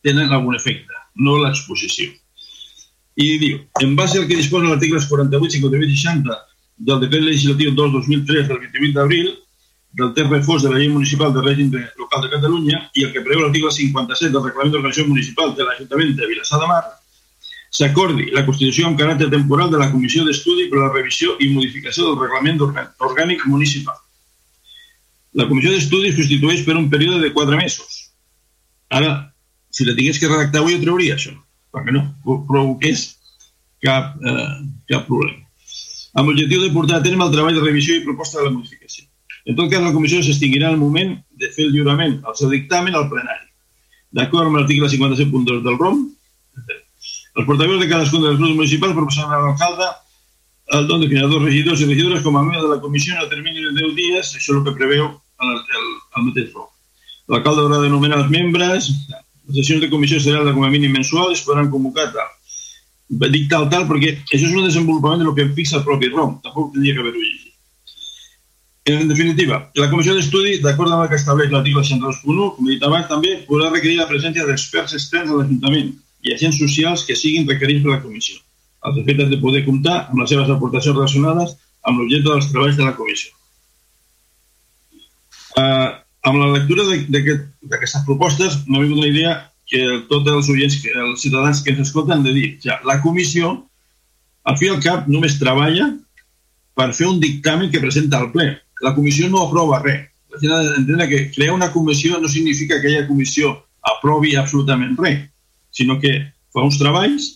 [0.05, 2.11] tenen algun efecte, no l'exposició.
[3.17, 6.37] I diu, en base al que disposa l'article 48, 58 i 60
[6.89, 9.33] del decret legislatiu 2-2003 del 28 d'abril,
[9.93, 13.11] del text refós de la llei municipal de règim de, local de Catalunya i el
[13.13, 16.83] que preveu l'article 57 del reglament d'organització municipal de l'Ajuntament de Vilassar de Mar,
[17.73, 21.51] s'acordi la constitució amb caràcter temporal de la Comissió d'Estudi per a la revisió i
[21.53, 23.97] modificació del reglament orgànic municipal.
[25.37, 27.99] La Comissió d'Estudi es constitueix per un període de quatre mesos.
[28.89, 29.13] Ara,
[29.73, 31.33] si la tingués que redactar avui, ho trauria, això,
[31.73, 33.07] perquè no provoqués
[33.81, 34.51] cap, eh,
[34.89, 35.41] cap problema.
[36.13, 39.09] Amb l'objectiu de portar a terme el treball de revisió i proposta de la modificació.
[39.49, 42.95] En tot cas, la comissió s'extingirà el moment de fer el lliurament al seu dictamen
[42.95, 43.49] al plenari.
[44.13, 46.03] D'acord amb l'article 57.2 del ROM,
[47.33, 49.89] els portaveus de cadascun dels grups municipals proporcionaran a l'alcalde
[50.77, 53.29] el don de finadors, regidors i regidores com a membre de la comissió en el
[53.29, 56.69] termini de 10 dies, això és el que preveu el, el, el mateix ROM.
[57.33, 61.33] L'alcalde haurà de nomenar els membres, les sessions de comissió seran com a mínim mensual,
[61.33, 62.31] es podran convocar tal.
[63.33, 66.71] Dic tal, tal, perquè això és un desenvolupament del que fixa el propi ROM, tampoc
[66.73, 67.42] tindria que haver-ho llegit.
[68.85, 72.81] En definitiva, la comissió d'estudi, d'acord amb el que estableix l'article 102.1, com he dit
[72.83, 75.93] abans, també podrà requerir la presència d'experts externs a l'Ajuntament
[76.27, 78.41] i agents socials que siguin requerits per la comissió,
[78.83, 81.53] als efectes de poder comptar amb les seves aportacions relacionades
[81.87, 83.31] amb l'objecte dels treballs de la comissió.
[85.55, 85.87] Uh,
[86.27, 89.37] amb la lectura d'aquestes propostes m'ha vingut una idea
[89.71, 93.55] que tots els oients, els ciutadans que ens escolten de dir, ja, la comissió,
[94.43, 95.87] al fi al cap, només treballa
[96.75, 98.49] per fer un dictamen que presenta al ple
[98.83, 100.09] la comissió no aprova res.
[100.33, 103.53] La gent ha d'entendre que crear una comissió no significa que aquella comissió
[103.93, 105.21] aprovi absolutament res,
[105.71, 106.13] sinó que
[106.53, 107.29] fa uns treballs,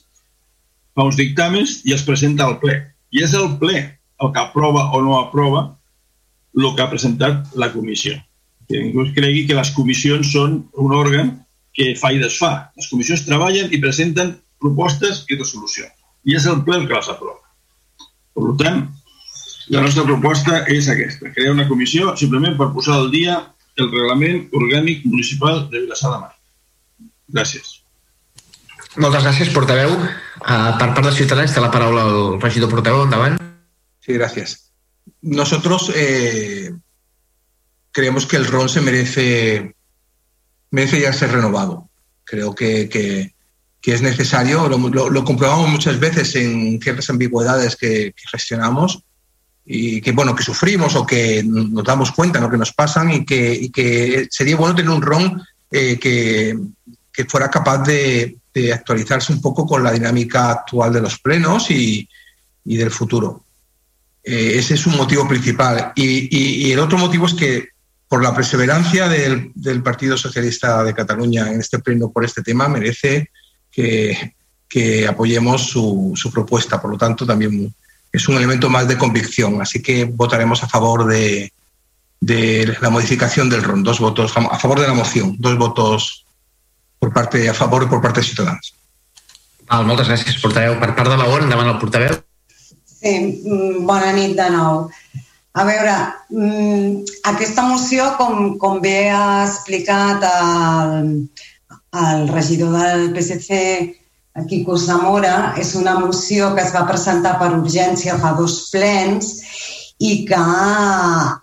[0.95, 2.75] fa uns dictàmens i els presenta al ple.
[3.13, 5.63] I és el ple el que aprova o no aprova
[6.57, 8.17] el que ha presentat la comissió.
[8.67, 11.35] Que ningú es cregui que les comissions són un òrgan
[11.77, 12.73] que fa i desfà.
[12.75, 15.93] Les comissions treballen i presenten propostes i resolucions.
[16.27, 17.43] I és el ple el que les aprova.
[18.35, 18.87] Per tant,
[19.73, 23.39] la nostra proposta és aquesta, crear una comissió simplement per posar al dia
[23.77, 26.31] el reglament orgànic municipal de Vilassar de Mar.
[27.35, 27.73] Gràcies.
[28.97, 29.91] Moltes gràcies, portaveu.
[29.93, 33.03] Uh, per part de Ciutadans té la paraula el regidor portaveu.
[33.05, 33.37] Endavant.
[34.01, 34.71] Sí, gracias.
[35.21, 36.71] Nosotros eh,
[37.91, 39.75] creemos que el rol se merece,
[40.71, 41.89] merece ya ser renovado.
[42.23, 43.35] Creo que, que,
[43.81, 49.03] que es necesario, lo, lo, lo, comprobamos muchas veces en ciertas ambigüedades que, que gestionamos
[49.69, 52.49] y que bueno que sufrimos o que nos damos cuenta ¿no?
[52.49, 56.57] que nos pasan y que, y que sería bueno tener un RON eh, que,
[57.11, 61.69] que, fuera capaz de, de actualizarse un poco con la dinámica actual de los plenos
[61.69, 62.07] y,
[62.63, 63.43] y del futuro.
[64.23, 65.93] Eh, ese es un motivo principal.
[65.95, 67.69] Y, y, el otro motivo es que
[68.07, 72.67] por la perseverancia del, del, Partido Socialista de Cataluña en este pleno por este tema,
[72.67, 73.31] merece
[73.71, 74.35] que,
[74.67, 76.81] que apoyemos su, su, propuesta.
[76.81, 77.73] Por lo tanto, también
[78.11, 79.61] es un elemento más de convicción.
[79.61, 81.51] Así que votaremos a favor de,
[82.21, 83.83] de la modificación del RON.
[83.83, 86.25] Dos votos a favor de la moción, dos votos
[86.99, 88.73] por parte, a favor i per part de Ciutadans.
[89.67, 90.77] Val, moltes gràcies, portaveu.
[90.81, 92.15] Per part de la ON, endavant el portaveu.
[92.87, 93.13] Sí,
[93.45, 94.87] mm, bona nit de nou.
[95.53, 95.93] A veure,
[96.29, 101.29] mm, aquesta moció, com, com bé ha explicat el,
[101.93, 103.61] el regidor del PSC,
[104.45, 109.31] Quico Zamora, és una moció que es va presentar per urgència fa dos plens
[109.97, 110.41] i que,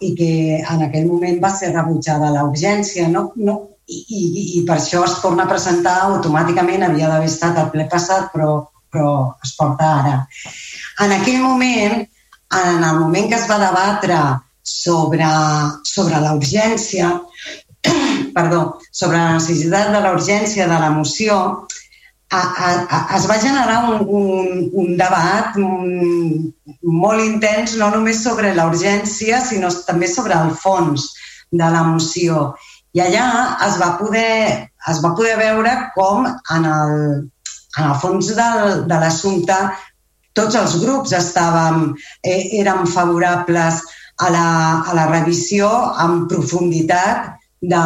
[0.06, 0.32] i que
[0.62, 3.08] en aquell moment va ser rebutjada la urgència.
[3.10, 3.56] No, no,
[3.88, 7.88] i, i, i per això es torna a presentar automàticament, havia d'haver estat el ple
[7.90, 8.62] passat, però,
[8.94, 9.10] però
[9.44, 10.16] es porta ara.
[11.02, 12.04] En aquell moment,
[12.54, 14.20] en el moment que es va debatre
[14.62, 15.28] sobre,
[15.84, 17.10] sobre la urgència,
[18.36, 21.66] perdó, sobre la necessitat de la urgència de la moció,
[22.34, 28.22] a, a, a, es va generar un, un, un debat un, molt intens, no només
[28.24, 31.10] sobre la urgència, sinó també sobre el fons
[31.54, 32.50] de la moció.
[32.94, 33.26] I allà
[33.66, 36.94] es va poder, es va poder veure com en el,
[37.78, 39.58] en el fons del, de l'assumpte
[40.34, 41.92] tots els grups estàvem,
[42.26, 43.80] eh, érem favorables
[44.18, 44.46] a la,
[44.82, 45.68] a la revisió
[46.02, 47.30] en profunditat
[47.62, 47.84] de,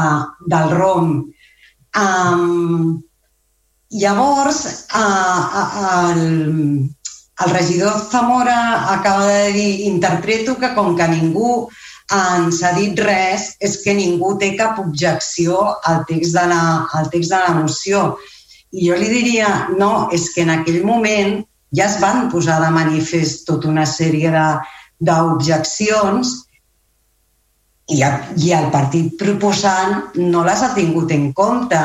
[0.52, 1.12] del ROM.
[1.98, 3.02] Um,
[3.90, 6.90] llavors, uh, el,
[7.44, 11.68] el regidor Zamora acaba de dir interpreto que com que ningú
[12.08, 16.62] ens ha dit res és que ningú té cap objecció al text de la,
[16.96, 18.16] al text de la moció.
[18.72, 21.38] I jo li diria, no, és que en aquell moment
[21.76, 24.32] ja es van posar de manifest tota una sèrie
[25.04, 26.34] d'objeccions
[27.92, 31.80] i, i el partit proposant no les ha tingut en compte.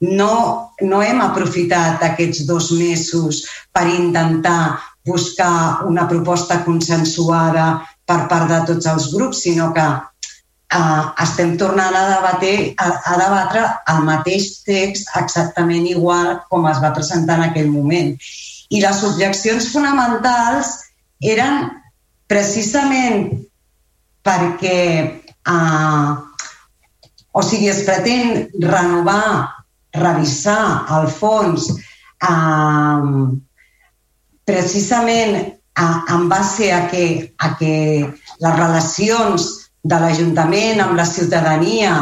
[0.00, 3.42] No, no hem aprofitat aquests dos mesos
[3.74, 4.78] per intentar
[5.08, 11.96] buscar una proposta consensuada per part de tots els grups, sinó que eh, estem tornant
[11.96, 17.48] a, debater, a, a debatre el mateix text exactament igual com es va presentar en
[17.48, 18.14] aquell moment.
[18.70, 20.76] I les objeccions fonamentals
[21.24, 21.70] eren
[22.30, 23.30] precisament
[24.22, 24.80] perquè
[25.48, 26.10] eh,
[27.38, 29.57] o sigui, es pretén renovar,
[30.00, 33.04] revisar el fons eh,
[34.48, 35.38] precisament
[35.78, 37.74] en base a que, a que
[38.42, 39.44] les relacions
[39.82, 41.92] de l'Ajuntament amb la ciutadania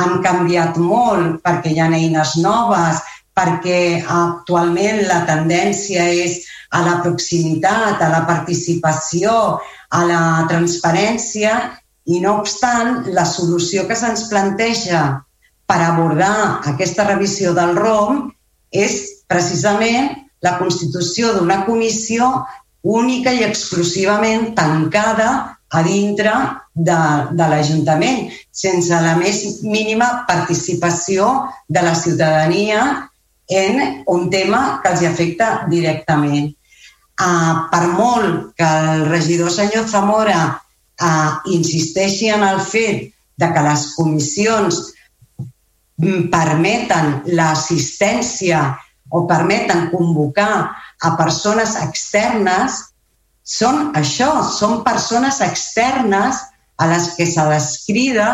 [0.00, 3.02] han canviat molt perquè hi ha eines noves,
[3.36, 6.40] perquè actualment la tendència és
[6.72, 9.34] a la proximitat, a la participació,
[9.92, 11.54] a la transparència
[12.08, 15.02] i no obstant la solució que se'ns planteja
[15.66, 18.26] per abordar aquesta revisió del ROM
[18.72, 20.10] és precisament
[20.42, 22.28] la constitució d'una comissió
[22.82, 25.30] única i exclusivament tancada
[25.72, 26.32] a dintre
[26.74, 26.98] de,
[27.32, 31.28] de l'Ajuntament, sense la més mínima participació
[31.68, 32.82] de la ciutadania
[33.48, 36.52] en un tema que els afecta directament.
[37.22, 43.64] Uh, per molt que el regidor senyor Zamora uh, insisteixi en el fet de que
[43.68, 44.80] les comissions
[46.02, 48.62] permeten l'assistència
[49.12, 50.54] o permeten convocar
[51.02, 52.80] a persones externes
[53.42, 56.38] són això, són persones externes
[56.78, 58.28] a les que se les crida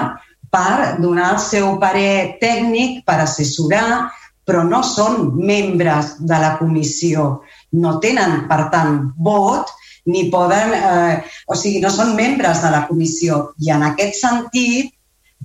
[0.52, 4.08] per donar el seu parer tècnic, per assessorar,
[4.48, 7.42] però no són membres de la comissió.
[7.76, 9.68] No tenen, per tant, vot
[10.08, 10.72] ni poden...
[10.72, 13.42] Eh, o sigui, no són membres de la comissió.
[13.60, 14.94] I en aquest sentit,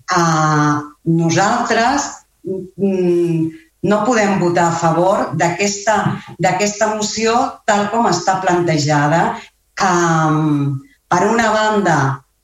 [0.08, 2.10] eh, nosaltres
[2.44, 3.48] mm,
[3.84, 7.36] no podem votar a favor d'aquesta moció
[7.68, 9.36] tal com està plantejada.
[9.84, 10.80] Um,
[11.12, 11.98] per una banda,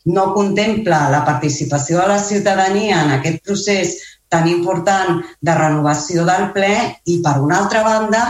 [0.05, 3.95] no contempla la participació de la ciutadania en aquest procés
[4.29, 8.23] tan important de renovació del ple i, per una altra banda,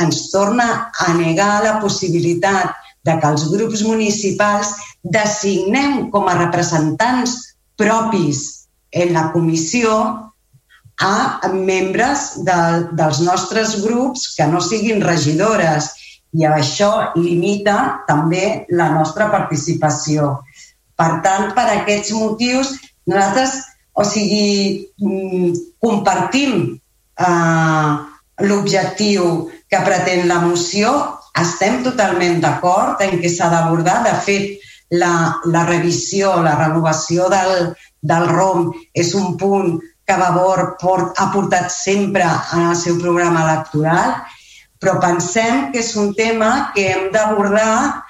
[0.00, 4.72] ens torna a negar la possibilitat de que els grups municipals
[5.04, 7.36] designem com a representants
[7.76, 8.63] propis
[8.94, 9.94] en la comissió
[11.02, 12.56] a membres de,
[12.94, 15.90] dels nostres grups que no siguin regidores
[16.34, 20.38] i això limita també la nostra participació.
[20.98, 22.72] Per tant, per aquests motius,
[23.10, 23.58] nosaltres,
[23.94, 25.50] o sigui, mm,
[25.82, 27.90] compartim eh,
[28.46, 30.94] l'objectiu que pretén la moció,
[31.38, 34.02] estem totalment d'acord en què s'ha d'abordar.
[34.06, 37.72] De fet, la, la revisió, la renovació del,
[38.04, 43.44] del ROM és un punt que Vavor port, ha portat sempre en el seu programa
[43.46, 44.18] electoral,
[44.80, 48.04] però pensem que és un tema que hem d'abordar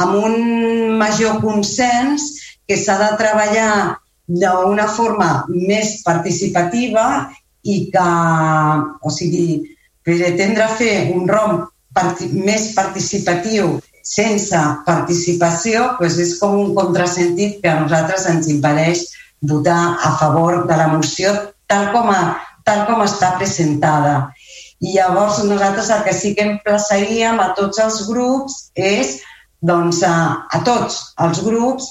[0.00, 2.30] amb un major consens
[2.66, 7.28] que s'ha de treballar d'una forma més participativa
[7.62, 8.08] i que,
[9.04, 9.60] o sigui,
[10.04, 11.60] pretendre fer un ROM
[11.94, 19.04] parti més participatiu sense participació doncs és com un contrasentit que a nosaltres ens impedeix
[19.48, 21.32] votar a favor de la moció
[21.66, 24.30] tal com, a, tal com està presentada.
[24.80, 29.18] I llavors nosaltres el que sí que emplaçaríem a tots els grups és
[29.64, 31.88] doncs, a, a tots els grups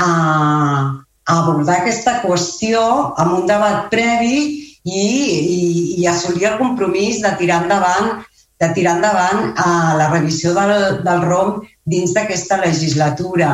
[0.00, 2.82] a, a abordar aquesta qüestió
[3.20, 4.42] amb un debat previ
[4.82, 5.62] i, i,
[6.02, 8.22] i assolir el compromís de tirar endavant
[8.62, 13.50] de tirar endavant a la revisió del, del ROM dins d'aquesta legislatura.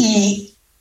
[0.00, 0.12] I,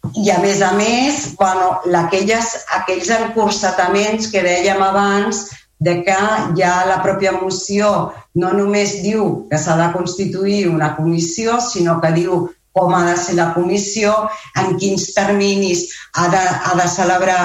[0.09, 5.45] I, a més a més, bueno, aquelles, aquells encursetaments que dèiem abans
[5.81, 6.17] de que
[6.57, 12.11] ja la pròpia moció no només diu que s'ha de constituir una comissió, sinó que
[12.17, 12.47] diu
[12.77, 14.13] com ha de ser la comissió,
[14.57, 17.41] en quins terminis ha de, ha de celebrar,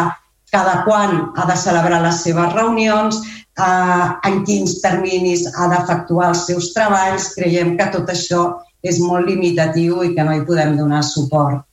[0.53, 3.19] cada quan ha de celebrar les seves reunions,
[3.59, 7.33] eh, en quins terminis ha d'efectuar els seus treballs.
[7.35, 8.47] Creiem que tot això
[8.87, 11.66] és molt limitatiu i que no hi podem donar suport.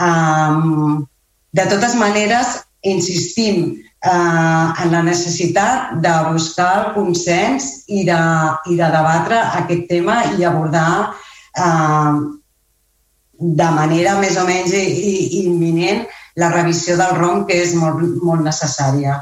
[0.00, 1.06] Um,
[1.52, 8.20] de totes maneres, insistim, eh, en la necessitat de buscar el consens i de,
[8.70, 12.12] i de debatre aquest tema i abordar eh,
[13.40, 16.06] de manera més o menys imminent
[16.40, 19.18] la revisió del ROM, que és molt, molt necessària.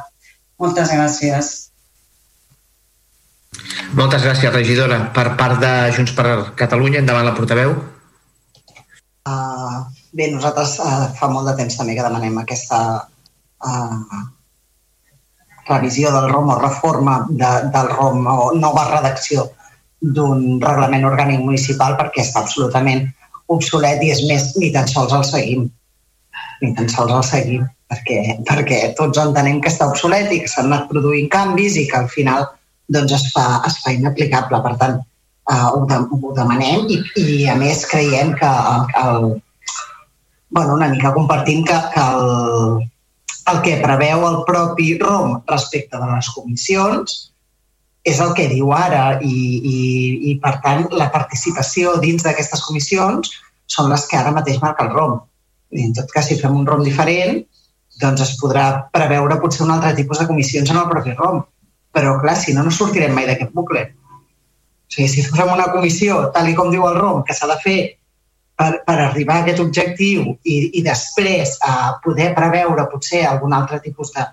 [0.59, 1.53] Moltes gràcies.
[3.99, 4.99] Moltes gràcies, regidora.
[5.15, 6.27] Per part de Junts per
[6.59, 7.73] Catalunya, endavant la portaveu.
[9.29, 14.19] Uh, bé, nosaltres uh, fa molt de temps també que demanem aquesta uh,
[15.69, 19.49] revisió del ROM o reforma de, del ROM o nova redacció
[20.01, 23.09] d'un reglament orgànic municipal perquè està absolutament
[23.53, 25.67] obsolet i és més, ni tan sols el seguim.
[26.63, 30.69] Ni tan sols el seguim perquè, perquè tots entenem que està obsolet i que s'han
[30.71, 32.47] anat produint canvis i que al final
[32.93, 34.61] doncs es, fa, es fa inaplicable.
[34.65, 34.99] Per tant,
[35.51, 39.29] uh, ho, de, ho demanem i, i a més creiem que el, el,
[40.51, 42.89] bueno, una mica compartim que, que el,
[43.53, 47.19] el que preveu el propi ROM respecte de les comissions
[48.09, 49.79] és el que diu ara i, i,
[50.31, 53.35] i per tant, la participació dins d'aquestes comissions
[53.69, 55.19] són les que ara mateix marca el ROM.
[55.77, 57.43] I en tot cas, si fem un ROM diferent,
[58.01, 61.43] doncs es podrà preveure potser un altre tipus de comissions en el propi ROM.
[61.93, 63.85] Però, clar, si no, no sortirem mai d'aquest bucle.
[64.89, 67.59] O sigui, si fem una comissió, tal i com diu el ROM, que s'ha de
[67.65, 67.79] fer
[68.59, 73.79] per, per arribar a aquest objectiu i, i després eh, poder preveure potser algun altre
[73.85, 74.25] tipus de,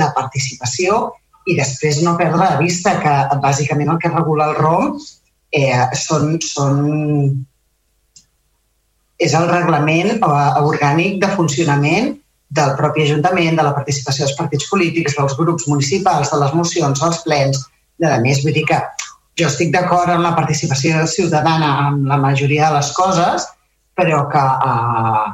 [0.00, 1.04] de participació
[1.48, 4.96] i després no perdre de vista que bàsicament el que regula el ROM
[5.54, 6.80] eh, són, són,
[9.18, 12.16] és el reglament eh, orgànic de funcionament
[12.58, 17.00] del propi Ajuntament, de la participació dels partits polítics, dels grups municipals, de les mocions,
[17.00, 17.60] dels plens,
[18.00, 18.40] de més.
[18.44, 18.78] Vull dir que
[19.38, 23.44] jo estic d'acord amb la participació ciutadana en la majoria de les coses,
[23.98, 25.28] però que eh,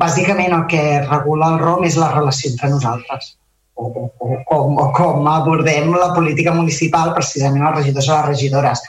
[0.00, 3.34] bàsicament el que regula el ROM és la relació entre nosaltres
[3.74, 8.28] o, o, o, com, o com abordem la política municipal precisament els regidors o les
[8.30, 8.82] regidores.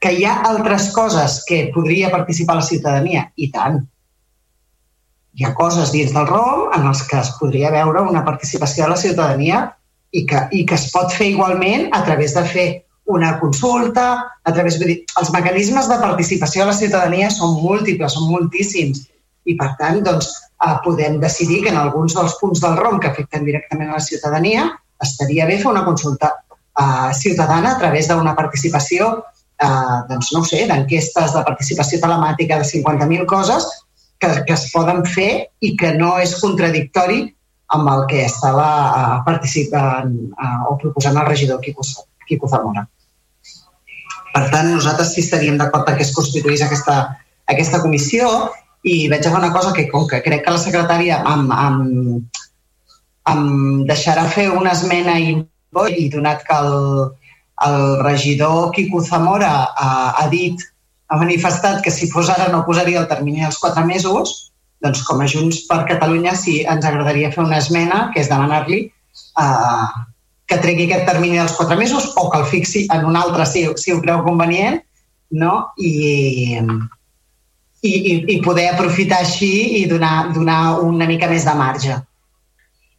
[0.00, 3.28] Que hi ha altres coses que podria participar la ciutadania?
[3.36, 3.80] I tant.
[5.34, 8.94] Hi ha coses dins del ROM en els que es podria veure una participació de
[8.94, 9.64] la ciutadania
[10.14, 12.68] i que, i que es pot fer igualment a través de fer
[13.04, 14.78] una consulta, a través...
[14.78, 19.04] de dir, els mecanismes de participació a la ciutadania són múltiples, són moltíssims.
[19.44, 20.30] I, per tant, doncs,
[20.64, 24.06] eh, podem decidir que en alguns dels punts del ROM que afecten directament a la
[24.06, 24.70] ciutadania
[25.04, 29.12] estaria bé fer una consulta eh, ciutadana a través d'una participació,
[29.60, 33.68] eh, doncs, no sé, d'enquestes de participació telemàtica de 50.000 coses
[34.18, 37.26] que, que es poden fer i que no és contradictori
[37.74, 41.84] amb el que estava eh, participant eh, o proposant el regidor Quico,
[42.26, 42.88] Quico Zamora.
[44.34, 46.98] Per tant, nosaltres sí estaríem d'acord que es constituís aquesta,
[47.50, 48.30] aquesta comissió.
[48.84, 51.78] I veig una cosa que, com que crec que la secretària em, em,
[53.32, 53.44] em
[53.88, 55.36] deixarà fer una esmena i,
[55.96, 56.74] i donat que el,
[57.68, 60.60] el regidor Quico Zamora ha, ha dit,
[61.08, 64.34] ha manifestat que si fos ara no posaria el termini dels quatre mesos,
[64.84, 68.80] doncs com a Junts per Catalunya sí ens agradaria fer una esmena, que és demanar-li
[68.84, 69.86] eh,
[70.48, 73.64] que tregui aquest termini dels quatre mesos o que el fixi en un altre si,
[73.80, 74.82] si ho creu convenient
[75.34, 75.72] no?
[75.76, 76.58] I,
[77.82, 77.92] i,
[78.34, 81.96] i, poder aprofitar així i donar, donar una mica més de marge.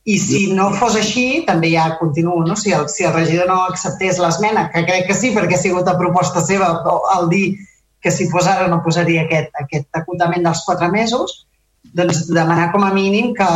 [0.05, 2.57] I si no fos així, també ja continuo, no?
[2.59, 5.89] si, el, si el regidor no acceptés l'esmena, que crec que sí, perquè ha sigut
[5.89, 6.75] a proposta seva
[7.15, 7.47] el dir
[8.03, 11.39] que si fos ara no posaria aquest, aquest acotament dels quatre mesos,
[11.97, 13.49] doncs demanar com a mínim que,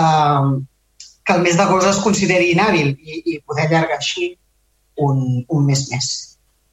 [1.29, 4.31] que el mes d'agost es consideri inhàbil i, i poder allargar així
[5.05, 6.09] un, un mes més.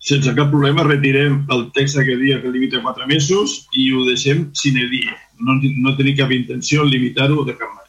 [0.06, 4.46] Sense cap problema retirem el text que dia que limita quatre mesos i ho deixem
[4.56, 5.10] sine die.
[5.42, 7.84] No, no tenim cap intenció en limitar-ho de cap manera.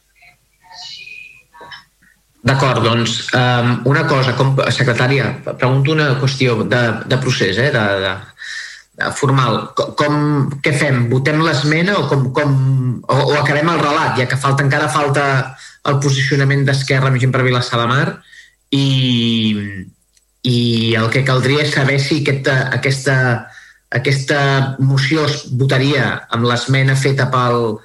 [2.47, 7.85] D'acord, doncs, um, una cosa, com, secretària, pregunto una qüestió de, de procés, eh, de,
[8.03, 9.59] de, formal.
[9.99, 10.17] Com,
[10.63, 11.05] què fem?
[11.11, 12.53] Votem l'esmena o, com, com,
[13.03, 15.25] o, o acabem el relat, ja que falta encara falta
[15.87, 18.07] el posicionament d'Esquerra per Vilassar de Mar
[18.75, 18.87] i,
[20.43, 20.57] i
[20.99, 23.15] el que caldria és saber si aquesta, aquesta,
[23.95, 24.39] aquesta
[24.79, 27.77] moció es votaria amb l'esmena feta pel,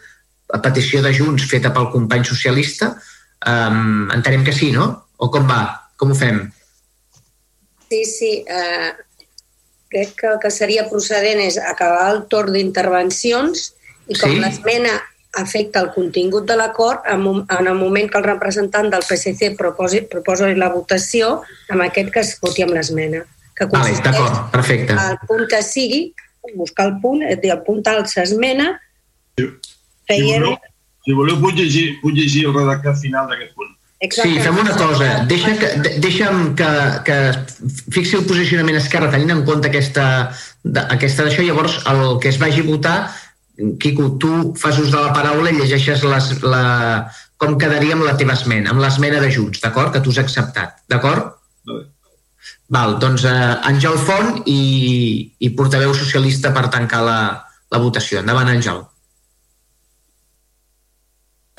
[0.53, 2.93] a petició de Junts feta pel company socialista.
[3.47, 4.91] Um, entenem que sí, no?
[5.19, 5.63] O com va?
[5.99, 6.45] Com ho fem?
[7.91, 8.33] Sí, sí.
[8.51, 8.91] Uh,
[9.93, 13.71] crec que el que seria procedent és acabar el torn d'intervencions
[14.09, 14.41] i com sí?
[14.43, 14.97] l'esmena
[15.33, 20.53] afecta el contingut de l'acord, en, el moment que el representant del PSC proposi, proposi
[20.59, 21.41] la votació,
[21.73, 23.25] amb aquest que es voti amb l'esmena.
[23.57, 24.97] Que vale, d'acord, perfecte.
[24.97, 26.03] El punt que sigui,
[26.57, 28.73] buscar el punt, és dir, el punt alt s'esmena,
[29.39, 29.49] si,
[30.09, 30.57] si, voleu,
[31.05, 33.73] si voleu puc llegir, puc llegir el redactat final d'aquest punt.
[34.03, 34.33] Exacte.
[34.33, 35.11] Sí, fem una cosa.
[35.31, 35.69] Deixa que,
[36.03, 36.71] deixa'm que,
[37.07, 37.19] que
[37.95, 40.07] fixi el posicionament esquerra tenint en compte aquesta,
[40.83, 42.97] aquesta d'això, llavors el que es vagi a votar,
[43.79, 46.63] Quico, tu fas ús de la paraula i llegeixes les, la,
[47.37, 49.93] com quedaria amb la teva esmena, amb l'esmena de Junts, d'acord?
[49.93, 51.35] Que tu has acceptat, d'acord?
[52.73, 54.61] Val, doncs eh, Àngel Font i,
[55.45, 57.19] i portaveu socialista per tancar la,
[57.71, 58.23] la votació.
[58.23, 58.81] Endavant, Àngel.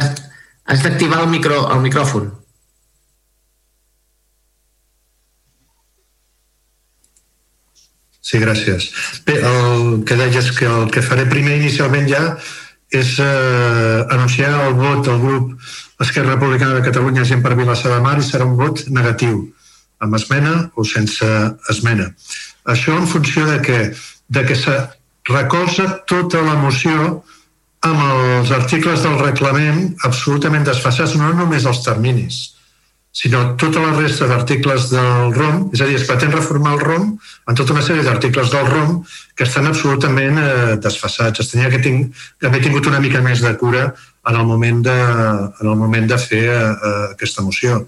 [0.01, 2.31] Has d'activar el, micro, el micròfon.
[8.23, 8.87] Sí, gràcies.
[9.27, 12.21] Bé, el que deies que el que faré primer inicialment ja
[12.93, 15.51] és eh, anunciar el vot del grup
[15.99, 19.41] Esquerra Republicana de Catalunya gent per Vilassar de Mar i serà un vot negatiu,
[19.99, 21.27] amb esmena o sense
[21.73, 22.11] esmena.
[22.69, 23.79] Això en funció de que,
[24.29, 24.77] de que se
[25.27, 27.23] recolza tota la moció
[27.83, 32.52] amb els articles del reglament absolutament desfassats, no només els terminis,
[33.13, 37.11] sinó tota la resta d'articles del ROM, és a dir, es pretén reformar el ROM
[37.47, 39.03] en tota una sèrie d'articles del ROM
[39.37, 41.43] que estan absolutament eh, desfassats.
[41.43, 42.09] Es tenia que tinc,
[42.41, 46.17] haver tingut una mica més de cura en el moment de, en el moment de
[46.17, 47.83] fer eh, eh, aquesta moció.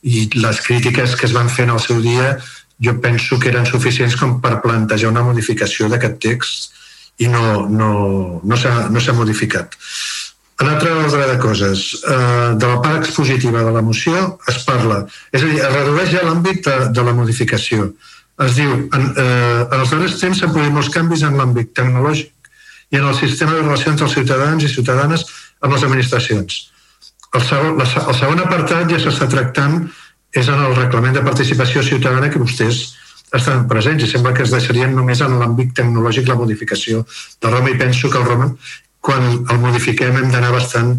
[0.00, 2.38] I les crítiques que es van fer en el seu dia
[2.80, 6.78] jo penso que eren suficients com per plantejar una modificació d'aquest text
[7.20, 7.92] i no, no,
[8.40, 9.76] no s'ha no modificat.
[10.60, 15.06] En altre ordre de coses, eh, de la part expositiva de la moció es parla,
[15.32, 17.86] és a dir, es redueix ja l'àmbit de, de la modificació.
[18.44, 22.52] Es diu, en, eh, en els darrers temps s'han produït molts canvis en l'àmbit tecnològic
[22.92, 25.24] i en el sistema de relacions dels ciutadans i ciutadanes
[25.60, 26.60] amb les administracions.
[27.32, 29.84] El segon, la, el segon apartat ja s'està tractant
[30.36, 32.82] és en el reglament de participació ciutadana que vostès
[33.36, 37.70] estan presents i sembla que es deixarien només en l'àmbit tecnològic la modificació de Roma
[37.70, 38.50] i penso que el Roma,
[39.00, 40.96] quan el modifiquem hem d'anar bastant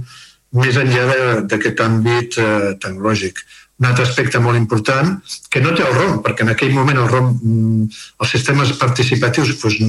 [0.51, 3.45] més enllà d'aquest àmbit eh, tecnològic
[3.81, 5.15] un altre aspecte molt important,
[5.49, 7.87] que no té el ROM, perquè en aquell moment el ROM, mm,
[8.21, 9.79] els sistemes participatius doncs,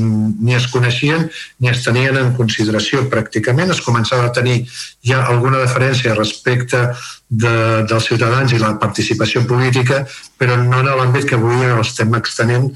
[0.41, 1.29] ni es coneixien
[1.61, 3.71] ni es tenien en consideració pràcticament.
[3.71, 4.65] Es començava a tenir
[5.05, 6.81] ja alguna diferència respecte
[7.29, 10.07] de, dels ciutadans i la participació política,
[10.41, 12.71] però no en l'àmbit que avui estem extenent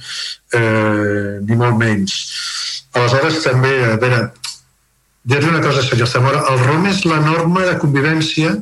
[0.53, 2.21] eh, ni molt menys.
[2.93, 4.27] Aleshores, també, a veure,
[5.27, 8.55] dir-li una cosa seriosa, el ROM és la norma de convivència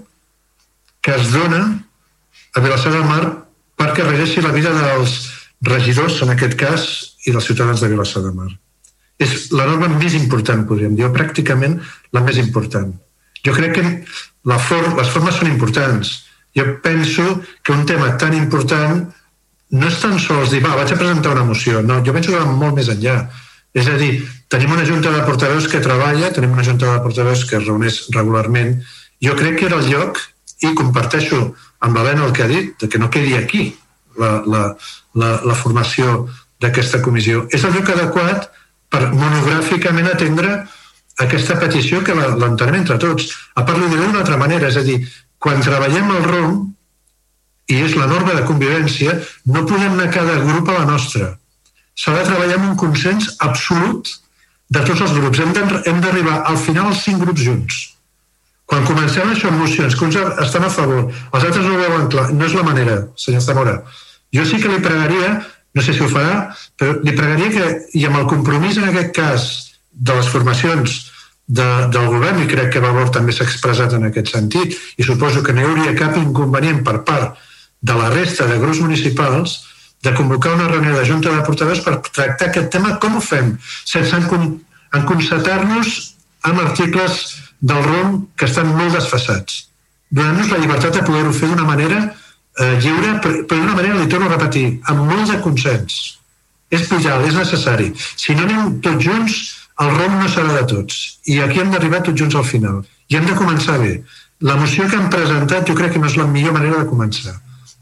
[1.05, 1.63] que es dona
[2.57, 3.23] a Vilassar de Mar
[3.77, 5.17] perquè regeixi la vida dels
[5.65, 6.87] regidors, en aquest cas,
[7.27, 8.51] i dels ciutadans de Vilassar de Mar.
[9.21, 11.77] És la norma més important, podríem dir, o pràcticament
[12.17, 12.93] la més important.
[13.45, 13.85] Jo crec que
[14.49, 16.15] la for les formes són importants.
[16.57, 19.05] Jo penso que un tema tan important
[19.75, 21.83] no és tan sols dir, va, vaig a presentar una moció.
[21.83, 23.25] No, jo penso que va molt més enllà.
[23.75, 24.13] És a dir,
[24.53, 28.05] tenim una junta de portaveus que treballa, tenim una junta de portaveus que es reuneix
[28.15, 28.77] regularment.
[29.25, 30.21] Jo crec que era el lloc,
[30.63, 31.41] i comparteixo
[31.85, 33.65] amb l'Helena el que ha dit, que no quedi aquí
[34.21, 34.63] la, la,
[35.19, 36.29] la, la formació
[36.63, 37.45] d'aquesta comissió.
[37.53, 38.49] És el lloc adequat
[38.93, 40.55] per monogràficament atendre
[41.25, 43.31] aquesta petició que l'entenem entre tots.
[43.55, 45.01] A part, ho diré d'una altra manera, és a dir,
[45.39, 46.57] quan treballem el ROM,
[47.71, 49.19] i és la norma de convivència,
[49.51, 51.35] no podem anar cada grup a la nostra.
[51.95, 54.11] S'ha de treballar amb un consens absolut
[54.75, 55.41] de tots els grups.
[55.41, 57.83] Hem d'arribar al final els cinc grups junts.
[58.71, 60.17] Quan comencem això amb mocions, que uns
[60.47, 63.75] estan a favor, els altres no ho veuen clar, no és la manera, senyor Zamora.
[64.35, 65.35] Jo sí que li pregaria,
[65.77, 67.67] no sé si ho farà, però li pregaria que,
[67.99, 69.51] i amb el compromís en aquest cas
[69.93, 70.97] de les formacions
[71.47, 75.45] de, del govern, i crec que Valor també s'ha expressat en aquest sentit, i suposo
[75.45, 77.37] que no hi hauria cap inconvenient per part
[77.85, 79.59] de la resta de grups municipals,
[80.05, 83.55] de convocar una reunió de Junta de Portaveus per tractar aquest tema, com ho fem?
[83.89, 84.21] Sense
[84.95, 85.95] enconcetar-nos
[86.45, 87.23] amb articles
[87.61, 89.65] del ROM que estan molt desfassats.
[90.13, 94.29] Donant-nos la llibertat de poder-ho fer d'una manera eh, lliure, però d'una manera, li torno
[94.29, 96.19] a repetir, amb molt de consens.
[96.75, 97.91] És pujal, és necessari.
[97.97, 99.41] Si no anem tots junts,
[99.81, 101.01] el ROM no serà de tots.
[101.33, 102.85] I aquí hem d'arribar tots junts al final.
[103.09, 103.97] I hem de començar bé.
[104.45, 107.35] La moció que han presentat jo crec que no és la millor manera de començar.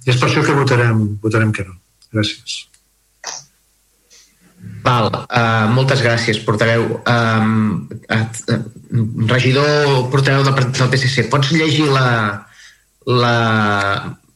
[0.07, 1.77] I és per això que votarem, votarem que no.
[2.13, 2.67] Gràcies.
[4.83, 6.85] Val, uh, moltes gràcies, portaveu.
[7.09, 8.57] Um, uh,
[9.31, 12.09] regidor portaveu del, del PSC, pots llegir la,
[13.07, 13.37] la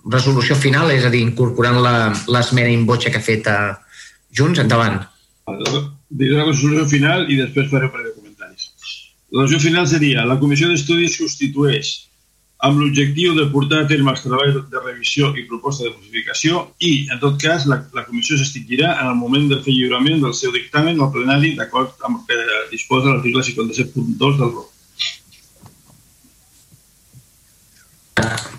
[0.07, 1.83] resolució final, és a dir, incorporant
[2.31, 3.75] l'esmena in voce que ha fet uh,
[4.33, 4.63] Junts?
[4.63, 5.03] Endavant.
[5.47, 8.71] Diré la resolució final i després faré un parell de comentaris.
[9.35, 11.93] La resolució final seria la comissió d'estudi substitueix
[12.65, 16.93] amb l'objectiu de portar a terme els treballs de revisió i proposta de modificació i,
[17.13, 20.55] en tot cas, la, la comissió s'extingirà en el moment de fer lliurament del seu
[20.55, 24.73] dictamen al plenari d'acord amb el que disposa l'article 57.2 del ROC.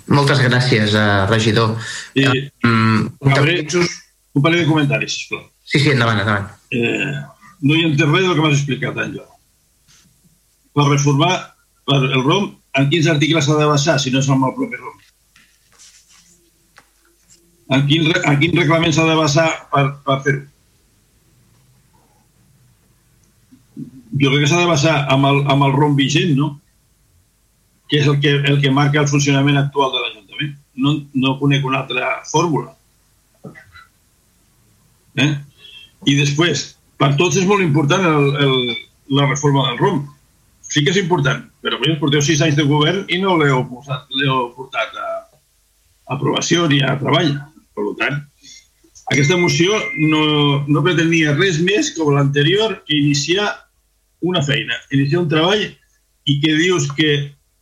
[0.07, 1.73] Moltes gràcies, uh, regidor.
[2.15, 2.27] I,
[2.63, 5.41] um, un, un parell de comentaris, sisplau.
[5.67, 6.47] Sí, sí, endavant, endavant.
[6.71, 7.17] Eh,
[7.67, 9.25] no hi entenc res del que m'has explicat, Àngel.
[10.77, 11.33] Per reformar
[11.89, 14.79] per el ROM en quins articles s'ha de basar si no és amb el propi
[14.79, 14.99] ROM?
[17.75, 20.45] En quin, en quin reglament s'ha de basar per, per fer-ho?
[24.17, 26.53] Jo crec que s'ha de basar amb el, amb el ROM vigent, no?
[27.91, 30.55] Que és el que, el que marca el funcionament actual de l'Ajuntament.
[30.83, 32.73] No, no conec una altra fórmula.
[35.17, 35.31] Eh?
[36.07, 36.67] I després,
[37.01, 38.75] per tots és molt important el, el,
[39.17, 40.03] la reforma del ROM
[40.69, 44.07] sí que és important, però vosaltres porteu sis anys de govern i no l'heu portat,
[44.55, 45.07] portat a,
[46.15, 47.33] aprovació ni a treball.
[47.77, 48.19] Per tant,
[49.13, 49.77] aquesta moció
[50.11, 50.21] no,
[50.67, 53.47] no pretenia res més com l'anterior que iniciar
[54.27, 55.63] una feina, iniciar un treball
[56.27, 57.11] i que dius que,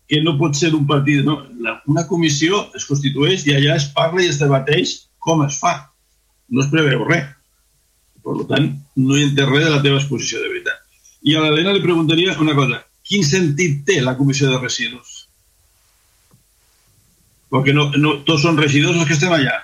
[0.10, 1.22] que no pot ser un partit.
[1.28, 5.60] No, la, una comissió es constitueix i allà es parla i es debateix com es
[5.62, 5.76] fa.
[6.50, 7.30] No es preveu res.
[8.26, 10.82] Per tant, no hi entès res de la teva exposició de veritat.
[11.26, 15.16] I a l'Helena li preguntaria una cosa quin sentit té la comissió de residus?
[17.54, 19.56] Perquè no, no, tots són regidors els que estem allà.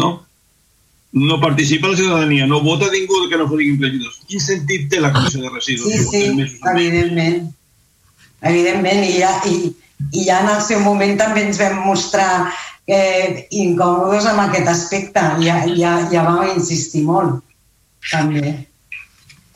[0.00, 0.10] No?
[1.12, 4.20] No participa la ciutadania, no vota ningú que no siguin regidors.
[4.30, 5.90] Quin sentit té la comissió de residus?
[5.90, 6.22] Sí, sí,
[6.70, 7.50] evidentment.
[8.46, 9.72] Evidentment, i ja, i,
[10.14, 12.30] i ja en el seu moment també ens vam mostrar
[12.86, 15.26] eh, incòmodes amb aquest aspecte.
[15.42, 17.42] Ja, ja, ja vam insistir molt,
[18.06, 18.54] també.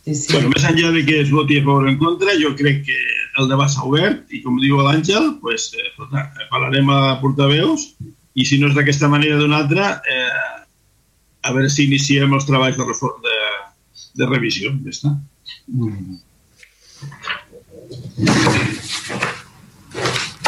[0.04, 0.32] Sí, sí.
[0.34, 2.98] Bueno, més enllà de que es voti a favor o en contra, jo crec que
[3.40, 5.86] el debat s'ha obert i, com diu l'Àngel, pues, eh,
[6.50, 7.86] parlarem a portaveus
[8.34, 10.60] i si no és d'aquesta manera d'una altra, eh,
[11.44, 12.84] a veure si iniciem els treballs de,
[13.24, 13.38] de,
[14.20, 14.74] de revisió.
[14.84, 15.14] Ja està.
[15.72, 16.20] Mm.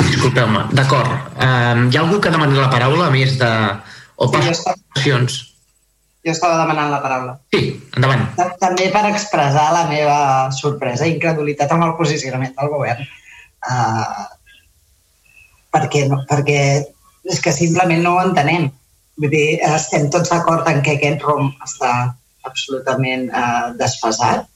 [0.04, 1.12] Disculpeu-me, d'acord.
[1.40, 3.52] Um, hi ha algú que demani la paraula, a més de...
[4.16, 5.12] O per sí,
[6.26, 7.36] jo estava demanant la paraula.
[7.54, 8.24] Sí, endavant.
[8.62, 10.18] També per expressar la meva
[10.54, 13.06] sorpresa i incredulitat amb el posicionament del govern.
[13.66, 14.24] Uh,
[15.74, 16.58] perquè, no, perquè
[17.30, 18.66] és que simplement no ho entenem.
[19.22, 21.92] Vull dir, estem tots d'acord en que aquest ROM està
[22.46, 24.50] absolutament uh, desfasat.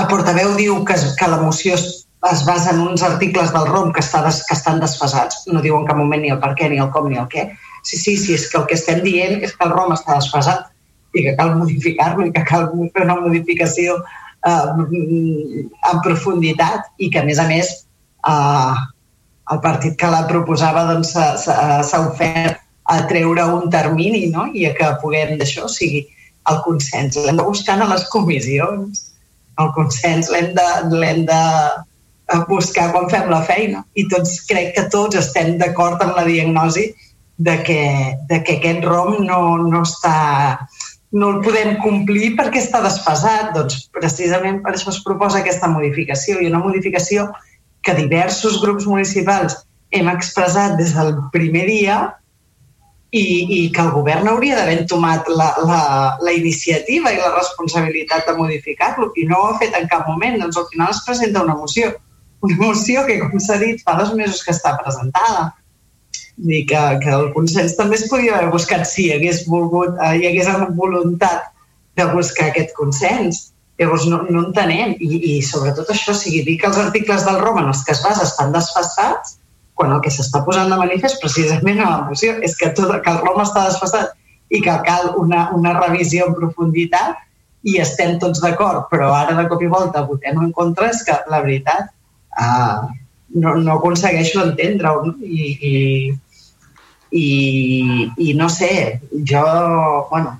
[0.00, 3.92] El portaveu diu que, que la moció es, es basa en uns articles del ROM
[3.92, 5.44] que, està des, que estan desfasats.
[5.52, 7.50] No diu en cap moment ni el per què, ni el com, ni el què
[7.82, 10.68] sí, sí, sí, és que el que estem dient és que el ROM està desfasat
[11.12, 14.64] i que cal modificar-lo i que cal fer una modificació eh,
[15.90, 17.72] en profunditat i que, a més a més,
[18.28, 18.74] eh,
[19.52, 22.60] el partit que la proposava doncs, s'ha ofert
[22.92, 24.48] a treure un termini no?
[24.54, 26.06] i a que puguem d'això sigui
[26.50, 27.18] el consens.
[27.18, 29.08] L'hem de buscar a les comissions.
[29.60, 31.38] El consens l'hem de,
[32.32, 33.84] de buscar quan fem la feina.
[33.94, 36.88] I tots, crec que tots estem d'acord amb la diagnosi
[37.38, 37.82] de que,
[38.28, 40.66] de que aquest ROM no, no està
[41.12, 43.52] no el podem complir perquè està desfasat.
[43.56, 47.28] Doncs precisament per això es proposa aquesta modificació i una modificació
[47.84, 49.58] que diversos grups municipals
[49.92, 51.96] hem expressat des del primer dia
[53.12, 53.24] i,
[53.58, 55.82] i que el govern hauria d'haver entomat la, la,
[56.24, 60.38] la iniciativa i la responsabilitat de modificar-lo i no ho ha fet en cap moment.
[60.40, 61.92] Doncs al final es presenta una moció.
[62.42, 65.50] Una moció que, com s'ha dit, fa dos mesos que està presentada.
[66.36, 70.14] Dir que, que el consens també es podia haver buscat si hi hagués volgut, eh,
[70.18, 71.50] hi hagués voluntat
[71.96, 73.48] de buscar aquest consens.
[73.80, 74.96] Llavors no, no entenem.
[75.00, 77.94] I, I sobretot això, o sigui, dir que els articles del ROM en els que
[77.96, 79.38] es basa estan desfassats
[79.74, 83.12] quan el que s'està posant de manifest precisament a la moció és que, tot, que
[83.12, 84.12] el ROM està desfassat
[84.52, 87.22] i que cal una, una revisió en profunditat
[87.68, 91.14] i estem tots d'acord, però ara de cop i volta votem en contra, és que
[91.30, 91.88] la veritat
[92.36, 92.90] uh,
[93.34, 95.74] no, no aconsegueixo entendre-ho I, i,
[97.12, 97.26] i,
[98.28, 99.44] i no sé, jo,
[100.10, 100.38] bueno,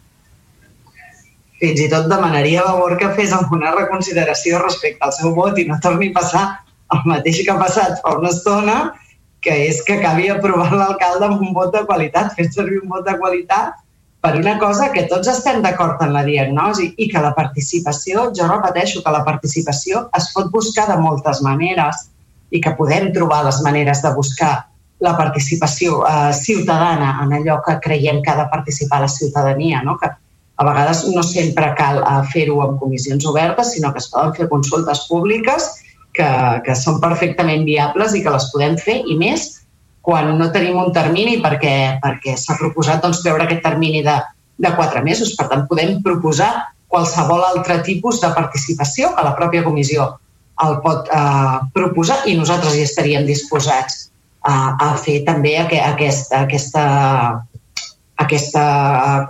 [1.62, 5.68] fins i tot demanaria a favor que fes alguna reconsideració respecte al seu vot i
[5.68, 6.44] no torni a passar
[6.92, 8.76] el mateix que ha passat fa una estona
[9.42, 13.06] que és que acabi aprovant l'alcalde amb un vot de qualitat, fent servir un vot
[13.06, 13.78] de qualitat
[14.22, 18.46] per una cosa que tots estem d'acord en la diagnosi i que la participació, jo
[18.46, 22.04] repeteixo que la participació es pot buscar de moltes maneres
[22.52, 24.52] i que podem trobar les maneres de buscar
[25.02, 29.97] la participació eh, ciutadana en allò que creiem que ha de participar la ciutadania, no?
[29.98, 34.36] que a vegades no sempre cal eh, fer-ho en comissions obertes, sinó que es poden
[34.36, 35.66] fer consultes públiques
[36.14, 36.28] que,
[36.66, 39.48] que són perfectament viables i que les podem fer, i més
[40.02, 44.16] quan no tenim un termini perquè, perquè s'ha proposat doncs, treure aquest termini de,
[44.58, 45.34] de quatre mesos.
[45.39, 46.50] Per tant, podem proposar
[46.92, 50.10] qualsevol altre tipus de participació que la pròpia comissió
[50.66, 54.08] el pot eh, proposar i nosaltres hi estaríem disposats
[54.42, 56.84] a, a fer també aquesta, aquesta,
[58.24, 58.64] aquesta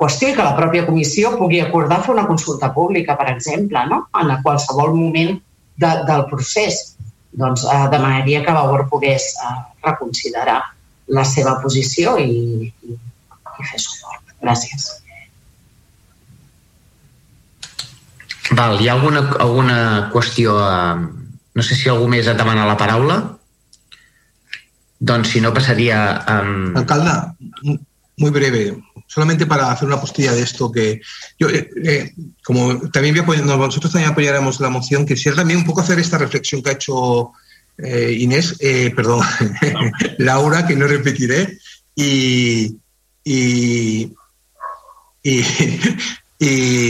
[0.00, 4.04] qüestió i que la pròpia comissió pugui acordar fer una consulta pública, per exemple, no?
[4.20, 5.36] en qualsevol moment
[5.76, 6.96] de, del procés,
[7.32, 9.54] doncs eh, demanaria que Vavor pogués eh,
[9.86, 10.60] reconsiderar
[11.12, 12.32] la seva posició i,
[12.68, 14.36] i, i fer suport.
[14.42, 15.01] Gràcies.
[18.50, 19.78] Val, hi ha alguna, alguna
[20.12, 20.58] qüestió...
[20.58, 21.08] Eh,
[21.52, 23.18] no sé si algú més ha demanat la paraula.
[24.98, 25.98] Doncs si no passaria...
[26.28, 26.76] Um...
[26.80, 27.18] Alcalde,
[28.16, 31.02] muy breve solamente para hacer una postilla de esto, que
[31.38, 32.12] yo, eh, eh,
[32.42, 36.70] como también nosotros también apoyaremos la moción, quisiera también un poco hacer esta reflexión que
[36.70, 37.32] ha hecho
[37.76, 38.56] eh, Inés,
[38.96, 39.20] perdón,
[40.18, 41.58] Laura, que no repetiré,
[41.94, 42.74] y,
[43.22, 44.10] y,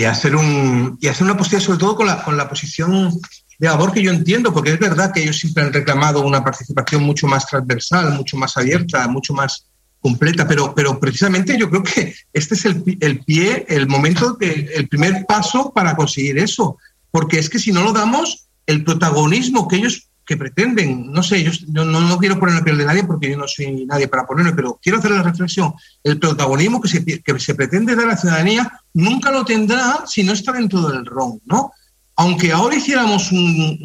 [0.06, 3.10] hacer un, y hacer una postilla sobre todo con la, con la posición
[3.58, 7.02] de labor que yo entiendo, porque es verdad que ellos siempre han reclamado una participación
[7.02, 9.66] mucho más transversal, mucho más abierta, mucho más
[10.00, 14.88] completa, pero, pero precisamente yo creo que este es el, el pie, el momento, el
[14.88, 16.76] primer paso para conseguir eso,
[17.10, 21.42] porque es que si no lo damos, el protagonismo que ellos que pretenden, no sé,
[21.42, 21.50] yo
[21.84, 24.52] no, no quiero poner la piel de nadie porque yo no soy nadie para ponerme,
[24.52, 28.16] pero quiero hacer la reflexión, el protagonismo que se, que se pretende dar a la
[28.16, 31.72] ciudadanía nunca lo tendrá si no está dentro del RON, ¿no?
[32.16, 33.78] Aunque ahora hiciéramos un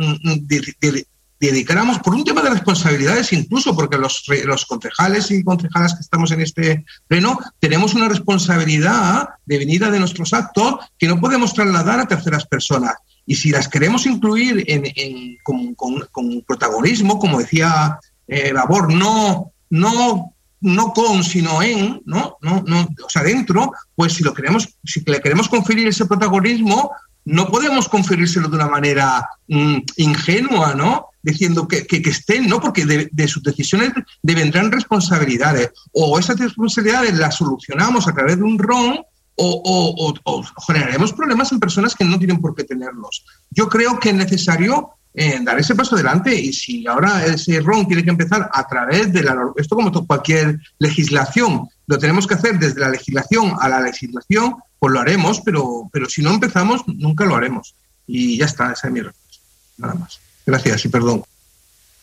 [1.40, 6.32] dedicáramos por un tema de responsabilidades incluso, porque los, los concejales y concejalas que estamos
[6.32, 12.00] en este pleno tenemos una responsabilidad de venida de nuestros actos que no podemos trasladar
[12.00, 12.96] a terceras personas.
[13.28, 18.92] Y si las queremos incluir en, en con, con, con, protagonismo, como decía eh, Labor,
[18.92, 22.38] no, no, no con, sino en, ¿no?
[22.42, 26.92] No, no, o sea, dentro, pues si, lo queremos, si le queremos conferir ese protagonismo,
[27.26, 31.08] no podemos conferírselo de una manera mmm, ingenua, ¿no?
[31.22, 32.62] diciendo que, que, que estén, ¿no?
[32.62, 33.92] Porque de, de, sus decisiones
[34.24, 35.72] vendrán responsabilidades.
[35.92, 39.02] O esas responsabilidades las solucionamos a través de un RON
[39.38, 43.24] o, o, o, generaremos problemas en personas que no tienen por qué tenerlos.
[43.52, 47.88] Yo creo que es necesario eh, dar ese paso adelante y si ahora ese RON
[47.88, 49.36] tiene que empezar a través de la...
[49.56, 54.94] Esto como cualquier legislación, lo tenemos que hacer desde la legislación a la legislación, pues
[54.94, 57.76] lo haremos, pero, pero si no empezamos, nunca lo haremos.
[58.06, 59.44] Y ya está, esa es mi respuesta.
[59.78, 60.20] Nada más.
[60.48, 61.28] Gràcies i perdó.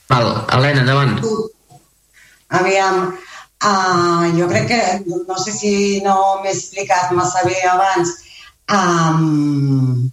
[0.08, 0.44] Val.
[0.52, 1.20] Helena, endavant.
[2.52, 3.16] Aviam,
[3.62, 4.80] uh, jo crec que,
[5.28, 5.74] no sé si
[6.04, 8.16] no m'he explicat massa bé abans,
[8.72, 10.10] um,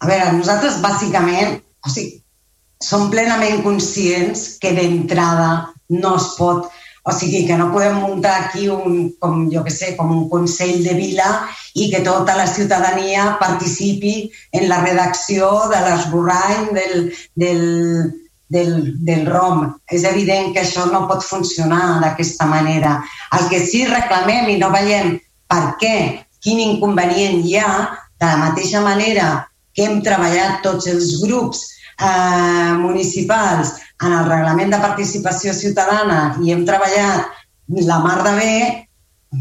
[0.00, 2.22] a veure, nosaltres bàsicament, o sigui,
[2.82, 6.66] som plenament conscients que d'entrada no es pot
[7.06, 10.80] o sigui, que no podem muntar aquí un, com jo que sé, com un Consell
[10.82, 11.28] de Vila
[11.78, 14.14] i que tota la ciutadania participi
[14.50, 17.04] en la redacció de l'esborrany del,
[17.38, 17.62] del,
[18.48, 19.66] del, del ROM.
[19.90, 22.98] És evident que això no pot funcionar d'aquesta manera.
[23.38, 25.16] El que sí reclamem i no veiem
[25.50, 25.96] per què,
[26.42, 27.72] quin inconvenient hi ha,
[28.16, 31.66] de la mateixa manera que hem treballat tots els grups
[32.00, 37.28] eh, municipals en el reglament de participació ciutadana i hem treballat
[37.84, 38.56] la mar de bé,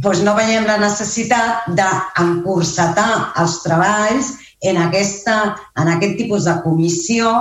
[0.03, 3.11] doncs no veiem la necessitat d'encursetar
[3.41, 4.33] els treballs
[4.65, 7.31] en, aquesta, en aquest tipus de comissió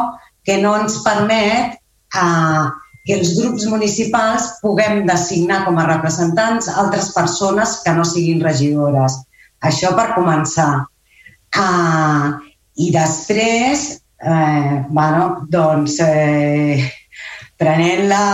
[0.45, 2.65] que no ens permet eh,
[3.05, 9.21] que els grups municipals puguem designar com a representants altres persones que no siguin regidores.
[9.65, 10.87] Això per començar.
[11.55, 12.41] Uh,
[12.75, 13.85] I després,
[14.19, 16.83] eh, bueno, doncs, eh,
[17.61, 18.25] prenent la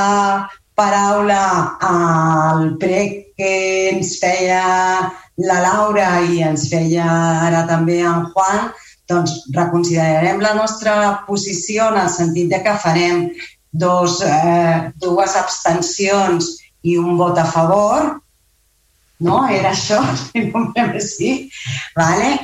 [0.74, 1.42] paraula
[1.84, 3.50] al prec que
[3.90, 4.62] ens feia
[5.36, 7.04] la Laura i ens feia
[7.48, 8.70] ara també en Juan,
[9.10, 10.94] doncs reconsiderarem la nostra
[11.26, 13.28] posició en el sentit de que farem
[13.70, 18.16] dos, eh, dues abstencions i un vot a favor,
[19.20, 19.44] no?
[19.48, 20.72] Era això, si no
[21.04, 21.34] sí,
[21.96, 22.34] vale?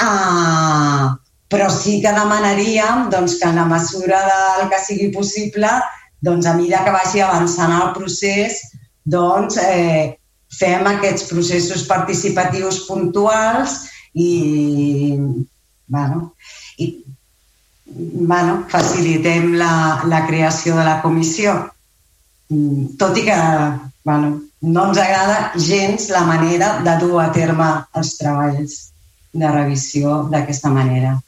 [0.00, 1.10] Uh,
[1.50, 5.68] però sí que demanaríem doncs, que en la mesura del que sigui possible,
[6.22, 8.60] doncs, a mesura que vagi avançant el procés,
[9.04, 10.16] doncs, eh,
[10.60, 13.80] fem aquests processos participatius puntuals
[14.14, 14.30] i,
[15.90, 16.34] bueno,
[16.78, 16.90] i
[17.84, 21.56] bueno, facilitem la, la creació de la comissió.
[22.50, 23.38] Mm, tot i que
[24.04, 28.78] bueno, no ens agrada gens la manera de dur a terme els treballs
[29.32, 31.18] de revisió d'aquesta manera.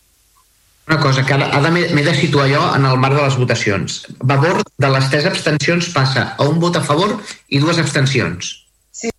[0.89, 4.01] Una cosa, que ara m'he de situar jo en el marc de les votacions.
[4.19, 7.15] Vavor de les tres abstencions passa a un vot a favor
[7.49, 8.51] i dues abstencions.
[8.91, 9.13] Sí.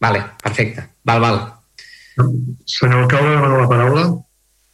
[0.00, 0.86] Vale, perfecte.
[1.04, 1.40] Val, val.
[2.64, 4.06] Senyor alcalde, demano la paraula.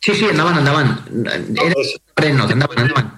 [0.01, 0.95] Sí, sí, endavant, endavant.
[1.61, 3.11] Era pren endavant, endavant.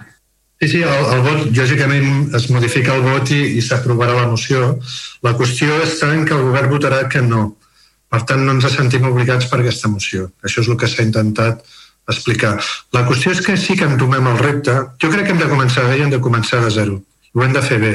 [0.59, 4.73] Sí, sí, el, el vot, lògicament es modifica el vot i, i s'aprovarà la moció.
[5.23, 7.53] La qüestió està en que el govern votarà que no.
[8.11, 10.29] Per tant, no ens sentim obligats per aquesta moció.
[10.43, 11.63] Això és el que s'ha intentat
[12.11, 12.57] explicar.
[12.95, 14.75] La qüestió és que sí que entomem el repte.
[15.01, 16.99] Jo crec que hem de començar bé i hem de començar de zero.
[17.33, 17.93] Ho hem de fer bé.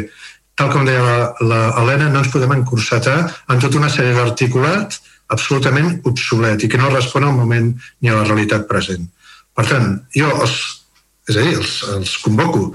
[0.58, 3.18] Tal com deia l'Helena, no ens podem encursetar
[3.52, 4.96] en tota una sèrie d'articulat
[5.34, 9.04] absolutament obsolet i que no respon al moment ni a la realitat present.
[9.56, 10.56] Per tant, jo els,
[11.28, 12.70] és a dir, els, els convoco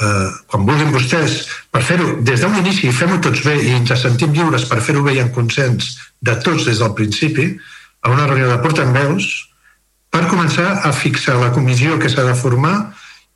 [0.00, 4.32] eh, quan vulguin vostès per fer-ho des d'un inici, fem-ho tots bé i ens sentim
[4.36, 7.52] lliures per fer-ho bé i en consens de tots des del principi,
[8.00, 9.28] a una reunió de portaveus,
[10.10, 12.74] per començar a fixar la comissió que s'ha de formar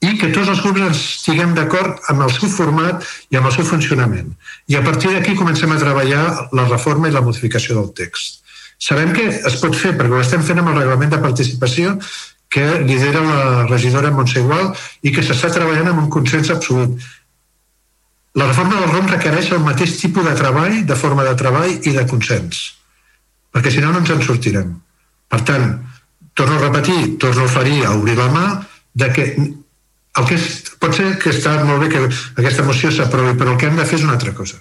[0.04, 3.66] i que tots els grups estiguem d'acord amb el seu format i amb el seu
[3.68, 4.32] funcionament.
[4.68, 8.43] I a partir d'aquí comencem a treballar la reforma i la modificació del text.
[8.78, 11.94] Sabem que es pot fer, perquè ho estem fent amb el reglament de participació
[12.54, 14.70] que lidera la regidora Montse Igual
[15.02, 17.00] i que s'està treballant amb un consens absolut.
[18.34, 21.94] La reforma del ROM requereix el mateix tipus de treball, de forma de treball i
[21.96, 22.62] de consens,
[23.54, 24.72] perquè si no no ens en sortirem.
[25.30, 25.68] Per tant,
[26.34, 28.46] torno a repetir, torno a oferir, a obrir la mà,
[28.94, 33.34] de que el que és, pot ser que està molt bé que aquesta moció s'aprovi,
[33.38, 34.60] però el que hem de fer és una altra cosa.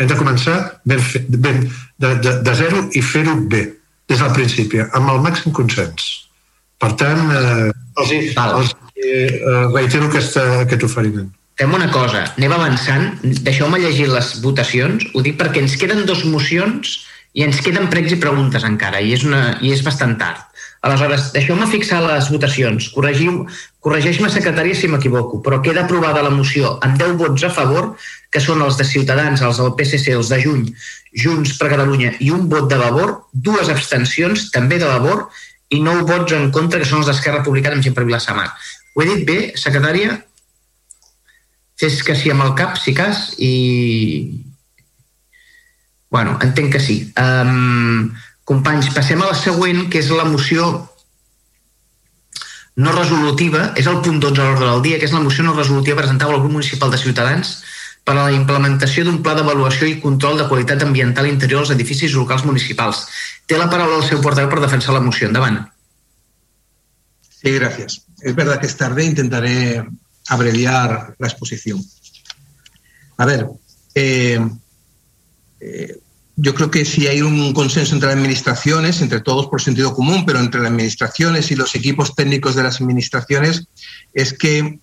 [0.00, 0.56] Hem de començar
[0.88, 1.66] ben, ben,
[2.00, 3.66] de, de, de zero i fer-ho bé,
[4.08, 6.08] des del principi, amb el màxim consens.
[6.80, 7.68] Per tant, eh,
[8.00, 9.40] els, els eh,
[9.74, 11.28] reitero aquesta, aquest oferiment.
[11.60, 13.10] Fem una cosa, anem avançant,
[13.44, 16.96] deixeu-me llegir les votacions, ho dic perquè ens queden dos mocions
[17.36, 20.40] i ens queden pregs i preguntes encara, i és, una, i és bastant tard.
[20.82, 22.88] Aleshores, deixeu-me fixar les votacions.
[22.90, 27.92] Corregeix-me, secretària, si m'equivoco, però queda aprovada la moció amb 10 vots a favor,
[28.34, 30.66] que són els de Ciutadans, els del PSC, els de Juny,
[31.22, 35.28] Junts per Catalunya i un vot de Vavor, dues abstencions, també de Vavor,
[35.70, 38.48] i nou vots en contra, que són els d'Esquerra Republicana amb gent per Vilassamar.
[38.96, 40.18] Ho he dit bé, secretària?
[41.78, 43.52] Fes que sí amb el cap, si cas, i...
[46.12, 46.98] Bueno, entenc que sí.
[47.16, 48.10] Um,
[48.44, 50.88] Companys, passem a la següent, que és la moció
[52.74, 55.54] no resolutiva, és el punt 12 a l'ordre del dia, que és la moció no
[55.54, 57.58] resolutiva presentada al grup municipal de Ciutadans
[58.02, 62.16] per a la implementació d'un pla d'avaluació i control de qualitat ambiental interior als edificis
[62.18, 63.04] locals municipals.
[63.46, 65.28] Té la paraula el seu portaveu per defensar la moció.
[65.28, 65.60] Endavant.
[67.28, 68.02] Sí, gracias.
[68.20, 69.84] Es verdad que es tarde, intentaré
[70.28, 71.28] abreviar la.
[73.18, 73.46] A ver,
[73.94, 74.40] eh,
[75.60, 75.98] eh,
[76.36, 80.24] yo creo que si hay un consenso entre las administraciones, entre todos por sentido común,
[80.24, 83.66] pero entre las administraciones y los equipos técnicos de las administraciones,
[84.14, 84.78] es que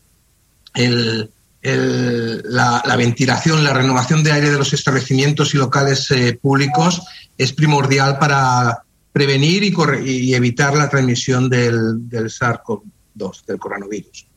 [1.62, 7.02] la, la, ventilación, la renovación de aire de los establecimientos y locales eh, públicos
[7.38, 14.28] es primordial para prevenir y, corre, y evitar la transmisión del, del SARS-CoV-2, del coronavirus.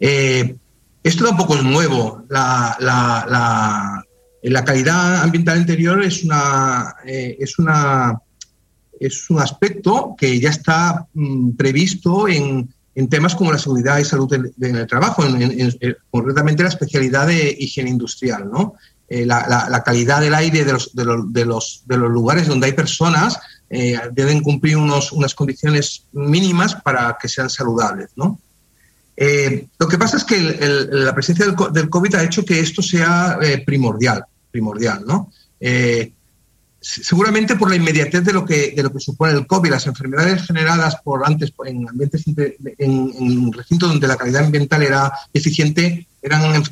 [0.00, 0.56] Eh,
[1.04, 2.24] esto tampoco es nuevo.
[2.28, 4.04] La,
[4.42, 6.24] la, la calidad ambiental interior es,
[7.06, 7.56] eh, es,
[9.00, 14.04] es un aspecto que ya está mm, previsto en, en temas como la seguridad y
[14.04, 18.74] salud en, el trabajo, en, en, concretamente la especialidad de higiene industrial, ¿no?
[19.08, 23.38] Eh, la, calidad del aire de los, de de los, lugares donde hay personas
[23.68, 28.38] eh, deben cumplir unos, unas condiciones mínimas para que sean saludables, ¿no?
[29.14, 30.40] Eh, lo que pasa es que
[30.90, 35.32] la presencia del, COVID ha hecho que esto sea eh, primordial, primordial, ¿no?
[35.58, 36.12] Eh,
[36.80, 40.46] seguramente por la inmediatez de lo que de lo que supone el COVID, las enfermedades
[40.46, 46.62] generadas por antes en ambientes en, en recintos donde la calidad ambiental era eficiente eran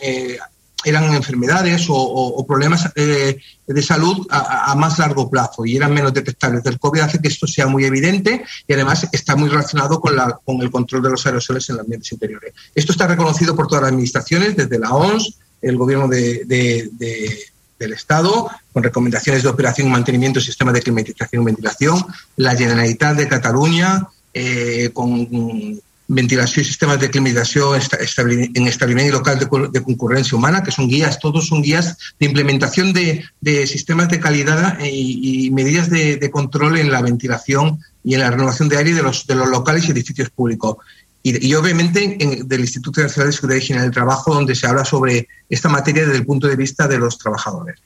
[0.00, 0.38] eh,
[0.84, 6.12] eran enfermedades o problemas eh, de salud a, a, más largo plazo y eran menos
[6.12, 6.64] detectables.
[6.66, 10.38] El COVID hace que esto sea muy evidente y además está muy relacionado con, la,
[10.44, 12.52] con el control de los aerosoles en los ambientes interiores.
[12.74, 17.52] Esto está reconocido por todas las administraciones, desde la OMS, el gobierno de, de, de
[17.82, 22.04] del Estado, con recomendaciones de operación y mantenimiento de sistemas de climatización y ventilación,
[22.36, 25.80] la Generalitat de Cataluña, eh, con
[26.12, 31.46] ventilació i sistemes de climatització en establiment local de, concurrència humana, que son guías, todos
[31.46, 33.24] son guías de implementación de,
[33.66, 38.30] sistemas de calidad y, y medidas de, de, control en la ventilación y en la
[38.30, 40.76] renovación de aire de los, de los locales y edificios públicos.
[41.24, 45.28] Y, obviamente en, del Instituto Nacional de Seguridad y del Trabajo, donde se habla sobre
[45.48, 47.80] esta materia desde el punto de vista de los trabajadores.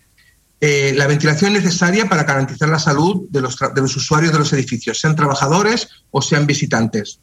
[0.58, 4.38] Eh, la ventilación es necesaria para garantizar la salud de los, de los usuarios de
[4.38, 7.20] los edificios, sean trabajadores o sean visitantes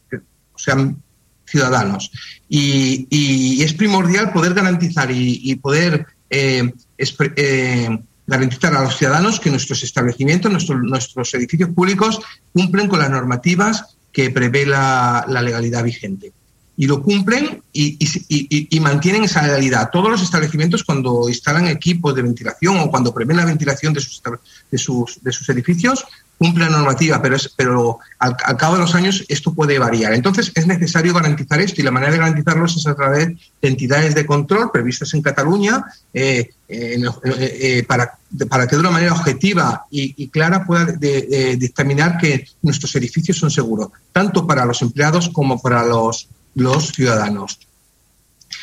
[0.64, 1.02] sean
[1.46, 2.12] ciudadanos.
[2.50, 9.84] Y, es primordial poder garantizar y, poder eh, eh, garantizar a los ciudadanos que nuestros
[9.84, 12.20] establecimientos, nuestros edificios públicos
[12.54, 16.32] cumplen con las normativas que prevé la, legalidad vigente.
[16.78, 19.90] Y lo cumplen y, mantienen esa legalidad.
[19.92, 25.50] Todos los establecimientos, cuando instalan equipos de ventilación o cuando prevén la ventilación de sus
[25.50, 26.06] edificios,
[26.44, 30.14] cumple la normativa, pero, es, pero al, cabo de los años esto puede variar.
[30.14, 33.30] Entonces es necesario garantizar esto y la manera de garantizarlo es a través
[33.62, 38.18] de entidades de control previstas en Cataluña eh, eh, eh, para,
[38.50, 43.50] para, que de una manera objetiva y, clara pueda de, dictaminar que nuestros edificios son
[43.50, 47.58] seguros, tanto para los empleados como para los, los ciudadanos.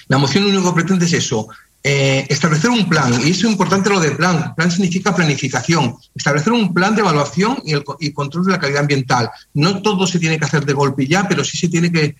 [0.09, 1.49] La moción lo único pretende es eso,
[1.83, 6.53] eh, establecer un plan, y eso es importante lo de plan, plan significa planificación, establecer
[6.53, 9.31] un plan de evaluación y, el, y control de la calidad ambiental.
[9.55, 12.17] No todo se tiene que hacer de golpe ya, pero sí se tiene que,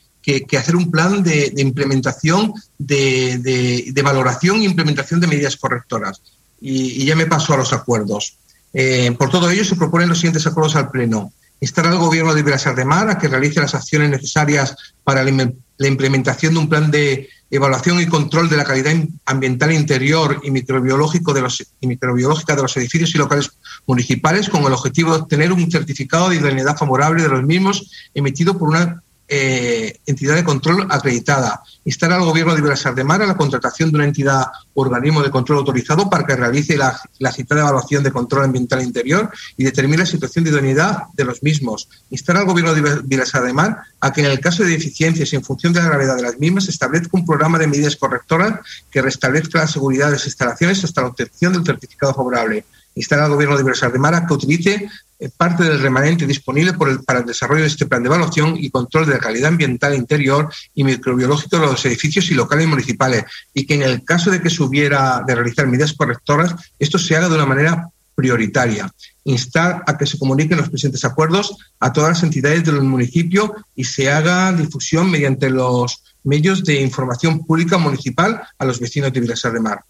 [0.57, 6.23] hacer un plan de, implementación, de, valoración e implementación de medidas correctoras.
[6.61, 8.37] Y, y ya me paso a los acuerdos.
[8.73, 11.33] Eh, por todo ello, se proponen los siguientes acuerdos al Pleno.
[11.61, 14.75] Instar al Gobierno de Vilasar de Mar a que realice las acciones necesarias
[15.05, 18.93] para la implementación de un plan de evaluación y control de la calidad
[19.27, 23.51] ambiental interior y de los y microbiológica de los edificios y locales
[23.87, 28.57] municipales con el objetivo de obtener un certificado de idoneidad favorable de los mismos emitido
[28.57, 29.03] por una
[29.33, 31.63] eh, entidad de control acreditada.
[31.85, 35.59] Instar al Gobierno de Vilasar de a la contratación de una entidad organismo de control
[35.59, 37.01] autorizado para que realice la,
[37.33, 41.89] citada evaluación de control ambiental interior y determine la situación de idoneidad de los mismos.
[42.11, 43.55] Instar al Gobierno de Vilasar de
[44.01, 46.69] a que en el caso de deficiencias en función de la gravedad de las mismas
[46.69, 48.59] establezca un programa de medidas correctoras
[48.91, 53.31] que restablezca la seguridad de las instalaciones hasta la obtención del certificado favorable instar al
[53.31, 54.89] Gobierno de Vilasar de Mar a que utilice
[55.37, 58.71] parte del remanente disponible por el, para el desarrollo de este plan de evaluación y
[58.71, 63.67] control de la calidad ambiental interior y microbiológica de los edificios y locales municipales y
[63.67, 67.29] que en el caso de que se hubiera de realizar medidas correctoras, esto se haga
[67.29, 68.91] de una manera prioritaria.
[69.25, 73.85] Instar a que se comuniquen los presentes acuerdos a todas las entidades del municipio y
[73.85, 79.53] se haga difusión mediante los medios de información pública municipal a los vecinos de Vilasar
[79.53, 79.85] de Mar.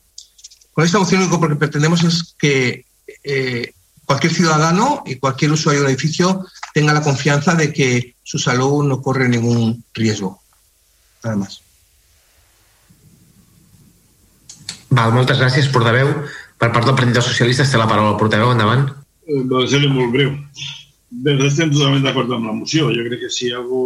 [0.73, 2.85] Con esta moción lo que pretendemos es que
[3.25, 3.73] eh,
[4.11, 9.01] cualquier ciudadano y cualquier usuario del edificio tenga la confianza de que su salud no
[9.01, 10.43] corre ningún riesgo.
[11.23, 11.63] Nada más.
[14.91, 16.11] Val, moltes gràcies, portaveu.
[16.59, 18.89] Per part del Partit dels Socialistes té la paraula el portaveu, endavant.
[19.31, 20.35] Eh, va ser molt breu.
[21.23, 22.91] Bé, estem totalment d'acord amb la moció.
[22.91, 23.85] Jo crec que si algú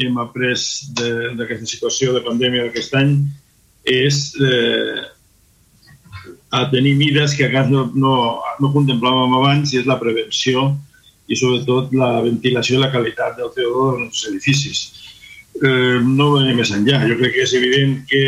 [0.00, 0.64] hem après
[0.96, 3.18] d'aquesta situació de pandèmia d'aquest any
[3.84, 5.04] és eh,
[6.50, 8.14] a tenir mides que a no, no,
[8.60, 10.70] no contemplàvem abans i és la prevenció
[11.28, 14.78] i sobretot la ventilació i la qualitat del CO2 dels edificis.
[15.60, 17.02] Eh, no va més enllà.
[17.04, 18.22] Jo crec que és evident que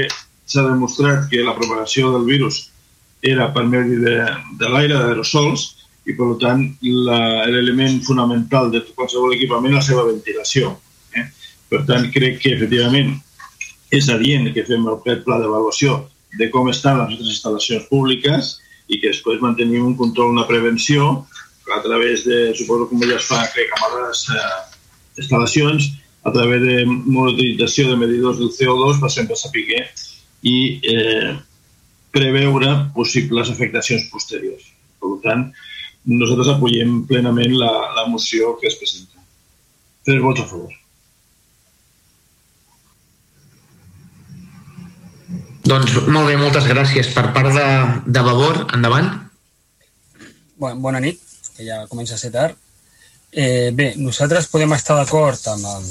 [0.45, 2.67] s'ha demostrat que la propagació del virus
[3.23, 4.17] era per medi de,
[4.61, 5.67] de l'aire d'aerosols
[6.09, 10.75] i per tant l'element fonamental de qualsevol equipament és la seva ventilació.
[11.17, 11.25] Eh?
[11.73, 13.15] Per tant, crec que efectivament
[13.91, 16.03] és adient que fem el pla d'avaluació
[16.39, 18.57] de com estan les nostres instal·lacions públiques
[18.91, 21.27] i que després mantenim un control, una prevenció
[21.71, 25.91] a través de, suposo que ja es fa, crec, amb altres eh, instal·lacions
[26.27, 29.87] a través de monitorització de medidors del CO2 per sempre saber
[30.43, 30.57] i
[30.91, 31.37] eh,
[32.11, 34.67] preveure possibles afectacions posteriors.
[35.01, 35.47] Per tant,
[36.11, 39.21] nosaltres apoyem plenament la, la moció que es presenta.
[40.05, 40.80] Tres vots a favor.
[45.71, 47.13] Doncs molt bé, moltes gràcies.
[47.15, 47.67] Per part de,
[48.11, 49.11] de Vavor, endavant.
[50.59, 51.21] Bona nit,
[51.55, 52.57] que ja comença a ser tard.
[53.31, 55.85] Eh, bé, nosaltres podem estar d'acord amb, el,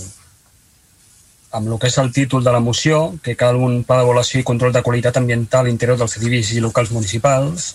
[1.56, 4.48] amb el que és el títol de la moció, que cal un pla d'avaluació i
[4.50, 7.70] control de qualitat ambiental a l'interior dels edificis locals municipals,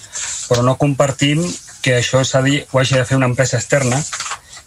[0.51, 1.41] però no compartim
[1.81, 4.03] que això dir, ho hagi de fer una empresa externa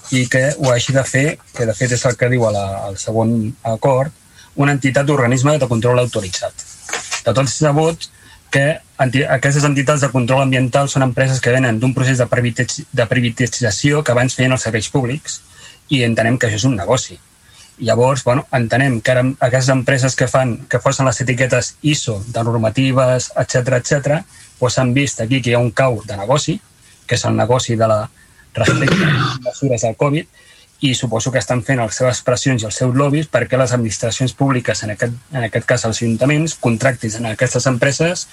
[0.10, 2.66] i que ho hagi de fer, que de fet és el que diu a la,
[2.90, 4.10] al segon acord,
[4.56, 6.67] una entitat d'organisme de control autoritzat.
[7.28, 8.08] De tots sabut
[8.50, 8.66] que
[8.98, 12.28] aquestes entitats de control ambiental són empreses que venen d'un procés de,
[13.00, 15.42] de privatització que abans feien els serveis públics
[15.92, 17.20] i entenem que això és un negoci.
[17.78, 22.44] Llavors, bueno, entenem que ara aquestes empreses que fan, que posen les etiquetes ISO de
[22.48, 24.22] normatives, etc etc,
[24.58, 26.58] doncs han vist aquí que hi ha un cau de negoci,
[27.06, 28.00] que és el negoci de la
[28.56, 30.26] respecte a les mesures del Covid,
[30.80, 34.34] i suposo que estan fent les seves pressions i els seus lobbies perquè les administracions
[34.38, 38.28] públiques, en aquest, en aquest cas els ajuntaments, contractis en aquestes empreses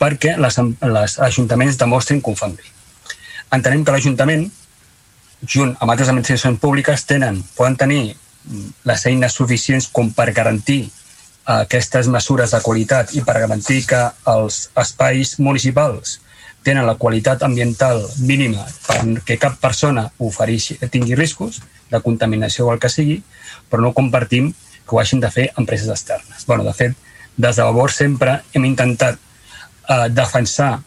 [0.00, 2.64] perquè les, les ajuntaments demostrin que ho fan bé.
[3.52, 4.46] Entenem que l'Ajuntament,
[5.44, 8.02] junt amb altres administracions públiques, tenen, poden tenir
[8.88, 10.86] les eines suficients com per garantir
[11.50, 16.20] aquestes mesures de qualitat i per garantir que els espais municipals
[16.64, 22.80] tenen la qualitat ambiental mínima perquè cap persona ofereixi, tingui riscos, de contaminació o el
[22.82, 23.20] que sigui,
[23.70, 26.46] però no compartim que ho hagin de fer empreses externes.
[26.46, 26.94] bueno, de fet,
[27.36, 29.18] des de Vavor sempre hem intentat
[29.88, 30.80] eh, defensar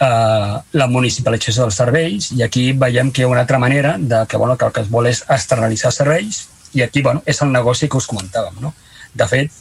[0.00, 4.24] eh, la municipalització dels serveis i aquí veiem que hi ha una altra manera de
[4.28, 7.52] que, bueno, que el que es vol és externalitzar serveis i aquí bueno, és el
[7.52, 8.60] negoci que us comentàvem.
[8.60, 8.74] No?
[9.14, 9.52] De fet,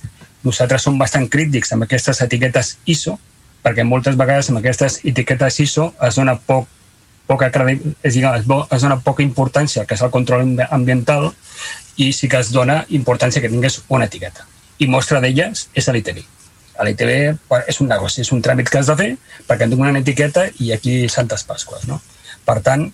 [0.44, 3.18] nosaltres som bastant crítics amb aquestes etiquetes ISO
[3.66, 6.68] perquè moltes vegades amb aquestes etiquetes ISO es dona poc
[7.28, 8.38] poca és, diguem,
[8.72, 11.32] es dona poca importància que és el control ambiental
[11.98, 14.46] i sí que es dona importància que tingués una etiqueta.
[14.80, 16.24] I mostra d'elles és l'ITV.
[16.84, 17.12] L'ITV
[17.72, 19.12] és un negoci, és un tràmit que has de fer
[19.48, 21.88] perquè tinc una etiqueta i aquí Santes Pasques.
[21.88, 22.02] No?
[22.46, 22.90] Per tant,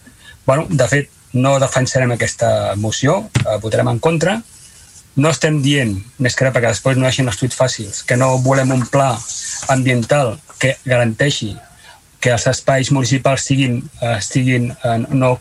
[0.46, 4.42] bueno, de fet, no defensarem aquesta moció, eh, votarem en contra.
[5.16, 8.38] No estem dient, més que perquè després no hi hagi els tuits fàcils, que no
[8.40, 9.18] volem un pla
[9.68, 11.56] ambiental que garanteixi
[12.22, 15.34] que els espais municipals siguin, eh, siguin, eh, no,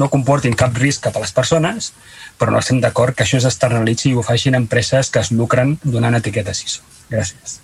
[0.00, 1.92] no comportin cap risc cap a les persones,
[2.40, 5.76] però no estem d'acord que això es externalitzi i ho facin empreses que es lucren
[5.84, 6.82] donant etiquetes ISO.
[7.12, 7.60] Gràcies.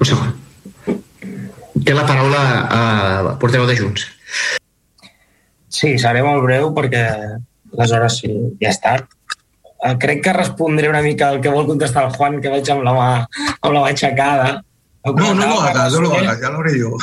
[0.00, 0.34] Un segon.
[1.86, 4.08] Té la paraula a eh, porteu de Junts.
[5.72, 7.06] Sí, seré molt breu perquè
[7.72, 9.06] aleshores sí, ja és tard
[9.82, 12.86] eh, crec que respondré una mica al que vol contestar el Juan, que veig amb
[12.86, 13.10] la mà,
[13.60, 14.62] amb la mà aixecada.
[15.04, 16.96] No, no no hagas, no lo hagas, ja l'hauré jo.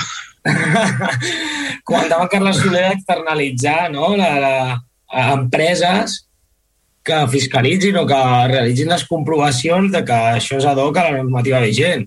[1.90, 4.14] Comentava Carles Soler d'externalitzar no?
[4.16, 4.54] la, la,
[5.12, 6.22] a empreses
[7.04, 8.20] que fiscalitzin o que
[8.52, 12.06] realitzin les comprovacions de que això és ad hoc a la normativa vigent.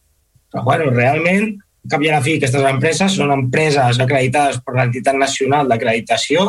[0.52, 1.52] Però, bueno, realment,
[1.90, 6.48] cap i a la fi, aquestes empreses són empreses acreditades per l'entitat nacional d'acreditació,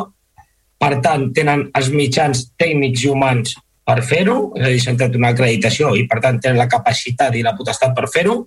[0.80, 5.18] per tant, tenen els mitjans tècnics i humans per fer-ho, és a dir, s'han tret
[5.20, 8.38] una acreditació i, per tant, tenen la capacitat i la potestat per fer-ho.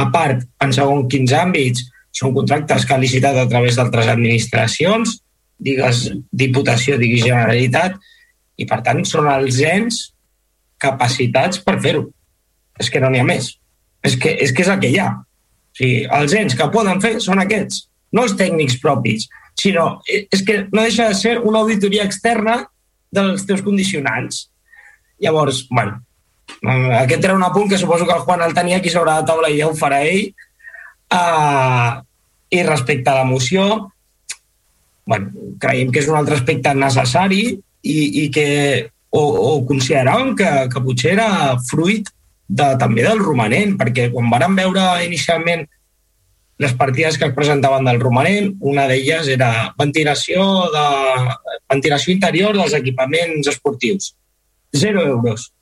[0.00, 1.84] A part, en segon quins àmbits,
[2.14, 5.18] són contractes que han licitat a través d'altres administracions,
[5.58, 7.98] digues Diputació, digues Generalitat,
[8.56, 10.00] i, per tant, són els ens
[10.80, 12.06] capacitats per fer-ho.
[12.80, 13.52] És que no n'hi ha més.
[14.04, 15.10] És que, és que és el que hi ha.
[15.14, 19.26] O sigui, els ens que poden fer són aquests, no els tècnics propis,
[19.58, 22.60] sinó és que no deixa de ser una auditoria externa
[23.14, 24.48] dels teus condicionants.
[25.24, 25.98] Llavors, bueno,
[27.00, 29.50] aquest era un apunt que suposo que el Juan el tenia aquí sobre la taula
[29.50, 30.30] i ja ho farà ell.
[31.14, 32.02] Uh,
[32.54, 33.90] I respecte a la moció,
[35.06, 38.48] bueno, creiem que és un altre aspecte necessari i, i que
[39.14, 41.28] o, o consideràvem que, que potser era
[41.68, 42.08] fruit
[42.48, 45.64] de, també del romanent, perquè quan vàrem veure inicialment
[46.62, 50.44] les partides que es presentaven del romanent, una d'elles era ventilació,
[50.74, 50.84] de,
[51.72, 54.12] ventilació interior dels equipaments esportius.
[54.74, 55.52] Zero euros.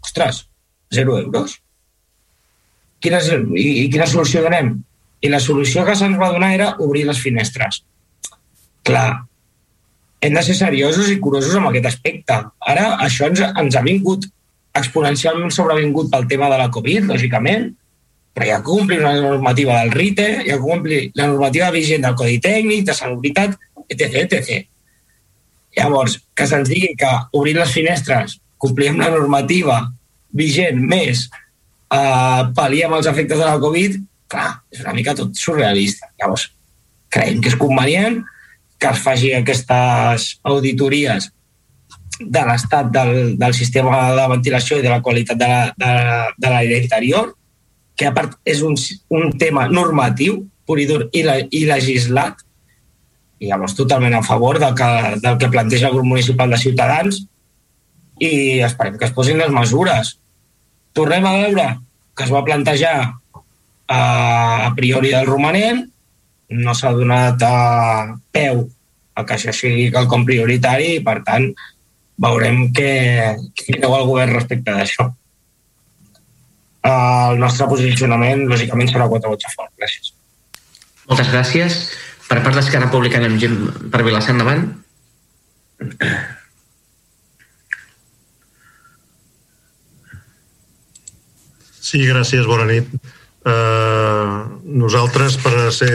[0.00, 0.48] Ostres,
[0.90, 1.58] zero euros?
[3.02, 3.28] Quina és,
[3.58, 4.78] i, I quina solució donem?
[5.22, 7.82] I la solució que se'ns va donar era obrir les finestres.
[8.86, 9.26] Clar,
[10.22, 12.38] hem de ser seriosos i curosos amb aquest aspecte.
[12.72, 14.26] Ara això ens, ens ha vingut
[14.80, 17.72] exponencialment sobrevingut pel tema de la Covid, lògicament,
[18.32, 22.86] però que complir la normativa del RITE, que complir la normativa vigent del Codi Tècnic,
[22.88, 24.62] de Salubritat, etc, etc.
[25.76, 29.80] Llavors, que se'ns digui que obrir les finestres complim la normativa
[30.32, 33.98] vigent més eh, pal·lia amb els efectes de la Covid,
[34.32, 36.08] clar, és una mica tot surrealista.
[36.20, 36.48] Llavors,
[37.12, 38.22] creiem que és convenient
[38.82, 41.28] que es faci aquestes auditories
[42.22, 46.80] de l'estat del, del sistema de ventilació i de la qualitat de l'aire de, de
[46.82, 47.32] interior,
[47.96, 48.74] que a part és un,
[49.14, 52.40] un tema normatiu, pur i dur, i, la, i legislat,
[53.42, 54.90] i llavors totalment a favor del que,
[55.22, 57.24] del que planteja el grup municipal de Ciutadans
[58.20, 60.16] i esperem que es posin les mesures.
[60.92, 61.66] Tornem a veure
[62.16, 62.96] que es va plantejar
[63.88, 64.00] a,
[64.66, 65.86] a priori del romanent,
[66.52, 68.66] no s'ha donat a peu
[69.14, 71.48] a que això sigui quelcom prioritari i, per tant,
[72.22, 72.92] veurem què,
[73.56, 75.08] què creu el govern respecte d'això.
[76.88, 79.72] El nostre posicionament, lògicament, serà quatre vots a fort.
[79.78, 80.12] Gràcies.
[81.08, 81.82] Moltes gràcies.
[82.28, 83.28] Per part d'Esquerra Republicana,
[83.92, 84.70] per Vilassar, endavant.
[91.82, 92.90] Sí, gràcies, bona nit.
[93.42, 95.90] Uh, nosaltres, per ser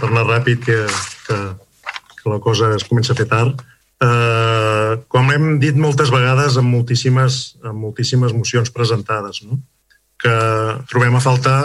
[0.00, 0.78] per anar ràpid, que,
[1.26, 1.36] que,
[2.16, 3.60] que la cosa es comença a fer tard,
[4.00, 9.60] uh, com hem dit moltes vegades en moltíssimes, en moltíssimes mocions presentades, no?
[10.20, 10.32] que
[10.88, 11.60] trobem a faltar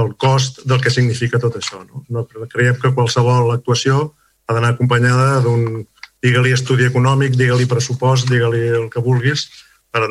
[0.00, 1.82] el cost del que significa tot això.
[1.84, 2.04] No?
[2.08, 4.14] No, creiem que qualsevol actuació
[4.48, 5.84] ha d'anar acompanyada d'un,
[6.24, 9.48] digue-li estudi econòmic, digue-li pressupost, digue-li el que vulguis,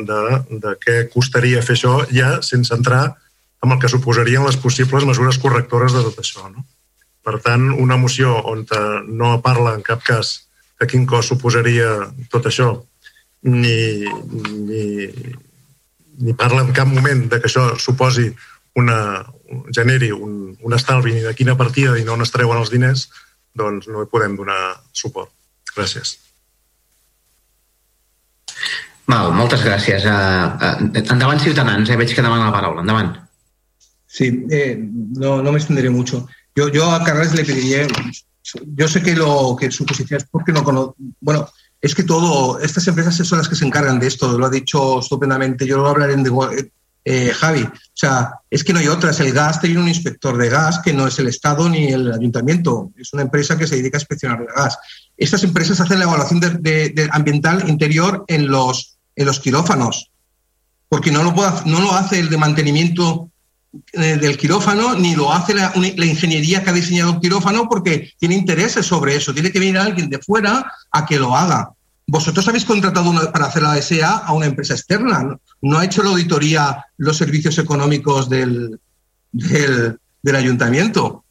[0.08, 0.22] de,
[0.64, 3.04] de què costaria fer això ja sense entrar
[3.62, 6.46] en el que suposarien les possibles mesures correctores de tot això.
[6.50, 6.64] No?
[7.24, 8.64] Per tant, una moció on
[9.08, 11.88] no parla en cap cas de quin cost suposaria
[12.30, 12.70] tot això,
[13.42, 14.06] ni,
[14.68, 15.08] ni,
[16.18, 18.28] ni parla en cap moment de que això suposi
[18.78, 19.24] una,
[19.74, 23.08] generi un, un estalvi ni de quina partida i no on es treuen els diners,
[23.58, 24.60] doncs no hi podem donar
[24.92, 25.32] suport.
[25.74, 26.16] Gràcies.
[29.08, 30.04] Val, moltes gràcies.
[30.04, 31.96] Uh, uh, endavant, Ciutadans, eh?
[31.96, 32.84] veig que demana la paraula.
[32.84, 33.14] Endavant.
[34.06, 36.26] Sí, eh, no, no me extenderé mucho.
[36.54, 37.86] Yo, yo a Carles le pediría,
[38.76, 41.48] yo sé que, lo, que su posición es porque no conozco, bueno,
[41.80, 44.98] es que todo, estas empresas son las que se encargan de esto, lo ha dicho
[44.98, 46.32] estupendamente, yo lo hablaré en de,
[47.04, 47.62] eh, Javi.
[47.62, 49.18] O sea, es que no hay otras.
[49.20, 52.92] El gas tiene un inspector de gas que no es el Estado ni el ayuntamiento,
[52.96, 54.78] es una empresa que se dedica a inspeccionar el gas.
[55.16, 56.50] Estas empresas hacen la evaluación de,
[56.90, 60.12] de, ambiental interior en los en los quirófanos,
[60.88, 61.34] porque no lo,
[61.66, 63.28] no lo hace el de mantenimiento
[63.92, 68.36] eh, del quirófano, ni lo hace la, ingeniería que ha diseñado el quirófano, porque tiene
[68.36, 69.34] intereses sobre eso.
[69.34, 71.70] Tiene que venir alguien de fuera a que lo haga.
[72.06, 75.22] Vosotros habéis contratado para hacer la SA a una empresa externa.
[75.24, 75.40] ¿no?
[75.62, 78.78] no ha hecho la auditoría los servicios económicos del,
[79.32, 81.24] del, del ayuntamiento.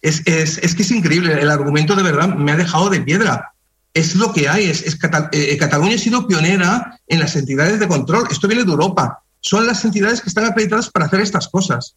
[0.00, 1.40] Es, es, es, que es increíble.
[1.40, 3.53] El argumento de verdad me ha dejado de piedra
[3.94, 4.66] es lo que hay.
[4.66, 8.26] Es, Catal eh, Cataluña ha sido pionera en las entidades de control.
[8.30, 9.22] Esto viene de Europa.
[9.40, 11.94] Son las entidades que están acreditadas para hacer estas cosas.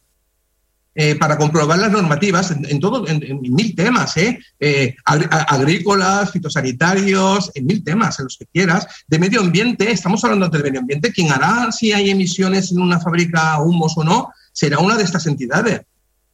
[0.94, 4.40] Eh, para comprobar las normativas en, todo, en, mil temas, ¿eh?
[4.58, 8.86] eh agrícolas, fitosanitarios, en mil temas, en los que quieras.
[9.06, 12.98] De medio ambiente, estamos hablando de medio ambiente, quien hará si hay emisiones en una
[12.98, 15.82] fábrica humos o no, será una de estas entidades.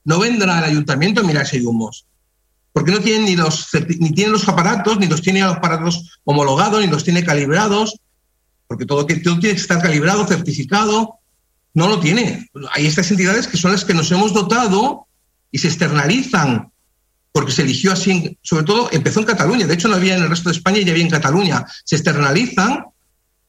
[0.04, 2.06] No vendrá el ayuntamiento a mirar si hay humos
[2.74, 3.68] porque no tienen ni los,
[4.00, 8.00] ni tienen los aparatos, ni los tiene los aparatos homologados, ni los tiene calibrados,
[8.66, 11.20] porque todo, tiene que estar calibrado, certificado,
[11.72, 12.50] no lo tiene.
[12.72, 15.06] Hay estas entidades que son las que nos hemos dotado
[15.52, 16.72] y se externalizan,
[17.30, 20.28] porque se eligió así, sobre todo empezó en Cataluña, de hecho no había en el
[20.28, 22.86] resto de España y ya había en Cataluña, se externalizan.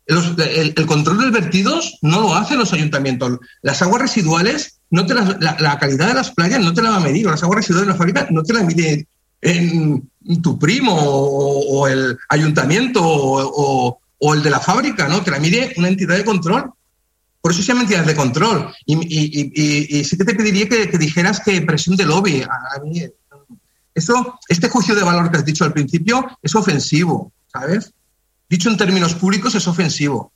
[0.06, 3.40] Los, el, el, control de vertidos no lo hacen los ayuntamientos.
[3.64, 6.92] Las aguas residuales, no te las, la, la, calidad de las playas no te la
[6.92, 9.08] va a medir, las aguas residuales de la fábrica no te la mide
[9.46, 15.24] en tu primo o, el ayuntamiento o, el de la fábrica, ¿no?
[15.24, 16.72] Que la mire una entidad de control.
[17.42, 18.74] Por eso se llama entidades de control.
[18.86, 22.44] Y, sí que te pediría que, dijeras que presión de lobby.
[23.94, 27.94] Eso, este juicio de valor que has dicho al principio es ofensivo, ¿sabes?
[28.50, 30.32] Dicho en términos públicos es ofensivo.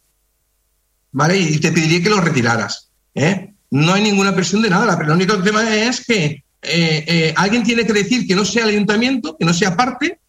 [1.12, 1.40] ¿Vale?
[1.40, 2.90] Y te pediría que lo retiraras.
[3.16, 3.54] ¿eh?
[3.72, 4.98] No hay ninguna presión de nada.
[5.02, 8.72] El único tema es que eh, eh, alguien tiene que decir que no sea el
[8.72, 10.20] ayuntamiento, que no sea parte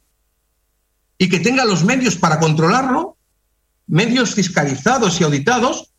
[1.18, 3.16] y que tenga los medios para controlarlo,
[3.86, 5.92] medios fiscalizados y auditados,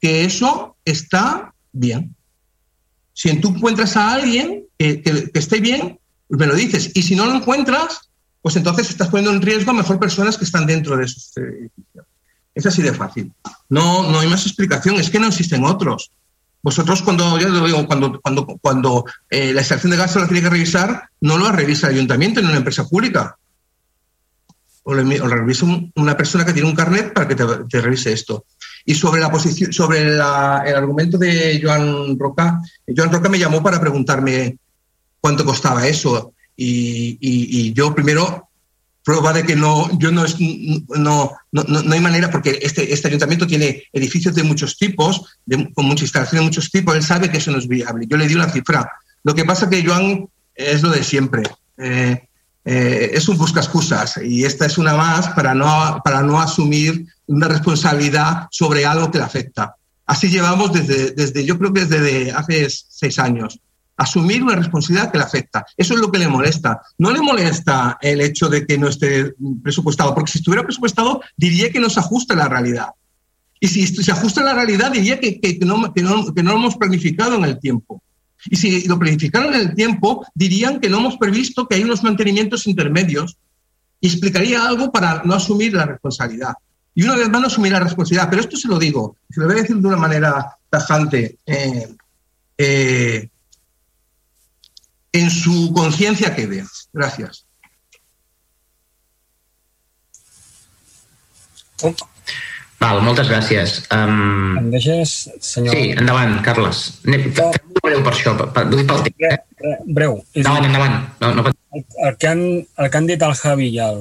[0.00, 2.14] que eso está bien.
[3.12, 6.90] Si tú encuentras a alguien que, esté bien, me lo dices.
[6.94, 8.10] Y si no lo encuentras,
[8.42, 12.06] pues entonces estás poniendo en riesgo a mejor personas que están dentro de esos edificios.
[12.54, 13.32] Es así de fácil.
[13.68, 16.10] No, no hay más explicación, es que no existen otros.
[16.62, 18.20] Vosotros cuando, ya lo digo, cuando,
[18.60, 22.40] cuando, eh, la extracción de gas la tiene que revisar, no lo revisa el ayuntamiento
[22.40, 23.36] ni una empresa pública.
[24.82, 27.80] o le, o le revisa un- una persona que tiene un carnet para que te,
[27.82, 28.46] revise esto.
[28.86, 32.60] Y sobre la posición, sobre el argumento de Joan Roca,
[32.96, 34.56] Joan Roca me llamó para preguntarme
[35.20, 36.32] cuánto costaba eso.
[36.56, 38.49] Y yo primero
[39.10, 43.08] prueba de que no, yo no, es, no, no, no- hay manera, porque este, este
[43.08, 47.28] ayuntamiento tiene edificios de muchos tipos, de- con mucha instalación de muchos tipos, él sabe
[47.28, 48.06] que eso no es viable.
[48.08, 48.88] Yo le di una cifra.
[49.24, 51.42] Lo que pasa que Joan es lo de siempre.
[51.76, 52.22] Eh,
[52.64, 57.04] eh, es un busca excusas y esta es una más para no, para no asumir
[57.26, 59.74] una responsabilidad sobre algo que le afecta.
[60.06, 63.58] Así llevamos desde, desde yo creo que desde hace seis años.
[64.04, 65.64] Asumir una responsabilidad que le afecta.
[65.76, 66.80] Eso es lo que le molesta.
[66.98, 71.70] No le molesta el hecho de que no esté presupuestado, porque si estuviera presupuestado diría
[71.70, 72.88] que no se ajusta a la realidad.
[73.60, 76.76] Y si se ajusta a la realidad diría que, que- no- que no lo hemos
[76.76, 78.02] planificado en el tiempo.
[78.46, 82.02] Y si lo planificaron en el tiempo, dirían que no hemos previsto que hay unos
[82.02, 83.36] mantenimientos intermedios
[84.00, 86.54] y explicaría algo para no asumir la responsabilidad.
[86.94, 88.30] Y una vez más no asumir la responsabilidad.
[88.30, 91.36] Pero esto se lo digo, se lo voy a decir de una manera tajante.
[91.44, 91.86] eh,
[92.56, 93.28] eh,
[95.12, 96.64] en su conciencia quede.
[96.92, 97.46] Gracias.
[102.80, 103.82] Val, moltes gràcies.
[103.92, 104.56] Um...
[104.56, 105.74] Em deixes, senyor...
[105.76, 106.82] Sí, endavant, Carles.
[107.04, 109.10] Anem, fem un breu per això, per, per, pel temps.
[109.28, 109.74] Eh?
[109.84, 110.16] Breu.
[110.32, 110.96] Endavant, endavant.
[111.20, 114.00] No, no, el, el, que han, el que han dit el Javi i el,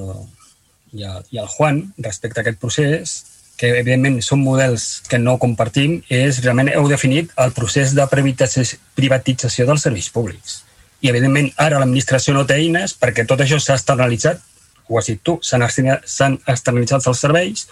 [0.95, 3.17] i el, i el Juan respecte a aquest procés,
[3.59, 8.79] que evidentment són models que no compartim, és realment heu definit el procés de privatització,
[8.95, 10.61] privatització dels serveis públics.
[11.01, 14.41] I evidentment ara l'administració no té eines perquè tot això s'ha externalitzat,
[14.89, 17.67] ho has dit tu, s'han externa- s'han externalitzat els serveis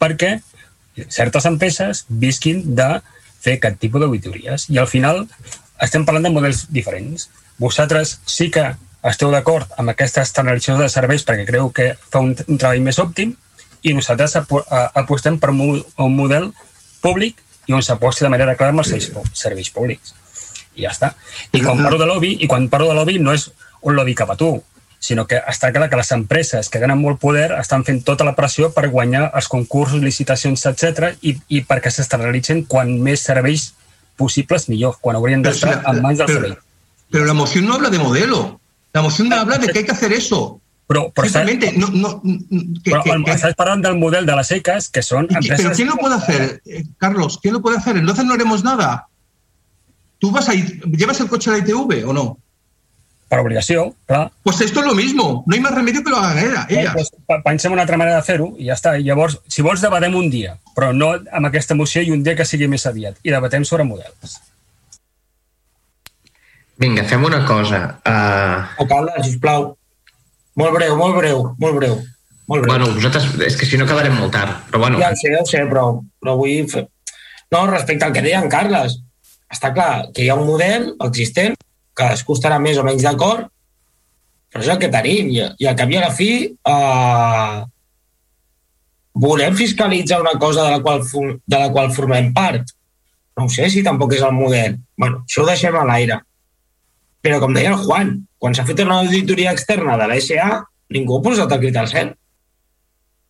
[0.00, 0.40] perquè
[1.08, 3.00] certes empreses visquin de
[3.40, 4.66] fer aquest tipus d'auditories.
[4.70, 5.26] I al final
[5.80, 7.28] estem parlant de models diferents.
[7.58, 8.64] Vosaltres sí que
[9.08, 12.98] esteu d'acord amb aquesta externalització de serveis perquè creu que fa un, un treball més
[13.00, 13.34] òptim
[13.82, 16.50] i nosaltres apo a- apostem per un, mo- un model
[17.00, 20.14] públic i on s'aposti de manera clara amb els serveis públics.
[20.76, 21.14] I ja està.
[21.52, 23.50] I quan parlo de lobby, i quan parlo de lobby no és
[23.82, 24.62] un lobby cap a tu,
[25.00, 28.34] sinó que està clar que les empreses que tenen molt poder estan fent tota la
[28.36, 33.70] pressió per guanyar els concursos, licitacions, etc i, i perquè s'externalitzen quan més serveis
[34.20, 36.58] possibles millor, quan haurien d'estar en mans del pero- servei.
[37.10, 38.60] pero la moción no habla de modelo.
[38.92, 40.60] La moción habla de que hay que hacer eso.
[40.86, 42.20] Però, però Simplemente, no, no,
[42.84, 45.36] que, Però que- que- estàs parlant del model de les ECAs, que són ¿Y qui-
[45.36, 45.64] empreses...
[45.64, 47.38] ¿Pero quién lo puede hacer, eh, Carlos?
[47.40, 47.96] ¿Quién lo puede hacer?
[47.96, 49.06] Entonces no haremos nada.
[50.20, 52.38] ¿Tú vas a ir, llevas el coche a la ITV o no?
[53.30, 54.32] Per obligació, clar.
[54.42, 55.44] Pues esto es lo mismo.
[55.46, 56.92] No hay más remedio que lo hagan ella- ellas.
[56.94, 58.96] Pues, pe- pensem una altra manera de fer-ho i ja està.
[58.98, 62.34] I llavors, si vols, debatem un dia, però no amb aquesta moció i un dia
[62.36, 63.16] que sigui més aviat.
[63.22, 64.40] I debatem sobre models.
[66.80, 67.80] Vinga, fem una cosa.
[68.04, 68.82] Uh...
[68.82, 69.76] Alcalde, sisplau.
[70.60, 71.98] Molt breu, molt breu, molt breu.
[72.50, 72.70] Molt breu.
[72.72, 74.98] Bueno, vosaltres, és que si no acabarem molt tard, però bueno.
[74.98, 75.84] Ja ho sé, ja ho sé, però,
[76.18, 76.88] però vull fer...
[77.52, 78.98] No, respecte al que deia en Carles,
[79.50, 81.56] està clar que hi ha un model existent,
[81.98, 83.48] cadascú estarà més o menys d'acord,
[84.50, 85.30] però és el que tenim.
[85.34, 87.60] I, i al cap i a la fi eh,
[89.26, 92.74] volem fiscalitzar una cosa de la, qual, de la qual formem part.
[93.38, 94.78] No ho sé si tampoc és el model.
[94.96, 96.20] bueno, això ho deixem a l'aire.
[97.20, 100.48] Però com deia el Juan, quan s'ha fet una auditoria externa de la SA,
[100.90, 102.14] ningú ha posat el crit al cel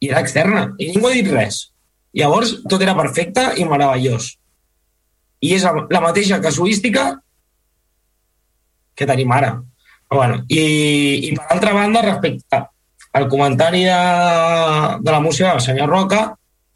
[0.00, 1.66] i era externa, i ningú ha dit res.
[2.16, 4.32] Llavors, tot era perfecte i meravellós.
[5.40, 7.14] I és la mateixa casuística
[8.94, 9.54] que tenim ara.
[10.10, 10.62] Però bueno, i,
[11.30, 12.64] I per altra banda, respecte
[13.12, 14.00] al comentari de,
[15.00, 16.24] de la moció del senyor Roca,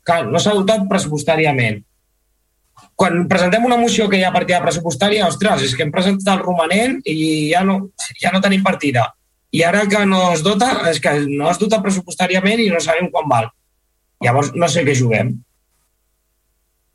[0.04, 1.82] que no s'ha dotat pressupostàriament.
[2.94, 6.42] Quan presentem una moció que hi ha partida pressupostària, ostres, és que hem presentat el
[6.44, 7.78] romanent i ja no,
[8.20, 9.08] ja no tenim partida.
[9.54, 13.10] I ara que no es dota, és que no es dota pressupostàriament i no sabem
[13.10, 13.50] quan val.
[14.24, 15.34] Llavors, no sé què juguem.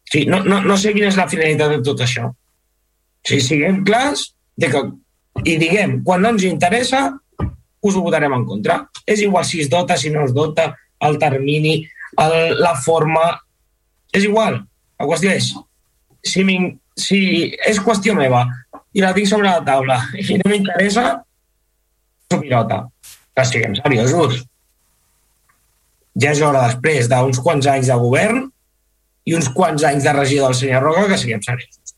[0.10, 2.32] Sí, no, no, no sé quina és la finalitat de tot això.
[3.28, 4.82] Sigui, siguem clars de que,
[5.46, 7.04] i diguem, quan no ens interessa,
[7.40, 8.82] us ho votarem en contra.
[9.06, 10.72] És igual si es dota, si no es dota,
[11.06, 11.84] el termini,
[12.18, 13.30] el, la forma...
[14.10, 14.58] És igual.
[15.00, 15.52] La qüestió és,
[16.26, 16.44] si,
[16.98, 17.20] si
[17.70, 18.42] és qüestió meva
[18.98, 21.20] i la tinc sobre la taula i no m'interessa,
[22.26, 22.82] s'ho pilota.
[23.38, 24.42] Que siguem seriosos.
[26.20, 28.48] Ja és hora després d'uns quants anys de govern
[29.26, 31.96] i uns quants anys de regidor del senyor Roca que siguem seriosos.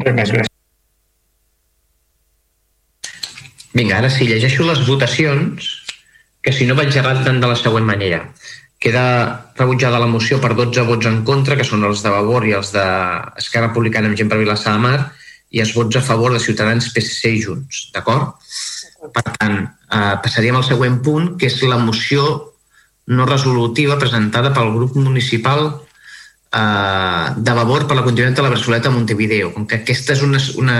[0.00, 0.48] Res més, gràcies.
[3.76, 5.68] Vinga, ara sí, llegeixo les votacions,
[6.42, 8.24] que si no vaig errat tant de la següent manera.
[8.80, 9.04] Queda
[9.58, 12.72] rebutjada la moció per 12 vots en contra, que són els de Vavor i els
[12.74, 14.98] d'Esquerra Republicana amb gent per Vilassar de Mar,
[15.50, 18.40] i els vots a favor de Ciutadans, PSC i Junts, d'acord?
[19.14, 22.49] Per tant, eh, passaríem al següent punt, que és la moció
[23.10, 25.64] no resolutiva presentada pel grup municipal
[26.54, 29.50] eh, de Vavor per la continuïtat de la Bressoleta a Montevideo.
[29.54, 30.78] Com que aquesta és una, una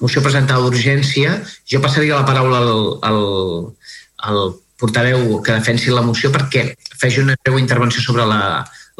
[0.00, 1.38] moció presentada d'urgència,
[1.68, 2.74] jo passaria la paraula al,
[3.08, 3.22] al,
[4.28, 4.42] al
[4.80, 6.70] portaveu que defensi la moció perquè
[7.00, 8.40] faci una breu intervenció sobre la,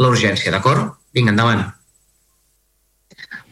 [0.01, 0.97] l'urgència, d'acord?
[1.17, 1.67] Vinga, endavant.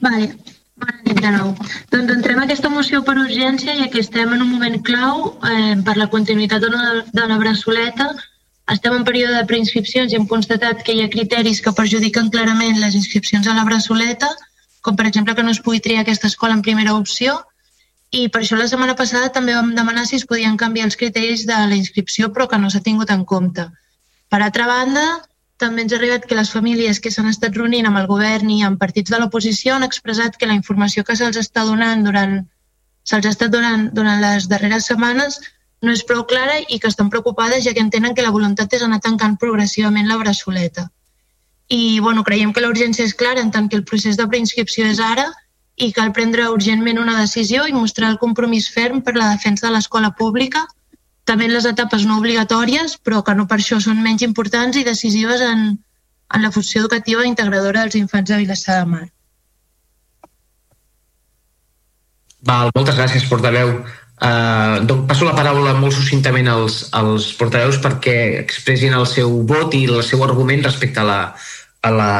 [0.04, 0.32] Vale.
[0.78, 1.48] Bona nit de nou.
[1.90, 5.96] Doncs entrem aquesta moció per urgència i que estem en un moment clau eh, per
[5.98, 8.12] la continuïtat de la, de la braçoleta.
[8.72, 12.80] Estem en període de preinscripcions i hem constatat que hi ha criteris que perjudiquen clarament
[12.82, 14.28] les inscripcions a la braçoleta,
[14.84, 17.38] com per exemple que no es pugui triar aquesta escola en primera opció,
[18.12, 21.46] i per això la setmana passada també vam demanar si es podien canviar els criteris
[21.48, 23.66] de la inscripció, però que no s'ha tingut en compte.
[24.28, 25.04] Per altra banda,
[25.58, 28.62] també ens ha arribat que les famílies que s'han estat reunint amb el govern i
[28.68, 32.42] amb partits de l'oposició han expressat que la informació que se'ls està donant durant
[33.08, 35.40] se'ls ha estat donant durant les darreres setmanes
[35.82, 38.82] no és prou clara i que estan preocupades ja que entenen que la voluntat és
[38.82, 40.88] anar tancant progressivament la braçoleta.
[41.68, 44.86] I bueno, creiem que la urgència és clara en tant que el procés de preinscripció
[44.88, 45.28] és ara
[45.76, 49.74] i cal prendre urgentment una decisió i mostrar el compromís ferm per la defensa de
[49.76, 50.64] l'escola pública
[51.28, 54.84] també en les etapes no obligatòries, però que no per això són menys importants i
[54.86, 55.68] decisives en,
[56.34, 59.06] en la funció educativa integradora dels infants de Vilassar de Mar.
[62.48, 63.74] Val, moltes gràcies, portaveu.
[64.18, 69.76] Uh, doncs passo la paraula molt succintament als, als portaveus perquè expressin el seu vot
[69.78, 71.18] i el seu argument respecte a la,
[71.86, 72.12] a la,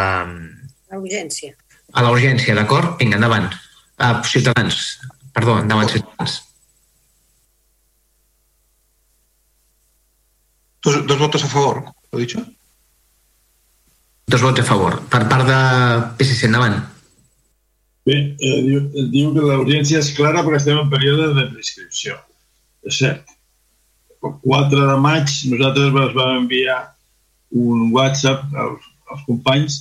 [0.92, 1.54] La urgència.
[1.92, 2.94] a la urgència, d'acord?
[3.00, 3.48] Vinga, endavant.
[3.98, 4.84] Uh, ciutadans.
[5.34, 6.38] Perdó, endavant, ciutadans.
[10.84, 12.44] Dos, dos votos a favor, ¿lo he dicho?
[14.26, 15.00] Dos vots a favor.
[15.08, 15.58] Per part de
[16.18, 16.78] PSC, endavant.
[18.08, 18.78] Bé, eh, diu,
[19.12, 22.14] diu que l'audiència és clara perquè estem en període de prescripció.
[22.88, 23.34] És cert.
[24.24, 26.78] El 4 de maig nosaltres ens vam enviar
[27.64, 29.76] un WhatsApp als, als companys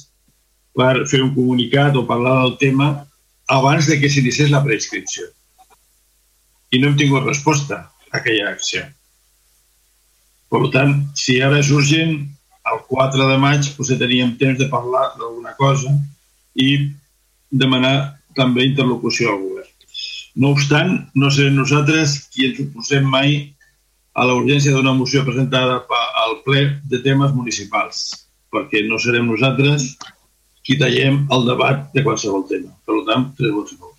[0.78, 2.90] per fer un comunicat o parlar del tema
[3.48, 5.30] abans de que s'iniciés la prescripció.
[6.76, 7.80] I no hem tingut resposta
[8.12, 8.84] a aquella acció.
[10.52, 12.20] Per tant, si ara és urgent,
[12.68, 15.96] el 4 de maig potser teníem temps de parlar d'alguna cosa
[16.60, 16.92] i
[17.52, 19.74] demanar també interlocució al govern.
[20.38, 23.38] No obstant, no serem nosaltres qui ens oposem mai
[24.18, 25.82] a la urgència d'una moció presentada
[26.24, 28.06] al ple de temes municipals,
[28.54, 29.92] perquè no serem nosaltres
[30.66, 32.74] qui tallem el debat de qualsevol tema.
[32.86, 33.96] Per tant, tres vots a favor.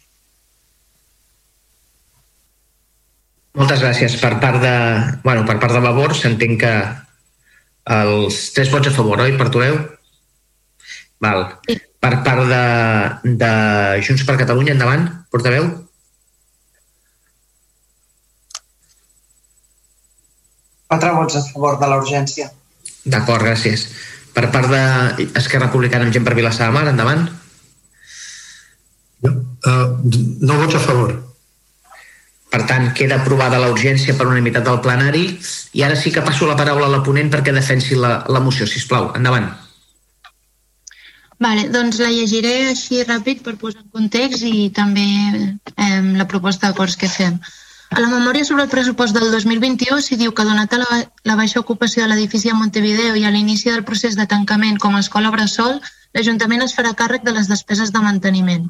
[3.58, 4.14] Moltes gràcies.
[4.20, 4.74] Per part de,
[5.24, 6.74] bueno, per part de Vavor s'entén que
[7.98, 9.80] els tres vots a favor, oi, Portaveu?
[11.24, 11.46] Val.
[11.98, 12.64] Per part de,
[13.40, 13.52] de
[14.06, 15.66] Junts per Catalunya, endavant, portaveu.
[20.88, 22.48] Quatre vots a favor de la urgència.
[23.04, 23.88] D'acord, gràcies.
[24.32, 27.26] Per part de Esquerra Republicana amb gent per Vilassar de Mar, endavant.
[29.26, 29.86] Uh,
[30.46, 31.16] no vots a favor.
[32.48, 35.24] Per tant, queda aprovada la urgència per unanimitat del plenari
[35.76, 38.64] i ara sí que passo la paraula a la ponent perquè defensi la, la moció,
[38.66, 39.10] si plau.
[39.18, 39.50] Endavant.
[41.38, 46.66] Vale, doncs la llegiré així ràpid per posar en context i també eh, la proposta
[46.66, 47.38] d'acords que fem.
[47.90, 50.98] A la memòria sobre el pressupost del 2021 s'hi diu que donat a la,
[51.30, 54.98] la baixa ocupació de l'edifici a Montevideo i a l'inici del procés de tancament com
[54.98, 55.78] a escola bressol,
[56.12, 58.68] l'Ajuntament es farà càrrec de les despeses de manteniment.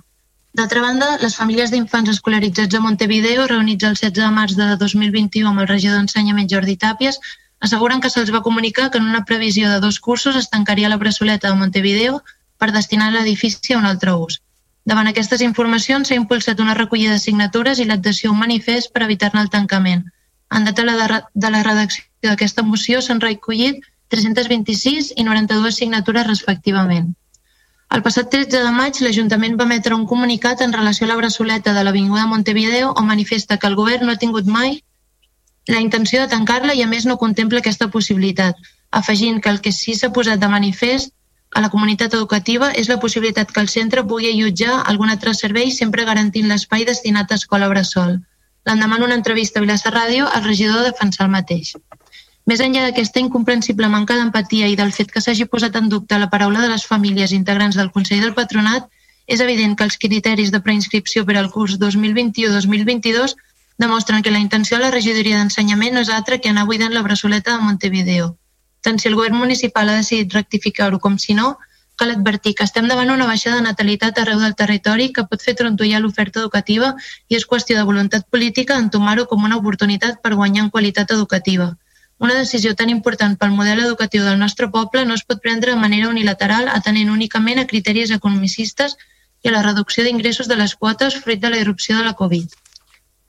[0.59, 5.51] D'altra banda, les famílies d'infants escolaritzats a Montevideo, reunits el 16 de març de 2021
[5.51, 7.19] amb el regidor d'Ensenyament Jordi Tàpies,
[7.65, 11.01] asseguren que se'ls va comunicar que en una previsió de dos cursos es tancaria la
[11.01, 12.23] bressoleta de Montevideo
[12.59, 14.41] per destinar l'edifici a un altre ús.
[14.89, 19.43] Davant aquestes informacions s'ha impulsat una recollida de signatures i l'adhesió un manifest per evitar-ne
[19.45, 20.05] el tancament.
[20.51, 27.11] En data de la redacció d'aquesta moció s'han recollit 326 i 92 signatures respectivament.
[27.97, 31.73] El passat 13 de maig, l'Ajuntament va emetre un comunicat en relació a la braçoleta
[31.77, 34.83] de l'Avinguda Montevideo on manifesta que el govern no ha tingut mai
[35.69, 38.57] la intenció de tancar-la i a més no contempla aquesta possibilitat,
[38.91, 41.12] afegint que el que sí s'ha posat de manifest
[41.55, 45.70] a la comunitat educativa és la possibilitat que el centre pugui allotjar algun altre servei
[45.73, 48.18] sempre garantint l'espai destinat a escola bressol.
[48.68, 51.73] L'endemà en una entrevista a Vilassar Ràdio, el regidor defensà el mateix.
[52.49, 56.31] Més enllà d'aquesta incomprensible manca d'empatia i del fet que s'hagi posat en dubte la
[56.33, 58.89] paraula de les famílies integrants del Consell del Patronat,
[59.27, 63.36] és evident que els criteris de preinscripció per al curs 2021-2022
[63.78, 67.05] demostren que la intenció de la regidoria d'ensenyament no és altra que anar buidant la
[67.07, 68.36] bressoleta de Montevideo.
[68.83, 71.57] Tant si el govern municipal ha decidit rectificar-ho com si no,
[71.99, 75.57] cal advertir que estem davant una baixada de natalitat arreu del territori que pot fer
[75.59, 76.93] trontollar l'oferta educativa
[77.29, 81.73] i és qüestió de voluntat política entomar-ho com una oportunitat per guanyar en qualitat educativa.
[82.19, 85.83] Una decisió tan important pel model educatiu del nostre poble no es pot prendre de
[85.83, 88.97] manera unilateral atenent únicament a criteris economicistes
[89.43, 92.55] i a la reducció d'ingressos de les quotes fruit de la irrupció de la Covid.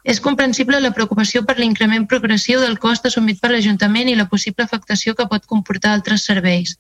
[0.10, 4.66] És comprensible la preocupació per l'increment progressiu del cost assumit per l'Ajuntament i la possible
[4.66, 6.72] afectació que pot comportar altres serveis.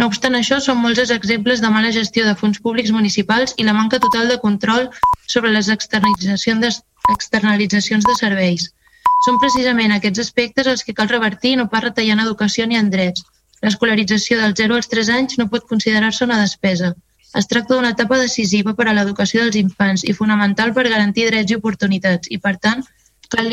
[0.00, 3.66] No obstant això, són molts els exemples de mala gestió de fons públics municipals i
[3.68, 4.88] la manca total de control
[5.34, 6.72] sobre les externalitzacions de,
[7.14, 8.66] externalitzacions de serveis.
[9.28, 12.90] Són precisament aquests aspectes els que cal revertir no pas retallar en educació ni en
[12.90, 13.22] drets.
[13.62, 16.96] L'escolarització dels 0 als 3 anys no pot considerar-se una despesa.
[17.38, 21.52] Es tracta d'una etapa decisiva per a l'educació dels infants i fonamental per garantir drets
[21.52, 22.82] i oportunitats i, per tant,
[23.32, 23.48] cal,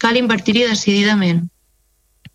[0.00, 1.42] cal invertir-hi decididament.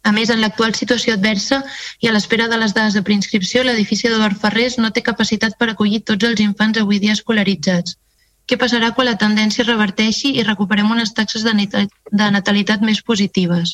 [0.05, 1.63] A més, en l'actual situació adversa
[2.05, 5.71] i a l'espera de les dades de preinscripció, l'edifici d'Eduard Ferrés no té capacitat per
[5.71, 7.97] acollir tots els infants avui dia escolaritzats.
[8.45, 13.73] Què passarà quan la tendència reverteixi i recuperem unes taxes de natalitat més positives?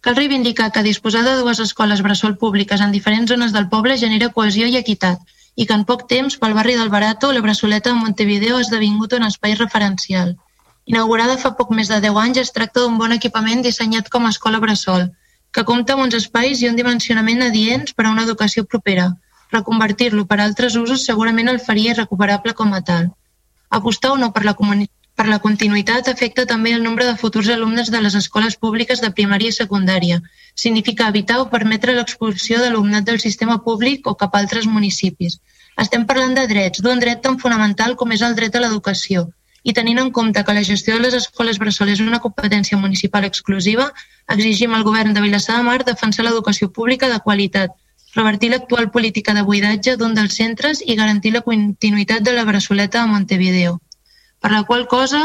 [0.00, 4.30] Cal reivindicar que disposar de dues escoles bressol públiques en diferents zones del poble genera
[4.36, 5.18] cohesió i equitat
[5.56, 9.16] i que en poc temps pel barri del Barato la Bressoleta de Montevideo ha esdevingut
[9.18, 10.36] un espai referencial.
[10.86, 14.32] Inaugurada fa poc més de 10 anys, es tracta d'un bon equipament dissenyat com a
[14.34, 15.08] escola bressol,
[15.52, 19.10] que compta amb uns espais i un dimensionament adients per a una educació propera.
[19.52, 23.10] Reconvertir-lo per a altres usos segurament el faria irrecuperable com a tal.
[23.70, 24.56] Apostar o no per la,
[25.20, 29.10] per la continuïtat afecta també el nombre de futurs alumnes de les escoles públiques de
[29.16, 30.16] primària i secundària.
[30.62, 35.36] Significa evitar o permetre l'expulsió d'alumnat del sistema públic o cap a altres municipis.
[35.84, 39.26] Estem parlant de drets, d'un dret tan fonamental com és el dret a l'educació.
[39.62, 43.28] I tenint en compte que la gestió de les escoles bressol és una competència municipal
[43.28, 43.90] exclusiva,
[44.38, 47.76] exigim al govern de Vilassar de Mar defensar l'educació pública de qualitat,
[48.16, 53.04] revertir l'actual política de buidatge d'un dels centres i garantir la continuïtat de la Bressoleta
[53.04, 53.82] de Montevideo,
[54.40, 55.20] per la qual cosa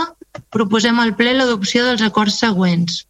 [0.51, 3.03] proposem al ple l'adopció dels acords següents.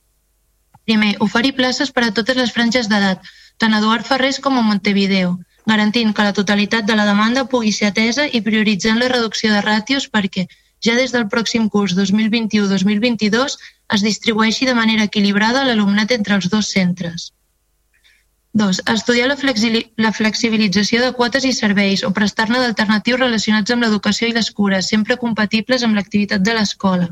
[0.85, 3.23] Primer, oferir places per a totes les franges d'edat,
[3.57, 5.33] tant a Eduard Ferrés com a Montevideo,
[5.65, 9.63] garantint que la totalitat de la demanda pugui ser atesa i prioritzant la reducció de
[9.65, 10.45] ràtios perquè
[10.85, 13.57] ja des del pròxim curs 2021-2022
[13.97, 17.31] es distribueixi de manera equilibrada l'alumnat entre els dos centres.
[18.55, 19.35] Dos, estudiar la,
[19.97, 24.87] la flexibilització de quotes i serveis o prestar-ne d'alternatius relacionats amb l'educació i les cures,
[24.93, 27.09] sempre compatibles amb l'activitat de l'escola.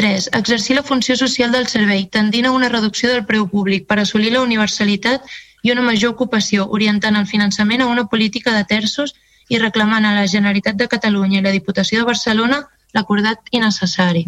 [0.00, 0.26] 3.
[0.40, 4.34] Exercir la funció social del servei, tendint a una reducció del preu públic per assolir
[4.34, 5.30] la universalitat
[5.62, 9.14] i una major ocupació, orientant el finançament a una política de terços
[9.48, 12.64] i reclamant a la Generalitat de Catalunya i la Diputació de Barcelona
[12.98, 14.26] l'acordat i necessari.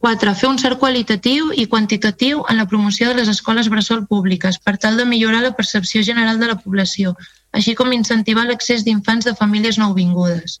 [0.00, 0.32] 4.
[0.34, 4.78] Fer un cert qualitatiu i quantitatiu en la promoció de les escoles bressol públiques per
[4.80, 7.12] tal de millorar la percepció general de la població,
[7.52, 10.60] així com incentivar l'accés d'infants de famílies nouvingudes.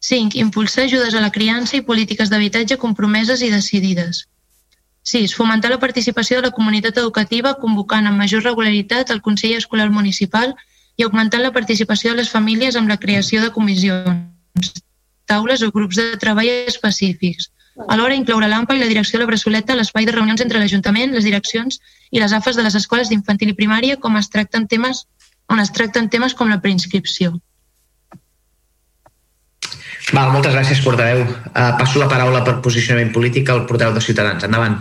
[0.00, 0.38] 5.
[0.40, 4.24] Impulsar ajudes a la criança i polítiques d'habitatge compromeses i decidides.
[5.04, 5.36] 6.
[5.36, 10.56] Fomentar la participació de la comunitat educativa convocant amb major regularitat el Consell Escolar Municipal
[10.96, 14.72] i augmentant la participació de les famílies amb la creació de comissions,
[15.28, 17.50] taules o grups de treball específics,
[17.88, 21.14] Alhora incloure l'AMPA i la direcció de la Bressoleta a l'espai de reunions entre l'Ajuntament,
[21.14, 25.06] les direccions i les AFES de les escoles d'infantil i primària com es tracten temes,
[25.48, 27.38] on es tracten temes com la preinscripció.
[30.10, 31.22] Val, moltes gràcies, portaveu.
[31.22, 34.42] Uh, passo la paraula per posicionament polític al portaveu de Ciutadans.
[34.44, 34.80] Endavant.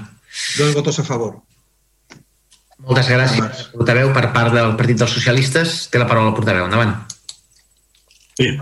[0.57, 1.37] Dos votos a favor.
[2.79, 5.83] Moltes gràcies, portaveu, per part del Partit dels Socialistes.
[5.91, 6.65] Té la paraula el portaveu.
[6.65, 6.95] Endavant.
[8.39, 8.57] Sí.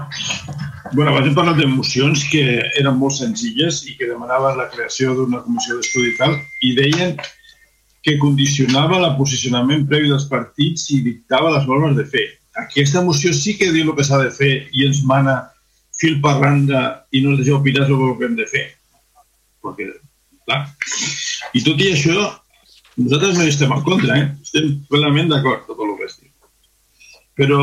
[0.93, 2.43] Bueno, abans hem parlat d'emocions que
[2.79, 6.31] eren molt senzilles i que demanaven la creació d'una comissió d'estudi i tal,
[6.65, 7.11] i deien
[8.01, 12.25] que condicionava el posicionament previ dels partits i dictava les normes de fer.
[12.63, 15.35] Aquesta moció sí que diu el que s'ha de fer i ens mana
[15.99, 16.81] fil per randa
[17.11, 18.63] i no ens deixa opinar sobre el que hem de fer.
[19.61, 19.91] Perquè,
[20.47, 20.63] clar.
[21.53, 22.31] I tot i això,
[22.97, 24.25] nosaltres no hi estem en contra, eh?
[24.41, 26.33] estem plenament d'acord tot el que es diu.
[27.37, 27.61] Però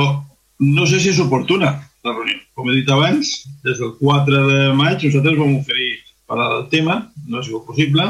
[0.63, 1.73] no sé si és oportuna
[2.05, 2.39] la reunió.
[2.55, 3.31] Com he dit abans,
[3.65, 5.91] des del 4 de maig nosaltres vam oferir
[6.29, 8.07] parlar del tema, no ha sigut possible,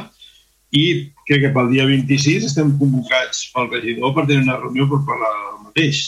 [0.75, 0.85] i
[1.29, 5.33] crec que pel dia 26 estem convocats pel regidor per tenir una reunió per parlar
[5.35, 6.03] del mateix.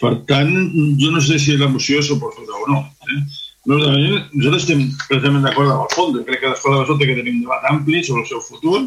[0.00, 0.52] Per tant,
[1.00, 2.80] jo no sé si la moció és oportuna o no.
[3.08, 3.20] Eh?
[3.66, 6.18] Nosaltres estem precisament d'acord amb el fons.
[6.28, 8.82] Crec que l'Escola de Sota que tenim un debat ampli sobre el seu futur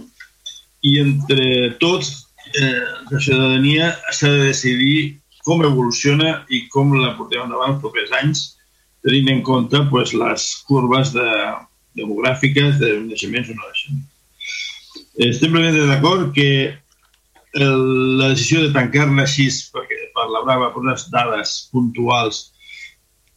[0.90, 1.48] i entre
[1.82, 2.14] tots
[2.56, 5.00] eh, la ciutadania s'ha de decidir
[5.46, 8.44] com evoluciona i com la portem endavant els propers anys,
[9.06, 11.30] tenint en compte pues, les curves de,
[11.98, 14.06] demogràfiques de naixements o no naixements.
[15.30, 16.50] Estem plenament d'acord que
[17.58, 17.82] el,
[18.20, 22.50] la decisió de tancar-la així perquè, per parlava per unes dades puntuals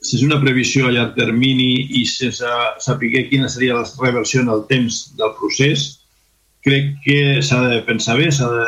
[0.03, 2.47] sense una previsió a llarg termini i sense
[2.83, 6.03] saber quina seria la reversió en el temps del procés,
[6.67, 8.67] crec que s'ha de pensar bé, s'ha de,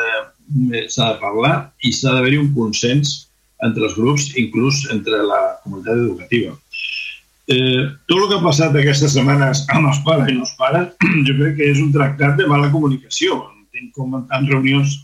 [0.71, 3.24] de parlar i s'ha d'haver-hi un consens
[3.67, 6.53] entre els grups, inclús entre la comunitat educativa.
[7.47, 10.87] Eh, tot el que ha passat aquestes setmanes amb els pares i els pares,
[11.27, 13.37] jo crec que és un tractat de mala comunicació.
[13.53, 14.95] Entenc com en reunions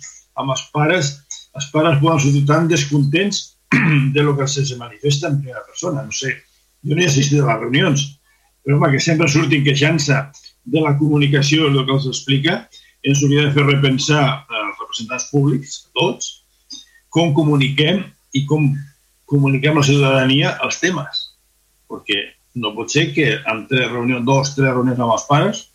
[0.41, 1.11] amb els pares,
[1.57, 3.43] els pares poden sortir tan descontents
[4.15, 6.05] de lo que se manifesta en primera persona.
[6.07, 6.33] No sé,
[6.81, 8.07] jo no he assistit a les reunions,
[8.65, 10.17] però home, que sempre surtin queixant-se
[10.73, 12.57] de la comunicació el que els explica,
[13.05, 16.33] ens hauria de fer repensar als representants públics, tots,
[17.13, 18.03] com comuniquem
[18.37, 18.69] i com
[19.31, 21.25] comuniquem a la ciutadania els temes.
[21.91, 22.21] Perquè
[22.61, 25.65] no pot ser que en tres reunions, dos, tres reunions amb els pares,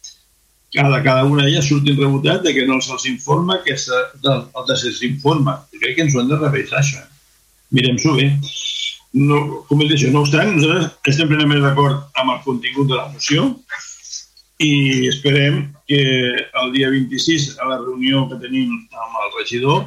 [0.77, 4.81] cada, cada una d'elles surtin rebotat de que no se'ls informa, que se, de, de
[4.81, 5.61] se'ls informa.
[5.77, 7.01] Crec que ens ho hem de revisar, això.
[7.01, 7.13] Eh?
[7.71, 8.31] mirem-s'ho bé.
[9.17, 13.07] No, com he dit no obstant, nosaltres estem plenament d'acord amb el contingut de la
[13.09, 13.47] moció
[14.61, 16.01] i esperem que
[16.61, 19.87] el dia 26, a la reunió que tenim amb el regidor,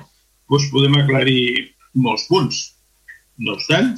[0.50, 1.44] doncs podem aclarir
[1.96, 2.62] molts punts.
[3.40, 3.94] No obstant,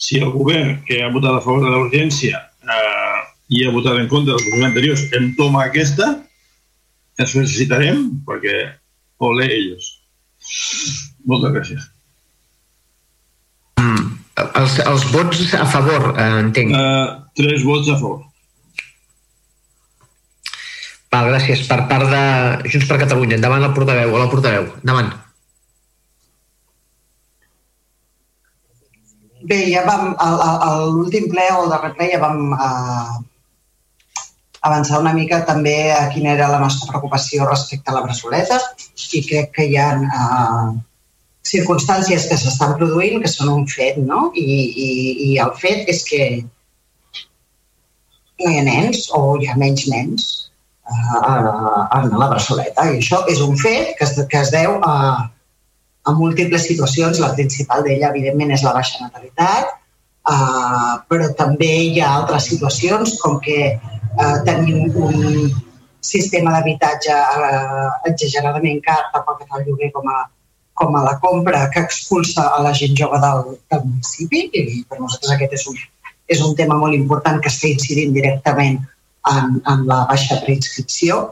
[0.00, 3.18] si el govern que ha votat a favor de l'urgència eh,
[3.52, 6.12] i ha votat en contra dels governs anteriors en toma aquesta,
[7.16, 8.56] ens felicitarem perquè
[9.24, 9.92] ole ells.
[11.26, 11.92] Moltes gràcies.
[14.36, 16.72] Els, els vots a favor, eh, entenc.
[16.76, 18.24] Uh, tres vots a favor.
[21.12, 21.62] Val, gràcies.
[21.68, 22.22] Per part de
[22.68, 23.38] Junts per Catalunya.
[23.38, 24.68] Endavant el portaveu o la portaveu.
[24.82, 25.14] Endavant.
[29.46, 33.16] Bé, ja vam, a l'últim ple o darrer ple ja vam uh,
[34.66, 38.58] avançar una mica també a quina era la nostra preocupació respecte a la braçoleta
[39.14, 40.72] i crec que hi ha uh,
[41.46, 44.30] circumstàncies que s'estan produint que són un fet, no?
[44.34, 44.88] I, i,
[45.28, 46.22] I el fet és que
[48.42, 50.26] no hi ha nens o hi ha menys nens
[50.90, 51.36] uh, a,
[51.86, 52.90] a la Bressoleta.
[52.90, 54.96] I això és un fet que es, que es deu a,
[56.06, 57.20] a múltiples situacions.
[57.22, 59.74] La principal d'ella, evidentment, és la baixa natalitat,
[60.30, 65.50] uh, però també hi ha altres situacions com que uh, tenim un
[66.06, 70.24] sistema d'habitatge uh, exageradament car tant pel que fa al lloguer com a
[70.76, 74.98] com a la compra que expulsa a la gent jove del, del municipi i per
[75.00, 75.78] nosaltres aquest és un,
[76.36, 78.76] és un tema molt important que està incidint directament
[79.32, 81.22] en, en la baixa preinscripció,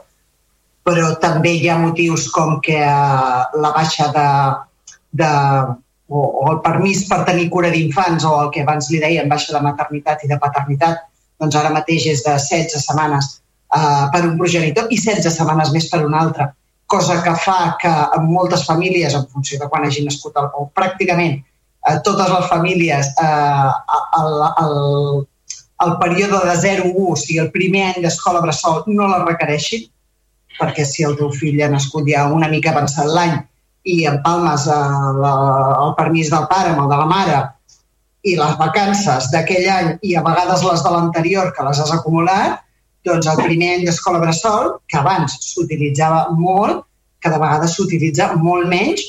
[0.85, 4.27] però també hi ha motius com que uh, la baixa de,
[5.21, 5.29] de
[6.07, 9.55] o, o el permís per tenir cura d'infants o el que abans li deien baixa
[9.55, 11.07] de maternitat i de paternitat,
[11.41, 13.31] doncs ara mateix és de 16 setmanes
[13.73, 16.51] uh, per un progenitor i 16 setmanes més per un altre
[16.85, 20.67] cosa que fa que en moltes famílies, en funció de quan hagi nascut, el, o
[20.75, 23.71] pràcticament eh, totes les famílies, eh,
[24.21, 24.75] el, el,
[25.85, 29.87] el període de 0 1, o sigui, el primer any d'escola bressol, no la requereixin,
[30.59, 33.35] perquè si el teu fill ha nascut ja una mica avançat l'any
[33.85, 34.79] i empalmes eh,
[35.21, 35.33] la,
[35.85, 37.41] el permís del pare amb el de la mare
[38.25, 42.57] i les vacances d'aquell any i a vegades les de l'anterior que les has acumulat,
[43.05, 46.81] doncs el primer any d'escola bressol, que abans s'utilitzava molt,
[47.21, 49.03] que de vegades s'utilitza molt menys,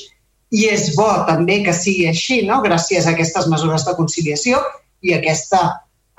[0.53, 2.61] i és bo també que sigui així, no?
[2.63, 4.61] gràcies a aquestes mesures de conciliació
[5.03, 5.63] i aquesta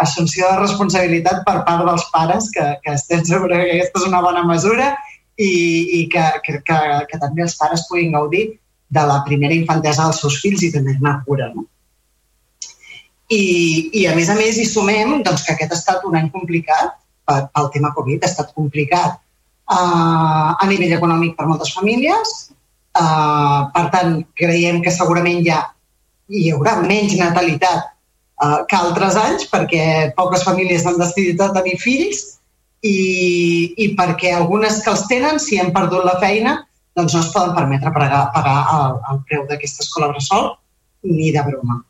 [0.03, 4.21] assumpció de responsabilitat per part dels pares, que, que estem segurs que aquesta és una
[4.27, 4.91] bona mesura
[5.39, 5.50] i,
[6.00, 6.78] i que, que, que,
[7.10, 8.44] que també els pares puguin gaudir
[8.89, 11.50] de la primera infantesa dels seus fills i tenir-ne cura.
[11.55, 11.67] No?
[13.28, 13.42] I,
[14.00, 16.97] I a més a més hi sumem doncs, que aquest ha estat un any complicat
[17.28, 19.18] pel tema Covid ha estat complicat
[19.68, 22.49] uh, a nivell econòmic per moltes famílies.
[22.99, 25.60] Uh, per tant, creiem que segurament ja
[26.28, 27.84] hi haurà menys natalitat
[28.42, 29.84] uh, que altres anys perquè
[30.17, 32.38] poques famílies han decidit de tenir fills
[32.85, 36.57] i, i perquè algunes que els tenen, si han perdut la feina,
[36.99, 40.51] doncs no es poden permetre pagar, pagar el, el preu d'aquesta escola bressol
[41.07, 41.83] ni de broma.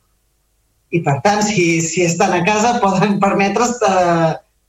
[0.93, 3.95] I per tant, si, si estan a casa poden permetre's de,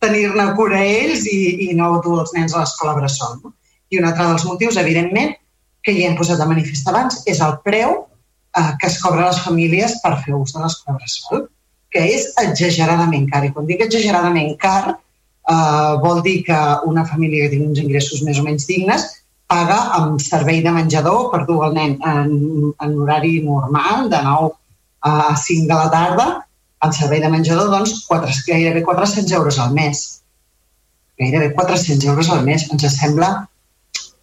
[0.03, 3.37] tenir-ne cura ells i, i no dur els nens a l'escola bressol.
[3.43, 3.53] No?
[3.91, 5.35] I un altre dels motius, evidentment,
[5.83, 9.31] que ja hem posat a manifest abans, és el preu eh, que es cobra a
[9.31, 11.45] les famílies per fer ús de l'escola bressol,
[11.93, 13.43] que és exageradament car.
[13.45, 14.97] I quan dic exageradament car,
[15.53, 19.07] eh, vol dir que una família que tingui uns ingressos més o menys dignes
[19.49, 22.35] paga amb servei de menjador per dur el nen en,
[22.85, 24.53] en horari normal, de 9
[25.09, 26.27] a 5 de la tarda,
[26.85, 30.21] el servei de menjador, doncs, 4, gairebé 400 euros al mes.
[31.19, 32.69] Gairebé 400 euros al mes.
[32.71, 33.31] Ens sembla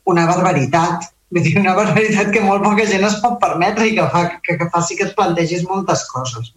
[0.06, 1.10] una barbaritat.
[1.34, 4.56] Vull dir, una barbaritat que molt poca gent es pot permetre i que, fa, que,
[4.60, 6.52] que faci que et plantegis moltes coses.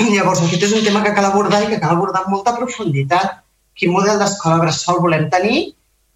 [0.00, 3.42] Llavors, aquest és un tema que cal abordar i que cal abordar amb molta profunditat.
[3.76, 5.58] Quin model d'escola bressol volem tenir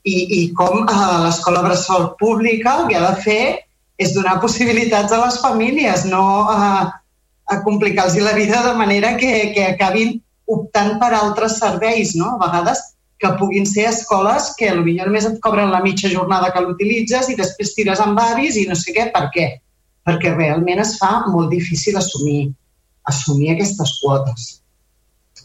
[0.04, 3.44] i, i com eh, l'escola bressol pública el que ha de fer
[4.00, 6.88] és donar possibilitats a les famílies, no eh,
[7.52, 10.16] a complicar-los la vida de manera que, que acabin
[10.48, 12.34] optant per altres serveis, no?
[12.34, 12.80] A vegades
[13.20, 17.38] que puguin ser escoles que potser només et cobren la mitja jornada que l'utilitzes i
[17.38, 19.10] després tires amb avis i no sé què.
[19.12, 19.46] Per què?
[20.04, 22.52] Perquè realment es fa molt difícil assumir,
[23.10, 24.50] assumir aquestes quotes.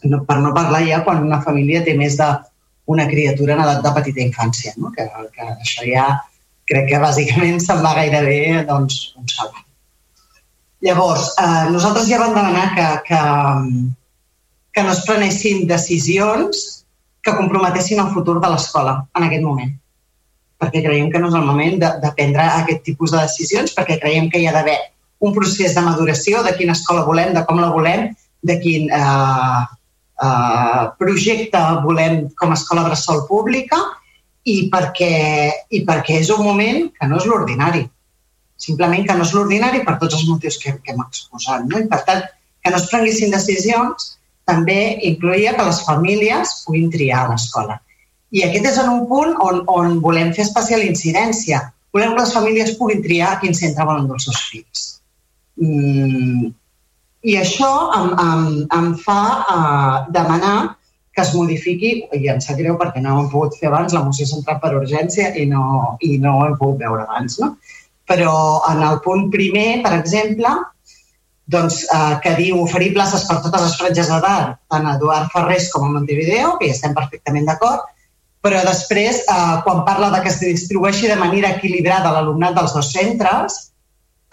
[0.04, 3.94] No, per no parlar ja quan una família té més d'una criatura en edat de
[3.96, 4.92] petita infància, no?
[4.94, 6.06] que, que això ja
[6.70, 9.66] crec que bàsicament se'n va gairebé doncs, un salari.
[10.86, 13.18] Llavors, eh, nosaltres ja vam demanar que, que,
[14.72, 16.62] que no es prenessin decisions
[17.20, 19.74] que comprometessin el futur de l'escola en aquest moment.
[20.60, 23.98] Perquè creiem que no és el moment de, de prendre aquest tipus de decisions, perquè
[24.00, 24.78] creiem que hi ha d'haver
[25.20, 28.08] un procés de maduració de quina escola volem, de com la volem,
[28.42, 29.62] de quin eh,
[30.24, 33.78] eh, projecte volem com a escola bressol pública
[34.48, 35.14] i perquè,
[35.76, 37.84] i perquè és un moment que no és l'ordinari.
[38.60, 41.68] Simplement que no és l'ordinari per tots els motius que, que hem exposat.
[41.68, 41.80] No?
[41.80, 42.24] I per tant,
[42.60, 44.14] que no es prenguessin decisions
[44.48, 47.78] també incloïa que les famílies puguin triar l'escola.
[48.30, 51.62] I aquest és en un punt on, on volem fer especial incidència.
[51.94, 54.89] Volem que les famílies puguin triar quin centre volen dels seus fills.
[55.60, 56.50] Mm,
[57.30, 58.44] I això em, em,
[58.76, 60.58] em fa uh, demanar
[61.12, 64.04] que es modifiqui, i em sap greu perquè no ho hem pogut fer abans, la
[64.06, 65.62] moció s'ha entrat per urgència i no,
[66.06, 67.54] i no ho hem pogut veure abans, no?
[68.10, 68.34] Però
[68.70, 70.52] en el punt primer, per exemple,
[71.50, 75.68] doncs, eh, que diu oferir places per totes les franges d'edat, tant a Eduard Ferrés
[75.72, 77.88] com a Montevideo, que hi estem perfectament d'acord,
[78.40, 82.92] però després, eh, quan parla de que es distribueixi de manera equilibrada l'alumnat dels dos
[82.94, 83.58] centres,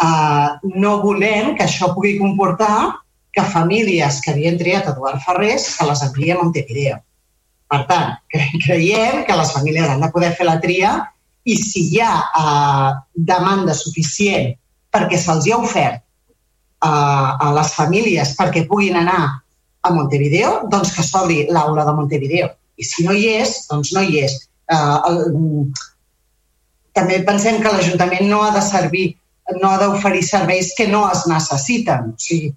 [0.04, 3.02] eh, no volem que això pugui comportar
[3.34, 6.98] que famílies que havien triat Eduard Ferrés se les envia a Montevideo.
[7.68, 8.16] Per tant,
[8.66, 10.96] creiem que les famílies han de poder fer la tria
[11.48, 12.92] i si hi ha eh,
[13.32, 14.56] demanda suficient
[14.94, 16.02] perquè se'ls ha ofert
[16.82, 16.92] a,
[17.44, 19.22] a les famílies perquè puguin anar
[19.88, 22.50] a Montevideo, doncs que s'obri l'aula de Montevideo.
[22.78, 24.36] I si no hi és, doncs no hi és.
[24.68, 25.22] Uh, el,
[26.98, 29.08] també pensem que l'Ajuntament no ha de servir,
[29.56, 32.14] no ha d'oferir serveis que no es necessiten.
[32.14, 32.52] O sigui,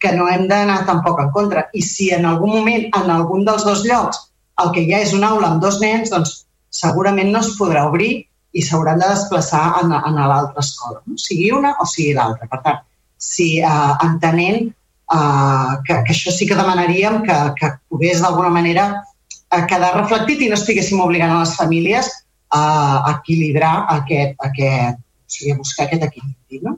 [0.00, 1.66] que no hem d'anar tampoc en contra.
[1.76, 4.24] I si en algun moment, en algun dels dos llocs,
[4.64, 7.84] el que hi ha és una aula amb dos nens, doncs segurament no es podrà
[7.88, 8.12] obrir
[8.56, 11.18] i s'hauran de desplaçar a, a l'altra escola, no?
[11.20, 12.48] sigui una o sigui l'altra.
[12.50, 12.80] Per tant,
[13.20, 18.88] si eh, entenent eh, que, que això sí que demanaríem que, que pogués d'alguna manera
[18.96, 22.10] eh, quedar reflectit i no estiguéssim obligant a les famílies
[22.50, 24.98] a, a equilibrar aquest, aquest,
[25.30, 26.60] o sigui, buscar aquest equilibri.
[26.66, 26.76] No?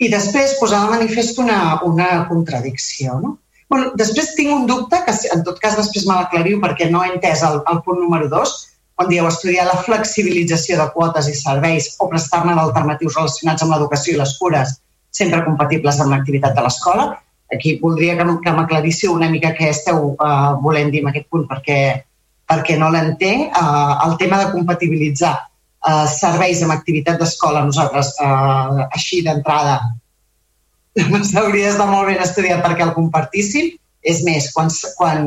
[0.00, 3.18] I després posar de manifest una, una contradicció.
[3.22, 3.36] No?
[3.70, 7.12] Bueno, després tinc un dubte, que en tot cas després me l'aclariu perquè no he
[7.12, 8.54] entès el, el punt número 2,
[9.02, 14.14] on dieu estudiar la flexibilització de quotes i serveis o prestar-ne d'alternatius relacionats amb l'educació
[14.14, 14.76] i les cures
[15.14, 17.08] sempre compatibles amb l'activitat de l'escola.
[17.54, 21.44] Aquí voldria que, que m'aclaríssiu una mica què esteu uh, volent dir en aquest punt,
[21.50, 21.80] perquè,
[22.50, 23.50] perquè no l'entenc.
[23.50, 25.34] Uh, el tema de compatibilitzar
[25.88, 29.80] uh, serveis amb activitat d'escola, nosaltres, uh, així d'entrada,
[31.30, 33.74] s'hauria d'estar molt ben estudiat perquè el compartíssim.
[34.04, 35.20] És més, quan, quan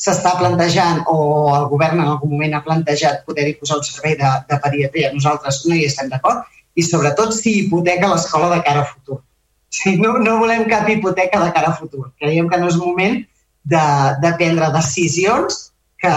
[0.00, 1.16] s'està plantejant o
[1.52, 5.64] el govern en algun moment ha plantejat poder-hi posar un servei de, de pediatria, nosaltres
[5.66, 6.46] no hi estem d'acord
[6.78, 9.18] i sobretot si hipoteca l'escola de cara a futur.
[9.68, 12.06] Si no, no volem cap hipoteca de cara a futur.
[12.16, 13.18] Creiem que no és moment
[13.68, 13.84] de,
[14.22, 15.67] de prendre decisions
[16.02, 16.14] que,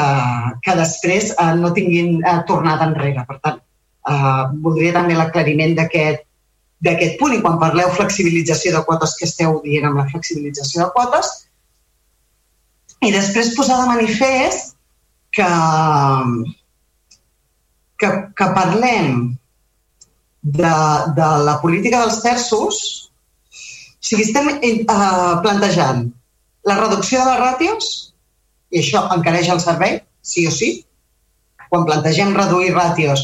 [0.65, 3.25] que després eh, no tinguin eh, tornat enrere.
[3.29, 3.61] Per tant,
[4.09, 6.27] eh, voldria també l'aclariment d'aquest
[6.81, 10.93] d'aquest punt i quan parleu flexibilització de quotes, que esteu dient amb la flexibilització de
[10.95, 11.29] quotes?
[13.05, 14.73] I després posar de manifest
[15.37, 15.49] que,
[18.01, 19.21] que, que parlem
[20.41, 20.73] de,
[21.17, 22.81] de la política dels terços,
[23.53, 24.81] o sigui, estem eh,
[25.45, 26.07] plantejant
[26.65, 27.91] la reducció de les ràtios,
[28.71, 30.71] i això encareix el servei, sí o sí.
[31.71, 33.23] Quan plantegem reduir ràtios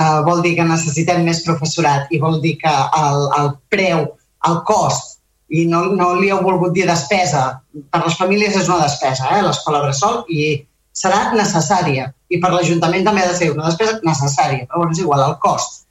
[0.00, 4.04] eh, vol dir que necessitem més professorat i vol dir que el, el preu,
[4.48, 5.16] el cost,
[5.48, 7.46] i no, no li heu volgut dir despesa,
[7.92, 10.58] per les famílies és una despesa, eh, l'escola bressol, i
[10.96, 12.10] serà necessària.
[12.32, 15.86] I per l'Ajuntament també ha de ser una despesa necessària, però és igual, el cost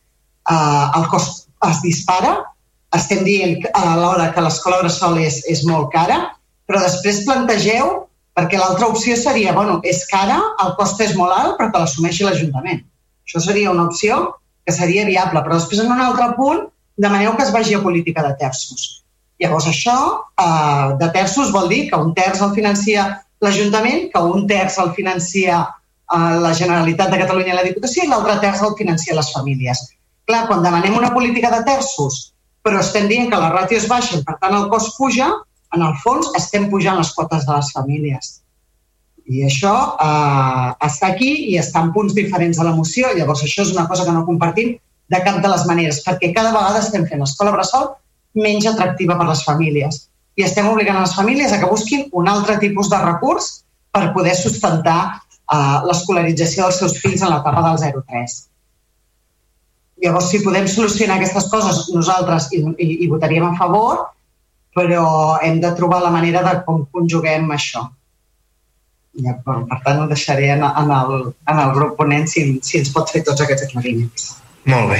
[0.50, 2.38] eh, el cost es dispara,
[2.96, 6.20] estem dient alhora que l'escola bressol és, és molt cara,
[6.70, 11.56] però després plantegeu, perquè l'altra opció seria, bueno, és cara, el cost és molt alt,
[11.60, 12.84] però que l'assumeixi l'Ajuntament.
[13.26, 16.66] Això seria una opció que seria viable, però després en un altre punt
[16.98, 18.84] demaneu que es vagi a política de terços.
[19.42, 19.96] Llavors això
[20.42, 23.08] eh, de terços vol dir que un terç el financia
[23.44, 28.12] l'Ajuntament, que un terç el financia eh, la Generalitat de Catalunya i la Diputació i
[28.12, 29.84] l'altre terç el financia les famílies.
[30.26, 34.40] Clar, quan demanem una política de terços però estem dient que les ràtios baixen, per
[34.42, 35.30] tant el cost puja,
[35.74, 38.32] en el fons estem pujant les quotes de les famílies.
[39.26, 43.10] I això eh, està aquí i està en punts diferents de la moció.
[43.18, 44.76] Llavors, això és una cosa que no compartim
[45.10, 47.92] de cap de les maneres, perquè cada vegada estem fent l'escola bressol
[48.36, 50.06] menys atractiva per les famílies.
[50.36, 53.52] I estem obligant a les famílies a que busquin un altre tipus de recurs
[53.96, 58.36] per poder sustentar eh, l'escolarització dels seus fills en l'etapa del 0-3.
[60.04, 64.10] Llavors, si podem solucionar aquestes coses, nosaltres hi, hi, hi votaríem a favor,
[64.76, 65.06] però
[65.42, 67.86] hem de trobar la manera de com conjuguem això.
[69.24, 72.82] Ja, per, per tant, ho deixaré en, en, el, en el grup ponent si, si
[72.82, 74.34] ens pot fer tots aquests aclariments.
[74.68, 75.00] Molt bé.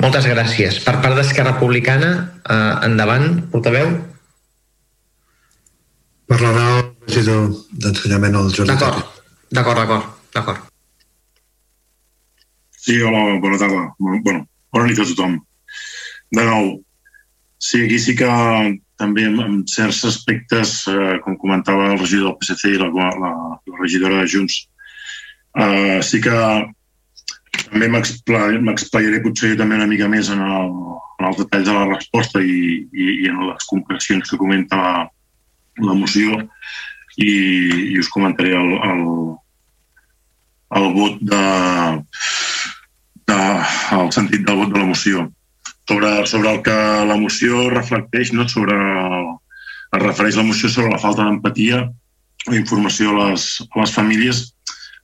[0.00, 0.78] Moltes gràcies.
[0.84, 2.12] Per part d'Esquerra Republicana,
[2.48, 3.90] eh, endavant, portaveu.
[6.30, 7.50] Parlarà el regidor
[7.84, 8.72] d'ensenyament, el Jordi.
[8.72, 9.20] D'acord,
[9.52, 10.08] d'acord, d'acord.
[10.34, 10.64] d'acord.
[12.86, 13.84] Sí, hola, bona tarda.
[13.98, 15.36] Bueno, bona nit a tothom.
[16.36, 16.72] De nou,
[17.58, 18.28] sí, aquí sí que
[19.00, 23.32] també en, en certs aspectes, eh, com comentava el regidor del PSC i la, la,
[23.60, 24.62] la regidora de Junts,
[25.60, 26.36] eh, sí que
[27.66, 30.72] també m'explayaré potser també una mica més en el,
[31.20, 32.58] en el detall de la resposta i,
[32.92, 35.06] i, i en les concrecions que comenta la,
[35.88, 36.40] la moció
[37.16, 37.30] i,
[37.92, 39.02] i us comentaré el, el,
[40.80, 41.46] el vot de,
[43.30, 43.40] de,
[43.98, 45.26] el sentit del vot de la moció
[45.88, 46.76] sobre, sobre el que
[47.10, 48.48] la moció reflecteix, no?
[48.48, 51.84] sobre, es refereix la moció sobre la falta d'empatia
[52.46, 54.42] o informació a les, a les famílies,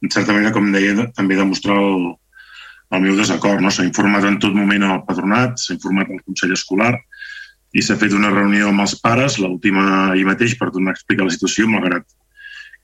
[0.02, 2.10] en certa manera, com deia, també demostrar el,
[2.92, 3.62] el meu desacord.
[3.62, 3.70] No?
[3.70, 6.96] S'ha informat en tot moment al patronat, s'ha informat al Consell Escolar
[7.72, 11.24] i s'ha fet una reunió amb els pares, l'última ahir mateix, per donar a explicar
[11.24, 12.04] la situació, malgrat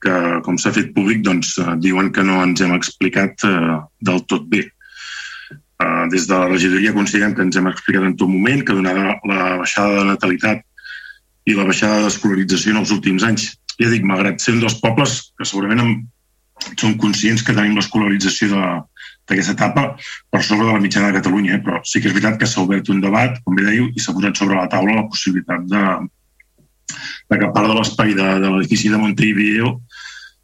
[0.01, 0.15] que,
[0.47, 3.79] com s'ha fet públic, doncs, eh, diuen que no ens hem explicat eh,
[4.09, 4.65] del tot bé.
[5.79, 9.15] Eh, des de la regidoria considerem que ens hem explicat en tot moment que donada
[9.31, 10.65] la baixada de natalitat
[11.47, 13.45] i la baixada d'escolarització en els últims anys,
[13.79, 15.93] ja dic, malgrat ser un dels pobles que segurament hem,
[16.75, 19.85] som conscients que tenim l'escolarització d'aquesta etapa
[20.33, 21.63] per sobre de la mitjana de Catalunya, eh?
[21.63, 24.17] però sí que és veritat que s'ha obert un debat, com bé dèieu, i s'ha
[24.17, 25.85] posat sobre la taula la possibilitat de,
[27.31, 29.77] de que part de l'espai de, de l'edifici de Montevideo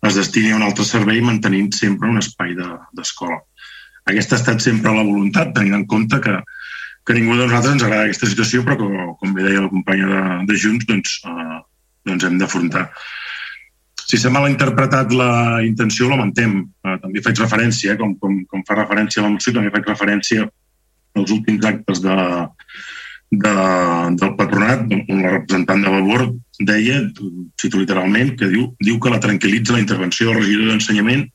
[0.07, 3.41] es destini a un altre servei mantenint sempre un espai d'escola.
[3.41, 3.54] De,
[4.11, 6.39] aquesta ha estat sempre la voluntat, tenint en compte que,
[7.05, 10.11] que ningú de nosaltres ens agrada aquesta situació, però que, com bé deia la companya
[10.11, 11.61] de, de Junts, doncs, eh,
[12.11, 12.89] doncs hem d'afrontar.
[14.05, 15.31] Si s'ha malinterpretat la
[15.65, 16.59] intenció, lamentem.
[16.85, 19.89] Eh, també faig referència, eh, com, com, com fa referència a la moció, també faig
[19.89, 20.45] referència
[21.15, 22.17] als últims actes de,
[23.31, 23.55] de,
[24.21, 26.27] del patronat, on la representant de Vavor
[26.61, 27.01] deia,
[27.61, 31.29] cito literalment, que diu, diu que la tranquil·litza la intervenció del regidor d'Ensenyament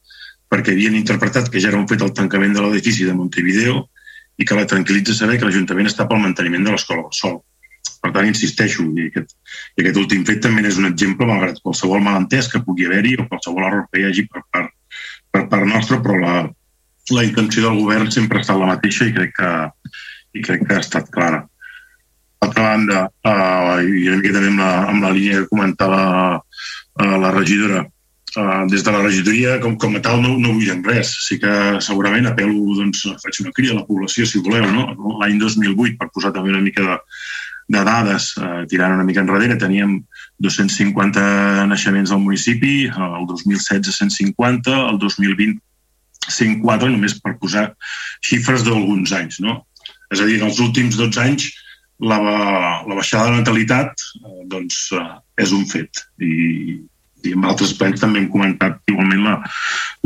[0.49, 3.83] perquè havien interpretat que ja era un fet el tancament de l'edifici de Montevideo
[4.39, 7.39] i que la tranquil·litza saber que l'Ajuntament està pel manteniment de l'escola Sol.
[7.99, 9.35] Per tant, insisteixo, i aquest,
[9.75, 13.27] i aquest últim fet també és un exemple, malgrat qualsevol malentès que pugui haver-hi o
[13.27, 14.71] qualsevol error que hi hagi per part,
[15.35, 16.35] per part nostra, però la,
[17.17, 19.51] la intenció del govern sempre ha estat la mateixa i crec que,
[20.39, 21.43] i crec que ha estat clara.
[22.39, 26.01] D'altra banda, eh, i una mica també amb la, amb la línia que comentava
[26.39, 27.83] eh, la regidora,
[28.37, 31.15] Uh, des de la regidoria, com, com a tal, no, no vull dir res.
[31.25, 31.51] Sí que
[31.81, 35.15] segurament apel·lo, doncs, faig una crida a la població, si voleu, no?
[35.23, 36.97] L'any 2008, per posar també una mica de,
[37.73, 39.97] de dades, uh, tirant una mica enrere, teníem
[40.45, 41.23] 250
[41.71, 45.57] naixements al municipi, el 2016 150, el 2020
[46.29, 47.65] 104, només per posar
[48.25, 49.63] xifres d'alguns anys, no?
[50.13, 51.49] És a dir, en els últims 12 anys
[51.99, 52.19] la,
[52.85, 56.77] la baixada de natalitat eh, doncs, uh, és un fet i,
[57.25, 59.35] i en altres plens també hem comentat igualment la,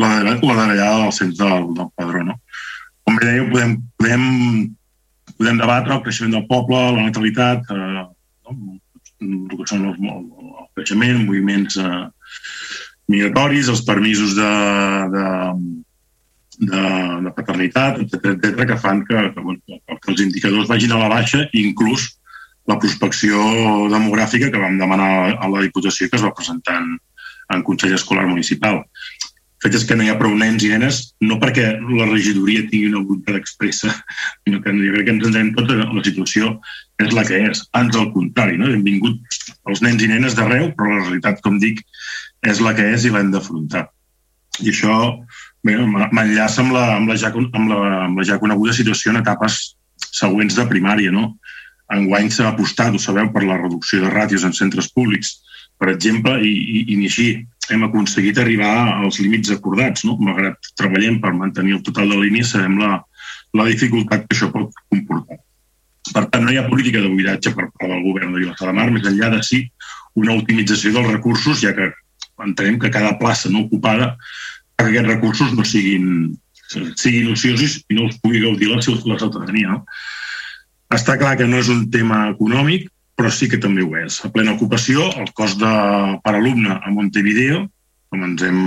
[0.02, 2.24] la, la davallada del cens del, del padró.
[2.30, 2.40] No?
[3.04, 4.26] Com bé dèieu, podem, podem,
[5.38, 8.04] podem debatre el creixement del poble, la natalitat, eh,
[8.48, 8.58] no?
[9.24, 10.26] el que són els, el,
[10.64, 12.04] el creixement, moviments eh,
[13.12, 14.52] migratoris, els permisos de,
[15.14, 15.28] de,
[16.72, 16.84] de,
[17.28, 22.14] de paternitat, etc que fan que, que, que els indicadors vagin a la baixa inclús
[22.70, 23.40] la prospecció
[23.92, 26.96] demogràfica que vam demanar a la Diputació que es va presentar en,
[27.56, 28.82] en Consell Escolar Municipal.
[28.84, 32.66] El fet és que no hi ha prou nens i nenes, no perquè la regidoria
[32.68, 33.92] tingui una voluntat expressa,
[34.44, 36.58] sinó que jo crec que ens entenem tota la situació
[37.04, 37.64] és la que és.
[37.80, 38.72] Ans al contrari, no?
[38.72, 39.40] hem vingut
[39.72, 41.84] els nens i nenes d'arreu, però la realitat, com dic,
[42.44, 43.88] és la que és i l'hem d'afrontar.
[44.62, 44.98] I això
[45.64, 49.62] m'enllaça amb, la, amb, la ja, amb, la, amb la ja coneguda situació en etapes
[50.12, 51.12] següents de primària.
[51.16, 51.38] No?
[51.92, 55.36] Enguany s'ha apostat, ho sabeu, per la reducció de ràtios en centres públics,
[55.80, 57.28] per exemple, i, i, i així
[57.74, 60.06] hem aconseguit arribar als límits acordats.
[60.08, 60.18] No?
[60.22, 63.02] Malgrat treballem per mantenir el total de línia, sabem la,
[63.58, 65.40] la dificultat que això pot comportar.
[66.14, 68.78] Per tant, no hi ha política de buidatge per part del govern de Vilassar de
[68.80, 69.64] Mar, més enllà de sí
[70.20, 71.90] una optimització dels recursos, ja que
[72.44, 74.14] entenem que cada plaça no ocupada
[74.78, 76.34] que aquests recursos no siguin,
[77.00, 79.78] siguin ociosos i no els pugui gaudir la, la ciutadania.
[79.78, 79.86] No?
[80.94, 84.20] Està clar que no és un tema econòmic, però sí que també ho és.
[84.26, 85.74] A plena ocupació, el cost de,
[86.26, 87.64] per alumne a Montevideo,
[88.14, 88.62] com ens hem,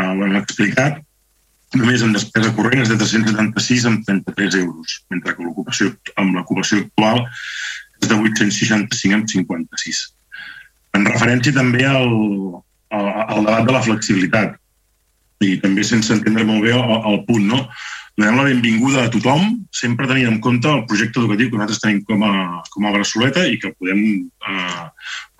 [0.00, 0.98] eh, hem explicat,
[1.78, 6.80] només en despesa corrent és de 376 amb 33 euros, mentre que l'ocupació amb l'ocupació
[6.82, 7.22] actual
[8.00, 10.00] és de 865 amb 56.
[10.98, 12.10] En referència també al,
[12.90, 14.56] al, al debat de la flexibilitat
[15.46, 17.62] i també sense entendre molt bé el, el punt, no?
[18.18, 22.00] Donem la benvinguda a tothom, sempre tenint en compte el projecte educatiu que nosaltres tenim
[22.08, 22.32] com a,
[22.72, 24.86] com a Bressoleta i que podem, eh,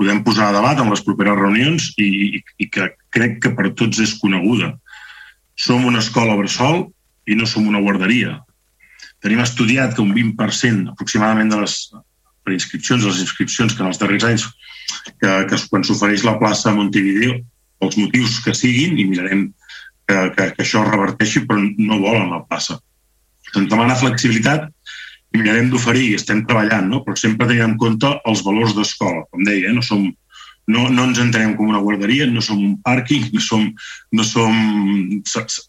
[0.00, 2.08] podem posar a debat en les properes reunions i,
[2.39, 4.73] i, i que crec que per tots és coneguda.
[5.60, 6.86] Som una escola bressol
[7.28, 8.39] i no som una guarderia.
[9.20, 11.76] Tenim estudiat que un 20% aproximadament de les
[12.49, 14.47] preinscripcions, les inscripcions que en els darrers anys
[15.20, 17.36] que, que quan s'ofereix la plaça a Montevideo,
[17.81, 19.50] pels motius que siguin, i mirarem
[20.10, 22.78] que, que, que això reverteixi, però no volen la plaça.
[23.50, 24.68] Se'ns demana flexibilitat
[25.30, 27.05] i mirarem d'oferir, i estem treballant, no?
[27.06, 29.26] però sempre tenim en compte els valors d'escola.
[29.30, 29.74] Com deia, eh?
[29.76, 30.08] no, som,
[30.70, 33.68] no, no ens entenem com una guarderia, no som un pàrquing, no som,
[34.16, 34.56] no som...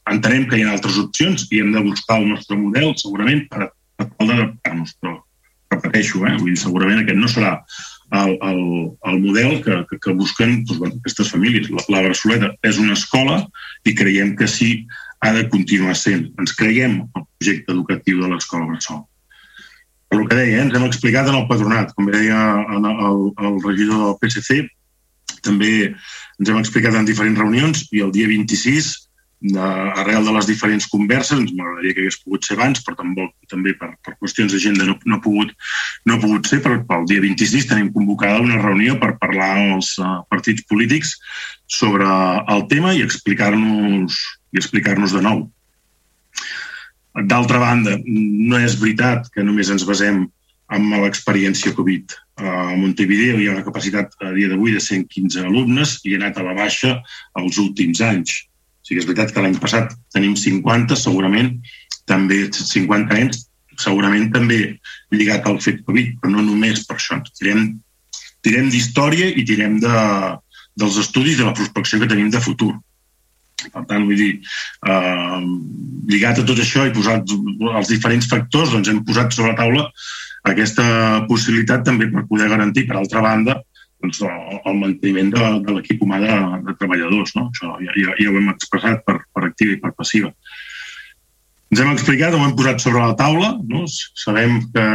[0.10, 3.70] Entenem que hi ha altres opcions i hem de buscar el nostre model, segurament, per,
[4.00, 5.20] per tal d'adaptar-nos, però
[5.72, 6.36] repeteixo, eh?
[6.40, 7.54] Vull dir, segurament aquest no serà
[8.12, 8.64] el, el,
[9.12, 11.70] el model que, que, que busquen doncs, bueno, aquestes famílies.
[11.72, 13.40] La, la Barcelona és una escola
[13.88, 14.72] i creiem que sí
[15.22, 16.28] ha de continuar sent.
[16.42, 19.06] Ens creiem el projecte educatiu de l'escola Bressol.
[20.12, 22.42] El que deia, eh, ens hem explicat en el patronat, com deia
[22.76, 24.66] el, el, el regidor del PSC,
[25.46, 29.08] també ens hem explicat en diferents reunions i el dia 26 de,
[29.42, 33.74] arrel de les diferents converses, ens m'agradaria que hagués pogut ser abans, però també, també
[33.74, 35.54] per, per qüestions d'agenda no, no, ha pogut,
[36.06, 39.80] no ha pogut ser, però pel dia 26 tenim convocada una reunió per parlar amb
[39.80, 41.16] els uh, partits polítics
[41.66, 42.06] sobre
[42.54, 44.20] el tema i explicar-nos
[44.52, 45.48] i explicar-nos de nou.
[47.16, 50.28] D'altra banda, no és veritat que només ens basem
[50.72, 52.14] en l'experiència Covid.
[52.40, 56.38] A Montevideo hi ha una capacitat a dia d'avui de 115 alumnes i ha anat
[56.38, 56.94] a la baixa
[57.42, 58.38] els últims anys
[58.92, 61.54] Sí que és veritat que l'any passat tenim 50, segurament
[62.12, 63.46] també 50 nens,
[63.80, 64.58] segurament també
[65.16, 67.22] lligat al fet Covid, però no només per això.
[67.40, 67.70] Tirem,
[68.44, 70.02] tirem d'història i tirem de,
[70.76, 72.74] dels estudis de la prospecció que tenim de futur.
[73.62, 74.34] Per tant, vull dir,
[74.92, 75.40] eh,
[76.12, 79.88] lligat a tot això i posat els diferents factors, doncs hem posat sobre la taula
[80.52, 80.84] aquesta
[81.32, 83.62] possibilitat també per poder garantir, per altra banda,
[84.02, 86.36] doncs, el, el manteniment de, de l'equip humà de,
[86.68, 87.36] de treballadors.
[87.38, 87.48] No?
[87.54, 90.34] Això ja, ja, ja ho hem expressat per, per activa i per passiva.
[91.72, 93.86] Ens hem explicat, ho hem posat sobre la taula, no?
[93.88, 94.88] sabem que,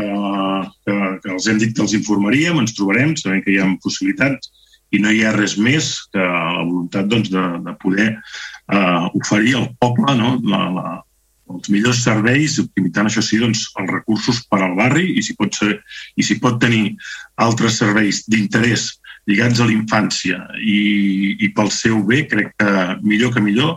[0.84, 4.52] que, que els hem dit que els informaríem, ens trobarem, sabem que hi ha possibilitats
[4.92, 9.56] i no hi ha res més que la voluntat doncs, de, de poder eh, oferir
[9.58, 10.36] al poble no?
[10.52, 10.92] la, la,
[11.54, 15.54] els millors serveis, optimitzant això sí, doncs, els recursos per al barri i si pot,
[15.54, 15.78] ser,
[16.18, 16.96] i si pot tenir
[17.42, 18.90] altres serveis d'interès
[19.26, 23.76] lligats a la infància i, i pel seu bé, crec que millor que millor.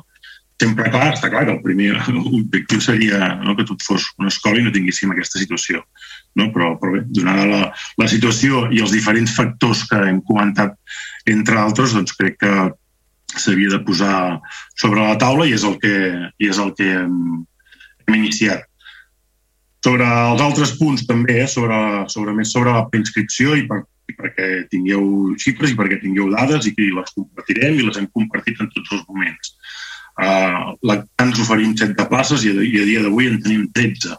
[0.60, 1.94] Sempre clar, està clar que el primer
[2.40, 5.86] objectiu seria no, que tot fos una escola i no tinguéssim aquesta situació.
[6.38, 6.50] No?
[6.56, 7.62] Però, però bé, donada la,
[8.02, 10.76] la situació i els diferents factors que hem comentat,
[11.32, 12.54] entre altres, doncs crec que
[13.38, 14.40] s'havia de posar
[14.76, 15.96] sobre la taula i és el que,
[16.42, 17.46] i és el que hem,
[18.10, 18.66] hem iniciat.
[19.86, 21.78] Sobre els altres punts també, eh, sobre,
[22.12, 26.68] sobre més sobre la preinscripció i, per, i perquè tingueu xifres i perquè tingueu dades
[26.68, 29.54] i que les compartirem i les hem compartit en tots els moments.
[30.20, 33.70] Uh, la, ens oferim 7 de places i a, i a dia d'avui en tenim
[33.78, 34.18] 13.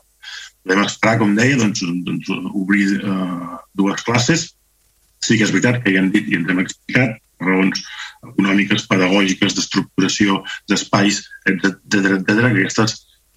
[0.65, 4.47] Podem esperar, com deia, doncs, doncs obrir uh, dues classes.
[5.20, 7.85] Sí que és veritat que ja hem dit i ens hem explicat raons
[8.25, 12.49] econòmiques, pedagògiques, d'estructuració d'espais, etc etc.
[12.49, 12.97] Aquestes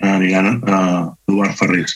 [0.10, 0.80] aniran a
[1.28, 1.96] Eduard Ferrés.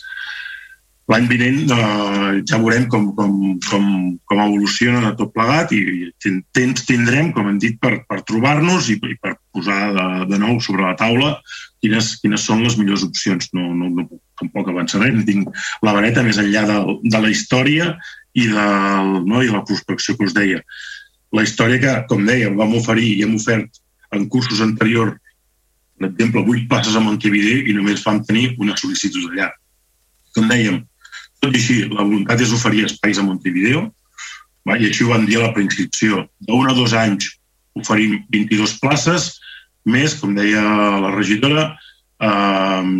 [1.07, 3.85] L'any vinent eh, ja veurem com, com, com,
[4.27, 8.97] com evoluciona tot plegat i, i temps tindrem, com hem dit, per, per trobar-nos i,
[8.99, 11.37] i per posar de, de nou sobre la taula
[11.83, 13.47] quines, quines són les millors opcions.
[13.55, 15.47] No, no, no tampoc avançaré, no tinc
[15.87, 16.77] la vareta més enllà de,
[17.07, 17.93] de la història
[18.35, 18.67] i de,
[19.23, 20.59] no, i la prospecció que us deia.
[21.35, 23.79] La història que, com deia, vam oferir i hem ofert
[24.15, 25.15] en cursos anteriors
[25.97, 29.49] per exemple, 8 places a Montevideo i només vam tenir una sol·licitud allà.
[30.35, 30.83] Com dèiem,
[31.41, 33.87] tot i així, la voluntat és oferir espais a Montevideo,
[34.67, 36.25] va, i així ho vam dir a la preinscripció.
[36.45, 37.31] D'un a dos anys
[37.77, 39.33] oferim 22 places,
[39.87, 40.61] més, com deia
[41.01, 41.71] la regidora,
[42.21, 42.93] eh,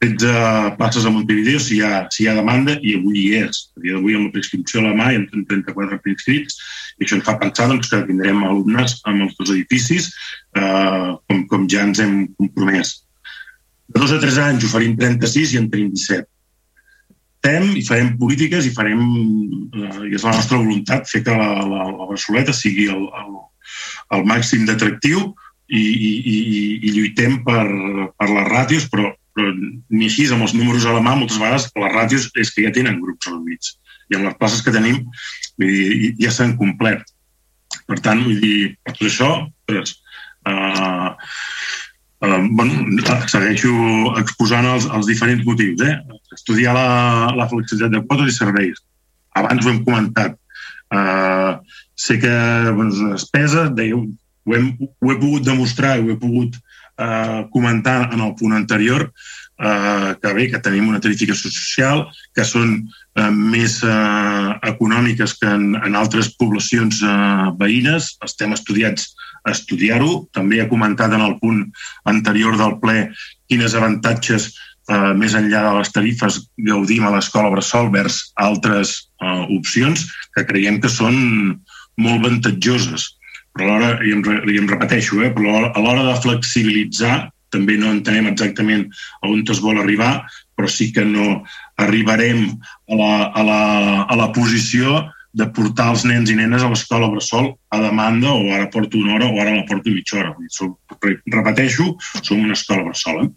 [0.00, 3.66] 13 places a Montevideo si hi, ha, si hi ha demanda i avui hi és.
[3.76, 6.56] A dia d'avui amb la prescripció a la mà hi ha 34 preinscrits
[7.00, 10.10] i això ens fa pensar doncs, que tindrem alumnes amb els dos edificis
[10.56, 12.98] eh, com, com ja ens hem compromès.
[13.90, 16.28] De dos a tres anys oferim 36 i en tenim 17.
[17.40, 21.64] Fem i farem polítiques i farem, eh, i és la nostra voluntat, fer que la,
[21.64, 23.38] la, la Barceleta sigui el, el,
[24.18, 25.24] el màxim d'atractiu
[25.70, 26.36] i, i, i,
[26.84, 27.64] i lluitem per,
[28.18, 31.68] per les ràtios, però però ni així amb els números a la mà moltes vegades
[31.70, 33.76] les ràtios és que ja tenen grups reduïts
[34.10, 35.04] i amb les places que tenim
[35.60, 37.08] vull dir, ja s'han complert.
[37.86, 39.30] Per tant, vull dir, per tot això
[39.70, 39.96] doncs,
[40.48, 41.10] uh,
[42.26, 43.72] uh, bueno, segueixo
[44.20, 45.96] exposant els, els diferents motius eh?
[46.34, 46.86] estudiar la,
[47.38, 48.82] la flexibilitat de quotes i serveis.
[49.38, 50.38] Abans ho hem comentat.
[50.90, 51.60] Uh,
[51.94, 52.32] sé que
[52.74, 54.02] bueno, és una despesa dèieu,
[54.46, 56.56] ho, hem, ho he pogut demostrar ho he pogut
[57.00, 59.12] eh, comentar en el punt anterior.
[59.60, 62.78] Eh, que bé, que tenim una tarificació social, que són
[63.18, 68.14] eh, més eh, econòmiques que en, en altres poblacions eh, veïnes.
[68.26, 69.12] Estem estudiats
[69.44, 70.26] a estudiar-ho.
[70.36, 71.62] També he comentat en el punt
[72.10, 72.98] anterior del ple
[73.50, 79.46] quines avantatges eh, més enllà de les tarifes gaudim a l'escola Bressol vers altres eh,
[79.56, 80.06] opcions
[80.36, 81.16] que creiem que són
[82.00, 83.10] molt avantatjoses
[83.56, 87.90] però alhora, i em, i em repeteixo, eh, però a l'hora de flexibilitzar també no
[87.90, 88.86] entenem exactament
[89.26, 90.20] on es vol arribar,
[90.54, 91.42] però sí que no
[91.80, 92.44] arribarem
[92.90, 93.62] a la, a la,
[94.04, 95.00] a la posició
[95.32, 99.14] de portar els nens i nenes a l'escola Bressol a demanda o ara porto una
[99.14, 100.34] hora o ara la porto mitja hora.
[100.50, 100.74] Som,
[101.30, 103.22] repeteixo, som una escola Bressol.
[103.24, 103.30] Eh?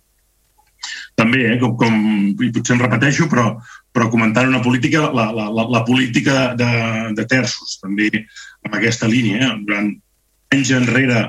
[1.20, 2.00] També, eh, com, com,
[2.34, 3.52] i potser em repeteixo, però,
[3.94, 6.72] però comentant una política, la, la, la, la política de,
[7.14, 8.10] de terços, també
[8.66, 9.46] amb aquesta línia.
[9.46, 9.54] Eh?
[9.68, 9.94] Durant
[10.54, 11.22] anys enrere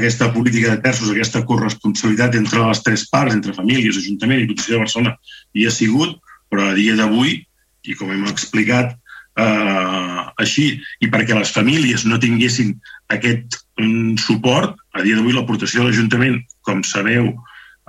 [0.00, 4.78] aquesta política de terços, aquesta corresponsabilitat entre les tres parts, entre famílies, Ajuntament i Diputació
[4.78, 5.16] de Barcelona,
[5.52, 6.16] hi ha sigut,
[6.50, 7.38] però a dia d'avui,
[7.86, 8.96] i com hem explicat,
[9.40, 12.74] eh, així, i perquè les famílies no tinguessin
[13.14, 17.32] aquest um, suport, a dia d'avui l'aportació de l'Ajuntament, com sabeu,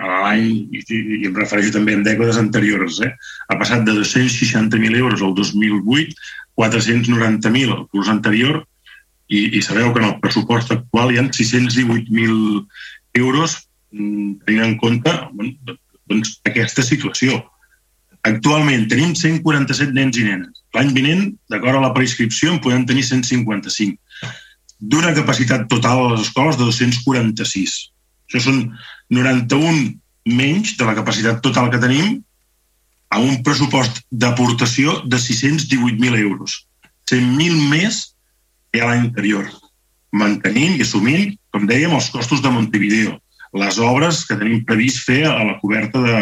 [0.02, 3.12] l'any, i, i em refereixo també en dècades anteriors, eh,
[3.50, 6.16] ha passat de 260.000 euros al 2008,
[6.58, 8.64] 490.000 al curs anterior,
[9.32, 12.66] i, i sabeu que en el pressupost actual hi ha 618.000
[13.22, 13.56] euros
[13.92, 15.78] mm, tenint en compte bueno,
[16.12, 17.40] doncs, aquesta situació.
[18.28, 20.62] Actualment tenim 147 nens i nenes.
[20.78, 23.98] L'any vinent, d'acord a la prescripció, en podem tenir 155.
[24.92, 27.78] D'una capacitat total a les escoles de 246.
[28.30, 28.62] Això són
[29.10, 29.98] 91
[30.30, 32.22] menys de la capacitat total que tenim
[33.12, 36.62] a un pressupost d'aportació de 618.000 euros.
[37.10, 38.00] 100.000 més
[38.72, 39.50] que l'any anterior,
[40.16, 43.18] mantenint i assumint, com dèiem, els costos de Montevideo,
[43.60, 46.20] les obres que tenim previst fer a la coberta de,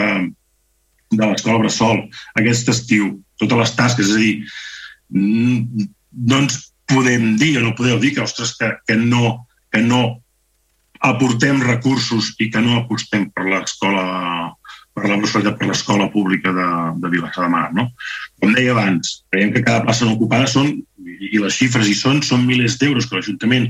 [1.12, 2.04] de l'escola Bressol
[2.40, 5.88] aquest estiu, totes les tasques, és a dir,
[6.30, 10.20] no ens podem dir o no podeu dir que, ostres, que, que, no, que no
[11.06, 14.06] aportem recursos i que no apostem per l'escola
[15.00, 17.70] per la Bressol per l'escola pública de, de Vilassar de Mar.
[17.76, 17.88] No?
[18.42, 20.74] Com deia abans, creiem que cada plaça no ocupada són
[21.06, 23.70] i les xifres hi són, són milers d'euros que l'Ajuntament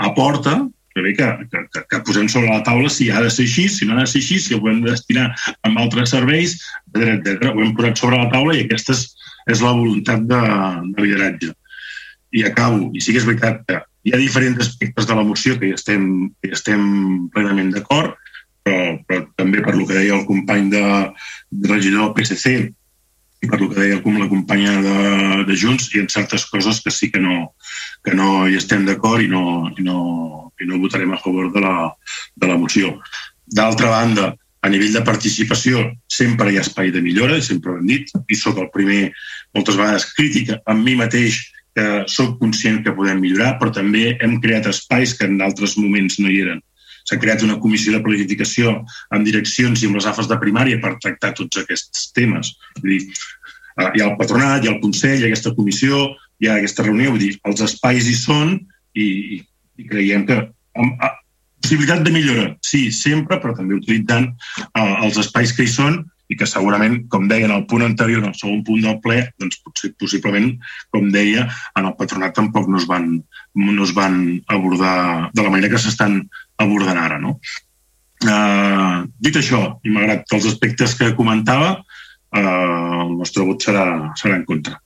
[0.00, 0.56] aporta,
[1.00, 3.96] bé que, que, que posem sobre la taula si ha de ser així, si no
[3.96, 6.58] ha de ser així, si ho hem de destinar a altres serveis,
[6.92, 7.54] etc etc.
[7.54, 9.06] Ho hem posat sobre la taula i aquesta és,
[9.54, 10.42] és la voluntat de,
[10.92, 11.54] de lideratge.
[12.32, 12.90] I acabo.
[12.92, 15.76] I sí que és veritat que hi ha diferents aspectes de la moció que hi
[15.78, 16.04] estem,
[16.42, 16.84] que hi estem
[17.32, 18.16] plenament d'acord,
[18.62, 20.84] però, però també per lo que deia el company de,
[21.50, 22.72] de regidor del PSC,
[23.42, 24.98] i per que deia com la companya de,
[25.48, 27.54] de Junts, hi ha certes coses que sí que no,
[28.06, 31.64] que no hi estem d'acord i, no, i, no, i no votarem a favor de
[31.64, 31.90] la,
[32.38, 32.94] de la moció.
[33.46, 34.30] D'altra banda,
[34.62, 38.38] a nivell de participació sempre hi ha espai de millora, sempre ho hem dit, i
[38.38, 39.08] sóc el primer,
[39.58, 41.40] moltes vegades, crítica amb mi mateix,
[41.72, 46.18] que sóc conscient que podem millorar, però també hem creat espais que en altres moments
[46.20, 46.60] no hi eren.
[47.08, 48.74] S'ha creat una comissió de planificació
[49.10, 52.54] amb direccions i amb les AFES de primària per tractar tots aquests temes.
[52.80, 53.00] Vull dir,
[53.78, 56.04] eh, hi ha el patronat, hi ha el Consell, hi ha aquesta comissió,
[56.42, 58.56] hi ha aquesta reunió, vull dir, els espais hi són
[58.94, 59.08] i,
[59.78, 60.38] i creiem que
[60.78, 61.04] amb,
[61.62, 64.32] possibilitat de millora, sí, sempre, però també utilitzant
[64.74, 66.02] uh, els espais que hi són
[66.32, 69.18] i que segurament, com deia en el punt anterior, en el segon punt del ple,
[69.42, 70.54] doncs potser, possiblement,
[70.94, 71.44] com deia,
[71.76, 73.10] en el patronat tampoc no es van,
[73.58, 74.16] no es van
[74.48, 74.96] abordar
[75.34, 76.22] de la manera que s'estan
[76.62, 77.20] abordant ara.
[77.20, 77.36] No?
[78.28, 81.74] eh, dit això, i malgrat els aspectes que comentava,
[82.34, 83.86] eh, el nostre vot serà,
[84.18, 84.78] serà en contra.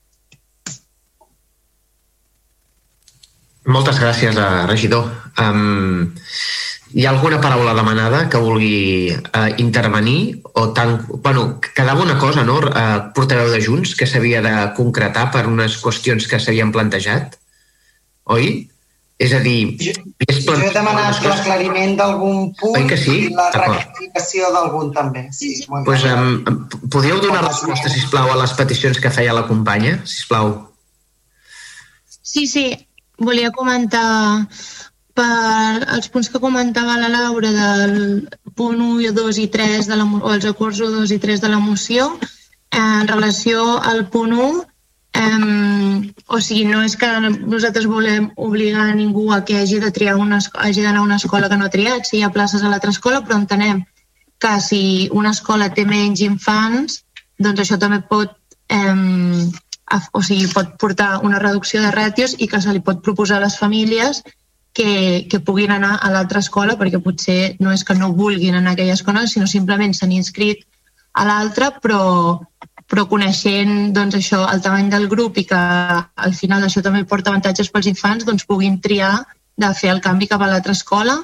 [3.67, 5.09] Moltes gràcies, eh, regidor.
[5.43, 6.15] Um,
[6.95, 10.39] hi ha alguna paraula demanada que vulgui uh, intervenir?
[10.55, 15.27] O tant, bueno, quedava una cosa, no?, uh, portaveu de Junts, que s'havia de concretar
[15.35, 17.37] per unes qüestions que s'havien plantejat,
[18.37, 18.69] oi?
[19.19, 19.75] És a dir...
[19.81, 19.93] Jo,
[20.29, 23.15] jo he demanat l'aclariment d'algun punt Oi que sí?
[23.27, 25.27] i la rectificació d'algun també.
[25.33, 25.55] Sí,
[25.89, 30.53] pues, um, podríeu donar resposta, sisplau, a les peticions que feia la companya, sisplau?
[32.21, 32.69] Sí, sí,
[33.19, 34.47] volia comentar
[35.17, 40.05] per els punts que comentava la Laura del punt 1, 2 i 3 de la,
[40.05, 44.37] o els acords 1, 2 i 3 de la moció, eh, en relació al punt
[44.37, 44.63] 1,
[45.17, 49.91] eh, o sigui, no és que nosaltres volem obligar a ningú a que hagi de
[49.91, 52.63] triar una, hagi d'anar a una escola que no ha triat, si hi ha places
[52.63, 53.85] a l'altra escola, però entenem
[54.39, 57.01] que si una escola té menys infants,
[57.41, 58.37] doncs això també pot
[58.69, 59.49] eh,
[60.13, 63.45] o sigui, pot portar una reducció de ràtios i que se li pot proposar a
[63.47, 64.23] les famílies
[64.77, 68.75] que, que puguin anar a l'altra escola perquè potser no és que no vulguin anar
[68.75, 70.67] a aquella escola, sinó simplement s'han inscrit
[71.17, 72.37] a l'altra, però,
[72.85, 75.63] però coneixent doncs, això, el tamany del grup i que
[76.27, 79.15] al final això també porta avantatges pels infants, doncs puguin triar
[79.57, 81.17] de fer el canvi cap a l'altra escola.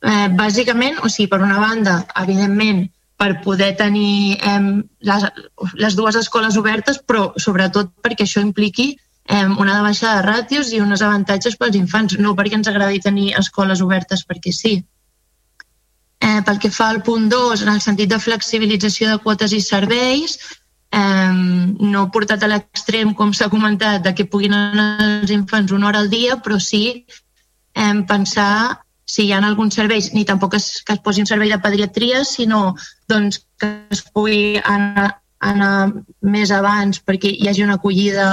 [0.00, 2.86] Eh, bàsicament, o sigui, per una banda, evidentment,
[3.24, 5.22] per poder tenir eh, les,
[5.80, 10.82] les dues escoles obertes, però sobretot perquè això impliqui eh, una baixada de ràtios i
[10.84, 14.74] uns avantatges pels infants, no perquè ens agradi tenir escoles obertes perquè sí.
[16.20, 19.62] Eh, pel que fa al punt 2, en el sentit de flexibilització de quotes i
[19.64, 20.36] serveis,
[20.92, 25.88] eh, no portat a l'extrem, com s'ha comentat, de que puguin anar els infants una
[25.88, 26.84] hora al dia, però sí
[27.72, 31.50] eh, pensar si hi ha alguns serveis, ni tampoc es, que es posi un servei
[31.52, 32.74] de pediatria, sinó
[33.10, 38.28] doncs, que es pugui anar, anar més abans perquè hi hagi una acollida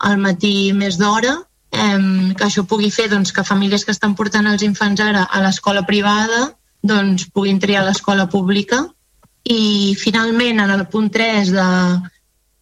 [0.00, 1.36] al matí més d'hora,
[1.72, 1.98] eh,
[2.36, 5.84] que això pugui fer doncs, que famílies que estan portant els infants ara a l'escola
[5.86, 6.48] privada
[6.82, 8.86] doncs, puguin triar l'escola pública.
[9.44, 11.66] I finalment, en el punt 3 de,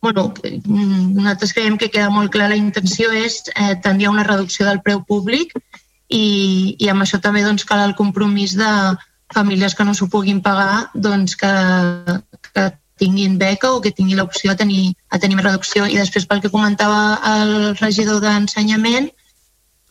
[0.01, 0.33] bueno,
[0.65, 4.83] nosaltres creiem que queda molt clar la intenció és eh, tendir a una reducció del
[4.83, 5.55] preu públic
[6.09, 8.71] i, i amb això també doncs, cal el compromís de
[9.35, 11.53] famílies que no s'ho puguin pagar doncs, que,
[12.53, 12.67] que
[12.99, 15.87] tinguin beca o que tinguin l'opció de tenir, a tenir més reducció.
[15.87, 19.13] I després, pel que comentava el regidor d'Ensenyament,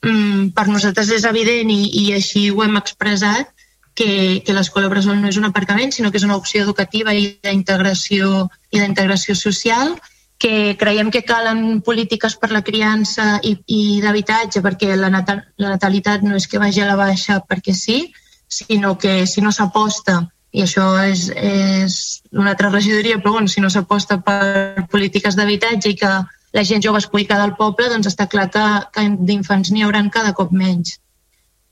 [0.03, 3.53] mm, per nosaltres és evident i, i així ho hem expressat
[3.97, 7.33] que, que l'escola Bressol no és un aparcament, sinó que és una opció educativa i
[7.41, 9.95] d'integració i d'integració social
[10.37, 15.73] que creiem que calen polítiques per la criança i, i d'habitatge perquè la, natal, la
[15.73, 18.03] natalitat no és que vagi a la baixa perquè sí,
[18.47, 21.97] sinó que si no s'aposta, i això és, és
[22.31, 26.13] una altra regidoria, però bueno, si no s'aposta per polítiques d'habitatge i que
[26.55, 28.63] la gent jove es pugui quedar al poble, doncs està clar que,
[28.95, 30.97] que d'infants n'hi hauran cada cop menys.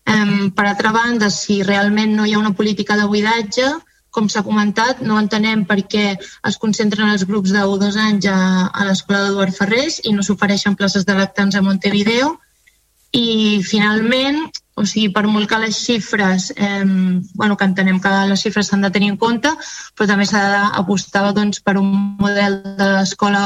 [0.05, 3.71] Um, per altra banda, si realment no hi ha una política de buidatge,
[4.15, 7.97] com s'ha comentat, no entenem per què es concentren els grups de 1 o 2
[8.03, 8.37] anys a,
[8.71, 12.35] a l'escola d'Eduard Ferrés i no s'ofereixen places de lactants a Montevideo.
[13.15, 14.45] I finalment,
[14.75, 16.83] o sigui, per molt que les xifres, eh,
[17.33, 19.51] bueno, que entenem que les xifres s'han de tenir en compte,
[19.95, 20.43] però també s'ha
[20.75, 23.45] d'apostar doncs, per un model de l'escola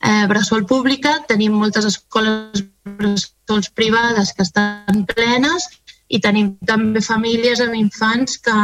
[0.00, 1.16] eh, bressol pública.
[1.28, 5.68] Tenim moltes escoles bressols privades que estan plenes
[6.08, 8.56] i tenim també famílies amb infants que,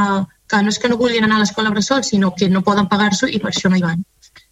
[0.46, 3.26] que no és que no vulguin anar a l'escola bressol, sinó que no poden pagar-s'ho
[3.26, 4.04] i per això no hi van.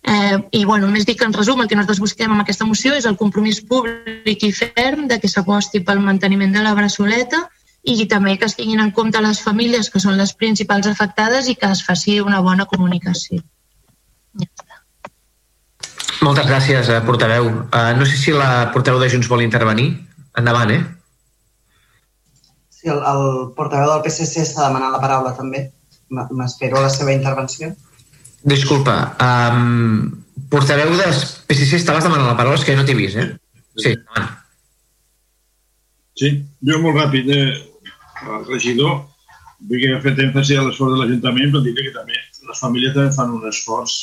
[0.02, 2.94] Eh, I bueno, només dic que en resum el que nosaltres busquem amb aquesta moció
[2.96, 7.42] és el compromís públic i ferm de que s'aposti pel manteniment de la bressoleta
[7.84, 11.56] i també que es tinguin en compte les famílies que són les principals afectades i
[11.56, 13.40] que es faci una bona comunicació.
[14.40, 14.48] Ja
[16.20, 17.46] Moltes gràcies, eh, portaveu.
[17.48, 19.88] Uh, no sé si la portaveu de Junts vol intervenir.
[20.36, 20.82] Endavant, eh?
[22.68, 23.22] Sí, el, el
[23.56, 25.70] portaveu del PSC està demanant la paraula també.
[26.10, 27.72] M'espero la seva intervenció.
[28.42, 30.10] Disculpa, um,
[30.48, 31.08] portaveu de
[31.48, 33.34] PSC estaves demanant la paraula, és que no t'he vist, eh?
[33.76, 34.36] Sí, endavant.
[36.20, 36.30] Sí,
[36.68, 37.52] jo molt ràpid, eh,
[38.26, 39.02] el regidor,
[39.68, 42.16] vull que ha fet èmfasi a l'esforç de l'Ajuntament, però diré que també
[42.48, 43.96] les famílies també fan un esforç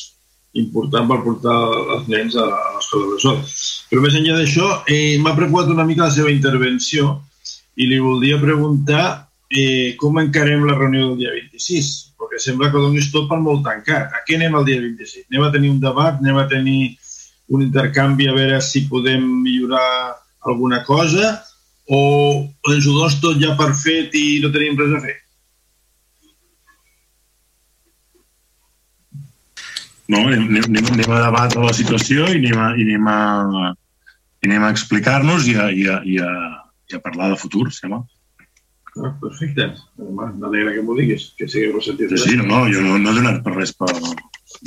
[0.58, 1.56] important per portar
[1.98, 3.40] els nens a, a l'escola de sol.
[3.90, 7.18] Però més enllà d'això, eh, m'ha preocupat una mica la seva intervenció
[7.78, 9.04] i li voldria preguntar
[9.50, 13.64] eh, com encarem la reunió del dia 26, perquè sembla que donis tot per molt
[13.66, 14.14] tancat.
[14.14, 15.28] A què anem el dia 26?
[15.32, 16.82] Anem a tenir un debat, anem a tenir
[17.54, 20.18] un intercanvi a veure si podem millorar
[20.48, 21.38] alguna cosa
[21.88, 22.00] o
[22.74, 25.16] ens ho dones tot ja per fet i no tenim res a fer?
[30.08, 33.72] No, anem, anem, a debatre la situació i anem a, i anem a,
[34.48, 36.36] anem a explicar-nos i a, i a, i a,
[36.88, 38.04] i a parlar de futur, sembla.
[38.04, 38.17] Sí,
[39.04, 39.68] Ah, perfecte.
[39.98, 42.16] M'alegra que m'ho diguis, que sigui ressentit.
[42.16, 43.92] Sí, sí, no, no, jo no, no he donat per res per...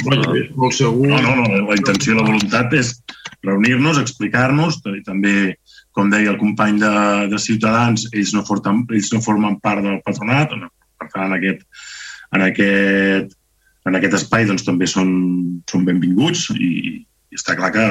[0.04, 1.08] Bueno, és molt segur.
[1.10, 2.92] No, no, no, la intenció i la voluntat és
[3.46, 5.34] reunir-nos, explicar-nos, i també,
[5.96, 6.92] com deia el company de,
[7.32, 10.54] de Ciutadans, ells no, forten, ells no formen part del patronat,
[11.00, 11.64] per tant, en aquest,
[12.36, 13.36] en aquest,
[13.88, 15.10] en aquest espai doncs, també són,
[15.70, 17.86] són benvinguts i, i està clar que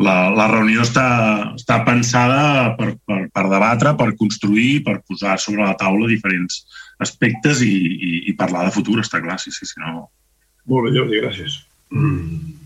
[0.00, 1.06] la, la reunió està,
[1.58, 6.64] està pensada per, per, per debatre, per construir, per posar sobre la taula diferents
[7.02, 10.08] aspectes i, i, i parlar de futur, està clar, sí, sí, sí, no...
[10.70, 11.60] Molt bé, Jordi, gràcies.
[11.90, 12.58] Mm.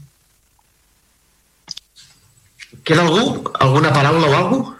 [2.86, 3.50] Queda algú?
[3.64, 4.76] Alguna paraula o alguna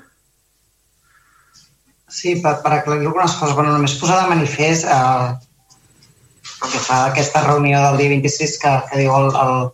[2.17, 3.55] Sí, per, per aclarir algunes coses.
[3.57, 5.35] Bueno, només posar de manifest eh,
[6.65, 9.67] el que fa aquesta reunió del dia 26 que, que diu el, el,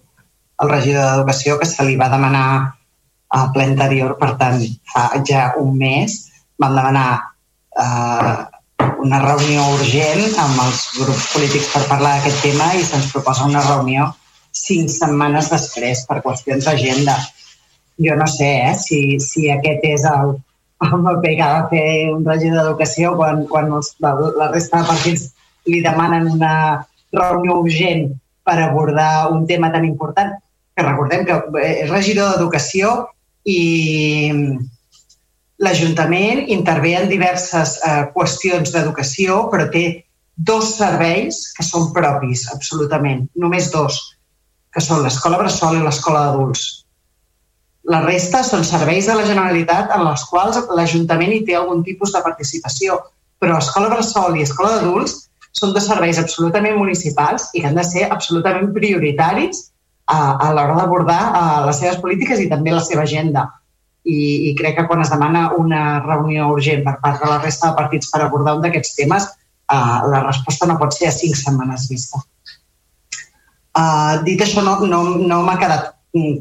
[0.62, 2.46] el regidor d'Educació que se li va demanar
[3.32, 4.60] a ple anterior, per tant,
[4.92, 6.18] fa ja un mes
[6.60, 7.08] vam demanar
[7.82, 8.34] eh,
[9.02, 13.64] una reunió urgent amb els grups polítics per parlar d'aquest tema i se'ns proposa una
[13.64, 14.10] reunió
[14.52, 17.16] cinc setmanes després per qüestions d'agenda.
[18.04, 20.36] Jo no sé eh, si, si aquest és el,
[20.84, 24.90] el paper que de fer un regidor d'educació quan, quan els, la, la resta de
[24.92, 25.30] partits
[25.72, 26.54] li demanen una
[27.12, 28.10] reunió urgent
[28.44, 30.34] per abordar un tema tan important,
[30.76, 32.92] que recordem que és regidor d'educació
[33.48, 33.58] i
[35.62, 39.84] l'Ajuntament intervé en diverses eh, qüestions d'educació, però té
[40.36, 43.98] dos serveis que són propis, absolutament, només dos,
[44.72, 46.64] que són l'escola Bressol i l'escola d'adults.
[47.92, 52.14] La resta són serveis de la Generalitat en els quals l'Ajuntament hi té algun tipus
[52.14, 52.98] de participació,
[53.42, 55.16] però Escola Bressol i Escola d'Adults
[55.52, 59.66] són dos serveis absolutament municipals i que han de ser absolutament prioritaris
[60.06, 61.20] a, a l'hora d'abordar
[61.66, 63.48] les seves polítiques i també la seva agenda.
[64.02, 67.70] I, I crec que quan es demana una reunió urgent per part de la resta
[67.70, 69.28] de partits per abordar un d'aquests temes,
[69.70, 72.18] uh, la resposta no pot ser a cinc setmanes vista.
[73.72, 75.92] Uh, dit això, no, no, no m'ha quedat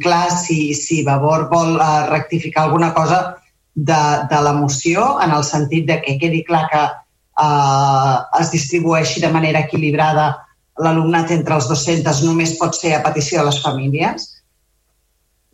[0.03, 3.38] clar si, si Vavor vol uh, rectificar alguna cosa
[3.74, 9.22] de, de la moció en el sentit de que quedi clar que uh, es distribueixi
[9.22, 10.33] de manera equilibrada
[10.81, 14.28] l'alumnat entre els dos centres només pot ser a petició de les famílies.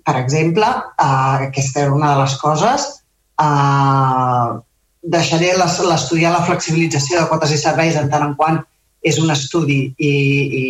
[0.07, 2.87] Per exemple, uh, aquesta era una de les coses.
[3.37, 4.59] Uh,
[5.03, 8.61] deixaré l'estudiar la flexibilització de quotes i serveis en tant en quant
[9.07, 10.13] és un estudi i,
[10.59, 10.63] i,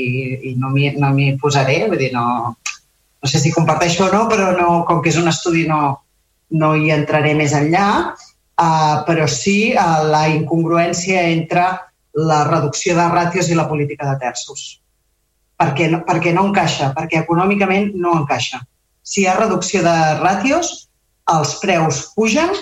[0.50, 4.52] i no m'hi no posaré, vull dir, no, no sé si comparteixo o no, però
[4.58, 5.82] no, com que és un estudi no,
[6.62, 11.70] no hi entraré més enllà, uh, però sí uh, la incongruència entre
[12.18, 14.66] la reducció de ràtios i la política de terços.
[15.58, 18.62] Perquè no, perquè no encaixa, perquè econòmicament no encaixa.
[19.02, 20.74] Si hi ha reducció de ràtios,
[21.34, 22.54] els preus pugen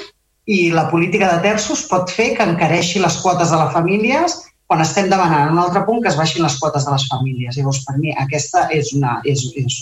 [0.45, 4.81] i la política de terços pot fer que encareixi les quotes de les famílies quan
[4.81, 7.57] estem demanant un altre punt que es baixin les quotes de les famílies.
[7.57, 9.81] Llavors, per mi, aquesta és, una, és, és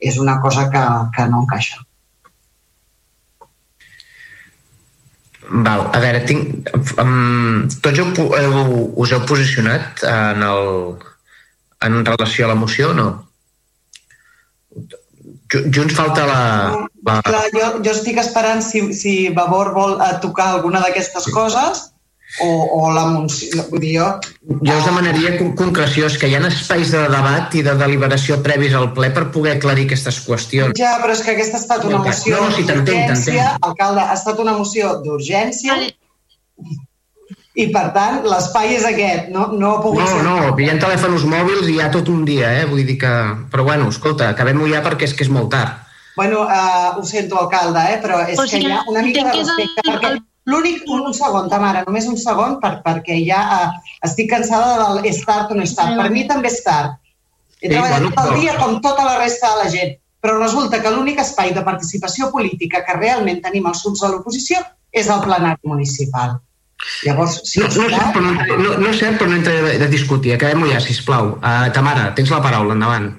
[0.00, 0.82] és una cosa que,
[1.14, 1.84] que no encaixa.
[5.50, 6.68] Val, a veure, tinc,
[7.02, 10.68] um, tots heu, heu, us heu posicionat en, el,
[11.86, 13.08] en relació a la moció o no?
[15.50, 16.42] Junts falta la...
[17.02, 17.16] la...
[17.26, 21.88] Clar, jo, jo estic esperant si, si Vavor vol eh, tocar alguna d'aquestes coses
[22.38, 22.48] o,
[22.78, 23.64] o la moció...
[23.70, 24.06] Vull dir, jo...
[24.62, 28.76] Jo us demanaria concreció, és que hi ha espais de debat i de deliberació previs
[28.78, 30.78] al ple per poder aclarir aquestes qüestions.
[30.78, 34.16] Ja, però és que aquesta ha estat una moció no, no, si d'urgència, alcalde, ha
[34.16, 35.80] estat una moció d'urgència
[37.58, 40.22] i, per tant, l'espai és aquest, no, no ha pogut no, ser...
[40.24, 42.66] No, no, hi ha telèfons mòbils i hi ha tot un dia, eh?
[42.70, 43.12] Vull dir que...
[43.50, 45.82] Però bueno, escolta, acabem-ho ja perquè és que és molt tard.
[46.16, 47.98] Bueno, uh, ho sento, alcalde, eh?
[48.02, 51.04] però és o sigui, que hi ha una mica de respecte, el, perquè L'únic, un,
[51.06, 55.52] un segon, Tamara, només un segon, per, perquè ja uh, estic cansada del és tard
[55.52, 55.96] o no és tard.
[56.00, 56.98] Per mi també és tard.
[57.60, 60.36] He sí, treballat bueno, tot el dia com tota la resta de la gent, però
[60.38, 65.10] resulta que l'únic espai de participació política que realment tenim els grups de l'oposició és
[65.12, 66.38] el plenari municipal.
[67.04, 69.52] Llavors, si no, no, és cert, però no, no, no és cert, però no entra
[69.66, 70.32] de, de discutir.
[70.36, 71.34] Acabem-ho ja, sisplau.
[71.36, 73.10] Uh, Tamara, tens la paraula, endavant.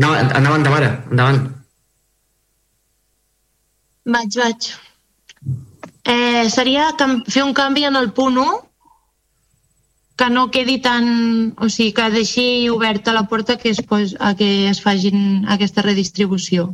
[0.00, 1.42] No, endavant, Tamara, endavant.
[4.04, 4.72] Vaig, vaig.
[6.02, 8.60] Eh, seria fer un canvi en el punt 1
[10.18, 11.54] que no quedi tan...
[11.58, 15.82] O sigui, que deixi oberta la porta que es, pos, a que es facin aquesta
[15.86, 16.72] redistribució.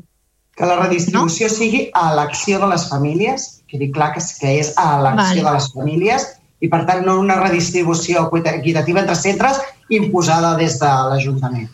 [0.57, 1.55] Que la redistribució no?
[1.55, 5.47] sigui a l'acció de les famílies, quedi clar que, que és a l'acció vale.
[5.47, 6.29] de les famílies,
[6.61, 11.69] i per tant no una redistribució equitativa entre centres imposada des de l'Ajuntament.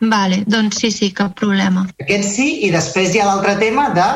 [0.00, 1.86] Vale, doncs sí, sí, cap problema.
[2.02, 4.06] Aquest sí, i després hi ha l'altre tema de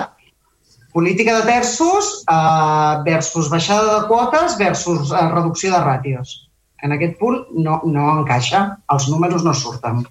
[0.93, 6.35] política de terços eh, versus baixada de quotes versus eh, reducció de ràtios.
[6.83, 10.05] En aquest punt no, no encaixa, els números no surten.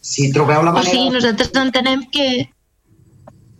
[0.00, 0.90] Si trobeu la O manera...
[0.90, 2.48] sigui, nosaltres entenem que,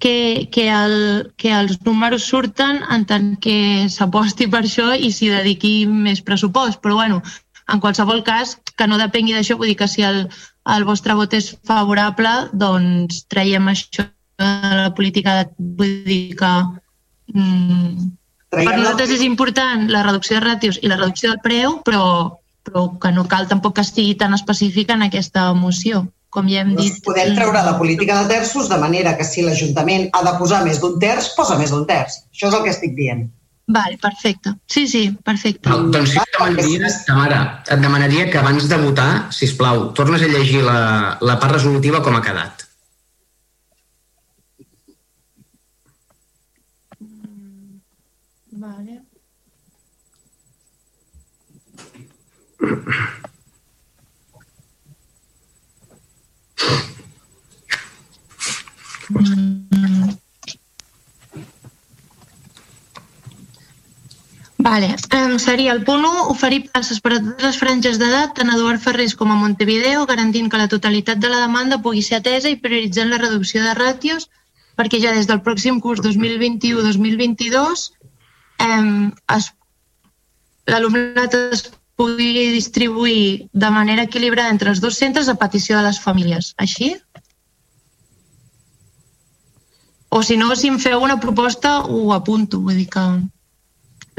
[0.02, 0.96] que, que, el,
[1.36, 6.80] que els números surten en tant que s'aposti per això i s'hi dediqui més pressupost.
[6.82, 7.22] Però bueno,
[7.72, 10.24] en qualsevol cas, que no depengui d'això, vull dir que si el,
[10.76, 14.06] el vostre vot és favorable, doncs traiem això
[14.40, 14.50] de
[14.82, 16.52] la política, de, vull dir que
[17.34, 18.10] mm,
[18.50, 22.04] per nosaltres és important la reducció de ràtios i la reducció del preu, però,
[22.66, 26.02] però que no cal tampoc que estigui tan específica en aquesta moció,
[26.34, 26.98] com ja hem dit.
[27.06, 30.80] Podem treure la política de terços de manera que si l'Ajuntament ha de posar més
[30.82, 32.24] d'un terç, posa més d'un terç.
[32.34, 33.28] Això és el que estic dient.
[33.72, 34.54] Vale, perfecte.
[34.66, 35.70] Sí, sí, perfecte.
[35.70, 40.24] No, doncs sí que demanaria, Tamara, et demanaria que abans de votar, si plau, tornes
[40.26, 40.80] a llegir la,
[41.20, 42.66] la part resolutiva com ha quedat.
[48.50, 48.98] Vale.
[59.10, 59.59] Mm.
[64.60, 68.50] Vale, um, seria el punt 1, oferir places per a totes les franges d'edat, tant
[68.50, 72.18] a Eduard Ferrés com a Montevideo, garantint que la totalitat de la demanda pugui ser
[72.18, 74.28] atesa i prioritzant la reducció de ràtios,
[74.76, 77.86] perquè ja des del pròxim curs 2021-2022
[78.66, 79.08] um,
[80.68, 81.64] l'alumnat es
[81.96, 86.52] pugui distribuir de manera equilibrada entre els dos centres a petició de les famílies.
[86.56, 86.94] Així?
[90.10, 92.60] O si no, si em feu una proposta, ho apunto.
[92.60, 93.10] Vull dir que...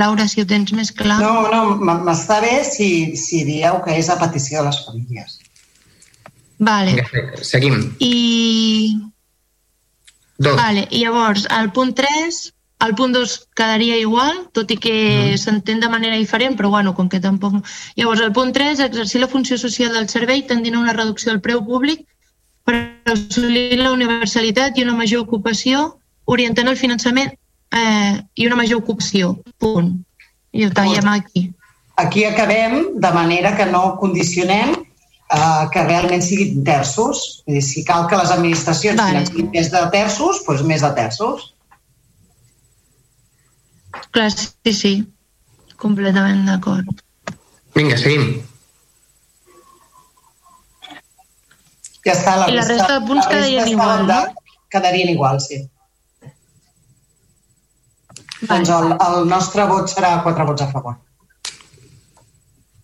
[0.02, 1.20] Laura, si ho tens més clar...
[1.22, 5.38] No, no, m'està bé si, si dieu que és a petició de les famílies.
[6.62, 7.06] Vale.
[7.42, 7.78] Seguim.
[8.00, 8.16] I...
[10.42, 10.58] Dos.
[10.58, 12.38] Vale, i llavors, al punt 3,
[12.86, 14.96] el punt 2 quedaria igual, tot i que
[15.38, 17.60] s'entén de manera diferent, però bueno, com que tampoc...
[18.00, 21.44] Llavors, el punt 3, exercir la funció social del servei tendint a una reducció del
[21.46, 22.08] preu públic
[22.66, 22.80] per
[23.14, 25.86] assolir la universalitat i una major ocupació,
[26.26, 27.36] orientant el finançament
[27.72, 29.36] eh, i una major ocupació.
[29.62, 29.94] Punt.
[30.52, 31.48] I ho tallem aquí.
[32.02, 37.44] Aquí acabem de manera que no condicionem eh, que realment siguin terços.
[37.48, 39.24] És dir, si cal que les administracions vale.
[39.24, 41.50] financin més de terços, doncs més de terços.
[44.12, 44.94] Clar, sí, sí.
[45.82, 47.04] Completament d'acord.
[47.76, 48.42] Vinga, seguim.
[52.06, 54.38] Ja està, la I la resta de punts resta quedarien igual, mandat,
[54.72, 55.60] Quedarien igual, sí.
[58.42, 60.98] Doncs el, el nostre vot serà quatre vots a favor.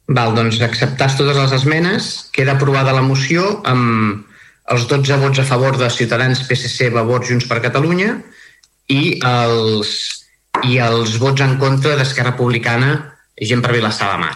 [0.08, 2.12] Val, doncs acceptar totes les esmenes.
[2.36, 4.24] Queda aprovada la moció amb
[4.72, 8.18] els 12 vots a favor de Ciutadans, PSC, Vavor, Junts per Catalunya
[8.92, 9.94] i els,
[10.68, 12.92] i els vots en contra d'Esquerra Republicana,
[13.50, 14.36] Gent per Vilassar de Mar.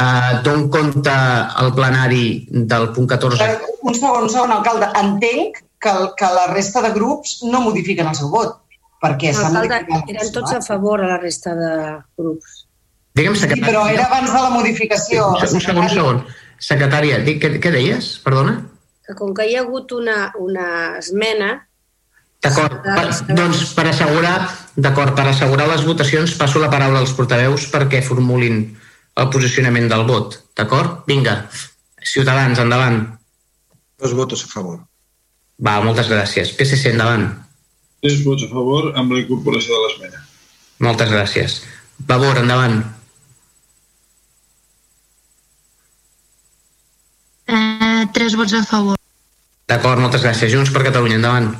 [0.00, 1.12] Uh, D'on compte
[1.60, 3.48] el plenari del punt 14?
[3.82, 4.88] Un segon, un segon, alcalde.
[5.00, 8.60] Entenc que, el, que la resta de grups no modifiquen el seu vot,
[9.00, 10.10] perquè s'ha Alcalde, modificat.
[10.14, 11.70] eren tots a favor a la resta de
[12.18, 12.66] grups.
[13.14, 13.66] Digue'm, Sí, secretària.
[13.66, 15.28] però era abans de la modificació.
[15.34, 16.26] Un segon, un segon, un segon.
[16.60, 18.18] Secretària, dic, què, què deies?
[18.24, 18.60] Perdona?
[19.06, 21.66] Que com que hi ha hagut una, una esmena,
[22.40, 22.72] D'acord,
[23.36, 28.62] doncs per assegurar, d'acord, per assegurar les votacions passo la paraula als portaveus perquè formulin
[29.20, 31.02] el posicionament del vot, d'acord?
[31.06, 31.50] Vinga,
[32.02, 33.18] Ciutadans, endavant.
[33.98, 34.78] Dos votos a favor.
[35.60, 36.54] Va, moltes gràcies.
[36.56, 37.26] PSC, endavant.
[38.00, 40.22] Tres vots a favor amb la incorporació de l'esmena.
[40.80, 41.56] Moltes gràcies.
[42.08, 42.78] Vavor, endavant.
[47.50, 48.96] Eh, tres vots a favor.
[49.68, 50.48] D'acord, moltes gràcies.
[50.54, 51.50] Junts per Catalunya, endavant.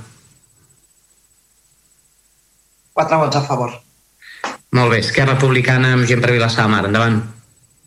[2.96, 3.74] Quatre vots a favor.
[4.78, 5.02] Molt bé.
[5.04, 7.20] Esquerra Republicana amb gent per Vilassar Mar, endavant.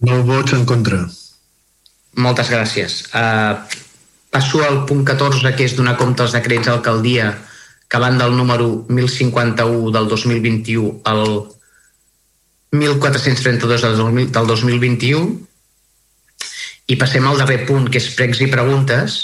[0.05, 0.99] Nou vots en contra.
[2.21, 2.99] Moltes gràcies.
[3.17, 3.57] Uh,
[4.29, 7.31] passo al punt 14, que és donar compte als decrets d'alcaldia
[7.93, 11.45] que van del número 1051 del 2021 al
[12.71, 15.37] 1432 del 2000 del 2021
[16.89, 19.19] i passem al darrer punt, que és pregs i preguntes,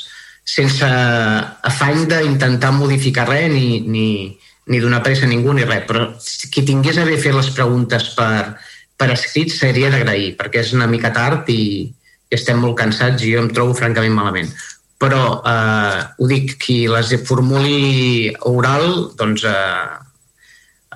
[0.46, 4.38] sense afany d'intentar modificar res ni, ni,
[4.70, 6.06] ni donar pressa a ningú ni res, però
[6.54, 8.54] qui tingués a bé fer les preguntes per,
[8.94, 13.34] per escrit seria d'agrair, perquè és una mica tard i, i estem molt cansats i
[13.34, 14.54] jo em trobo francament malament.
[15.00, 19.98] Però eh, ho dic, qui les formuli oral, doncs eh,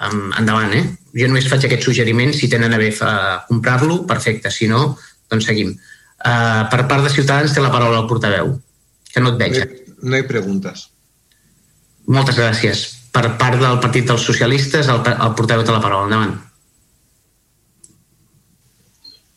[0.03, 0.84] endavant, eh?
[1.14, 2.90] jo només faig aquest suggeriment, si tenen a bé
[3.48, 4.98] comprar-lo, perfecte, si no,
[5.32, 5.74] doncs seguim.
[6.24, 8.53] Uh, per part de Ciutadans té la paraula el portaveu,
[9.12, 9.60] que no et veig.
[9.60, 10.88] No hi, no hi preguntes.
[12.08, 12.86] Moltes gràcies.
[13.14, 16.08] Per part del Partit dels Socialistes, el, el portaveu té la paraula.
[16.10, 16.34] Endavant.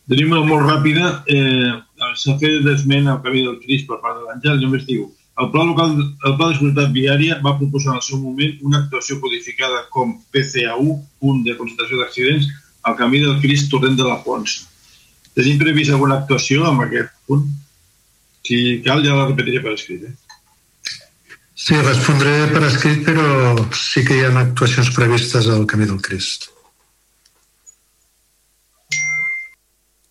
[0.07, 1.11] Tenim una molt ràpida.
[1.27, 1.75] Eh,
[2.17, 5.65] S'ha fet l'esment al camí del Cris per part de l'Àngel, només diu el Pla,
[5.69, 9.83] local, el Pla de Seguretat Viària va proposar en el seu moment una actuació codificada
[9.93, 12.49] com PCAU, punt de concentració d'accidents,
[12.89, 14.63] al camí del Cris Torrent de la Pons.
[15.37, 17.45] Tenim previst alguna actuació amb aquest punt?
[18.49, 20.07] Si cal, ja la repetiré per escrit.
[20.09, 20.15] Eh?
[21.53, 26.49] Sí, respondré per escrit, però sí que hi ha actuacions previstes al Camí del Crist.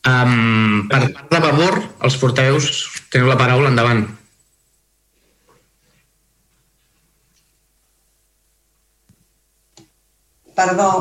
[0.05, 2.69] Um, per part de Vavor, els portaveus
[3.09, 4.03] teniu la paraula endavant.
[10.55, 10.91] Perdó,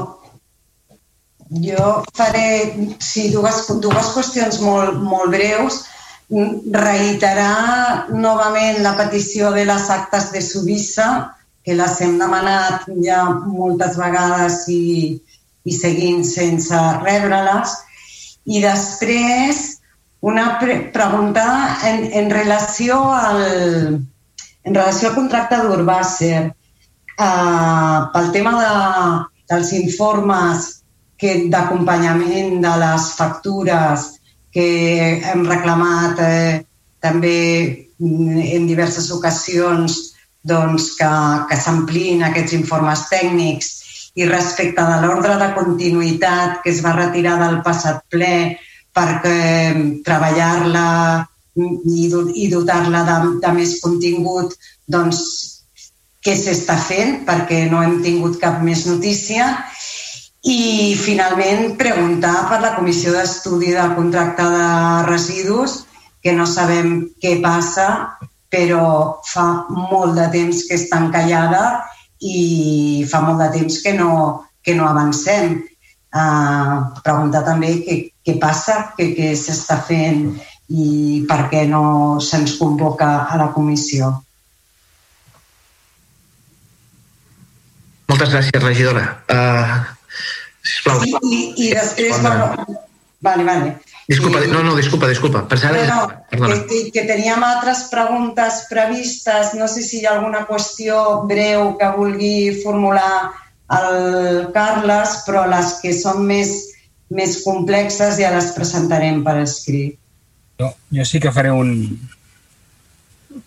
[1.66, 2.46] jo faré
[2.98, 5.82] sí, dues, dues qüestions molt, molt breus.
[6.32, 11.08] Reiterar novament la petició de les actes de Subissa,
[11.64, 15.20] que les hem demanat ja moltes vegades i,
[15.64, 17.76] i seguint sense rebre-les.
[18.44, 19.62] I després
[20.24, 21.44] una pre pregunta
[21.88, 23.42] en, en relació al,
[24.64, 26.46] en relació al contracte d'Urbàcer.
[27.14, 28.72] Uh, pel tema de,
[29.52, 30.70] dels informes
[31.24, 34.08] d'acompanyament de les factures
[34.52, 34.66] que
[35.30, 36.64] hem reclamat eh,
[37.00, 37.38] també
[38.00, 39.96] en diverses ocasions
[40.44, 41.10] doncs, que,
[41.48, 43.83] que s'ampliïn aquests informes tècnics
[44.14, 48.34] i respecte de l'ordre de continuïtat que es va retirar del passat ple
[48.94, 49.38] perquè
[50.06, 50.88] treballar-la
[51.54, 52.04] i,
[52.44, 54.54] i dotar-la de, de més contingut,
[54.90, 55.24] doncs
[56.24, 57.24] què s'està fent?
[57.26, 59.48] Perquè no hem tingut cap més notícia.
[60.44, 64.68] I finalment preguntar per la comissió d'estudi del contracte de
[65.08, 65.82] residus
[66.24, 67.88] que no sabem què passa
[68.54, 68.86] però
[69.26, 71.62] fa molt de temps que està encallada
[72.24, 74.10] i fa molt de temps que no,
[74.64, 75.60] que no avancem.
[76.14, 80.28] Uh, preguntar també què, què passa, què, què s'està fent
[80.70, 84.12] i per què no se'ns convoca a la comissió.
[88.08, 89.08] Moltes gràcies, regidora.
[89.26, 89.82] Uh,
[90.62, 91.02] sisplau.
[91.02, 92.78] I, i, i després, bueno,
[93.26, 93.74] vale, vale.
[94.06, 95.46] Disculpa, no, no, disculpa, disculpa.
[95.48, 96.00] Pensava no,
[96.36, 99.54] no, que, que teníem altres preguntes previstes.
[99.56, 103.32] No sé si hi ha alguna qüestió breu que vulgui formular
[103.72, 106.52] el Carles, però les que són més,
[107.08, 109.96] més complexes ja les presentarem per escrit.
[110.60, 111.72] Jo, jo sí que faré un...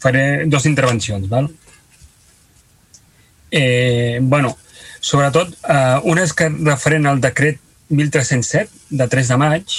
[0.02, 1.52] faré dues intervencions, val?
[3.52, 4.58] Eh, bueno,
[5.00, 7.62] sobretot, eh, una és que referent al decret
[7.94, 9.78] 1307 de 3 de maig,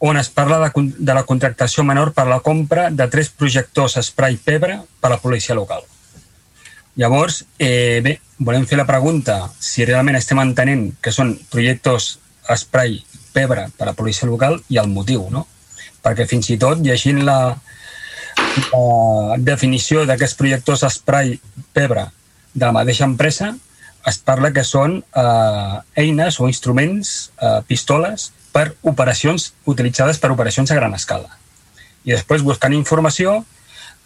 [0.00, 4.38] on es parla de, de la contractació menor per la compra de tres projectors spray
[4.40, 5.84] pebre per a la policia local.
[6.96, 12.16] Llavors, eh, bé, volem fer la pregunta si realment estem entenent que són projectors
[12.56, 12.98] spray
[13.32, 15.46] pebre per a la policia local i el motiu, no?
[16.00, 17.38] Perquè fins i tot, llegint la,
[18.72, 21.36] la definició d'aquests projectors spray
[21.76, 22.08] pebre
[22.54, 23.52] de la mateixa empresa,
[24.08, 30.70] es parla que són eh, eines o instruments, eh, pistoles, per operacions utilitzades per operacions
[30.70, 31.30] a gran escala.
[32.04, 33.40] I després, buscant informació,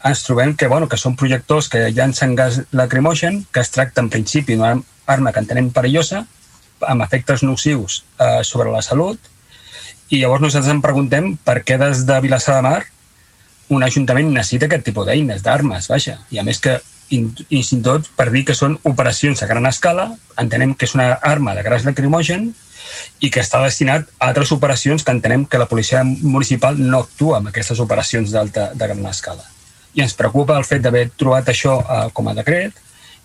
[0.05, 4.11] ens trobem que, bueno, que són projectors que llancen gas lacrimogen, que es tracta en
[4.13, 6.25] principi d'una arma que entenem perillosa,
[6.85, 9.21] amb efectes nocius eh, sobre la salut,
[10.11, 12.83] i llavors nosaltres ens preguntem per què des de Vilassar de Mar
[13.73, 16.19] un ajuntament necessita aquest tipus d'eines, d'armes, vaja.
[16.31, 16.77] I a més que,
[17.09, 20.11] i tot, per dir que són operacions a gran escala,
[20.41, 22.53] entenem que és una arma de gas lacrimogen
[23.21, 27.41] i que està destinat a altres operacions que entenem que la policia municipal no actua
[27.41, 29.45] en aquestes operacions d'alta de gran escala.
[29.95, 32.81] I ens preocupa el fet d'haver trobat això eh, com a decret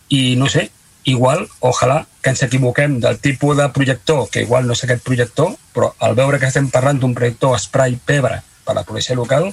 [0.10, 0.70] i no sé,
[1.10, 5.56] igual, ojalà que ens equivoquem del tipus de projector, que igual no és aquest projector,
[5.74, 9.50] però al veure que estem parlant d'un projector spray pebre per a la policia local,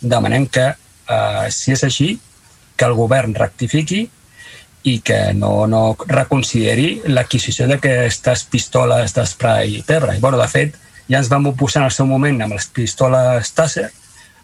[0.00, 2.18] demanem que, eh, si és així,
[2.76, 4.08] que el govern rectifiqui
[4.84, 10.16] i que no, no reconsideri l'adquisició d'aquestes pistoles d'esprai pebre.
[10.16, 10.76] I, bueno, de fet,
[11.08, 13.88] ja ens vam oposar en el seu moment amb les pistoles Taser,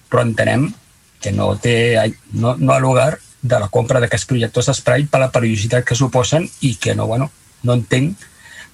[0.08, 0.70] però entenem
[1.20, 1.76] que no té
[2.32, 6.48] no, no ha lugar de la compra d'aquests projectors d'esprai per la perillositat que suposen
[6.64, 7.30] i que no, bueno,
[7.62, 8.24] no entenc,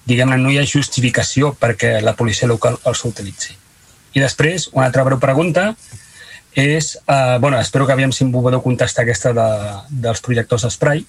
[0.07, 3.55] diguem-ne, no hi ha justificació perquè la policia local els utilitzi.
[4.15, 5.73] I després, una altra breu pregunta
[6.55, 9.47] és, eh, bueno, espero que aviam si em podeu contestar aquesta de,
[9.91, 11.03] dels projectors d'esprai,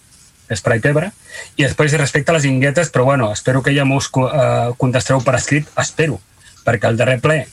[0.55, 1.13] Spray Pebre.
[1.57, 5.37] I després, respecte a les inguetes, però bueno, espero que ja m'ho uh, contestareu per
[5.37, 6.21] escrit, espero,
[6.65, 7.45] perquè el darrer ple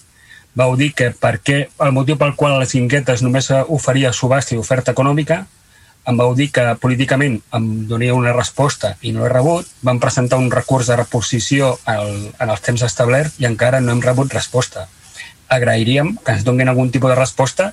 [0.56, 4.95] vau dir que perquè el motiu pel qual les inguetes només oferia subhasta i oferta
[4.95, 5.44] econòmica,
[6.08, 10.40] em vau dir que políticament em donia una resposta i no he rebut, vam presentar
[10.40, 14.88] un recurs de reposició al, en els temps establerts i encara no hem rebut resposta.
[15.49, 17.72] Agrairíem que ens donguin algun tipus de resposta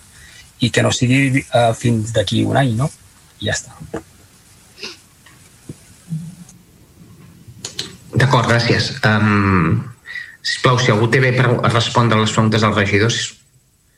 [0.61, 2.91] i que no sigui uh, fins d'aquí un any, no?
[3.41, 4.03] I ja està.
[8.13, 8.91] D'acord, gràcies.
[9.09, 9.81] Um,
[10.45, 13.21] sisplau, si algú té bé per respondre les preguntes dels regidors.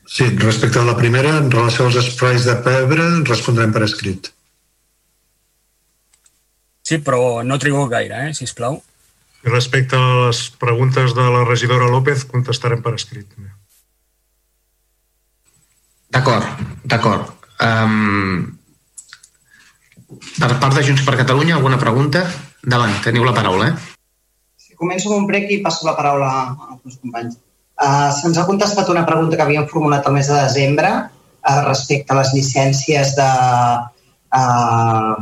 [0.05, 4.29] Sí, respecte a la primera, en relació als sprays de pebre, respondrem per escrit.
[6.85, 8.77] Sí, però no trigo gaire, eh, sisplau.
[9.45, 13.25] I respecte a les preguntes de la regidora López, contestarem per escrit.
[16.13, 16.45] D'acord,
[16.85, 17.33] d'acord.
[17.59, 18.53] Um,
[20.37, 22.23] per part de Junts per Catalunya, alguna pregunta?
[22.61, 23.94] Davant, teniu la paraula, eh?
[24.79, 26.31] Començo amb un prec i passo la paraula
[26.69, 27.37] als meus companys.
[27.75, 32.13] Uh, Se'ns ha contestat una pregunta que havíem formulat el mes de desembre uh, respecte
[32.13, 33.29] a les llicències de
[34.39, 35.15] uh,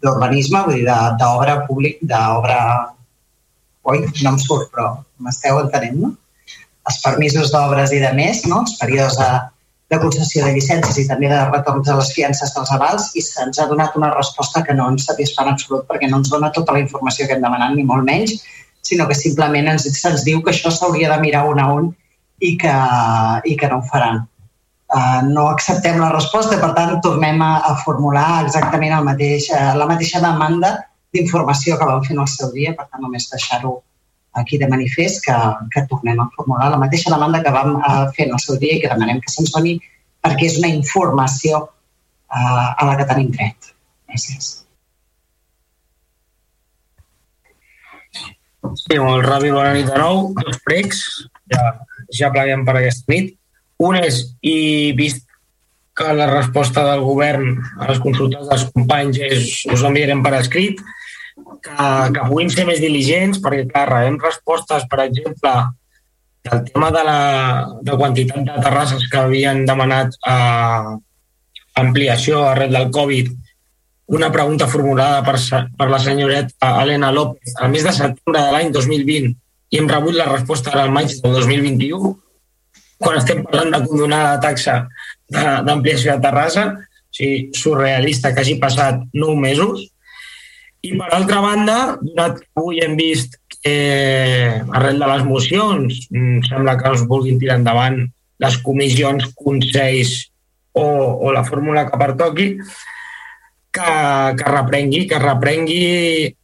[0.00, 0.86] d'urbanisme, vull dir,
[1.20, 2.60] d'obra públic, d'obra...
[3.90, 4.90] Oi, no em surt, però
[5.24, 6.10] m'esteu entenent, no?
[6.88, 8.62] Els permisos d'obres i de més, no?
[8.64, 9.28] Els períodes de,
[9.90, 13.58] de concessió de llicències i també de retorns de les fiances dels avals i se'ns
[13.58, 16.76] ha donat una resposta que no ens satisfà en absolut perquè no ens dona tota
[16.76, 18.36] la informació que hem demanat, ni molt menys,
[18.86, 21.90] sinó que simplement ens, se'ns diu que això s'hauria de mirar un a un
[22.40, 22.76] i que,
[23.44, 24.22] i que no ho faran.
[24.90, 29.74] Uh, no acceptem la resposta per tant, tornem a, a formular exactament el mateix, uh,
[29.78, 30.72] la mateixa demanda
[31.14, 33.76] d'informació que vam fer en el seu dia, per tant, només deixar-ho
[34.38, 35.36] aquí de manifest que,
[35.74, 38.76] que tornem a formular la mateixa demanda que vam uh, fer en el seu dia
[38.76, 39.76] i que demanem que se'ns doni
[40.22, 43.72] perquè és una informació uh, a la que tenim dret.
[44.10, 44.50] Gràcies.
[48.76, 50.30] Sí, molt ràpid, bona nit de nou.
[50.38, 51.02] Dos pregs,
[51.50, 51.64] ja,
[52.14, 53.34] ja pleguem per aquesta nit.
[53.80, 55.24] Un és, i vist
[55.96, 60.80] que la resposta del govern a les consultes dels companys és, us enviarem per escrit,
[61.64, 65.52] que, que puguin ser més diligents, perquè, clar, rebem respostes, per exemple,
[66.44, 67.20] del tema de la
[67.82, 70.96] de quantitat de terrasses que havien demanat eh,
[71.80, 73.30] ampliació arrel del Covid,
[74.10, 75.36] una pregunta formulada per,
[75.78, 77.54] per la senyoreta Helena López.
[77.60, 79.36] Al mes de setembre de l'any 2020
[79.70, 82.14] i hem rebut la resposta al maig del 2021,
[83.00, 84.80] quan estem parlant de condonar la taxa
[85.30, 89.86] d'ampliació de, de Terrassa, o sigui, surrealista que hagi passat nou mesos,
[90.82, 93.74] i per altra banda, donat que avui hem vist que
[94.72, 97.98] arrel de les mocions mm, sembla que es vulguin tirar endavant
[98.40, 100.14] les comissions, consells
[100.72, 100.86] o,
[101.26, 102.48] o la fórmula que pertoqui,
[103.70, 103.90] que,
[104.38, 105.84] que reprengui, que reprengui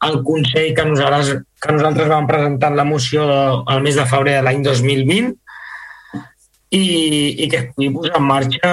[0.08, 3.24] el Consell que nosaltres, que nosaltres vam presentar la moció
[3.64, 5.32] el mes de febrer de l'any 2020
[6.76, 6.84] i,
[7.42, 8.72] i que es pugui posar en marxa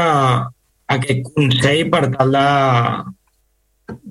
[0.93, 2.47] aquest Consell per tal de,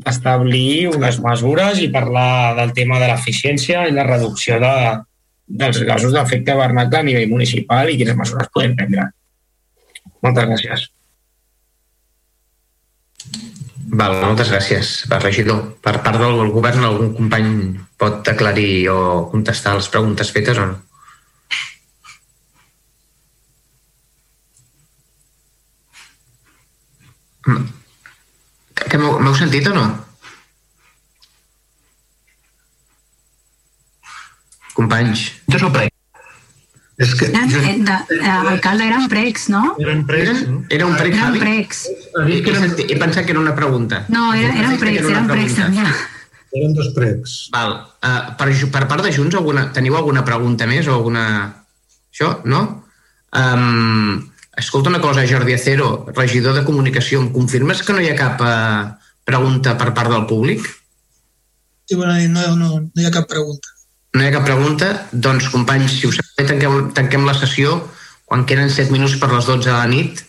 [0.07, 4.75] establir unes mesures i parlar del tema de l'eficiència i la reducció de,
[5.47, 9.09] dels gasos d'efecte hivernacle a nivell municipal i quines mesures podem prendre.
[10.23, 10.87] Moltes gràcies.
[13.93, 15.61] Val, moltes gràcies, per regidor.
[15.85, 17.51] Per part del govern, algun company
[18.01, 20.81] pot aclarir o contestar les preguntes fetes o no?
[28.89, 29.87] Que m'heu sentit o no?
[34.77, 35.29] Companys.
[35.53, 35.93] Jo sóc prec.
[37.03, 37.29] És que...
[37.33, 37.61] Eren, jo...
[37.61, 39.63] de, de, alcalde, eren precs, no?
[39.83, 40.63] Eren precs, no?
[40.73, 41.85] Era un prec, eren precs.
[41.89, 44.05] He, he, sentit, he pensat que era una pregunta.
[44.13, 45.87] No, era, eren precs, eren precs també.
[46.53, 47.39] Eren dos precs.
[47.55, 47.79] Val.
[48.05, 51.25] Uh, per, per part de Junts, alguna, teniu alguna pregunta més o alguna...
[52.13, 52.63] Això, no?
[53.33, 58.19] Um, Escolta una cosa, Jordi Acero, regidor de Comunicació, em confirmes que no hi ha
[58.19, 60.67] cap eh, pregunta per part del públic?
[61.89, 63.73] Sí, bona nit, no, no, no hi ha cap pregunta.
[64.13, 64.91] No hi ha cap pregunta?
[65.13, 67.79] Doncs, companys, si us sembla, tanquem, tanquem la sessió
[68.29, 70.21] quan queden 7 minuts per les 12 de la nit.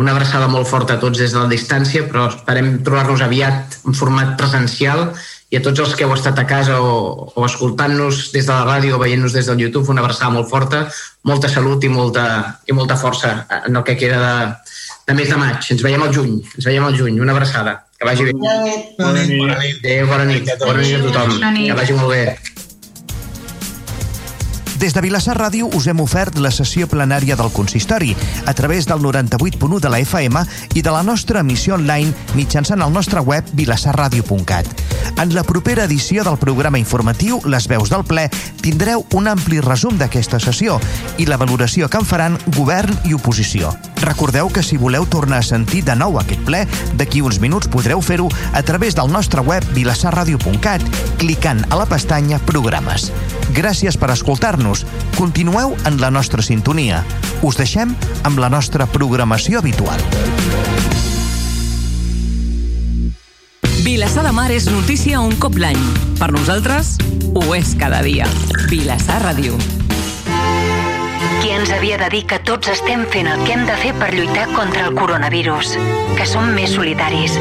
[0.00, 3.96] Una abraçada molt forta a tots des de la distància, però esperem trobar-nos aviat en
[3.96, 5.10] format presencial
[5.56, 8.66] i a tots els que heu estat a casa o, o escoltant-nos des de la
[8.66, 10.82] ràdio o veient-nos des del YouTube, una abraçada molt forta,
[11.24, 12.26] molta salut i molta,
[12.68, 13.30] i molta força
[13.62, 14.74] en el que queda de,
[15.08, 15.70] de mes de maig.
[15.72, 17.22] Ens veiem al juny, ens veiem al juny.
[17.24, 17.78] Una abraçada.
[17.96, 18.36] Que vagi bé.
[18.36, 18.92] Bona nit.
[19.00, 19.38] Bona nit.
[19.40, 19.80] Bona nit.
[19.80, 20.52] Adéu, bona nit.
[20.60, 21.40] Bona nit a tothom.
[21.62, 22.55] Que vagi molt bé.
[24.78, 28.10] Des de Vilassar Ràdio us hem ofert la sessió plenària del consistori
[28.44, 30.42] a través del 98.1 de la FM
[30.74, 34.68] i de la nostra emissió online mitjançant el nostre web vilassarradio.cat.
[35.16, 38.28] En la propera edició del programa informatiu Les veus del ple
[38.60, 40.80] tindreu un ampli resum d'aquesta sessió
[41.16, 43.72] i la valoració que en faran govern i oposició.
[44.02, 46.64] Recordeu que si voleu tornar a sentir de nou aquest ple,
[46.98, 50.84] d'aquí uns minuts podreu fer-ho a través del nostre web vilassarradio.cat
[51.18, 53.10] clicant a la pestanya Programes.
[53.56, 54.84] Gràcies per escoltar-nos.
[55.16, 57.02] Continueu en la nostra sintonia.
[57.42, 60.00] Us deixem amb la nostra programació habitual.
[63.86, 65.78] Vilassar de Mar és notícia un cop l'any.
[66.18, 66.96] Per nosaltres,
[67.38, 68.26] ho és cada dia.
[68.66, 69.85] Vilassar Ràdio.
[71.46, 74.08] Qui ens havia de dir que tots estem fent el que hem de fer per
[74.10, 75.76] lluitar contra el coronavirus?
[76.18, 77.36] Que som més solidaris,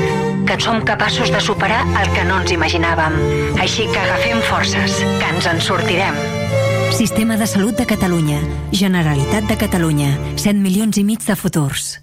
[0.46, 3.16] que som capaços de superar el que no ens imaginàvem.
[3.64, 6.22] Així que agafem forces, que ens en sortirem.
[6.94, 8.44] Sistema de Salut de Catalunya.
[8.70, 10.12] Generalitat de Catalunya.
[10.38, 11.96] 100 milions i mig de futurs.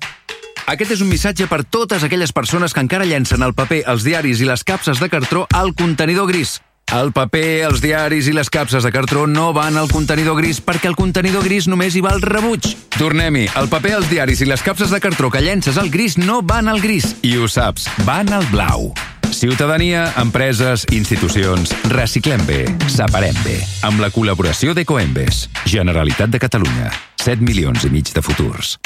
[0.67, 4.43] Aquest és un missatge per totes aquelles persones que encara llencen el paper, els diaris
[4.43, 6.59] i les capses de cartró al contenidor gris.
[6.93, 10.91] El paper, els diaris i les capses de cartró no van al contenidor gris perquè
[10.91, 12.67] el contenidor gris només hi va al rebuig.
[12.99, 13.47] Tornem-hi.
[13.57, 16.69] El paper, els diaris i les capses de cartró que llences al gris no van
[16.69, 17.15] al gris.
[17.23, 18.93] I ho saps, van al blau.
[19.33, 23.57] Ciutadania, empreses, institucions, reciclem bé, separem bé.
[23.89, 25.47] Amb la col·laboració d'Ecoembes.
[25.65, 26.93] Generalitat de Catalunya.
[27.23, 28.77] 7 milions i mig de futurs.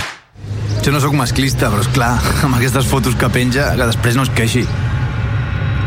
[0.87, 2.15] Jo no sóc masclista, però és clar,
[2.47, 4.62] amb aquestes fotos que penja, que després no es queixi.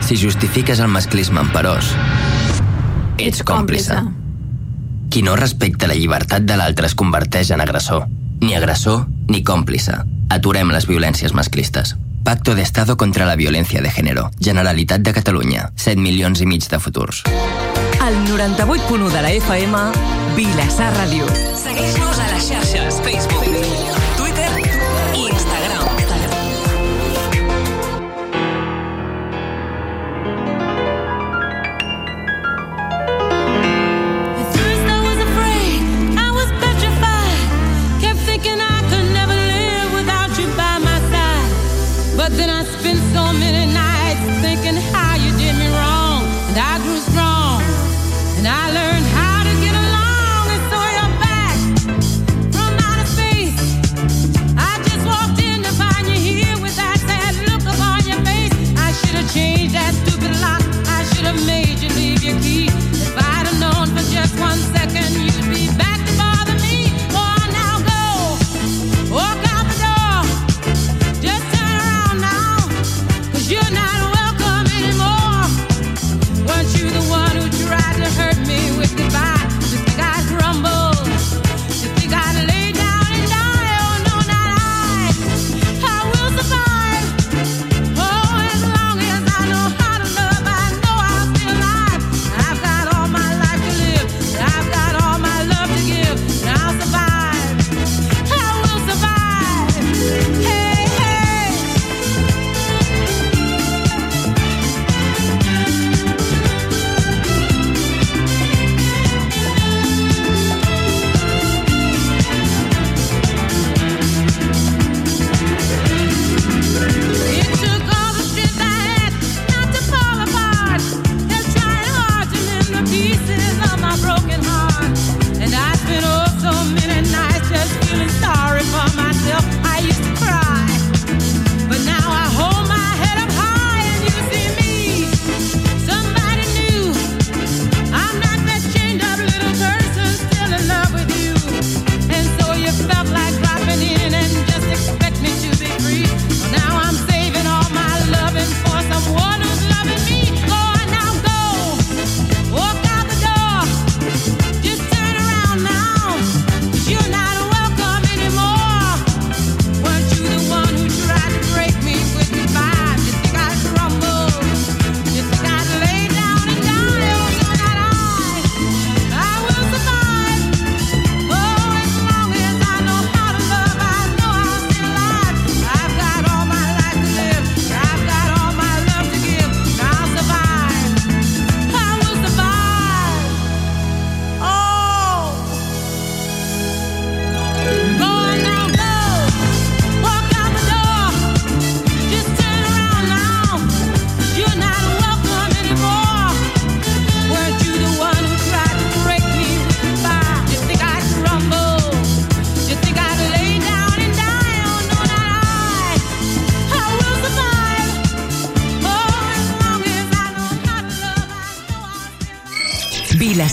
[0.02, 1.94] Si justifiques el masclisme en perós,
[3.18, 4.00] ets còmplice.
[5.10, 8.08] Qui no respecta la llibertat de l'altre es converteix en agressor.
[8.42, 9.98] Ni agressor ni còmplice.
[10.30, 11.96] Aturem les violències masclistes.
[12.24, 14.30] Pacto de Estado contra la Violencia de Género.
[14.40, 15.72] Generalitat de Catalunya.
[15.76, 17.24] 7 milions i mig de futurs.
[18.06, 19.82] El 98.1 de la FM,
[20.36, 21.26] Vilassar Ràdio.
[21.58, 23.39] Segueix-nos a les xarxes, Facebook,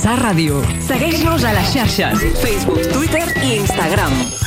[0.06, 0.60] Vilassar radio.
[0.86, 4.45] Segueix-nos a les xarxes, Facebook, Twitter i Instagram.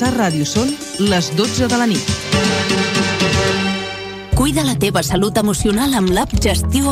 [0.00, 0.70] Vilassà Ràdio són
[1.12, 2.12] les 12 de la nit.
[4.32, 6.88] Cuida la teva salut emocional amb l'app Gestió